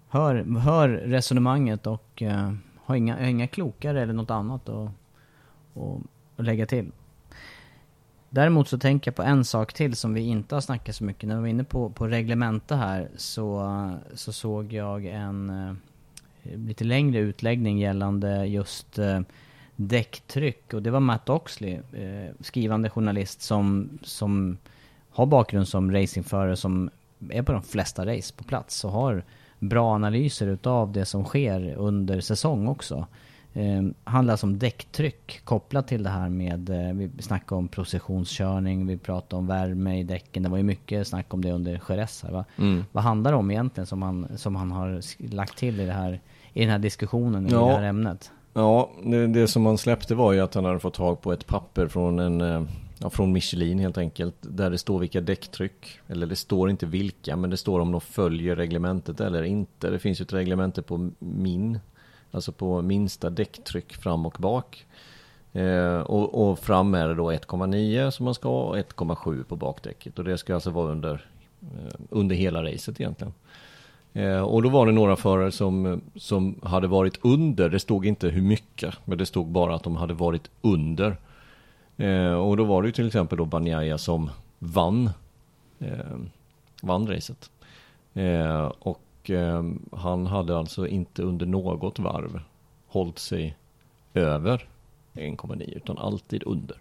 hör, 0.09 0.59
hör 0.59 0.89
resonemanget 0.89 1.87
och 1.87 2.21
eh, 2.21 2.53
har 2.85 2.95
inga, 2.95 3.29
inga 3.29 3.47
klokare 3.47 4.01
eller 4.01 4.13
något 4.13 4.29
annat 4.31 4.69
att, 4.69 4.89
att, 6.37 6.45
lägga 6.45 6.65
till. 6.65 6.91
Däremot 8.29 8.67
så 8.67 8.77
tänker 8.77 9.11
jag 9.11 9.15
på 9.15 9.23
en 9.23 9.45
sak 9.45 9.73
till 9.73 9.95
som 9.95 10.13
vi 10.13 10.21
inte 10.21 10.55
har 10.55 10.61
snackat 10.61 10.95
så 10.95 11.03
mycket. 11.03 11.29
När 11.29 11.35
vi 11.35 11.41
var 11.41 11.47
inne 11.47 11.63
på, 11.63 11.89
på 11.89 12.07
reglementa 12.07 12.75
här 12.75 13.09
så, 13.15 13.91
så 14.13 14.33
såg 14.33 14.73
jag 14.73 15.05
en 15.05 15.49
eh, 15.49 16.57
lite 16.57 16.83
längre 16.83 17.19
utläggning 17.19 17.79
gällande 17.79 18.45
just 18.45 18.99
eh, 18.99 19.21
däcktryck. 19.75 20.73
Och 20.73 20.83
det 20.83 20.91
var 20.91 20.99
Matt 20.99 21.29
Oxley, 21.29 21.73
eh, 21.73 22.31
skrivande 22.39 22.89
journalist 22.89 23.41
som, 23.41 23.99
som 24.03 24.57
har 25.09 25.25
bakgrund 25.25 25.67
som 25.67 25.91
racingförare 25.91 26.55
som 26.55 26.89
är 27.29 27.43
på 27.43 27.51
de 27.51 27.61
flesta 27.61 28.05
race 28.05 28.33
på 28.37 28.43
plats 28.43 28.85
och 28.85 28.91
har 28.91 29.23
bra 29.59 29.93
analyser 29.95 30.47
utav 30.47 30.91
det 30.91 31.05
som 31.05 31.23
sker 31.25 31.73
under 31.77 32.21
säsong 32.21 32.67
också. 32.67 33.05
Eh, 33.53 33.83
handlar 34.03 34.43
om 34.43 34.59
däcktryck 34.59 35.41
kopplat 35.43 35.87
till 35.87 36.03
det 36.03 36.09
här 36.09 36.29
med, 36.29 36.69
eh, 36.69 36.93
vi 36.93 37.21
snackade 37.21 37.59
om 37.59 37.67
processionskörning, 37.67 38.87
vi 38.87 38.97
pratade 38.97 39.39
om 39.39 39.47
värme 39.47 39.99
i 39.99 40.03
däcken, 40.03 40.43
det 40.43 40.49
var 40.49 40.57
ju 40.57 40.63
mycket 40.63 41.07
snack 41.07 41.33
om 41.33 41.41
det 41.43 41.51
under 41.51 41.81
Jerez 41.89 42.23
här 42.23 42.31
va? 42.31 42.45
Mm. 42.57 42.85
Vad 42.91 43.03
handlar 43.03 43.31
det 43.31 43.37
om 43.37 43.51
egentligen 43.51 43.87
som 43.87 44.01
han, 44.01 44.27
som 44.37 44.55
han 44.55 44.71
har 44.71 45.01
lagt 45.35 45.57
till 45.57 45.79
i, 45.79 45.85
det 45.85 45.93
här, 45.93 46.19
i 46.53 46.61
den 46.61 46.69
här 46.69 46.79
diskussionen, 46.79 47.47
i 47.47 47.51
Ja. 47.51 47.65
det 47.67 47.73
här 47.73 47.83
ämnet? 47.83 48.31
Ja, 48.53 48.89
det, 49.03 49.27
det 49.27 49.47
som 49.47 49.65
han 49.65 49.77
släppte 49.77 50.15
var 50.15 50.33
ju 50.33 50.39
att 50.39 50.53
han 50.53 50.65
hade 50.65 50.79
fått 50.79 50.93
tag 50.93 51.21
på 51.21 51.33
ett 51.33 51.47
papper 51.47 51.87
från 51.87 52.19
en 52.19 52.41
eh, 52.41 52.61
Ja, 53.01 53.09
från 53.09 53.33
Michelin 53.33 53.79
helt 53.79 53.97
enkelt. 53.97 54.35
Där 54.41 54.69
det 54.69 54.77
står 54.77 54.99
vilka 54.99 55.21
däcktryck. 55.21 55.99
Eller 56.07 56.27
det 56.27 56.35
står 56.35 56.69
inte 56.69 56.85
vilka, 56.85 57.35
men 57.35 57.49
det 57.49 57.57
står 57.57 57.79
om 57.79 57.91
de 57.91 58.01
följer 58.01 58.55
reglementet 58.55 59.21
eller 59.21 59.43
inte. 59.43 59.89
Det 59.89 59.99
finns 59.99 60.21
ju 60.21 60.23
ett 60.23 60.33
reglemente 60.33 60.81
på 60.81 61.09
min. 61.19 61.79
Alltså 62.31 62.51
på 62.51 62.81
minsta 62.81 63.29
däcktryck 63.29 63.93
fram 63.93 64.25
och 64.25 64.35
bak. 64.39 64.85
Eh, 65.53 65.99
och, 65.99 66.49
och 66.49 66.59
fram 66.59 66.93
är 66.93 67.07
det 67.07 67.15
då 67.15 67.31
1,9 67.31 68.11
som 68.11 68.25
man 68.25 68.33
ska 68.33 68.49
ha 68.49 68.61
och 68.61 68.77
1,7 68.77 69.43
på 69.43 69.55
bakdäcket. 69.55 70.19
Och 70.19 70.25
det 70.25 70.37
ska 70.37 70.53
alltså 70.53 70.69
vara 70.69 70.91
under, 70.91 71.25
eh, 71.61 71.99
under 72.09 72.35
hela 72.35 72.63
racet 72.63 73.01
egentligen. 73.01 73.33
Eh, 74.13 74.41
och 74.41 74.63
då 74.63 74.69
var 74.69 74.85
det 74.85 74.91
några 74.91 75.15
förare 75.15 75.51
som, 75.51 76.01
som 76.15 76.59
hade 76.63 76.87
varit 76.87 77.19
under, 77.21 77.69
det 77.69 77.79
stod 77.79 78.05
inte 78.05 78.27
hur 78.27 78.41
mycket, 78.41 78.95
men 79.05 79.17
det 79.17 79.25
stod 79.25 79.47
bara 79.47 79.75
att 79.75 79.83
de 79.83 79.95
hade 79.95 80.13
varit 80.13 80.49
under. 80.61 81.17
Eh, 81.99 82.33
och 82.33 82.57
då 82.57 82.63
var 82.63 82.81
det 82.81 82.87
ju 82.87 82.91
till 82.91 83.07
exempel 83.07 83.37
då 83.37 83.45
Banjaya 83.45 83.97
som 83.97 84.29
vann, 84.59 85.09
eh, 85.79 86.17
vann 86.81 87.07
racet. 87.07 87.49
Eh, 88.13 88.71
och 88.79 89.29
eh, 89.29 89.63
han 89.91 90.27
hade 90.27 90.57
alltså 90.57 90.87
inte 90.87 91.23
under 91.23 91.45
något 91.45 91.99
varv 91.99 92.41
hållit 92.87 93.19
sig 93.19 93.57
över 94.13 94.67
1,9 95.13 95.73
utan 95.75 95.97
alltid 95.97 96.43
under. 96.45 96.77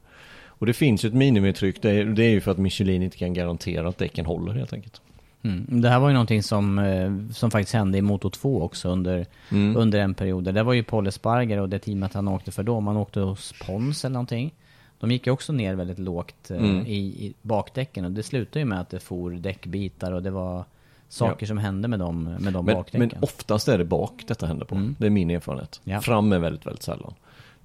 Och 0.46 0.66
det 0.66 0.72
finns 0.72 1.04
ju 1.04 1.08
ett 1.08 1.14
minimitryck, 1.14 1.82
det 1.82 1.90
är, 1.90 2.04
det 2.04 2.24
är 2.24 2.30
ju 2.30 2.40
för 2.40 2.50
att 2.50 2.58
Michelin 2.58 3.02
inte 3.02 3.16
kan 3.16 3.34
garantera 3.34 3.88
att 3.88 3.98
däcken 3.98 4.26
håller 4.26 4.52
helt 4.52 4.72
enkelt. 4.72 5.00
Mm. 5.42 5.80
Det 5.82 5.88
här 5.88 5.98
var 5.98 6.08
ju 6.08 6.12
någonting 6.14 6.42
som, 6.42 6.78
eh, 6.78 7.12
som 7.32 7.50
faktiskt 7.50 7.74
hände 7.74 7.98
i 7.98 8.02
Moto 8.02 8.30
2 8.30 8.62
också 8.62 8.88
under, 8.88 9.26
Mm. 9.50 9.76
under 9.76 9.98
en 9.98 10.14
period. 10.14 10.54
Det 10.54 10.62
var 10.62 10.72
ju 10.72 10.82
Paul 10.82 11.06
Esparger 11.06 11.60
och 11.60 11.68
det 11.68 11.78
teamet 11.78 12.14
han 12.14 12.28
åkte 12.28 12.50
för 12.52 12.62
då. 12.62 12.80
Man 12.80 12.96
åkte 12.96 13.20
hos 13.20 13.54
Pons 13.66 14.04
eller 14.04 14.12
någonting. 14.12 14.54
De 15.00 15.10
gick 15.10 15.26
ju 15.26 15.32
också 15.32 15.52
ner 15.52 15.74
väldigt 15.74 15.98
lågt 15.98 16.50
eh, 16.50 16.56
Mm. 16.56 16.86
i, 16.86 16.96
i 16.98 17.34
bakdäcken 17.42 18.04
och 18.04 18.10
det 18.10 18.22
slutade 18.22 18.58
ju 18.58 18.64
med 18.64 18.80
att 18.80 18.90
det 18.90 19.00
for 19.00 19.30
däckbitar 19.30 20.12
och 20.12 20.22
det 20.22 20.30
var 20.30 20.64
saker 21.08 21.46
Ja. 21.46 21.48
som 21.48 21.58
hände 21.58 21.88
med 21.88 21.98
dem, 21.98 22.22
med 22.40 22.52
de 22.52 22.64
Men, 22.64 22.74
bakdäcken. 22.74 23.00
men 23.14 23.22
oftast 23.22 23.68
är 23.68 23.78
det 23.78 23.84
bak 23.84 24.24
detta 24.26 24.46
händer 24.46 24.66
på. 24.66 24.74
Mm. 24.74 24.96
Det 24.98 25.06
är 25.06 25.10
min 25.10 25.30
erfarenhet. 25.30 25.80
Ja. 25.84 26.00
Fram 26.00 26.32
är 26.32 26.38
väldigt, 26.38 26.66
väldigt 26.66 26.82
sällan. 26.82 27.14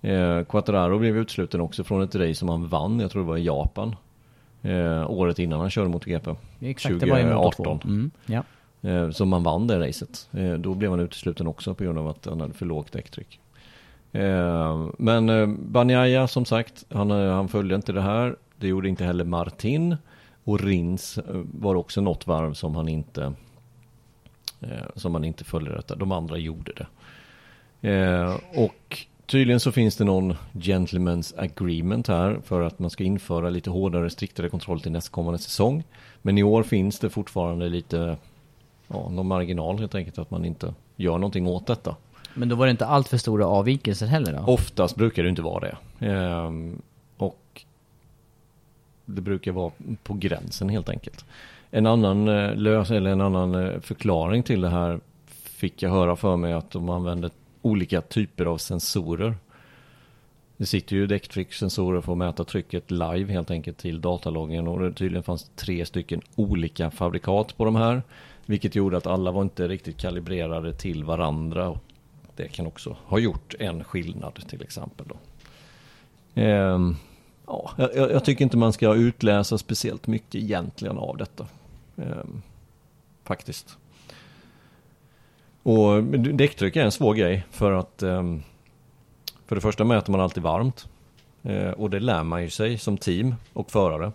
Eh, 0.01 0.43
Quattararo 0.43 0.99
blev 0.99 1.17
utesluten 1.17 1.61
också 1.61 1.83
från 1.83 2.01
ett 2.01 2.15
race 2.15 2.35
som 2.35 2.49
han 2.49 2.67
vann, 2.67 2.99
jag 2.99 3.11
tror 3.11 3.21
det 3.21 3.27
var 3.27 3.37
i 3.37 3.43
Japan. 3.45 3.95
Eh, 4.61 5.11
året 5.11 5.39
innan 5.39 5.59
han 5.59 5.69
körde 5.69 5.89
MotoGP. 5.89 6.35
Exakt, 6.59 6.99
det 6.99 7.09
var 7.11 7.19
i 7.19 7.25
Moto 7.33 7.63
2. 7.63 7.79
Mm, 7.83 8.11
ja. 8.25 8.43
Eh, 8.81 9.09
som 9.09 9.29
man 9.29 9.43
vann 9.43 9.67
det 9.67 9.87
racet. 9.87 10.29
Eh, 10.31 10.53
då 10.53 10.73
blev 10.73 10.91
han 10.91 10.99
utesluten 10.99 11.47
också 11.47 11.73
på 11.73 11.83
grund 11.83 11.97
av 11.99 12.07
att 12.07 12.25
han 12.25 12.41
hade 12.41 12.53
för 12.53 12.65
lågt 12.65 12.91
däcktryck. 12.91 13.39
Eh, 14.13 14.87
men 14.97 15.29
eh, 15.29 15.47
Banjaya 15.47 16.27
som 16.27 16.45
sagt, 16.45 16.85
han, 16.89 17.11
eh, 17.11 17.33
han 17.33 17.47
följde 17.47 17.75
inte 17.75 17.91
det 17.91 18.01
här. 18.01 18.35
Det 18.55 18.67
gjorde 18.67 18.89
inte 18.89 19.03
heller 19.03 19.23
Martin. 19.23 19.97
Och 20.43 20.59
Rins 20.59 21.19
var 21.43 21.75
också 21.75 22.01
något 22.01 22.27
varv 22.27 22.53
som 22.53 22.75
han 22.75 22.87
inte 22.89 23.33
som 24.95 25.13
han 25.13 25.23
inte 25.23 25.43
följde 25.43 25.75
detta. 25.75 25.95
De 25.95 26.11
andra 26.11 26.37
gjorde 26.37 26.71
det. 26.73 26.87
Och 28.55 29.05
tydligen 29.25 29.59
så 29.59 29.71
finns 29.71 29.95
det 29.95 30.03
någon 30.03 30.33
gentleman's 30.53 31.33
agreement 31.37 32.07
här 32.07 32.39
för 32.43 32.61
att 32.61 32.79
man 32.79 32.89
ska 32.89 33.03
införa 33.03 33.49
lite 33.49 33.69
hårdare, 33.69 34.09
striktare 34.09 34.49
kontroll 34.49 34.81
till 34.81 34.91
nästkommande 34.91 35.39
säsong. 35.39 35.83
Men 36.21 36.37
i 36.37 36.43
år 36.43 36.63
finns 36.63 36.99
det 36.99 37.09
fortfarande 37.09 37.69
lite, 37.69 38.17
ja, 38.87 39.09
någon 39.09 39.27
marginal 39.27 39.79
helt 39.79 39.95
enkelt 39.95 40.17
att 40.17 40.31
man 40.31 40.45
inte 40.45 40.73
gör 40.95 41.17
någonting 41.17 41.47
åt 41.47 41.67
detta. 41.67 41.95
Men 42.33 42.49
då 42.49 42.55
var 42.55 42.65
det 42.65 42.71
inte 42.71 42.85
allt 42.85 43.07
för 43.07 43.17
stora 43.17 43.45
avvikelser 43.45 44.07
heller 44.07 44.33
då? 44.33 44.53
Oftast 44.53 44.95
brukar 44.95 45.23
det 45.23 45.29
inte 45.29 45.41
vara 45.41 45.59
det. 45.59 46.05
Ehm, 46.07 46.81
och 47.17 47.61
det 49.05 49.21
brukar 49.21 49.51
vara 49.51 49.71
på 50.03 50.13
gränsen 50.13 50.69
helt 50.69 50.89
enkelt. 50.89 51.25
En 51.71 51.85
annan 51.85 52.27
eh, 52.27 52.55
lös 52.55 52.91
eller 52.91 53.09
en 53.09 53.21
annan 53.21 53.55
eh, 53.55 53.79
förklaring 53.79 54.43
till 54.43 54.61
det 54.61 54.69
här 54.69 54.99
fick 55.43 55.81
jag 55.81 55.89
höra 55.89 56.15
för 56.15 56.37
mig 56.37 56.53
att 56.53 56.71
de 56.71 56.89
använder 56.89 57.31
olika 57.61 58.01
typer 58.01 58.45
av 58.45 58.57
sensorer. 58.57 59.35
Det 60.57 60.65
sitter 60.65 60.95
ju 60.95 61.07
däcktryckssensorer 61.07 62.01
för 62.01 62.11
att 62.11 62.17
mäta 62.17 62.43
trycket 62.43 62.91
live 62.91 63.33
helt 63.33 63.51
enkelt 63.51 63.77
till 63.77 64.01
dataloggen 64.01 64.67
och 64.67 64.79
det 64.79 64.93
tydligen 64.93 65.23
fanns 65.23 65.51
tre 65.55 65.85
stycken 65.85 66.21
olika 66.35 66.91
fabrikat 66.91 67.57
på 67.57 67.65
de 67.65 67.75
här. 67.75 68.03
Vilket 68.45 68.75
gjorde 68.75 68.97
att 68.97 69.07
alla 69.07 69.31
var 69.31 69.41
inte 69.41 69.67
riktigt 69.67 69.97
kalibrerade 69.97 70.73
till 70.73 71.03
varandra. 71.03 71.69
Och 71.69 71.83
det 72.35 72.47
kan 72.47 72.67
också 72.67 72.97
ha 73.05 73.19
gjort 73.19 73.55
en 73.59 73.83
skillnad 73.83 74.47
till 74.47 74.61
exempel 74.61 75.05
då. 75.07 75.15
Ehm, 76.41 76.95
ja, 77.47 77.71
jag, 77.77 77.95
jag 77.95 78.25
tycker 78.25 78.43
inte 78.43 78.57
man 78.57 78.73
ska 78.73 78.93
utläsa 78.93 79.57
speciellt 79.57 80.07
mycket 80.07 80.35
egentligen 80.35 80.97
av 80.97 81.17
detta. 81.17 81.47
Ehm, 81.97 82.41
faktiskt. 83.23 83.77
Och 85.63 86.03
däcktryck 86.03 86.75
är 86.75 86.83
en 86.83 86.91
svår 86.91 87.13
grej 87.13 87.45
för 87.51 87.71
att 87.71 88.03
ehm, 88.03 88.43
för 89.45 89.55
det 89.55 89.61
första 89.61 89.83
mäter 89.83 90.11
man 90.11 90.21
alltid 90.21 90.43
varmt. 90.43 90.87
Eh, 91.43 91.69
och 91.69 91.89
det 91.89 91.99
lär 91.99 92.23
man 92.23 92.41
ju 92.41 92.49
sig 92.49 92.77
som 92.77 92.97
team 92.97 93.35
och 93.53 93.71
förare. 93.71 94.11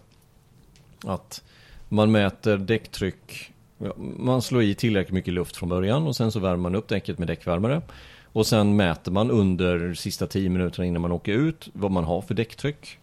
Att 1.04 1.44
man 1.88 2.12
mäter 2.12 2.56
däcktryck, 2.56 3.52
man 4.16 4.42
slår 4.42 4.62
i 4.62 4.74
tillräckligt 4.74 5.14
mycket 5.14 5.34
luft 5.34 5.56
från 5.56 5.68
början 5.68 6.06
och 6.06 6.16
sen 6.16 6.32
så 6.32 6.40
värmer 6.40 6.56
man 6.56 6.74
upp 6.74 6.88
däcket 6.88 7.18
med 7.18 7.28
däckvärmare. 7.28 7.82
Och 8.32 8.46
sen 8.46 8.76
mäter 8.76 9.12
man 9.12 9.30
under 9.30 9.94
sista 9.94 10.26
10 10.26 10.48
minuterna 10.48 10.86
innan 10.86 11.02
man 11.02 11.12
åker 11.12 11.32
ut 11.32 11.68
vad 11.72 11.90
man 11.90 12.05
har 12.05 12.22
för 12.22 12.34
däcktryck. 12.34 12.98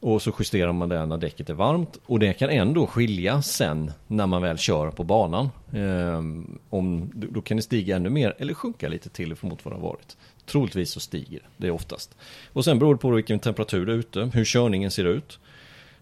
Och 0.00 0.22
så 0.22 0.32
justerar 0.38 0.72
man 0.72 0.88
det 0.88 1.06
när 1.06 1.18
däcket 1.18 1.50
är 1.50 1.54
varmt. 1.54 1.98
Och 2.06 2.18
det 2.18 2.32
kan 2.32 2.50
ändå 2.50 2.86
skilja 2.86 3.42
sen 3.42 3.92
när 4.06 4.26
man 4.26 4.42
väl 4.42 4.58
kör 4.58 4.90
på 4.90 5.04
banan. 5.04 5.48
Ehm, 5.72 6.58
om, 6.70 7.10
då 7.14 7.42
kan 7.42 7.56
det 7.56 7.62
stiga 7.62 7.96
ännu 7.96 8.10
mer 8.10 8.34
eller 8.38 8.54
sjunka 8.54 8.88
lite 8.88 9.08
till 9.08 9.36
mot 9.40 9.64
vad 9.64 9.74
det 9.74 9.78
har 9.78 9.88
varit. 9.88 10.16
Troligtvis 10.46 10.90
så 10.90 11.00
stiger 11.00 11.40
det 11.56 11.70
oftast. 11.70 12.16
Och 12.52 12.64
sen 12.64 12.78
beror 12.78 12.94
det 12.94 13.00
på 13.00 13.10
vilken 13.10 13.38
temperatur 13.38 13.86
det 13.86 13.92
är 13.92 13.96
ute, 13.96 14.30
hur 14.34 14.44
körningen 14.44 14.90
ser 14.90 15.04
ut. 15.04 15.38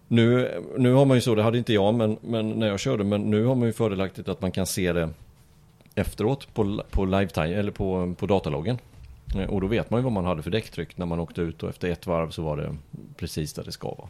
Nu, 0.07 0.51
nu 0.77 0.93
har 0.93 1.05
man 1.05 1.17
ju 1.17 1.21
så, 1.21 1.35
det 1.35 1.43
hade 1.43 1.57
inte 1.57 1.73
jag 1.73 1.93
men, 1.93 2.17
men 2.21 2.49
när 2.49 2.67
jag 2.67 2.79
körde, 2.79 3.03
men 3.03 3.21
nu 3.21 3.45
har 3.45 3.55
man 3.55 3.67
ju 3.67 3.73
fördelaktigt 3.73 4.29
att 4.29 4.41
man 4.41 4.51
kan 4.51 4.65
se 4.65 4.93
det 4.93 5.09
efteråt 5.95 6.53
på, 6.53 6.83
på 6.91 7.05
live 7.05 7.29
eller 7.35 7.71
på, 7.71 8.13
på 8.17 8.25
dataloggen. 8.25 8.77
Eh, 9.35 9.49
och 9.49 9.61
då 9.61 9.67
vet 9.67 9.89
man 9.89 9.99
ju 9.99 10.03
vad 10.03 10.11
man 10.11 10.25
hade 10.25 10.43
för 10.43 10.51
däcktryck 10.51 10.97
när 10.97 11.05
man 11.05 11.19
åkte 11.19 11.41
ut 11.41 11.63
och 11.63 11.69
efter 11.69 11.89
ett 11.89 12.07
varv 12.07 12.29
så 12.29 12.41
var 12.41 12.57
det 12.57 12.75
precis 13.17 13.53
där 13.53 13.63
det 13.63 13.71
ska 13.71 13.87
vara. 13.87 14.09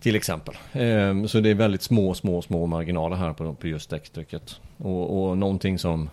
Till 0.00 0.16
exempel. 0.16 0.54
Ehm, 0.72 1.28
så 1.28 1.40
det 1.40 1.50
är 1.50 1.54
väldigt 1.54 1.82
små, 1.82 2.14
små, 2.14 2.42
små 2.42 2.66
marginaler 2.66 3.16
här 3.16 3.32
på, 3.32 3.54
på 3.54 3.66
just 3.66 3.90
däcktrycket. 3.90 4.60
Och, 4.76 5.28
och 5.28 5.38
någonting 5.38 5.78
som 5.78 6.10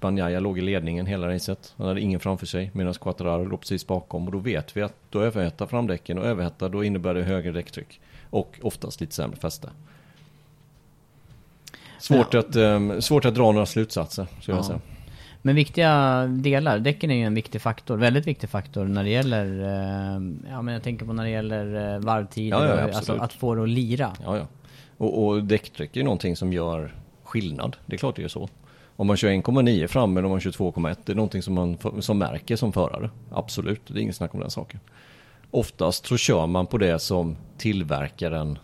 Banjaya 0.00 0.40
låg 0.40 0.58
i 0.58 0.60
ledningen 0.60 1.06
hela 1.06 1.28
racet. 1.28 1.74
Han 1.76 1.86
hade 1.88 2.00
ingen 2.00 2.20
framför 2.20 2.46
sig 2.46 2.70
medan 2.74 2.94
Quattararo 2.94 3.44
låg 3.44 3.60
precis 3.60 3.86
bakom. 3.86 4.26
Och 4.26 4.32
då 4.32 4.38
vet 4.38 4.76
vi 4.76 4.82
att 4.82 4.94
då 5.10 5.20
överhettar 5.20 5.66
framdäcken 5.66 6.18
och 6.18 6.26
överhettar 6.26 6.68
då 6.68 6.84
innebär 6.84 7.14
det 7.14 7.22
högre 7.22 7.52
däcktryck. 7.52 8.00
Och 8.30 8.58
oftast 8.62 9.00
lite 9.00 9.14
sämre 9.14 9.36
fäste. 9.36 9.70
Svårt, 11.98 12.34
att, 12.34 12.56
ehm, 12.56 13.02
svårt 13.02 13.24
att 13.24 13.34
dra 13.34 13.52
några 13.52 13.66
slutsatser, 13.66 14.26
skulle 14.40 14.56
jag 14.56 14.64
Ja. 14.64 14.66
säga. 14.66 14.80
Men 15.42 15.54
viktiga 15.54 16.22
delar, 16.26 16.78
däcken 16.78 17.10
är 17.10 17.14
ju 17.14 17.22
en 17.24 17.34
viktig 17.34 17.60
faktor, 17.62 17.96
väldigt 17.96 18.26
viktig 18.26 18.50
faktor 18.50 18.84
när 18.84 19.04
det 19.04 19.10
gäller, 19.10 19.60
eh, 19.62 20.50
ja 20.50 20.62
men 20.62 20.74
jag 20.74 20.82
tänker 20.82 21.06
på 21.06 21.12
när 21.12 21.24
det 21.24 21.30
gäller 21.30 21.94
eh, 21.94 22.00
varvtider, 22.00 22.66
Ja, 22.66 22.80
ja, 22.88 22.96
alltså 22.96 23.12
att 23.12 23.32
få 23.32 23.54
det 23.54 23.62
att 23.62 23.68
lira. 23.68 24.12
Ja, 24.24 24.36
ja. 24.36 24.46
Och, 24.96 25.26
och 25.26 25.44
däcktryck 25.44 25.96
är 25.96 26.04
någonting 26.04 26.36
som 26.36 26.52
gör 26.52 26.94
skillnad. 27.24 27.76
Det 27.86 27.96
är 27.96 27.98
klart 27.98 28.16
det 28.16 28.22
är 28.24 28.28
så. 28.28 28.48
Om 28.96 29.06
man 29.06 29.16
kör 29.16 29.28
1,9 29.28 29.86
fram 29.86 30.16
eller 30.16 30.24
om 30.24 30.30
man 30.30 30.40
kör 30.40 30.50
2,1. 30.50 30.96
Det 31.04 31.12
är 31.12 31.16
någonting 31.16 31.42
som 31.42 31.54
man 31.54 31.78
som 32.00 32.18
märker 32.18 32.56
som 32.56 32.72
förare. 32.72 33.10
Absolut, 33.30 33.80
det 33.86 33.98
är 33.98 34.02
inget 34.02 34.16
snack 34.16 34.34
om 34.34 34.40
den 34.40 34.50
saken. 34.50 34.80
Oftast 35.50 36.06
så 36.06 36.16
kör 36.16 36.46
man 36.46 36.66
på 36.66 36.78
det 36.78 36.98
som 36.98 37.36
tillverkaren 37.58 38.58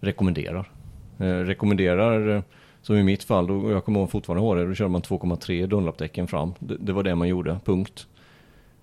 rekommenderar. 0.00 0.70
Eh, 1.18 1.24
rekommenderar, 1.24 2.36
eh, 2.36 2.42
som 2.82 2.96
i 2.96 3.02
mitt 3.02 3.24
fall, 3.24 3.50
och 3.50 3.72
jag 3.72 3.84
kommer 3.84 4.00
ihåg 4.00 4.10
fortfarande 4.10 4.44
ihåg 4.44 4.56
det, 4.56 4.66
då 4.66 4.74
körde 4.74 4.90
man 4.90 5.02
2,3 5.02 5.66
Dunlop-däcken 5.66 6.26
fram. 6.26 6.54
Det, 6.58 6.76
det 6.76 6.92
var 6.92 7.02
det 7.02 7.14
man 7.14 7.28
gjorde, 7.28 7.58
punkt. 7.64 8.06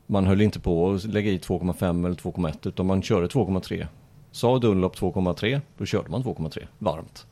Man 0.06 0.26
höll 0.26 0.42
inte 0.42 0.60
på 0.60 0.92
att 0.92 1.04
lägga 1.04 1.32
i 1.32 1.38
2,5 1.38 2.06
eller 2.06 2.16
2,1 2.16 2.68
utan 2.68 2.86
man 2.86 3.02
körde 3.02 3.28
2,3. 3.28 3.88
Sa 4.32 4.60
Dunlop 4.60 4.96
2,3, 4.96 5.62
då 5.78 5.86
körde 5.86 6.10
man 6.10 6.24
2,3 6.24 6.68
varmt. 6.78 7.26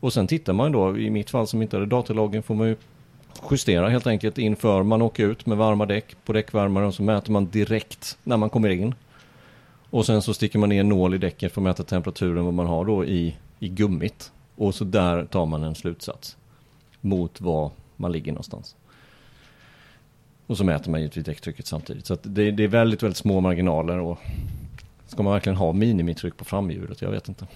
Och 0.00 0.12
sen 0.12 0.26
tittar 0.26 0.52
man 0.52 0.72
då, 0.72 0.98
i 0.98 1.10
mitt 1.10 1.30
fall 1.30 1.46
som 1.46 1.62
inte 1.62 1.76
hade 1.76 1.86
dataloggen 1.86 2.42
får 2.42 2.54
man 2.54 2.68
ju 2.68 2.76
justera 3.50 3.88
helt 3.88 4.06
enkelt 4.06 4.38
inför 4.38 4.82
man 4.82 5.02
åker 5.02 5.26
ut 5.26 5.46
med 5.46 5.58
varma 5.58 5.86
däck 5.86 6.16
på 6.24 6.32
däckvärmaren 6.32 6.88
och 6.88 6.94
så 6.94 7.02
mäter 7.02 7.32
man 7.32 7.46
direkt 7.46 8.18
när 8.24 8.36
man 8.36 8.50
kommer 8.50 8.68
in. 8.68 8.94
Och 9.90 10.06
sen 10.06 10.22
så 10.22 10.34
sticker 10.34 10.58
man 10.58 10.68
ner 10.68 10.80
en 10.80 10.88
nål 10.88 11.14
i 11.14 11.18
däcket 11.18 11.52
för 11.52 11.60
att 11.60 11.64
mäta 11.64 11.82
temperaturen 11.82 12.44
vad 12.44 12.54
man 12.54 12.66
har 12.66 12.84
då 12.84 13.04
i, 13.04 13.36
i 13.58 13.68
gummit. 13.68 14.32
Och 14.56 14.74
så 14.74 14.84
där 14.84 15.24
tar 15.24 15.46
man 15.46 15.62
en 15.62 15.74
slutsats 15.74 16.36
mot 17.00 17.40
var 17.40 17.70
man 17.96 18.12
ligger 18.12 18.32
någonstans. 18.32 18.76
Och 20.46 20.56
så 20.56 20.64
mäter 20.64 20.90
man 20.90 21.00
givetvis 21.00 21.24
däcktrycket 21.24 21.66
samtidigt. 21.66 22.06
Så 22.06 22.14
att 22.14 22.20
det, 22.22 22.50
det 22.50 22.64
är 22.64 22.68
väldigt, 22.68 23.02
väldigt 23.02 23.16
små 23.16 23.40
marginaler 23.40 23.98
och 23.98 24.18
ska 25.06 25.22
man 25.22 25.32
verkligen 25.32 25.56
ha 25.56 25.72
minimitryck 25.72 26.36
på 26.36 26.44
framhjulet? 26.44 27.02
Jag 27.02 27.10
vet 27.10 27.28
inte. 27.28 27.46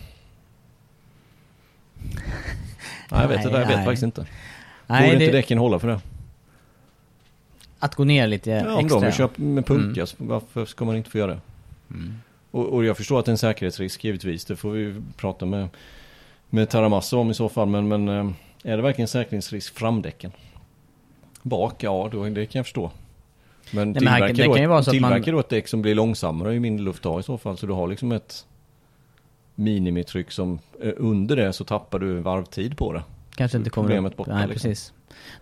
Nej, 3.10 3.20
jag 3.20 3.28
vet 3.28 3.44
Nej. 3.44 3.52
Jag 3.52 3.58
vet 3.60 3.68
nej. 3.68 3.84
faktiskt 3.84 4.02
inte. 4.02 4.26
Nej, 4.86 5.02
Borde 5.06 5.18
det- 5.18 5.24
inte 5.24 5.36
däcken 5.36 5.58
hålla 5.58 5.78
för 5.78 5.88
det? 5.88 6.00
Att 7.78 7.94
gå 7.94 8.04
ner 8.04 8.26
lite 8.26 8.50
Ja, 8.50 8.72
om 8.74 8.78
extra. 8.84 9.00
de 9.00 9.04
vill 9.06 9.14
köpa 9.14 9.42
med 9.42 9.66
punka, 9.66 10.00
Mm. 10.00 10.06
så 10.06 10.16
varför 10.18 10.64
ska 10.64 10.84
man 10.84 10.96
inte 10.96 11.10
få 11.10 11.18
göra 11.18 11.30
det? 11.30 11.40
Mm. 11.90 12.14
Och, 12.50 12.66
och 12.68 12.84
jag 12.84 12.96
förstår 12.96 13.18
att 13.18 13.24
det 13.24 13.28
är 13.28 13.32
en 13.32 13.38
säkerhetsrisk 13.38 14.04
givetvis. 14.04 14.44
Det 14.44 14.56
får 14.56 14.70
vi 14.70 14.94
prata 15.16 15.46
med, 15.46 15.68
med 16.50 16.68
Taramassa 16.70 17.16
om 17.16 17.30
i 17.30 17.34
så 17.34 17.48
fall. 17.48 17.68
Men, 17.68 17.88
men 17.88 18.08
eh, 18.08 18.30
är 18.72 18.76
det 18.76 18.82
verkligen 18.82 19.08
säkerhetsrisk 19.08 19.78
framdäcken? 19.78 20.32
Bak, 21.42 21.82
ja 21.82 22.08
då, 22.12 22.24
det 22.24 22.46
kan 22.46 22.58
jag 22.58 22.66
förstå. 22.66 22.90
Men 23.70 23.88
Nej, 23.92 23.98
tillverkar, 23.98 24.26
det 24.28 24.44
då, 24.66 24.74
att 24.74 25.00
man- 25.00 25.22
då 25.22 25.40
ett 25.40 25.48
däck 25.48 25.68
som 25.68 25.82
blir 25.82 25.94
långsammare 25.94 26.54
i 26.54 26.60
min 26.60 26.84
luft 26.84 27.04
ha 27.04 27.20
i 27.20 27.22
så 27.22 27.38
fall. 27.38 27.56
Så 27.58 27.66
du 27.66 27.72
har 27.72 27.88
liksom 27.88 28.12
ett... 28.12 28.46
minimitryck 29.54 30.30
som 30.30 30.58
eh, 30.82 30.92
under 30.96 31.36
det 31.36 31.52
så 31.52 31.64
tappar 31.64 31.98
du 31.98 32.20
varvtid 32.20 32.76
på 32.76 32.92
det. 32.92 33.02
Kanske 33.34 33.58
inte 33.58 33.70
kommer 33.70 33.88
Problemet 33.88 34.12
upp. 34.12 34.16
borta 34.16 34.34
Nej, 34.34 34.48
liksom. 34.48 34.68
precis. 34.68 34.92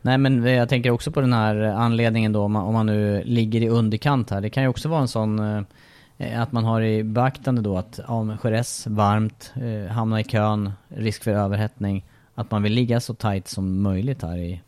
Nej 0.02 0.18
men 0.18 0.44
jag 0.44 0.68
tänker 0.68 0.90
också 0.90 1.10
på 1.10 1.20
den 1.20 1.32
här 1.32 1.56
anledningen 1.56 2.32
då 2.32 2.42
om 2.42 2.52
man, 2.52 2.62
om 2.62 2.74
man 2.74 2.86
nu 2.86 3.22
ligger 3.24 3.60
i 3.62 3.68
underkant 3.68 4.30
här. 4.30 4.40
Det 4.40 4.50
kan 4.50 4.62
ju 4.62 4.68
också 4.68 4.88
vara 4.88 5.00
en 5.00 5.08
sån 5.08 5.38
eh, 5.38 6.42
att 6.42 6.52
man 6.52 6.64
har 6.64 6.82
i 6.82 7.04
beaktande 7.04 7.62
då 7.62 7.78
att 7.78 8.00
men 8.08 8.38
Jerez, 8.44 8.86
varmt, 8.86 9.52
eh, 9.54 9.92
hamna 9.92 10.20
i 10.20 10.24
kön, 10.24 10.72
risk 10.88 11.24
för 11.24 11.30
överhettning. 11.30 12.04
Att 12.34 12.50
man 12.50 12.62
vill 12.62 12.72
ligga 12.72 13.00
så 13.00 13.14
tight 13.14 13.48
som 13.48 13.82
möjligt 13.82 14.22
här 14.22 14.38
i, 14.38 14.60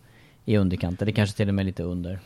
i 0.44 0.56
underkant. 0.56 1.02
Eller 1.02 1.12
kanske 1.12 1.36
till 1.36 1.48
och 1.48 1.54
med 1.54 1.66
lite 1.66 1.82
under. 1.82 2.18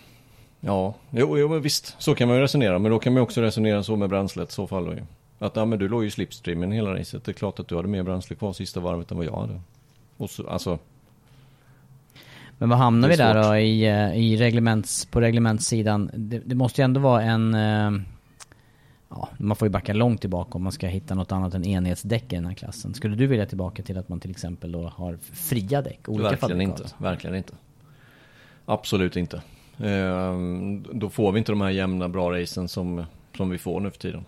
Ja, 0.60 0.94
jo, 1.10 1.38
jo 1.38 1.48
men 1.48 1.62
visst, 1.62 1.94
så 1.98 2.14
kan 2.14 2.28
man 2.28 2.36
ju 2.36 2.42
resonera. 2.42 2.78
Men 2.78 2.90
då 2.92 2.98
kan 2.98 3.12
man 3.12 3.22
också 3.22 3.40
resonera 3.40 3.82
så 3.82 3.96
med 3.96 4.08
bränslet 4.08 4.48
i 4.48 4.52
så 4.52 4.66
fall. 4.66 4.84
Då 4.84 4.92
ju. 4.92 5.02
Att 5.38 5.56
ja, 5.56 5.64
men 5.64 5.78
du 5.78 5.88
låg 5.88 6.02
ju 6.02 6.08
i 6.08 6.10
slipstreamen 6.10 6.72
hela 6.72 6.94
racet. 6.94 7.24
Det 7.24 7.30
är 7.30 7.34
klart 7.34 7.60
att 7.60 7.68
du 7.68 7.76
hade 7.76 7.88
mer 7.88 8.02
bränsle 8.02 8.36
kvar 8.36 8.52
sista 8.52 8.80
varvet 8.80 9.10
än 9.10 9.16
vad 9.16 9.26
jag 9.26 9.36
hade. 9.40 9.60
Och 10.16 10.30
så, 10.30 10.48
alltså, 10.48 10.78
Men 12.58 12.68
vad 12.68 12.78
hamnar 12.78 13.08
vi 13.08 13.14
är 13.14 13.18
där 13.18 13.48
då 13.48 13.56
i, 13.56 13.86
eh, 13.86 14.16
i 14.16 14.36
reglements, 14.36 15.04
på 15.06 15.20
reglementssidan? 15.20 16.10
Det, 16.14 16.38
det 16.38 16.54
måste 16.54 16.80
ju 16.80 16.84
ändå 16.84 17.00
vara 17.00 17.22
en... 17.22 17.54
eh, 17.54 17.90
Ja, 19.08 19.28
man 19.38 19.56
får 19.56 19.66
ju 19.66 19.72
backa 19.72 19.92
långt 19.92 20.20
tillbaka 20.20 20.50
om 20.52 20.62
man 20.62 20.72
ska 20.72 20.86
hitta 20.86 21.14
något 21.14 21.32
annat 21.32 21.54
än 21.54 21.64
enhetsdäck 21.64 22.32
i 22.32 22.36
den 22.36 22.46
här 22.46 22.54
klassen. 22.54 22.94
Skulle 22.94 23.16
du 23.16 23.26
vilja 23.26 23.46
tillbaka 23.46 23.82
till 23.82 23.98
att 23.98 24.08
man 24.08 24.20
till 24.20 24.30
exempel 24.30 24.72
då 24.72 24.88
har 24.88 25.18
fria 25.32 25.82
däck? 25.82 26.08
Olika 26.08 26.22
verkligen 26.30 26.50
fabrikat? 26.50 26.80
inte. 26.80 26.94
Verkligen 26.98 27.36
inte. 27.36 27.52
Absolut 28.64 29.16
inte. 29.16 29.42
Ehm, 29.78 30.84
då 30.92 31.10
får 31.10 31.32
vi 31.32 31.38
inte 31.38 31.52
de 31.52 31.60
här 31.60 31.70
jämna 31.70 32.08
bra 32.08 32.32
racen 32.32 32.68
som, 32.68 33.04
som 33.36 33.50
vi 33.50 33.58
får 33.58 33.80
nu 33.80 33.90
för 33.90 33.98
tiden. 33.98 34.24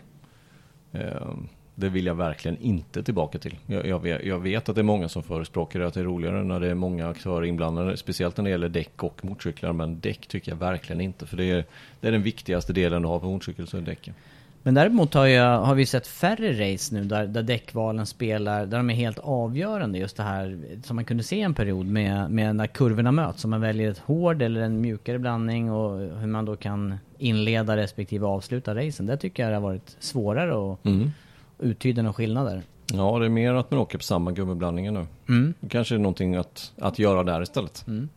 Eh, 0.93 1.32
det 1.74 1.89
vill 1.89 2.06
jag 2.06 2.15
verkligen 2.15 2.59
inte 2.59 3.02
tillbaka 3.02 3.39
till. 3.39 3.56
Jag, 3.66 3.86
jag, 3.86 4.02
vet, 4.02 4.24
jag 4.24 4.39
vet 4.39 4.69
att 4.69 4.74
det 4.74 4.81
är 4.81 4.82
många 4.82 5.09
som 5.09 5.23
förespråkar 5.23 5.81
det, 5.81 5.86
att 5.86 5.94
det 5.94 6.01
är 6.01 6.05
roligare 6.05 6.44
när 6.44 6.60
det 6.60 6.69
är 6.69 6.74
många 6.74 7.09
aktörer 7.09 7.44
inblandade. 7.44 7.97
Speciellt 7.97 8.36
när 8.36 8.44
det 8.44 8.51
gäller 8.51 8.69
däck 8.69 9.02
och 9.02 9.24
motorcyklar. 9.24 9.73
Men 9.73 10.01
däck 10.01 10.27
tycker 10.27 10.52
jag 10.52 10.56
verkligen 10.56 11.01
inte. 11.01 11.27
För 11.27 11.36
det 11.36 11.44
är, 11.44 11.65
det 12.01 12.09
är 12.09 12.12
den 12.12 12.23
viktigaste 12.23 12.73
delen 12.73 13.02
du 13.02 13.09
har 13.09 13.19
på 13.19 13.27
motorcykel, 13.27 13.66
så 13.66 13.77
är 13.77 13.81
däcken. 13.81 14.15
Men 14.62 14.74
däremot 14.74 15.15
har, 15.15 15.27
jag, 15.27 15.60
har 15.60 15.74
vi 15.74 15.86
sett 15.86 16.06
färre 16.06 16.73
race 16.73 16.94
nu 16.94 17.05
där, 17.05 17.27
där 17.27 17.43
däckvalen 17.43 18.06
spelar, 18.06 18.66
där 18.66 18.77
de 18.77 18.90
är 18.90 18.94
helt 18.94 19.19
avgörande. 19.19 19.98
Just 19.98 20.16
det 20.16 20.23
här 20.23 20.59
som 20.85 20.97
man 20.97 21.05
kunde 21.05 21.23
se 21.23 21.40
en 21.40 21.55
period 21.55 21.86
med, 21.86 22.31
med 22.31 22.56
när 22.56 22.66
kurvorna 22.66 23.12
möts. 23.12 23.44
Om 23.44 23.51
man 23.51 23.60
väljer 23.60 23.90
ett 23.90 23.98
hård 23.98 24.43
eller 24.43 24.60
en 24.60 24.81
mjukare 24.81 25.19
blandning 25.19 25.73
och 25.73 25.98
hur 25.98 26.27
man 26.27 26.44
då 26.44 26.56
kan 26.56 26.98
inleda 27.19 27.77
respektive 27.77 28.27
avsluta 28.27 28.74
racen. 28.74 29.07
Där 29.07 29.16
tycker 29.16 29.43
jag 29.43 29.53
det 29.53 29.57
har 29.57 29.62
varit 29.62 29.97
svårare 30.01 30.73
att 30.73 30.85
Mm. 30.86 31.11
uttyda 31.59 32.03
några 32.03 32.12
skillnader. 32.15 32.62
Ja, 32.93 33.19
det 33.19 33.24
är 33.24 33.28
mer 33.31 33.55
att 33.55 33.70
man 33.70 33.81
åker 33.81 33.99
på 33.99 34.05
samma 34.05 34.32
gummiblandningar 34.32 34.93
nu. 34.93 35.07
Mm. 35.28 35.55
Det 35.61 35.69
kanske 35.69 35.95
är 35.95 35.99
någonting 35.99 36.36
att, 36.36 36.73
att 36.78 36.99
göra 36.99 37.23
där 37.24 37.43
istället. 37.43 37.85
Mm. 37.86 38.09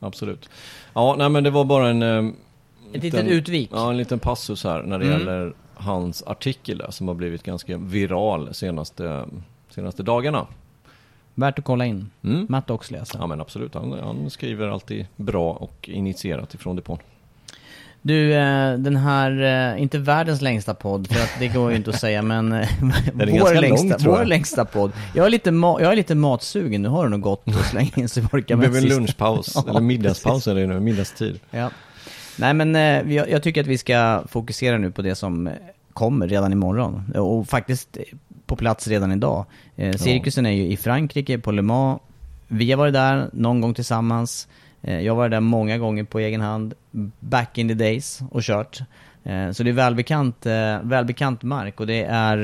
Absolut. 0.00 0.50
Ja, 0.94 1.14
nej 1.18 1.28
men 1.28 1.44
det 1.44 1.50
var 1.50 1.64
bara 1.64 1.88
en... 1.88 2.02
eh, 2.02 2.32
Ett 2.92 3.02
litet 3.02 3.26
utvik. 3.26 3.70
Ja, 3.72 3.90
en 3.90 3.96
liten 3.96 4.18
passus 4.18 4.64
här 4.64 4.82
när 4.82 4.98
det 4.98 5.04
Mm. 5.06 5.18
gäller 5.18 5.52
hans 5.74 6.22
artikel 6.26 6.78
där, 6.78 6.90
som 6.90 7.08
har 7.08 7.14
blivit 7.14 7.42
ganska 7.42 7.76
viral 7.78 8.54
senaste, 8.54 9.24
senaste 9.70 10.02
dagarna. 10.02 10.46
Värt 11.34 11.58
att 11.58 11.64
kolla 11.64 11.86
in. 11.86 12.10
Mm. 12.24 12.46
Matt 12.48 12.70
Oxley 12.70 13.00
alltså. 13.00 13.18
Ja 13.18 13.26
men 13.26 13.40
absolut, 13.40 13.74
han, 13.74 13.92
han 13.92 14.30
skriver 14.30 14.68
alltid 14.68 15.06
bra 15.16 15.52
och 15.52 15.88
initierat 15.88 16.54
ifrån 16.54 16.76
depån. 16.76 16.98
Du, 18.08 18.34
eh, 18.34 18.72
den 18.78 18.96
här, 18.96 19.42
eh, 19.74 19.82
inte 19.82 19.98
världens 19.98 20.40
längsta 20.42 20.74
podd, 20.74 21.08
för 21.12 21.20
att 21.22 21.30
det 21.38 21.48
går 21.48 21.70
ju 21.70 21.76
inte 21.76 21.90
att 21.90 22.00
säga, 22.00 22.22
men 22.22 22.52
eh, 22.52 22.68
vår, 23.14 23.60
längsta, 23.60 23.96
lång, 23.98 24.16
vår 24.16 24.24
längsta 24.24 24.64
podd. 24.64 24.92
Jag 25.14 25.26
är, 25.26 25.30
lite 25.30 25.50
ma- 25.50 25.80
jag 25.82 25.92
är 25.92 25.96
lite 25.96 26.14
matsugen, 26.14 26.82
nu 26.82 26.88
har 26.88 27.04
du 27.04 27.10
nog 27.10 27.20
gått 27.20 27.46
och 27.48 27.54
slänga 27.54 27.90
in 27.96 28.08
Det 28.14 28.20
orkar 28.32 28.56
blev 28.56 28.74
en 28.76 28.82
sista. 28.82 28.96
lunchpaus, 28.98 29.52
Ja, 29.54 29.64
eller 29.70 29.80
middagspaus 29.80 30.46
är 30.46 30.54
det 30.54 30.66
nu, 30.66 30.80
middagstid. 30.80 31.40
Ja. 31.50 31.70
Nej 32.36 32.54
men 32.54 32.74
jag, 33.14 33.30
jag 33.30 33.42
tycker 33.42 33.60
att 33.60 33.66
vi 33.66 33.78
ska 33.78 34.22
fokusera 34.28 34.78
nu 34.78 34.90
på 34.90 35.02
det 35.02 35.14
som 35.14 35.50
kommer 35.92 36.28
redan 36.28 36.52
imorgon. 36.52 37.12
Och 37.16 37.48
faktiskt 37.48 37.96
på 38.46 38.56
plats 38.56 38.88
redan 38.88 39.12
idag. 39.12 39.44
Eh, 39.76 39.92
cirkusen 39.96 40.46
är 40.46 40.50
ju 40.50 40.66
i 40.66 40.76
Frankrike, 40.76 41.38
på 41.38 41.50
Le 41.52 41.62
Mans. 41.62 42.00
Vi 42.48 42.70
har 42.70 42.78
varit 42.78 42.94
där 42.94 43.30
någon 43.32 43.60
gång 43.60 43.74
tillsammans. 43.74 44.48
Eh, 44.82 45.00
jag 45.00 45.12
har 45.12 45.16
varit 45.16 45.30
där 45.30 45.40
många 45.40 45.78
gånger 45.78 46.04
på 46.04 46.18
egen 46.18 46.40
hand. 46.40 46.74
Back 47.20 47.58
in 47.58 47.68
the 47.68 47.74
days 47.74 48.20
och 48.30 48.42
kört. 48.42 48.80
Eh, 49.24 49.50
så 49.50 49.62
det 49.62 49.70
är 49.70 49.72
välbekant, 49.74 50.46
eh, 50.46 50.78
välbekant 50.82 51.42
mark 51.42 51.80
och 51.80 51.86
det 51.86 52.04
är, 52.04 52.36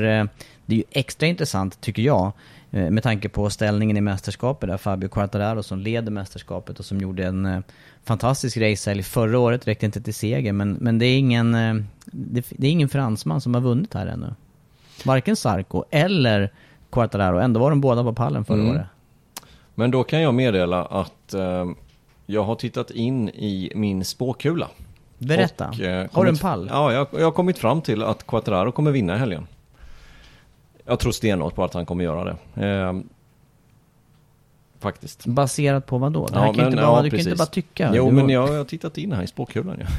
det 0.65 0.75
är 0.75 0.77
ju 0.77 0.83
extra 0.91 1.27
intressant 1.27 1.81
tycker 1.81 2.01
jag. 2.01 2.31
Med 2.69 3.03
tanke 3.03 3.29
på 3.29 3.49
ställningen 3.49 3.97
i 3.97 4.01
mästerskapet 4.01 4.69
där 4.69 4.77
Fabio 4.77 5.07
Quartararo 5.07 5.63
som 5.63 5.79
leder 5.79 6.11
mästerskapet 6.11 6.79
och 6.79 6.85
som 6.85 6.97
gjorde 6.97 7.25
en 7.25 7.63
fantastisk 8.03 8.57
racehelg 8.57 9.03
förra 9.03 9.39
året, 9.39 9.67
räckte 9.67 9.85
inte 9.85 10.01
till 10.01 10.13
seger 10.13 10.53
men, 10.53 10.71
men 10.81 10.99
det 10.99 11.05
är 11.05 11.17
ingen 11.17 11.51
det, 12.05 12.45
det 12.49 12.67
är 12.67 12.71
ingen 12.71 12.89
fransman 12.89 13.41
som 13.41 13.53
har 13.53 13.61
vunnit 13.61 13.93
här 13.93 14.07
ännu. 14.07 14.33
Varken 15.05 15.35
Sarko 15.35 15.83
eller 15.91 16.51
Quartararo, 16.91 17.39
ändå 17.39 17.59
var 17.59 17.69
de 17.69 17.81
båda 17.81 18.03
på 18.03 18.13
pallen 18.13 18.45
förra 18.45 18.59
Mm. 18.59 18.71
året. 18.71 18.85
Men 19.75 19.91
då 19.91 20.03
kan 20.03 20.21
jag 20.21 20.33
meddela 20.33 20.85
att 20.85 21.33
eh, 21.33 21.65
jag 22.25 22.43
har 22.43 22.55
tittat 22.55 22.91
in 22.91 23.29
i 23.29 23.71
min 23.75 24.05
spåkula. 24.05 24.67
Berätta. 25.17 25.67
Och, 25.69 25.79
eh, 25.79 26.07
Har 26.11 26.23
du 26.23 26.29
en 26.29 26.37
pall? 26.37 26.67
Ja, 26.73 26.93
jag, 26.93 27.07
jag 27.11 27.23
har 27.23 27.31
kommit 27.31 27.57
fram 27.57 27.81
till 27.81 28.03
att 28.03 28.27
Quattraro 28.27 28.71
kommer 28.71 28.91
vinna 28.91 29.15
i 29.15 29.19
helgen. 29.19 29.47
Jag 30.85 30.99
tror 30.99 31.11
stenhårt 31.11 31.55
på 31.55 31.63
att 31.63 31.73
han 31.73 31.85
kommer 31.85 32.03
göra 32.03 32.23
det. 32.55 32.65
Eh, 32.67 32.93
faktiskt. 34.79 35.25
Baserat 35.25 35.85
på 35.85 35.97
vad 35.97 36.11
då? 36.11 36.27
Det 36.27 36.39
här 36.39 36.45
kan 36.53 36.55
ju 36.55 36.65
inte 36.65 36.77
bara, 36.77 37.01
du 37.01 37.09
kan 37.09 37.19
ju 37.19 37.25
inte 37.25 37.37
bara 37.37 37.45
tycka. 37.45 37.91
Jo, 37.93 38.11
men 38.11 38.23
har- 38.23 38.31
jag 38.31 38.47
har 38.47 38.63
tittat 38.63 38.97
in 38.97 39.11
här 39.11 39.23
i 39.23 39.27
spåkulan 39.27 39.77
ju. 39.79 39.85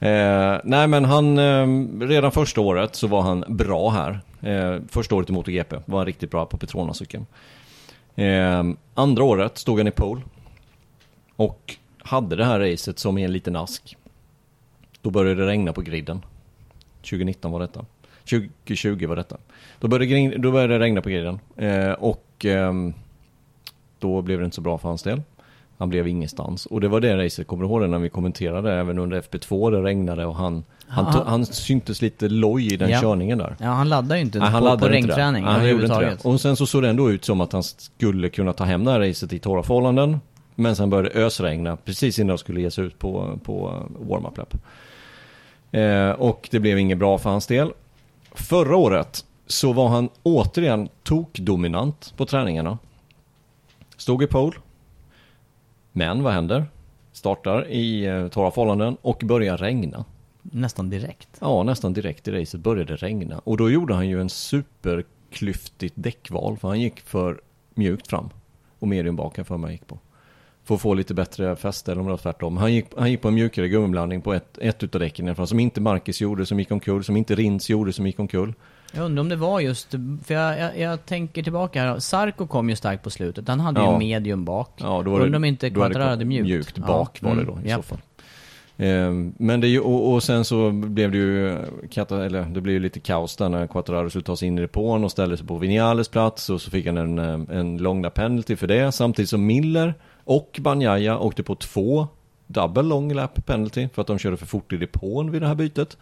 Eh, 0.00 0.60
nej 0.64 0.86
men 0.88 1.04
han, 1.04 1.38
eh, 1.38 1.66
redan 2.06 2.32
första 2.32 2.60
året 2.60 2.94
så 2.94 3.06
var 3.06 3.22
han 3.22 3.44
bra 3.48 3.90
här. 3.90 4.20
Eh, 4.40 4.80
första 4.88 5.14
året 5.14 5.30
i 5.30 5.32
MotoGP 5.32 5.76
var 5.86 5.98
han 5.98 6.06
riktigt 6.06 6.30
bra 6.30 6.46
på 6.46 6.56
Petrona-cykeln. 6.56 7.26
Eh, 8.14 8.62
andra 8.94 9.24
året 9.24 9.58
stod 9.58 9.78
han 9.78 9.86
i 9.88 9.90
pole. 9.90 10.20
Och 11.36 11.76
hade 11.98 12.36
det 12.36 12.44
här 12.44 12.60
racet 12.60 12.98
som 12.98 13.18
i 13.18 13.24
en 13.24 13.32
liten 13.32 13.56
ask. 13.56 13.96
Då 15.02 15.10
började 15.10 15.40
det 15.40 15.46
regna 15.50 15.72
på 15.72 15.80
griden. 15.80 16.22
2019 17.02 17.52
var 17.52 17.60
detta. 17.60 17.84
2020 18.30 19.06
var 19.06 19.16
detta. 19.16 19.36
Då 19.80 19.88
började, 19.88 20.38
då 20.38 20.52
började 20.52 20.74
det 20.74 20.84
regna 20.84 21.02
på 21.02 21.08
griden. 21.08 21.38
Eh, 21.56 21.92
och 21.92 22.44
ehm, 22.44 22.94
då 23.98 24.22
blev 24.22 24.38
det 24.38 24.44
inte 24.44 24.54
så 24.54 24.60
bra 24.60 24.78
för 24.78 24.88
hans 24.88 25.02
del. 25.02 25.22
Han 25.78 25.88
blev 25.88 26.08
ingenstans. 26.08 26.66
Och 26.66 26.80
det 26.80 26.88
var 26.88 27.00
det 27.00 27.24
racet, 27.24 27.46
kommer 27.46 27.62
du 27.64 27.68
ihåg 27.68 27.80
det 27.80 27.86
när 27.86 27.98
vi 27.98 28.08
kommenterade 28.08 28.72
även 28.72 28.98
under 28.98 29.20
FP2 29.20 29.70
det 29.70 29.82
regnade 29.82 30.26
och 30.26 30.34
han, 30.36 30.64
han, 30.88 31.12
tog, 31.12 31.22
han 31.22 31.46
syntes 31.46 32.02
lite 32.02 32.28
loj 32.28 32.74
i 32.74 32.76
den 32.76 32.90
Ja. 32.90 33.00
körningen 33.00 33.38
där. 33.38 33.56
Ja, 33.60 33.66
han 33.66 33.88
laddar 33.88 34.16
ju 34.16 34.22
inte 34.22 34.38
Nej, 34.38 34.48
han 34.48 34.60
på, 34.62 34.68
på 34.68 34.70
laddade 34.70 34.98
inte 34.98 35.08
regnträning 35.08 35.44
överhuvudtaget. 35.44 36.24
Och 36.24 36.40
sen 36.40 36.56
så 36.56 36.66
såg 36.66 36.82
det 36.82 36.88
ändå 36.88 37.10
ut 37.10 37.24
som 37.24 37.40
att 37.40 37.52
han 37.52 37.62
skulle 37.62 38.28
kunna 38.28 38.52
ta 38.52 38.64
hem 38.64 38.84
det 38.84 38.90
här 38.90 39.00
racet 39.00 39.32
i 39.32 39.38
torra 39.38 39.62
förhållanden. 39.62 40.20
Men 40.54 40.76
sen 40.76 40.90
började 40.90 41.08
det 41.08 41.24
ösregna 41.24 41.76
precis 41.76 42.18
innan 42.18 42.28
de 42.28 42.38
skulle 42.38 42.60
ge 42.60 42.70
sig 42.70 42.84
ut 42.84 42.98
på, 42.98 43.38
på 43.44 43.82
warm-up 43.98 44.36
lap. 44.36 44.54
Eh, 45.70 46.10
och 46.10 46.48
det 46.50 46.60
blev 46.60 46.78
inget 46.78 46.98
bra 46.98 47.18
för 47.18 47.30
hans 47.30 47.46
del. 47.46 47.72
Förra 48.32 48.76
året 48.76 49.24
så 49.46 49.72
var 49.72 49.88
han 49.88 50.08
återigen 50.22 50.88
tokdominant 51.02 52.14
på 52.16 52.26
träningarna. 52.26 52.78
Stod 53.96 54.22
i 54.22 54.26
pole. 54.26 54.56
Men 55.92 56.22
vad 56.22 56.32
händer? 56.32 56.66
Startar 57.12 57.68
i 57.68 58.04
eh, 58.04 58.28
torra 58.28 58.50
förhållanden 58.50 58.96
och 59.02 59.22
börjar 59.24 59.56
regna. 59.56 60.04
Nästan 60.42 60.90
direkt. 60.90 61.28
Ja, 61.40 61.62
nästan 61.62 61.92
direkt 61.92 62.28
i 62.28 62.30
racet 62.30 62.60
började 62.60 62.92
det 62.92 62.96
regna. 62.96 63.38
Och 63.38 63.56
då 63.56 63.70
gjorde 63.70 63.94
han 63.94 64.08
ju 64.08 64.20
en 64.20 64.28
superklyftigt 64.28 65.94
däckval. 65.96 66.56
För 66.56 66.68
han 66.68 66.80
gick 66.80 67.00
för 67.00 67.40
mjukt 67.74 68.06
fram. 68.06 68.30
Och 68.78 68.88
medium 68.88 69.16
bak 69.16 69.46
för 69.46 69.56
mig 69.56 69.72
gick 69.72 69.86
på. 69.86 69.98
För 70.64 70.74
att 70.74 70.80
få 70.80 70.94
lite 70.94 71.14
bättre 71.14 71.56
fäste 71.56 71.92
eller 71.92 72.00
om 72.00 72.06
det 72.06 72.10
var 72.12 72.18
tvärtom. 72.18 72.56
Han 72.56 72.72
gick, 72.74 72.86
han 72.96 73.10
gick 73.10 73.22
på 73.22 73.28
en 73.28 73.34
mjukare 73.34 73.68
gummiblandning 73.68 74.20
på 74.22 74.32
ett, 74.34 74.58
ett 74.58 74.82
utav 74.82 75.00
däcken 75.00 75.26
i 75.26 75.28
alla 75.28 75.34
fall. 75.34 75.46
Som 75.46 75.60
inte 75.60 75.80
Marcus 75.80 76.20
gjorde 76.20 76.46
som 76.46 76.58
gick 76.58 76.70
omkull. 76.70 77.04
Som 77.04 77.16
inte 77.16 77.34
Rins 77.34 77.70
gjorde 77.70 77.92
som 77.92 78.06
gick 78.06 78.18
omkull. 78.18 78.54
Jag 78.96 79.04
undrar 79.04 79.20
om 79.20 79.28
det 79.28 79.36
var 79.36 79.60
just, 79.60 79.90
för 80.24 80.34
jag, 80.34 80.58
jag, 80.60 80.78
jag 80.78 81.06
tänker 81.06 81.42
tillbaka 81.42 81.80
här. 81.82 81.98
Sarko 81.98 82.46
kom 82.46 82.70
ju 82.70 82.76
starkt 82.76 83.02
på 83.04 83.10
slutet. 83.10 83.48
Han 83.48 83.60
hade 83.60 83.80
ju 83.80 83.86
Ja. 83.86 83.92
en 83.92 83.98
medium 83.98 84.44
bak. 84.44 84.70
Ja, 84.76 85.02
då 85.04 85.10
var 85.10 85.18
det, 85.18 85.24
undrar 85.24 85.36
om 85.36 85.44
inte 85.44 85.70
Quattararo 85.70 86.08
hade 86.08 86.24
mjukt. 86.24 86.44
Mjukt 86.48 86.72
Ja. 86.78 86.86
bak 86.86 87.22
var 87.22 87.30
det 87.34 87.42
Mm, 87.42 87.54
då 87.54 87.60
i 87.64 87.70
japp. 87.70 87.76
så 87.76 87.82
fall. 87.88 87.98
Ehm, 88.76 89.34
Men 89.38 89.60
det 89.60 89.68
ju, 89.68 89.80
och, 89.80 90.12
och 90.12 90.22
sen 90.22 90.44
så 90.44 90.70
blev 90.70 91.10
det 91.10 91.16
ju, 91.18 91.58
kata, 91.90 92.24
eller 92.24 92.42
det 92.42 92.60
blev 92.60 92.74
ju 92.74 92.80
lite 92.80 93.00
kaos 93.00 93.36
där 93.36 93.48
när 93.48 93.66
Quattararo 93.66 94.10
skulle 94.10 94.24
ta 94.24 94.36
sig 94.36 94.48
in 94.48 94.58
i 94.58 94.60
depån 94.60 95.04
och 95.04 95.10
ställde 95.10 95.36
sig 95.36 95.46
på 95.46 95.58
Vinales 95.58 96.08
plats 96.08 96.50
och 96.50 96.60
så 96.60 96.70
fick 96.70 96.86
han 96.86 96.96
en, 96.96 97.18
eh, 97.18 97.58
en 97.58 97.78
lång 97.78 98.10
penalty 98.10 98.56
för 98.56 98.66
det. 98.66 98.92
Samtidigt 98.92 99.28
som 99.30 99.46
Miller 99.46 99.94
och 100.24 100.58
Banjaya 100.60 101.18
åkte 101.18 101.42
på 101.42 101.54
två 101.54 102.08
double 102.46 102.82
long 102.82 103.12
lap 103.12 103.46
penalty 103.46 103.88
för 103.92 104.02
att 104.02 104.06
de 104.06 104.18
körde 104.18 104.36
för 104.36 104.46
fort 104.46 104.72
i 104.72 104.76
depån 104.76 105.30
vid 105.30 105.42
det 105.42 105.48
här 105.48 105.54
bytet. 105.54 105.96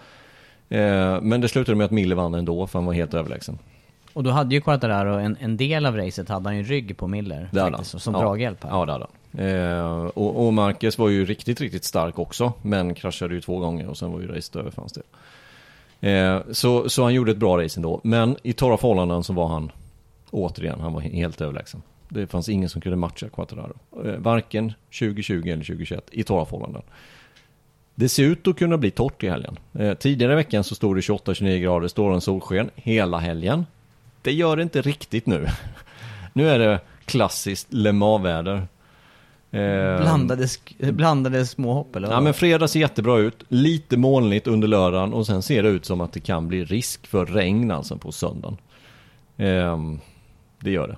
Ehm, 0.68 1.28
Men 1.28 1.40
det 1.40 1.48
slutade 1.48 1.76
med 1.76 1.84
att 1.84 1.90
Miller 1.90 2.16
vann 2.16 2.34
ändå 2.34 2.66
för 2.66 2.78
han 2.78 2.86
var 2.86 2.92
helt 2.92 3.14
överlägsen. 3.14 3.58
Och 4.12 4.22
då 4.22 4.30
hade 4.30 4.54
ju 4.54 4.60
Quartararo 4.60 5.18
en, 5.18 5.36
en 5.40 5.56
del 5.56 5.86
av 5.86 5.96
racet 5.96 6.28
hade 6.28 6.48
han 6.48 6.56
ju 6.56 6.62
rygg 6.62 6.96
på 6.96 7.06
Miller. 7.08 7.48
Det 7.52 7.60
faktiskt, 7.60 7.92
han. 7.92 8.00
Som 8.00 8.14
ja. 8.14 8.20
draghjälp 8.20 8.64
här. 8.64 8.70
Ja, 8.70 8.86
det 8.86 8.92
hade 8.92 9.06
han. 9.06 9.46
Eh, 9.46 10.06
och, 10.06 10.46
och 10.46 10.54
Marquez 10.54 10.98
var 10.98 11.08
ju 11.08 11.24
riktigt, 11.24 11.60
riktigt 11.60 11.84
stark 11.84 12.18
också. 12.18 12.52
Men 12.62 12.94
kraschade 12.94 13.34
ju 13.34 13.40
två 13.40 13.58
gånger 13.58 13.88
och 13.88 13.98
sen 13.98 14.12
var 14.12 14.20
ju 14.20 14.26
racet 14.26 14.56
över 14.56 14.70
fanns 14.70 14.92
det. 14.92 15.02
Eh, 16.10 16.40
så, 16.52 16.88
så 16.88 17.02
han 17.02 17.14
gjorde 17.14 17.30
ett 17.30 17.38
bra 17.38 17.62
race 17.62 17.78
ändå. 17.78 18.00
Men 18.04 18.36
i 18.42 18.52
torra 18.52 18.76
förhållanden 18.76 19.24
så 19.24 19.32
var 19.32 19.46
han 19.46 19.72
återigen, 20.30 20.80
han 20.80 20.92
var 20.92 21.00
helt 21.00 21.40
överlägsen. 21.40 21.82
Det 22.12 22.26
fanns 22.26 22.48
ingen 22.48 22.68
som 22.68 22.80
kunde 22.80 22.96
matcha 22.96 23.28
Quattararo. 23.28 23.76
Eh, 24.04 24.16
varken 24.18 24.72
2020 24.98 25.48
eller 25.48 25.64
2021 25.64 26.08
i 26.10 26.24
torra 26.24 26.44
förhållanden. 26.44 26.82
Det 27.94 28.08
ser 28.08 28.24
ut 28.24 28.46
att 28.48 28.58
kunna 28.58 28.78
bli 28.78 28.90
torrt 28.90 29.22
i 29.22 29.28
helgen. 29.28 29.58
Eh, 29.72 29.94
tidigare 29.94 30.32
i 30.32 30.36
veckan 30.36 30.64
så 30.64 30.74
stod 30.74 30.96
det 30.96 31.00
28-29 31.00 31.58
grader, 31.58 31.88
står 31.88 32.12
en 32.14 32.20
solsken 32.20 32.70
hela 32.74 33.18
helgen. 33.18 33.66
Det 34.22 34.32
gör 34.32 34.56
det 34.56 34.62
inte 34.62 34.82
riktigt 34.82 35.26
nu. 35.26 35.46
nu 36.32 36.48
är 36.48 36.58
det 36.58 36.80
klassiskt 37.04 37.72
Le 37.72 37.92
Mans-väder. 37.92 38.66
Eh, 39.50 40.00
Blandade, 40.00 40.48
blandade 40.78 41.46
småhopp 41.46 41.96
eller 41.96 42.10
Ja 42.10 42.20
men 42.20 42.34
fredag 42.34 42.68
ser 42.68 42.80
jättebra 42.80 43.18
ut, 43.18 43.44
lite 43.48 43.96
molnigt 43.96 44.46
under 44.46 44.68
lördagen 44.68 45.12
och 45.12 45.26
sen 45.26 45.42
ser 45.42 45.62
det 45.62 45.68
ut 45.68 45.84
som 45.84 46.00
att 46.00 46.12
det 46.12 46.20
kan 46.20 46.48
bli 46.48 46.64
risk 46.64 47.06
för 47.06 47.26
regn 47.26 47.70
alltså 47.70 47.96
på 47.96 48.12
söndagen. 48.12 48.56
Ehm, 49.36 50.00
det 50.60 50.70
gör 50.70 50.88
det. 50.88 50.96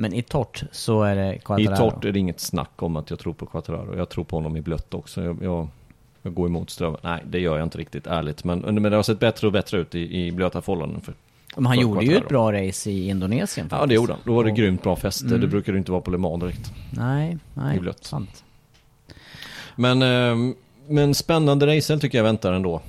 Men 0.00 0.12
i 0.14 0.22
torrt 0.22 0.62
så 0.72 1.02
är 1.02 1.16
det 1.16 1.34
I 1.34 1.38
Quartararo. 1.38 1.90
torrt 1.90 2.04
är 2.04 2.12
det 2.12 2.18
inget 2.18 2.40
snack 2.40 2.82
om 2.82 2.96
att 2.96 3.10
jag 3.10 3.18
tror 3.18 3.32
på 3.32 3.46
Quattararo. 3.46 3.96
Jag 3.96 4.08
tror 4.08 4.24
på 4.24 4.36
honom 4.36 4.56
i 4.56 4.60
blött 4.60 4.94
också. 4.94 5.22
Jag, 5.24 5.38
jag, 5.42 5.68
jag 6.22 6.34
går 6.34 6.46
emot 6.46 6.70
strömmen. 6.70 7.00
Nej, 7.02 7.22
det 7.26 7.38
gör 7.40 7.56
jag 7.58 7.66
inte 7.66 7.78
riktigt 7.78 8.06
ärligt. 8.06 8.44
Men, 8.44 8.58
men 8.58 8.82
det 8.82 8.96
har 8.96 9.02
sett 9.02 9.20
bättre 9.20 9.46
och 9.46 9.52
bättre 9.52 9.78
ut 9.78 9.94
i, 9.94 10.26
i 10.26 10.32
blöta 10.32 10.62
förhållanden. 10.62 11.00
För, 11.00 11.14
Men 11.56 11.66
han 11.66 11.74
för 11.74 11.82
gjorde 11.82 12.04
ju 12.04 12.16
ett 12.16 12.28
bra 12.28 12.52
race 12.52 12.90
i 12.90 13.08
Indonesien 13.08 13.68
Ja, 13.70 13.76
faktiskt. 13.76 13.88
det 13.88 13.94
gjorde 13.94 14.12
han. 14.12 14.22
Då 14.24 14.34
var 14.34 14.44
det 14.44 14.50
Och- 14.50 14.56
grymt 14.56 14.82
bra 14.82 14.96
fäste. 14.96 15.26
Mm. 15.26 15.40
Det 15.40 15.46
brukar 15.46 15.72
det 15.72 15.78
inte 15.78 15.90
vara 15.92 16.00
på 16.02 16.10
Le 16.10 16.18
Mans 16.18 16.40
direkt. 16.40 16.72
Nej, 16.90 17.38
nej. 17.54 17.76
I 17.76 17.80
blött. 17.80 18.04
Sant. 18.04 18.44
Men, 19.76 20.02
ehm, 20.02 20.54
men 20.88 21.14
spännande 21.14 21.76
racer 21.76 21.96
tycker 21.96 22.18
jag 22.18 22.24
väntar 22.24 22.52
ändå. 22.52 22.80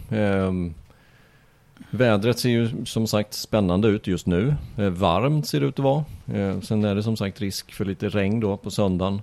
Vädret 1.92 2.40
ser 2.40 2.50
ju 2.50 2.86
som 2.86 3.08
sagt 3.08 3.34
spännande 3.34 3.88
ut 3.88 4.08
just 4.08 4.26
nu. 4.26 4.56
Eh, 4.78 4.90
varmt 4.90 5.48
ser 5.48 5.60
det 5.60 5.66
ut 5.66 5.80
att 5.80 5.84
vara. 5.84 6.06
Eh, 6.34 6.62
sen 6.62 6.86
är 6.86 6.96
det 6.96 7.04
som 7.04 7.18
sagt 7.18 7.42
risk 7.42 7.74
för 7.74 7.86
lite 7.86 8.10
regn 8.10 8.40
då 8.40 8.58
på 8.58 8.72
söndagen. 8.72 9.22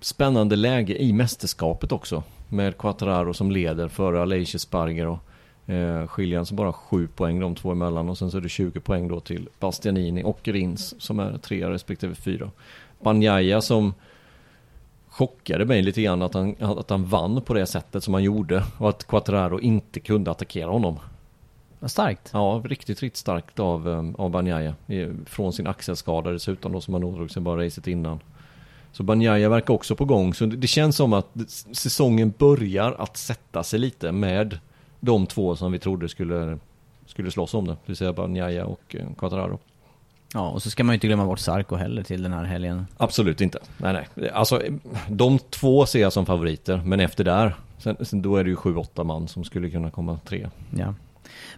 Spännande 0.00 0.56
läge 0.56 1.02
i 1.02 1.12
mästerskapet 1.12 1.92
också. 1.92 2.22
Med 2.48 2.78
Quattararo 2.78 3.34
som 3.34 3.50
leder 3.50 3.88
före 3.88 4.22
Aleix 4.22 4.60
Sparger 4.60 5.06
och 5.06 5.18
eh, 5.72 6.06
skiljer 6.06 6.38
alltså 6.38 6.54
bara 6.54 6.72
7 6.72 7.06
poäng 7.06 7.40
de 7.40 7.54
två 7.54 7.72
emellan. 7.72 8.08
Och 8.08 8.18
sen 8.18 8.30
så 8.30 8.36
är 8.36 8.40
det 8.40 8.48
20 8.48 8.80
poäng 8.80 9.08
då 9.08 9.20
till 9.20 9.48
Bastianini 9.60 10.22
och 10.24 10.48
Rins 10.48 11.00
som 11.02 11.20
är 11.20 11.38
3 11.38 11.70
respektive 11.70 12.14
fyra. 12.14 12.50
Banjaya 13.00 13.60
som 13.60 13.94
chockade 15.08 15.64
mig 15.64 15.82
lite 15.82 16.02
grann 16.02 16.22
att 16.22 16.34
han, 16.34 16.54
att 16.60 16.90
han 16.90 17.04
vann 17.04 17.42
på 17.42 17.54
det 17.54 17.66
sättet 17.66 18.04
som 18.04 18.14
han 18.14 18.22
gjorde 18.22 18.64
och 18.78 18.88
att 18.88 19.06
Quattararo 19.06 19.60
inte 19.60 20.00
kunde 20.00 20.30
attackera 20.30 20.70
honom. 20.70 20.98
Vad 21.84 21.90
starkt. 21.90 22.30
Ja, 22.32 22.62
riktigt, 22.64 23.02
riktigt 23.02 23.16
starkt 23.16 23.60
av, 23.60 23.88
um, 23.88 24.14
av 24.14 24.30
Banjaya. 24.30 24.74
Från 25.26 25.52
sin 25.52 25.66
axelskada 25.66 26.30
dessutom 26.30 26.72
då 26.72 26.80
som 26.80 26.94
han 26.94 27.04
ådrog 27.04 27.30
sig 27.30 27.42
bara 27.42 27.64
racet 27.64 27.86
innan. 27.86 28.20
Så 28.92 29.02
Banjaya 29.02 29.48
verkar 29.48 29.74
också 29.74 29.96
på 29.96 30.04
gång. 30.04 30.34
Så 30.34 30.46
det, 30.46 30.66
känns 30.66 30.96
som 30.96 31.12
att 31.12 31.28
säsongen 31.72 32.34
börjar 32.38 32.92
att 32.98 33.16
sätta 33.16 33.62
sig 33.62 33.78
lite 33.78 34.12
med 34.12 34.58
de 35.00 35.26
två 35.26 35.56
som 35.56 35.72
vi 35.72 35.78
trodde 35.78 36.08
skulle, 36.08 36.58
skulle 37.06 37.30
slåss 37.30 37.54
om 37.54 37.66
det. 37.66 37.72
Det 37.72 37.78
vill 37.86 37.96
säga 37.96 38.12
Banjaya 38.12 38.66
och 38.66 38.96
eh, 38.98 39.06
Quattararo. 39.18 39.58
Ja, 40.34 40.50
och 40.50 40.62
så 40.62 40.70
ska 40.70 40.84
man 40.84 40.92
ju 40.92 40.94
inte 40.94 41.06
glömma 41.06 41.26
bort 41.26 41.38
Sarko 41.38 41.76
heller 41.76 42.02
till 42.02 42.22
den 42.22 42.32
här 42.32 42.44
helgen. 42.44 42.86
Absolut 42.96 43.40
inte. 43.40 43.58
Nej, 43.76 44.06
nej. 44.14 44.30
Alltså, 44.30 44.62
de 45.08 45.38
två 45.38 45.86
ser 45.86 46.00
jag 46.00 46.12
som 46.12 46.26
favoriter. 46.26 46.82
Men 46.84 47.00
efter 47.00 47.24
där, 47.24 47.54
sen, 47.78 47.96
sen 48.00 48.22
då 48.22 48.36
är 48.36 48.44
det 48.44 48.50
ju 48.50 48.56
sju, 48.56 48.76
åtta 48.76 49.04
man 49.04 49.28
som 49.28 49.44
skulle 49.44 49.70
kunna 49.70 49.90
komma 49.90 50.18
tre. 50.24 50.48
Ja. 50.76 50.94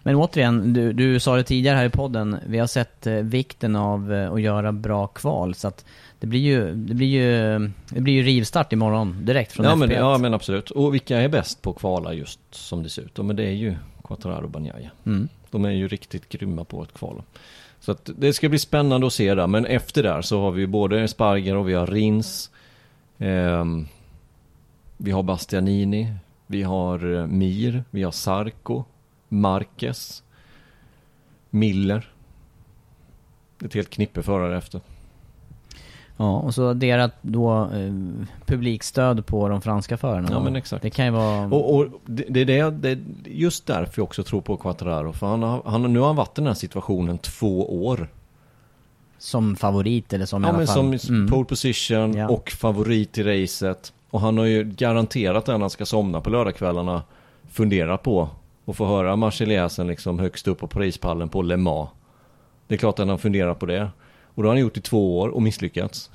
Men 0.07 0.15
återigen, 0.15 0.73
du, 0.73 0.93
du 0.93 1.19
sa 1.19 1.35
det 1.35 1.43
tidigare 1.43 1.77
här 1.77 1.85
i 1.85 1.89
podden, 1.89 2.37
vi 2.47 2.59
har 2.59 2.67
sett 2.67 3.07
eh, 3.07 3.13
vikten 3.13 3.75
av 3.75 4.13
eh, 4.13 4.33
att 4.33 4.41
göra 4.41 4.71
bra 4.71 5.07
kval. 5.07 5.55
Så 5.55 5.67
att 5.67 5.85
det 6.19 6.27
blir 6.27 6.39
ju, 6.39 6.75
det 6.75 6.93
blir 6.93 7.07
ju, 7.07 7.59
det 7.89 8.01
blir 8.01 8.13
ju 8.13 8.23
rivstart 8.23 8.73
imorgon 8.73 9.25
direkt 9.25 9.51
från 9.51 9.65
Ja 9.65 9.71
FP1. 9.71 9.77
men, 9.77 9.91
ja 9.91 10.17
men 10.17 10.33
absolut. 10.33 10.71
Och 10.71 10.93
vilka 10.93 11.17
är 11.17 11.29
bäst 11.29 11.61
på 11.61 11.69
att 11.69 11.75
kvala 11.75 12.13
just 12.13 12.39
som 12.51 12.83
det 12.83 12.89
ser 12.89 13.01
ut? 13.01 13.11
Ja, 13.15 13.23
men 13.23 13.35
det 13.35 13.43
är 13.43 13.51
ju 13.51 13.75
Quattararo 14.03 14.43
och 14.43 14.49
Banjaya. 14.49 14.89
Mm. 15.05 15.27
De 15.51 15.65
är 15.65 15.71
ju 15.71 15.87
riktigt 15.87 16.29
grymma 16.29 16.63
på 16.63 16.81
att 16.81 16.93
kvala. 16.93 17.23
Så 17.79 17.91
att 17.91 18.09
det 18.17 18.33
ska 18.33 18.49
bli 18.49 18.59
spännande 18.59 19.07
att 19.07 19.13
se 19.13 19.35
där. 19.35 19.47
Men 19.47 19.65
efter 19.65 20.03
där 20.03 20.21
så 20.21 20.41
har 20.41 20.51
vi 20.51 20.67
både 20.67 21.07
Sparger 21.07 21.55
och 21.55 21.69
vi 21.69 21.73
har 21.73 21.87
Rins. 21.87 22.51
ehm, 23.17 23.87
vi 24.97 25.11
har 25.11 25.23
Bastianini. 25.23 26.13
Vi 26.45 26.63
har 26.63 27.15
eh, 27.15 27.27
Mir. 27.27 27.83
Vi 27.89 28.03
har 28.03 28.11
Sarko. 28.11 28.83
Marquez. 29.29 30.23
Miller. 31.49 32.11
Ett 33.65 33.73
helt 33.73 33.89
knippe 33.89 34.23
förare 34.23 34.57
efter. 34.57 34.81
Ja, 36.17 36.37
och 36.39 36.53
så 36.53 36.73
deras 36.73 37.11
då 37.21 37.69
eh, 37.73 37.93
publikstöd 38.45 39.25
på 39.25 39.49
de 39.49 39.61
franska 39.61 39.97
förarna. 39.97 40.27
Ja 40.31 40.39
men 40.43 40.55
exakt. 40.55 40.81
Det 40.83 40.89
kan 40.89 41.05
ju 41.05 41.11
vara... 41.11 41.45
Och, 41.45 41.75
och 41.75 41.87
det, 42.05 42.23
det 42.23 42.41
är 42.59 42.71
det, 42.71 42.95
det 42.95 42.99
just 43.25 43.65
därför 43.65 43.99
jag 44.01 44.03
också 44.03 44.23
tror 44.23 44.41
på 44.41 44.57
Quattararo. 44.57 45.13
För 45.13 45.27
han 45.27 45.43
har, 45.43 45.61
han, 45.65 45.93
nu 45.93 45.99
har 45.99 46.07
han 46.07 46.15
varit 46.15 46.37
i 46.37 46.41
den 46.41 46.47
här 46.47 46.53
situationen 46.53 47.17
två 47.17 47.85
år. 47.85 48.07
Som 49.17 49.55
favorit 49.55 50.13
eller 50.13 50.25
som 50.25 50.41
i 50.43 50.45
Ja 50.45 50.49
alla 50.49 50.57
men 50.57 50.67
fall... 50.67 50.99
som 50.99 51.15
Mm. 51.15 51.27
pole 51.31 51.45
position 51.45 52.13
Ja. 52.13 52.27
och 52.29 52.49
favorit 52.49 53.17
i 53.17 53.23
racet. 53.23 53.93
Och 54.09 54.21
han 54.21 54.37
har 54.37 54.45
ju 54.45 54.63
garanterat 54.63 55.47
när 55.47 55.59
han 55.59 55.69
ska 55.69 55.85
somna 55.85 56.21
på 56.21 56.29
lördagskvällarna 56.29 57.01
funderat 57.49 58.03
på 58.03 58.29
och 58.67 58.77
få 58.77 58.85
höra 58.85 59.15
Marseljäsen 59.15 59.87
liksom 59.87 60.19
högst 60.19 60.47
upp 60.47 60.57
på 60.57 60.67
prispallen 60.67 61.29
på 61.29 61.41
Le 61.41 61.57
Mans. 61.57 61.89
Det 62.67 62.75
är 62.75 62.79
klart 62.79 62.99
att 62.99 63.07
han 63.07 63.19
funderar 63.19 63.53
på 63.53 63.65
det. 63.65 63.89
Och 64.23 64.43
det 64.43 64.49
har 64.49 64.55
han 64.55 64.61
gjort 64.61 64.77
i 64.77 64.81
två 64.81 65.19
år 65.19 65.29
och 65.29 65.41
misslyckats. 65.41 66.11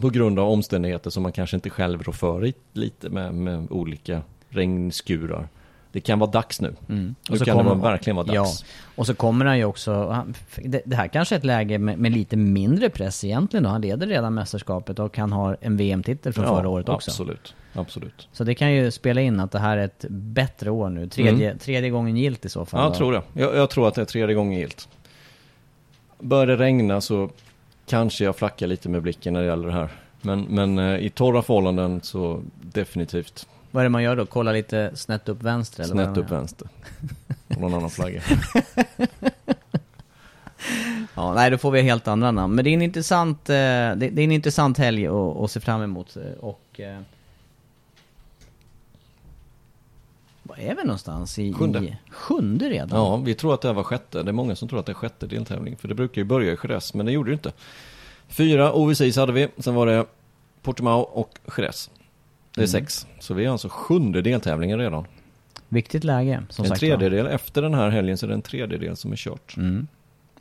På 0.00 0.10
grund 0.10 0.38
av 0.38 0.48
omständigheter 0.48 1.10
som 1.10 1.22
man 1.22 1.32
kanske 1.32 1.56
inte 1.56 1.70
själv 1.70 2.02
rår 2.02 2.12
för 2.12 2.52
lite 2.72 3.08
med, 3.08 3.34
med 3.34 3.66
olika 3.70 4.22
regnskurar. 4.48 5.48
Det 5.92 6.00
kan 6.00 6.18
vara 6.18 6.30
dags 6.30 6.60
nu. 6.60 6.74
Mm. 6.88 7.14
Nu 7.30 7.38
kan 7.38 7.56
det 7.56 7.62
vara, 7.62 7.74
verkligen 7.74 8.16
vara 8.16 8.26
dags. 8.26 8.60
Ja, 8.62 8.66
och 8.94 9.06
så 9.06 9.14
kommer 9.14 9.44
han 9.44 9.58
ju 9.58 9.64
också, 9.64 10.24
det, 10.64 10.82
det 10.84 10.96
här 10.96 11.08
kanske 11.08 11.34
är 11.34 11.38
ett 11.38 11.44
läge 11.44 11.78
med, 11.78 11.98
med 11.98 12.12
lite 12.12 12.36
mindre 12.36 12.90
press 12.90 13.24
egentligen 13.24 13.64
då. 13.64 13.70
Han 13.70 13.80
leder 13.80 14.06
redan 14.06 14.34
mästerskapet 14.34 14.98
och 14.98 15.18
han 15.18 15.32
har 15.32 15.56
en 15.60 15.76
VM-titel 15.76 16.32
från 16.32 16.44
Ja, 16.44 16.56
förra 16.56 16.68
året 16.68 16.88
också. 16.88 17.10
Absolut, 17.10 17.54
absolut. 17.72 18.28
Så 18.32 18.44
det 18.44 18.54
kan 18.54 18.72
ju 18.72 18.90
spela 18.90 19.20
in 19.20 19.40
att 19.40 19.50
det 19.52 19.58
här 19.58 19.76
är 19.76 19.84
ett 19.84 20.04
bättre 20.08 20.70
år 20.70 20.88
nu. 20.90 21.08
Tredje, 21.08 21.46
Mm. 21.46 21.58
tredje 21.58 21.90
gången 21.90 22.16
gilt 22.16 22.44
i 22.44 22.48
så 22.48 22.64
fall. 22.64 22.80
Ja, 22.80 22.86
jag 22.86 22.94
tror 22.94 23.12
det. 23.12 23.22
Jag, 23.32 23.56
jag 23.56 23.70
tror 23.70 23.88
att 23.88 23.94
det 23.94 24.00
är 24.00 24.04
tredje 24.04 24.34
gången 24.34 24.58
gilt. 24.58 24.88
Börjar 26.18 26.46
det 26.46 26.56
regna 26.56 27.00
så 27.00 27.30
kanske 27.86 28.24
jag 28.24 28.36
flackar 28.36 28.66
lite 28.66 28.88
med 28.88 29.02
blicken 29.02 29.32
när 29.32 29.40
det 29.40 29.46
gäller 29.46 29.66
det 29.68 29.74
här. 29.74 29.88
Men, 30.20 30.42
men 30.42 30.78
eh, 30.78 30.96
i 30.96 31.10
torra 31.10 31.42
förhållanden 31.42 32.00
så 32.02 32.42
definitivt 32.62 33.46
Vad 33.74 33.80
är 33.80 33.84
det 33.84 33.88
man 33.90 34.02
gör 34.02 34.16
då? 34.16 34.26
Kolla 34.26 34.52
lite 34.52 34.90
snett 34.96 35.28
upp 35.28 35.42
vänster? 35.42 35.82
Eller 35.84 35.94
vad 35.94 36.04
snett 36.04 36.16
upp 36.24 36.30
vänster. 36.30 36.68
Och 37.48 37.60
någon 37.60 37.74
annan 37.74 37.90
flagga. 37.90 38.22
Ja, 41.14 41.34
nej 41.34 41.50
då 41.50 41.58
får 41.58 41.70
vi 41.70 41.82
helt 41.82 42.08
andra 42.08 42.30
namn. 42.30 42.54
Men 42.54 42.64
det 42.64 42.70
är 42.70 42.74
en 42.74 42.82
intressant, 42.82 43.50
eh, 43.50 43.54
det, 43.54 44.06
är 44.06 44.18
en 44.18 44.32
intressant 44.32 44.78
helg 44.78 45.06
att, 45.06 45.14
att 45.36 45.50
se 45.50 45.60
fram 45.60 45.82
emot. 45.82 46.16
eh, 46.16 46.22
Och... 46.40 46.80
Eh, 46.80 47.00
var 50.42 50.56
är 50.56 50.74
vi 50.74 50.84
någonstans? 50.84 51.38
I, 51.38 51.52
Sjunde. 51.52 51.78
I, 51.78 51.96
sjunde 52.10 52.68
redan? 52.70 52.98
Ja, 53.00 53.16
vi 53.16 53.34
tror 53.34 53.54
att 53.54 53.60
det 53.60 53.68
här 53.68 53.74
var 53.74 53.82
sjätte. 53.82 54.22
Det 54.22 54.30
är 54.30 54.32
många 54.32 54.56
som 54.56 54.68
tror 54.68 54.80
att 54.80 54.86
det 54.86 54.92
är 54.92 54.94
sjätte 54.94 55.26
deltävling. 55.26 55.76
För 55.76 55.88
det 55.88 55.94
brukar 55.94 56.20
ju 56.20 56.24
börja 56.24 56.52
i 56.52 56.56
Jerez, 56.62 56.94
men 56.94 57.06
det 57.06 57.12
gjorde 57.12 57.30
det 57.30 57.34
inte. 57.34 57.52
Fyra 58.28 58.72
OVCs 58.72 59.16
hade 59.16 59.32
vi. 59.32 59.48
Sen 59.58 59.74
var 59.74 59.86
det 59.86 60.06
Portimao 60.62 61.00
och 61.00 61.38
Jerez. 61.56 61.90
Det 62.54 62.60
är 62.60 62.62
Mm. 62.62 62.68
sex. 62.68 63.06
Så 63.20 63.34
vi 63.34 63.44
har 63.44 63.52
alltså 63.52 63.68
sjunde 63.70 64.22
deltävlingen 64.22 64.78
redan. 64.78 65.04
Viktigt 65.68 66.04
läge, 66.04 66.42
som 66.48 66.64
en 66.64 66.68
sagt 66.68 66.80
tredjedel. 66.80 67.26
Efter 67.26 67.62
den 67.62 67.74
här 67.74 67.90
helgen 67.90 68.18
så 68.18 68.26
är 68.26 68.28
det 68.28 68.34
en 68.34 68.42
tredjedel 68.42 68.96
som 68.96 69.12
är 69.12 69.16
kört. 69.16 69.56
Mm. 69.56 69.86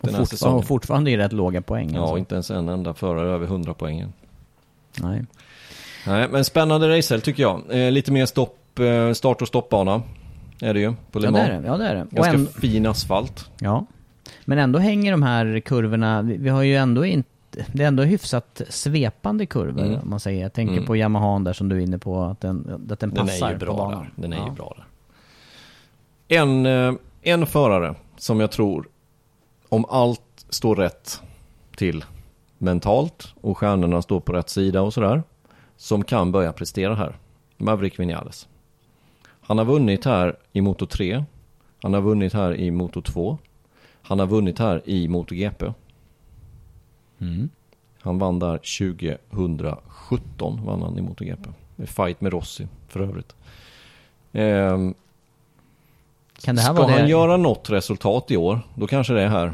Och, 0.01 0.07
Den 0.11 0.25
säsongen. 0.25 0.57
och 0.57 0.65
fortfarande 0.65 1.11
är 1.11 1.17
det 1.17 1.23
rätt 1.23 1.33
låga 1.33 1.61
poäng. 1.61 1.91
Ja, 1.93 2.01
alltså. 2.01 2.17
inte 2.17 2.35
ens 2.35 2.51
en 2.51 2.69
enda 2.69 2.93
förare 2.93 3.29
över 3.29 3.45
100 3.47 3.73
poängen. 3.73 4.13
Nej. 5.01 5.25
Nej, 6.07 6.27
men 6.31 6.45
spännande 6.45 6.97
racehelg 6.97 7.21
tycker 7.23 7.43
jag. 7.43 7.61
Eh, 7.69 7.91
lite 7.91 8.11
mer 8.11 8.25
stopp, 8.25 8.79
eh, 8.79 9.13
start 9.13 9.41
och 9.41 9.47
stoppbana 9.47 10.01
är 10.61 10.73
det 10.73 10.79
ju 10.79 10.93
på 11.11 11.19
Le 11.19 11.25
Ja, 11.27 11.31
det 11.31 11.37
Mans. 11.37 11.49
är 11.49 11.61
det. 11.61 11.67
Ja, 11.67 11.77
det 11.77 11.87
är 11.87 11.95
det. 11.95 12.07
Ganska 12.11 12.33
en- 12.33 12.47
fin 12.47 12.85
asfalt. 12.85 13.49
Ja. 13.59 13.85
Men 14.45 14.57
ändå 14.57 14.79
hänger 14.79 15.11
de 15.11 15.23
här 15.23 15.59
kurvorna, 15.59 16.21
vi, 16.21 16.37
vi 16.37 16.49
har 16.49 16.61
ju 16.63 16.75
ändå 16.75 17.05
inte 17.05 17.29
det 17.51 17.83
är 17.83 17.87
ändå 17.87 18.03
hyfsat 18.03 18.61
svepande 18.69 19.45
kurvor 19.45 19.83
Mm. 19.85 19.99
om 20.01 20.09
man 20.09 20.19
säger. 20.19 20.41
Jag 20.41 20.53
tänker 20.53 20.73
Mm. 20.73 20.85
på 20.85 20.95
Yamahan 20.97 21.43
där 21.43 21.53
som 21.53 21.69
du 21.69 21.75
är 21.77 21.79
inne 21.81 21.97
på, 21.99 22.21
att 22.21 22.41
den, 22.41 22.59
att 22.91 22.99
den 22.99 23.09
Den 23.09 23.25
passar 23.27 23.47
är 23.47 23.53
ju 23.53 23.59
på 23.59 23.65
bra 23.65 23.75
banan. 23.75 23.99
där. 23.99 24.11
Den 24.15 24.33
är 24.33 24.37
ja. 24.37 24.45
ju 24.47 24.51
bra 24.51 24.75
där. 24.77 24.85
En, 26.41 26.65
eh, 26.65 26.93
en 27.21 27.45
förare 27.45 27.95
som 28.17 28.39
jag 28.39 28.51
tror, 28.51 28.87
om 29.69 29.85
allt 29.89 30.45
står 30.49 30.75
rätt 30.75 31.21
till 31.75 32.03
mentalt 32.57 33.33
och 33.41 33.57
stjärnorna 33.57 34.01
står 34.01 34.19
på 34.19 34.33
rätt 34.33 34.49
sida 34.49 34.81
och 34.81 34.93
sådär. 34.93 35.23
Som 35.77 36.03
kan 36.03 36.31
börja 36.31 36.53
prestera 36.53 36.95
här. 36.95 37.15
Maverick 37.57 37.99
Vinales. 37.99 38.47
Han 39.41 39.57
har 39.57 39.65
vunnit 39.65 40.05
här 40.05 40.35
i 40.53 40.61
Moto 40.61 40.85
3. 40.85 41.23
Han 41.83 41.93
har 41.93 42.01
vunnit 42.01 42.33
här 42.33 42.55
i 42.55 42.71
Moto 42.71 43.01
2. 43.01 43.37
Han 44.01 44.19
har 44.19 44.27
vunnit 44.27 44.59
här 44.59 44.81
i 44.85 45.07
MotoGP. 45.07 45.73
Mm. 47.21 47.49
Han 48.01 48.19
vann 48.19 48.39
där 48.39 48.57
2017 48.57 50.65
vann 50.65 50.81
han 50.81 50.97
i 50.97 51.01
MotoGP. 51.01 51.49
I 51.75 51.85
fight 51.85 52.21
med 52.21 52.33
Rossi 52.33 52.67
för 52.87 52.99
övrigt. 52.99 53.35
Ehm, 54.33 54.93
Kan 56.41 56.55
det 56.55 56.61
här 56.61 56.73
ska 56.73 56.81
vara 56.81 56.91
han 56.91 57.01
det? 57.01 57.07
göra 57.09 57.37
något 57.37 57.69
resultat 57.69 58.31
i 58.31 58.37
år, 58.37 58.59
då 58.75 58.87
kanske 58.87 59.13
det 59.13 59.21
är 59.21 59.27
här. 59.27 59.53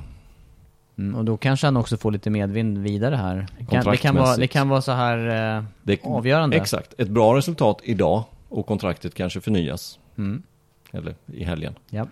Mm, 0.98 1.16
och 1.16 1.26
då 1.26 1.38
kanske 1.38 1.68
han 1.68 1.78
också 1.78 1.98
får 1.98 2.12
lite 2.12 2.30
medvind 2.30 2.78
vidare 2.78 3.16
här. 3.16 3.48
Det 3.60 3.66
kan, 3.66 3.86
det 3.92 3.98
kan, 3.98 4.16
vara, 4.16 4.38
det 4.38 4.48
kan 4.48 4.70
vara 4.70 4.82
så 4.82 4.92
här 4.92 5.18
eh, 5.58 5.64
Det, 5.84 6.00
avgörande. 6.04 6.58
Exakt. 6.58 6.94
Ett 6.98 7.10
bra 7.10 7.38
resultat 7.38 7.80
idag 7.84 8.24
och 8.50 8.66
kontraktet 8.66 9.14
kanske 9.14 9.42
förnyas. 9.42 10.00
Mm. 10.18 10.44
Eller 10.92 11.16
i 11.34 11.44
helgen. 11.44 11.76
Ja. 11.90 12.08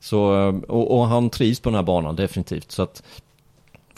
Så, 0.00 0.48
eh, 0.48 0.54
och, 0.56 0.98
och 0.98 1.06
han 1.06 1.30
trivs 1.30 1.60
på 1.60 1.68
den 1.68 1.76
här 1.76 1.82
banan 1.82 2.16
definitivt. 2.16 2.70
Så 2.70 2.82
att 2.82 3.02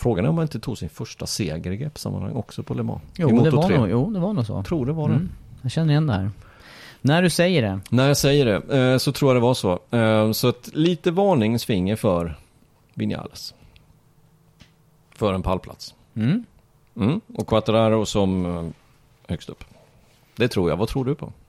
frågan 0.01 0.25
är 0.25 0.29
om 0.29 0.39
han 0.39 0.43
inte 0.45 0.61
tog 0.61 0.79
sin 0.79 0.89
första 0.89 1.27
seger 1.27 1.71
i 1.73 1.77
GP-sammanhang 1.77 2.33
också 2.33 2.63
på 2.63 2.75
Le 2.75 2.83
Mans. 2.83 3.03
Jo, 3.17 3.41
I 3.41 3.45
det 3.45 3.51
var 3.51 3.69
3. 3.69 3.79
nog, 3.79 3.91
jo, 3.91 4.11
det 4.11 4.21
var 4.21 4.33
nog 4.33 4.47
så. 4.47 4.63
Tror 4.63 4.87
det 4.87 4.93
var 4.93 5.09
det. 5.09 5.15
Mm. 5.15 5.29
Jag 5.63 5.71
känner 5.73 5.91
igen 5.91 6.07
det 6.07 6.13
här. 6.13 6.31
När 7.03 7.23
du 7.23 7.31
säger 7.31 7.63
det. 7.63 7.81
När 7.91 8.07
jag 8.09 8.17
säger 8.17 8.47
det 8.47 8.79
eh, 8.93 8.99
så 8.99 9.13
tror 9.13 9.29
jag 9.31 9.37
det 9.37 9.41
var 9.47 9.55
så. 9.55 9.79
Eh, 9.91 10.33
Så 10.33 10.49
att 10.49 10.71
lite 10.73 11.11
varningsfinger 11.11 11.97
för 11.97 12.39
Vinales. 12.95 13.55
För 15.17 15.33
en 15.35 15.43
pallplats. 15.43 15.95
Mm. 16.15 16.45
Mm. 16.97 17.21
Och 17.35 17.47
Quattararo 17.47 18.07
som 18.07 18.47
eh, 18.47 18.65
högst 19.29 19.49
upp. 19.49 19.65
Det 20.37 20.49
tror 20.49 20.71
jag. 20.71 20.77
Vad 20.77 20.89
tror 20.89 21.05
du 21.05 21.15
på? 21.15 21.33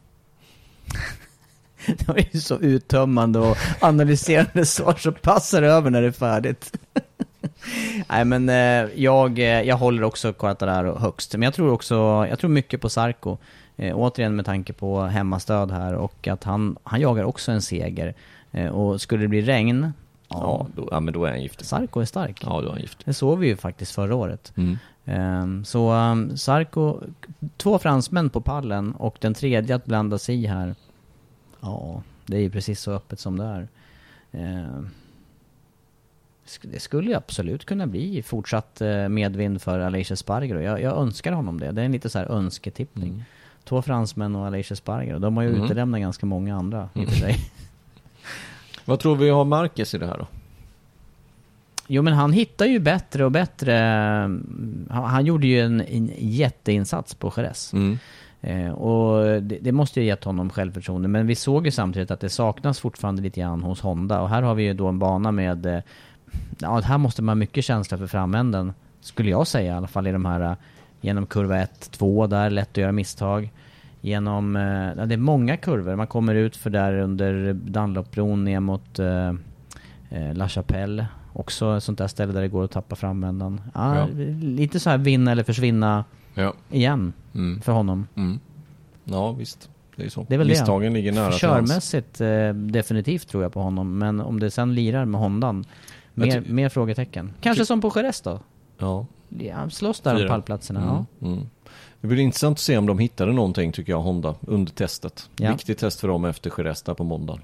Det 1.87 2.07
var 2.07 2.17
ju 2.31 2.39
så 2.39 2.59
uttömmande 2.59 3.39
och 3.39 3.57
analyserande 3.79 4.65
svar 4.65 4.95
så 4.99 5.11
passar 5.11 5.61
det 5.61 5.67
över 5.67 5.89
när 5.89 6.01
det 6.01 6.07
är 6.07 6.11
färdigt. 6.11 6.77
Nej 8.09 8.25
men 8.25 8.49
eh, 8.49 8.89
jag, 9.03 9.39
eh, 9.39 9.61
jag 9.61 9.77
håller 9.77 10.03
också 10.03 10.33
Quartararo 10.33 10.97
högst. 10.97 11.33
Men 11.33 11.41
jag 11.41 11.53
tror 11.53 11.71
också, 11.71 11.95
jag 12.29 12.39
tror 12.39 12.49
mycket 12.49 12.81
på 12.81 12.89
Sarko. 12.89 13.37
Eh, 13.75 13.97
återigen 13.97 14.35
med 14.35 14.45
tanke 14.45 14.73
på 14.73 15.01
hemmastöd 15.01 15.71
här 15.71 15.93
och 15.93 16.27
att 16.27 16.43
han, 16.43 16.77
han 16.83 17.01
jagar 17.01 17.23
också 17.23 17.51
en 17.51 17.61
seger. 17.61 18.13
Eh, 18.51 18.67
och 18.67 19.01
skulle 19.01 19.21
det 19.21 19.27
bli 19.27 19.41
regn, 19.41 19.93
Ja, 20.33 20.67
då, 20.75 20.87
ja 20.91 20.99
men 20.99 21.13
då 21.13 21.25
är 21.25 21.31
han 21.31 21.41
giftig. 21.41 21.65
Sarko 21.65 21.99
är 21.99 22.05
stark. 22.05 22.43
Ja, 22.43 22.61
då 22.61 22.67
är 22.67 22.71
han 22.71 22.81
giftig. 22.81 23.05
Det 23.05 23.13
såg 23.13 23.39
vi 23.39 23.47
ju 23.47 23.55
faktiskt 23.55 23.91
förra 23.91 24.15
året. 24.15 24.53
Mm. 24.57 24.77
Ehm, 25.05 25.65
så 25.65 25.93
um, 25.93 26.37
Sarko, 26.37 26.99
två 27.57 27.79
fransmän 27.79 28.29
på 28.29 28.41
pallen 28.41 28.95
och 28.95 29.17
den 29.21 29.33
tredje 29.33 29.75
att 29.75 29.85
blanda 29.85 30.17
sig 30.17 30.43
i 30.43 30.47
här. 30.47 30.75
Ja, 31.59 32.03
det 32.25 32.37
är 32.37 32.41
ju 32.41 32.49
precis 32.49 32.81
så 32.81 32.91
öppet 32.91 33.19
som 33.19 33.37
det 33.37 33.45
är. 33.45 33.67
Det 36.61 36.79
skulle 36.79 37.09
ju 37.09 37.15
absolut 37.15 37.65
kunna 37.65 37.87
bli 37.87 38.23
fortsatt 38.23 38.81
eh, 38.81 39.09
medvind 39.09 39.61
för 39.61 39.79
Aleix 39.79 40.11
Espargaro. 40.11 40.59
Jag, 40.61 40.81
jag 40.81 40.97
önskar 40.97 41.31
honom 41.31 41.59
det. 41.59 41.71
Det 41.71 41.81
är 41.81 41.85
en 41.85 41.91
lite 41.91 42.09
så 42.09 42.19
här 42.19 42.25
önsketippning. 42.25 43.09
Mm. 43.09 43.23
Två 43.63 43.81
fransmän 43.81 44.35
och 44.35 44.45
Aleix 44.47 44.71
Espargaro. 44.71 45.19
De 45.19 45.37
har 45.37 45.43
ju 45.43 45.49
Mm. 45.49 45.63
utelämnat 45.63 46.01
ganska 46.01 46.25
många 46.25 46.55
andra 46.55 46.89
i 46.93 47.05
och 47.05 47.09
för 47.09 47.15
sig. 47.15 47.35
Vad 48.85 48.99
tror 48.99 49.15
vi 49.15 49.29
har 49.29 49.45
Marquez 49.45 49.93
i 49.93 49.97
det 49.97 50.05
här 50.07 50.17
då? 50.17 50.27
Jo 51.87 52.01
men 52.01 52.13
han 52.13 52.33
hittar 52.33 52.65
ju 52.65 52.79
bättre 52.79 53.25
och 53.25 53.31
bättre. 53.31 53.73
Han, 54.89 55.03
han 55.05 55.25
gjorde 55.25 55.47
ju 55.47 55.59
en, 55.61 55.81
en 55.81 56.11
jätteinsats 56.17 57.13
på 57.15 57.33
Jerez. 57.37 57.73
Mm. 57.73 57.97
Eh, 58.41 58.71
och 58.71 59.41
det, 59.41 59.57
det 59.61 59.71
måste 59.71 59.99
ju 60.01 60.05
gett 60.05 60.23
honom 60.23 60.49
självförtroende. 60.49 61.07
Men 61.07 61.27
vi 61.27 61.35
såg 61.35 61.65
ju 61.65 61.71
samtidigt 61.71 62.11
att 62.11 62.19
det 62.19 62.29
saknas 62.29 62.79
fortfarande 62.79 63.21
lite 63.21 63.39
grann 63.39 63.63
hos 63.63 63.81
Honda. 63.81 64.21
Och 64.21 64.29
här 64.29 64.41
har 64.41 64.55
vi 64.55 64.63
ju 64.63 64.73
då 64.73 64.87
en 64.87 64.99
bana 64.99 65.31
med... 65.31 65.83
Ja, 66.59 66.79
här 66.79 66.97
måste 66.97 67.21
man 67.21 67.29
ha 67.29 67.35
mycket 67.35 67.63
känsla 67.65 67.97
för 67.97 68.07
framänden. 68.07 68.73
Skulle 69.01 69.29
jag 69.29 69.47
säga 69.47 69.73
i 69.73 69.77
alla 69.77 69.87
fall 69.87 70.07
i 70.07 70.11
de 70.11 70.25
här... 70.25 70.41
eh, 70.41 70.53
Genom 71.03 71.25
kurva 71.25 71.57
1, 71.59 71.91
2 71.91 72.27
där, 72.27 72.49
lätt 72.49 72.69
att 72.69 72.77
göra 72.77 72.91
misstag. 72.91 73.49
Genom... 74.01 74.55
Eh, 74.55 74.63
ja, 74.97 75.05
det 75.05 75.13
är 75.15 75.17
många 75.17 75.57
kurvor. 75.57 75.95
Man 75.95 76.07
kommer 76.07 76.35
ut 76.35 76.55
för 76.55 76.69
där 76.69 76.93
under 76.97 77.53
Dunlopbron 77.53 78.43
ner 78.43 78.59
mot 78.59 78.99
eh, 78.99 79.27
eh, 80.09 80.33
La 80.33 80.49
Chapelle. 80.49 81.05
Också 81.33 81.77
ett 81.77 81.83
sånt 81.83 81.97
där 81.97 82.07
ställe 82.07 82.33
där 82.33 82.41
det 82.41 82.47
går 82.47 82.63
att 82.63 82.71
tappa 82.71 82.95
framändan. 82.95 83.61
Ja, 83.73 83.95
Ja. 83.97 84.07
Lite 84.41 84.79
så 84.79 84.89
här 84.89 84.97
vinna 84.97 85.31
eller 85.31 85.43
försvinna 85.43 86.05
Ja. 86.33 86.53
igen 86.69 87.13
Mm. 87.35 87.61
för 87.61 87.71
honom. 87.71 88.07
Mm. 88.15 88.39
Ja, 89.03 89.31
visst. 89.31 89.69
Det 89.95 90.03
är 90.05 90.09
så. 90.09 90.25
Det 90.29 90.33
är 90.33 90.37
väl 90.37 90.47
Misstagen 90.47 90.93
det. 90.93 90.99
ligger 90.99 91.11
nära. 91.11 91.31
Körmässigt 91.31 92.21
eh, 92.21 92.53
definitivt 92.53 93.27
tror 93.27 93.43
jag 93.43 93.53
på 93.53 93.61
honom. 93.61 93.97
Men 93.97 94.19
om 94.21 94.39
det 94.39 94.51
sen 94.51 94.75
lirar 94.75 95.05
med 95.05 95.21
Hondan, 95.21 95.65
mer, 96.13 96.43
mer 96.47 96.69
frågetecken. 96.69 97.33
Kanske 97.41 97.65
som 97.65 97.81
på 97.81 97.91
Jerez 97.95 98.21
då? 98.21 98.39
Ja. 98.77 99.05
Ja, 99.29 99.69
slåss 99.69 99.99
där 99.99 100.11
om 100.13 100.17
Fyra. 100.17 100.27
pallplatserna. 100.27 101.05
Mm. 101.21 101.33
Mm. 101.33 101.49
Det 102.01 102.07
blir 102.07 102.19
intressant 102.23 102.55
att 102.55 102.59
se 102.59 102.77
om 102.77 102.85
de 102.85 102.99
hittade 102.99 103.33
någonting 103.33 103.71
tycker 103.71 103.91
jag, 103.91 104.01
Honda, 104.01 104.35
under 104.41 104.71
testet. 104.71 105.29
Ja. 105.37 105.51
Viktigt 105.51 105.77
test 105.77 105.99
för 105.99 106.07
dem 106.07 106.25
efter 106.25 106.51
Jerez 106.57 106.83
på 106.83 107.03
måndag. 107.03 107.39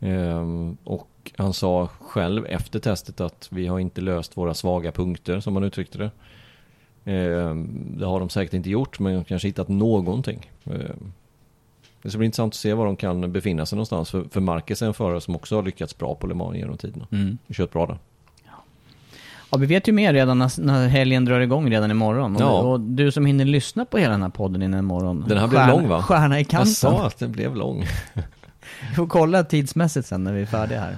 Ehm, 0.00 0.76
och 0.84 1.32
han 1.36 1.52
sa 1.52 1.86
själv 2.00 2.46
efter 2.46 2.78
testet 2.78 3.20
att 3.20 3.48
vi 3.50 3.66
har 3.66 3.78
inte 3.78 4.00
löst 4.00 4.36
våra 4.36 4.54
svaga 4.54 4.92
punkter, 4.92 5.40
som 5.40 5.56
han 5.56 5.64
uttryckte 5.64 5.98
det. 5.98 6.10
Ehm, 7.12 7.94
det 7.98 8.06
har 8.06 8.20
de 8.20 8.28
säkert 8.28 8.54
inte 8.54 8.70
gjort, 8.70 8.98
men 8.98 9.24
kanske 9.24 9.48
hittat 9.48 9.68
någonting. 9.68 10.50
Ehm, 10.64 11.12
det 12.02 12.08
ska 12.10 12.18
bli 12.18 12.24
intressant 12.26 12.50
att 12.50 12.56
se 12.56 12.74
var 12.74 12.86
de 12.86 12.96
kan 12.96 13.32
befinna 13.32 13.66
sig 13.66 13.76
någonstans. 13.76 14.10
För, 14.10 14.24
för 14.30 14.40
Marquez 14.40 14.82
är 14.82 14.86
en 14.86 14.94
förare 14.94 15.20
som 15.20 15.36
också 15.36 15.54
har 15.56 15.62
lyckats 15.62 15.98
bra 15.98 16.14
på 16.14 16.26
Le 16.26 16.34
Mans 16.34 16.56
genom 16.56 16.76
tiderna. 16.76 17.06
Mm. 17.12 17.38
Och 17.48 17.54
kört 17.54 17.72
bra 17.72 17.86
där. 17.86 17.98
ja, 19.50 19.58
vi 19.58 19.66
vet 19.66 19.88
ju 19.88 19.92
mer 19.92 20.12
redan 20.12 20.38
när, 20.38 20.60
när 20.60 20.88
helgen 20.88 21.24
drar 21.24 21.40
igång 21.40 21.70
redan 21.70 21.90
imorgon. 21.90 22.34
Och, 22.36 22.42
Ja. 22.42 22.50
och 22.60 22.80
du 22.80 23.12
som 23.12 23.26
hinner 23.26 23.44
lyssna 23.44 23.84
på 23.84 23.98
hela 23.98 24.10
den 24.12 24.22
här 24.22 24.28
podden 24.28 24.62
innan 24.62 24.78
imorgon. 24.80 25.24
Den 25.28 25.38
här 25.38 25.48
blev 25.48 25.60
stjärna- 25.60 25.72
lång 25.72 25.88
va? 25.88 26.02
Stjärna 26.02 26.40
i 26.40 26.44
kanten. 26.44 26.58
Jag 26.68 26.76
sa 26.76 27.06
att 27.06 27.18
den 27.18 27.32
blev 27.32 27.56
lång. 27.56 27.84
Vi 28.88 28.94
får 28.96 29.06
kolla 29.06 29.44
tidsmässigt 29.44 30.06
sen 30.08 30.24
när 30.24 30.32
vi 30.32 30.42
är 30.42 30.46
färdiga 30.46 30.80
här. 30.80 30.96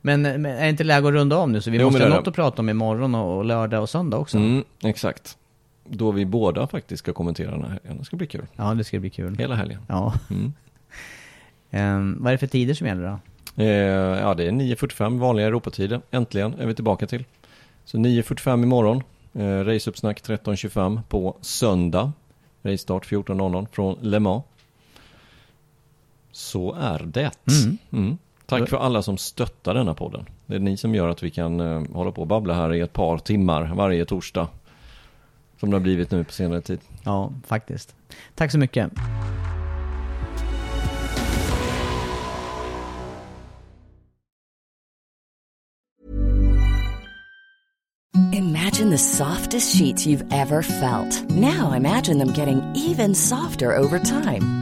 Men, 0.00 0.22
men 0.22 0.46
är 0.46 0.62
det 0.62 0.68
inte 0.68 0.84
läge 0.84 1.08
att 1.08 1.12
runda 1.14 1.36
om 1.38 1.52
nu? 1.52 1.60
Så 1.60 1.70
vi 1.70 1.78
Jo, 1.78 1.84
måste 1.86 2.02
ha 2.02 2.08
något 2.08 2.24
det. 2.24 2.30
att 2.30 2.34
prata 2.36 2.62
om 2.62 2.68
imorgon 2.68 3.14
och, 3.14 3.36
och 3.38 3.44
lördag 3.44 3.82
och 3.82 3.88
söndag 3.90 4.16
också. 4.18 4.38
Mm, 4.38 4.64
exakt. 4.84 5.36
Då 5.84 6.10
vi 6.10 6.26
båda 6.26 6.66
faktiskt 6.66 6.98
ska 6.98 7.12
kommentera 7.12 7.50
den 7.50 7.62
här 7.62 7.70
helgen. 7.70 7.98
Det 7.98 8.04
ska 8.04 8.16
bli 8.16 8.26
kul. 8.26 8.46
Ja, 8.56 8.74
det 8.74 8.84
ska 8.84 9.00
bli 9.00 9.10
kul. 9.10 9.36
Hela 9.38 9.54
helgen. 9.54 9.80
Ja. 9.88 10.14
Mm. 10.30 10.52
Ehm, 11.74 12.16
vad 12.20 12.30
är 12.30 12.32
det 12.32 12.38
för 12.38 12.46
tider 12.46 12.74
som 12.74 12.86
gäller 12.86 13.02
då? 13.02 13.18
Eh, 13.62 13.66
ja, 14.20 14.34
det 14.34 14.44
är 14.44 14.50
9.45 14.50 15.18
vanliga 15.18 15.46
Europatider. 15.46 16.00
Äntligen 16.10 16.54
är 16.54 16.66
vi 16.66 16.74
tillbaka 16.74 17.06
till. 17.06 17.24
Så 17.84 17.98
9.45 17.98 18.62
imorgon. 18.62 19.02
Eh, 19.32 19.64
Raceuppsnack 19.64 20.22
13.25 20.22 21.00
på 21.08 21.36
söndag. 21.40 22.12
Racestart 22.62 23.06
14.00 23.06 23.66
från 23.72 23.98
Le 24.00 24.20
Mans. 24.20 24.44
Så 26.32 26.72
är 26.72 26.98
det. 26.98 27.30
Mm. 27.64 27.78
Mm. 27.92 28.18
Tack 28.46 28.68
för 28.68 28.76
alla 28.76 29.02
som 29.02 29.18
stöttar 29.18 29.74
denna 29.74 29.94
podden. 29.94 30.26
Det 30.46 30.54
är 30.54 30.60
ni 30.60 30.76
som 30.76 30.94
gör 30.94 31.08
att 31.08 31.22
vi 31.22 31.30
kan 31.30 31.60
eh, 31.60 31.82
hålla 31.94 32.12
på 32.12 32.20
och 32.20 32.26
babbla 32.26 32.54
här 32.54 32.74
i 32.74 32.80
ett 32.80 32.92
par 32.92 33.18
timmar 33.18 33.74
varje 33.74 34.04
torsdag. 34.04 34.48
Som 35.62 35.70
det 35.70 35.74
har 35.74 35.80
blivit 35.80 36.10
nu 36.10 36.24
på 36.24 36.32
senare 36.32 36.60
tid. 36.60 36.78
Ja, 37.04 37.32
faktiskt. 37.46 37.94
Tack 38.34 38.50
så 38.50 38.58
mycket. 38.58 38.92
Imagine 48.32 48.90
the 48.90 48.98
softest 48.98 49.76
sheets 49.76 50.06
you've 50.06 50.32
ever 50.32 50.62
felt. 50.62 51.30
Now 51.30 51.72
imagine 51.76 52.18
them 52.18 52.32
getting 52.32 52.60
even 52.90 53.14
softer 53.14 53.76
over 53.76 53.98
time. 53.98 54.61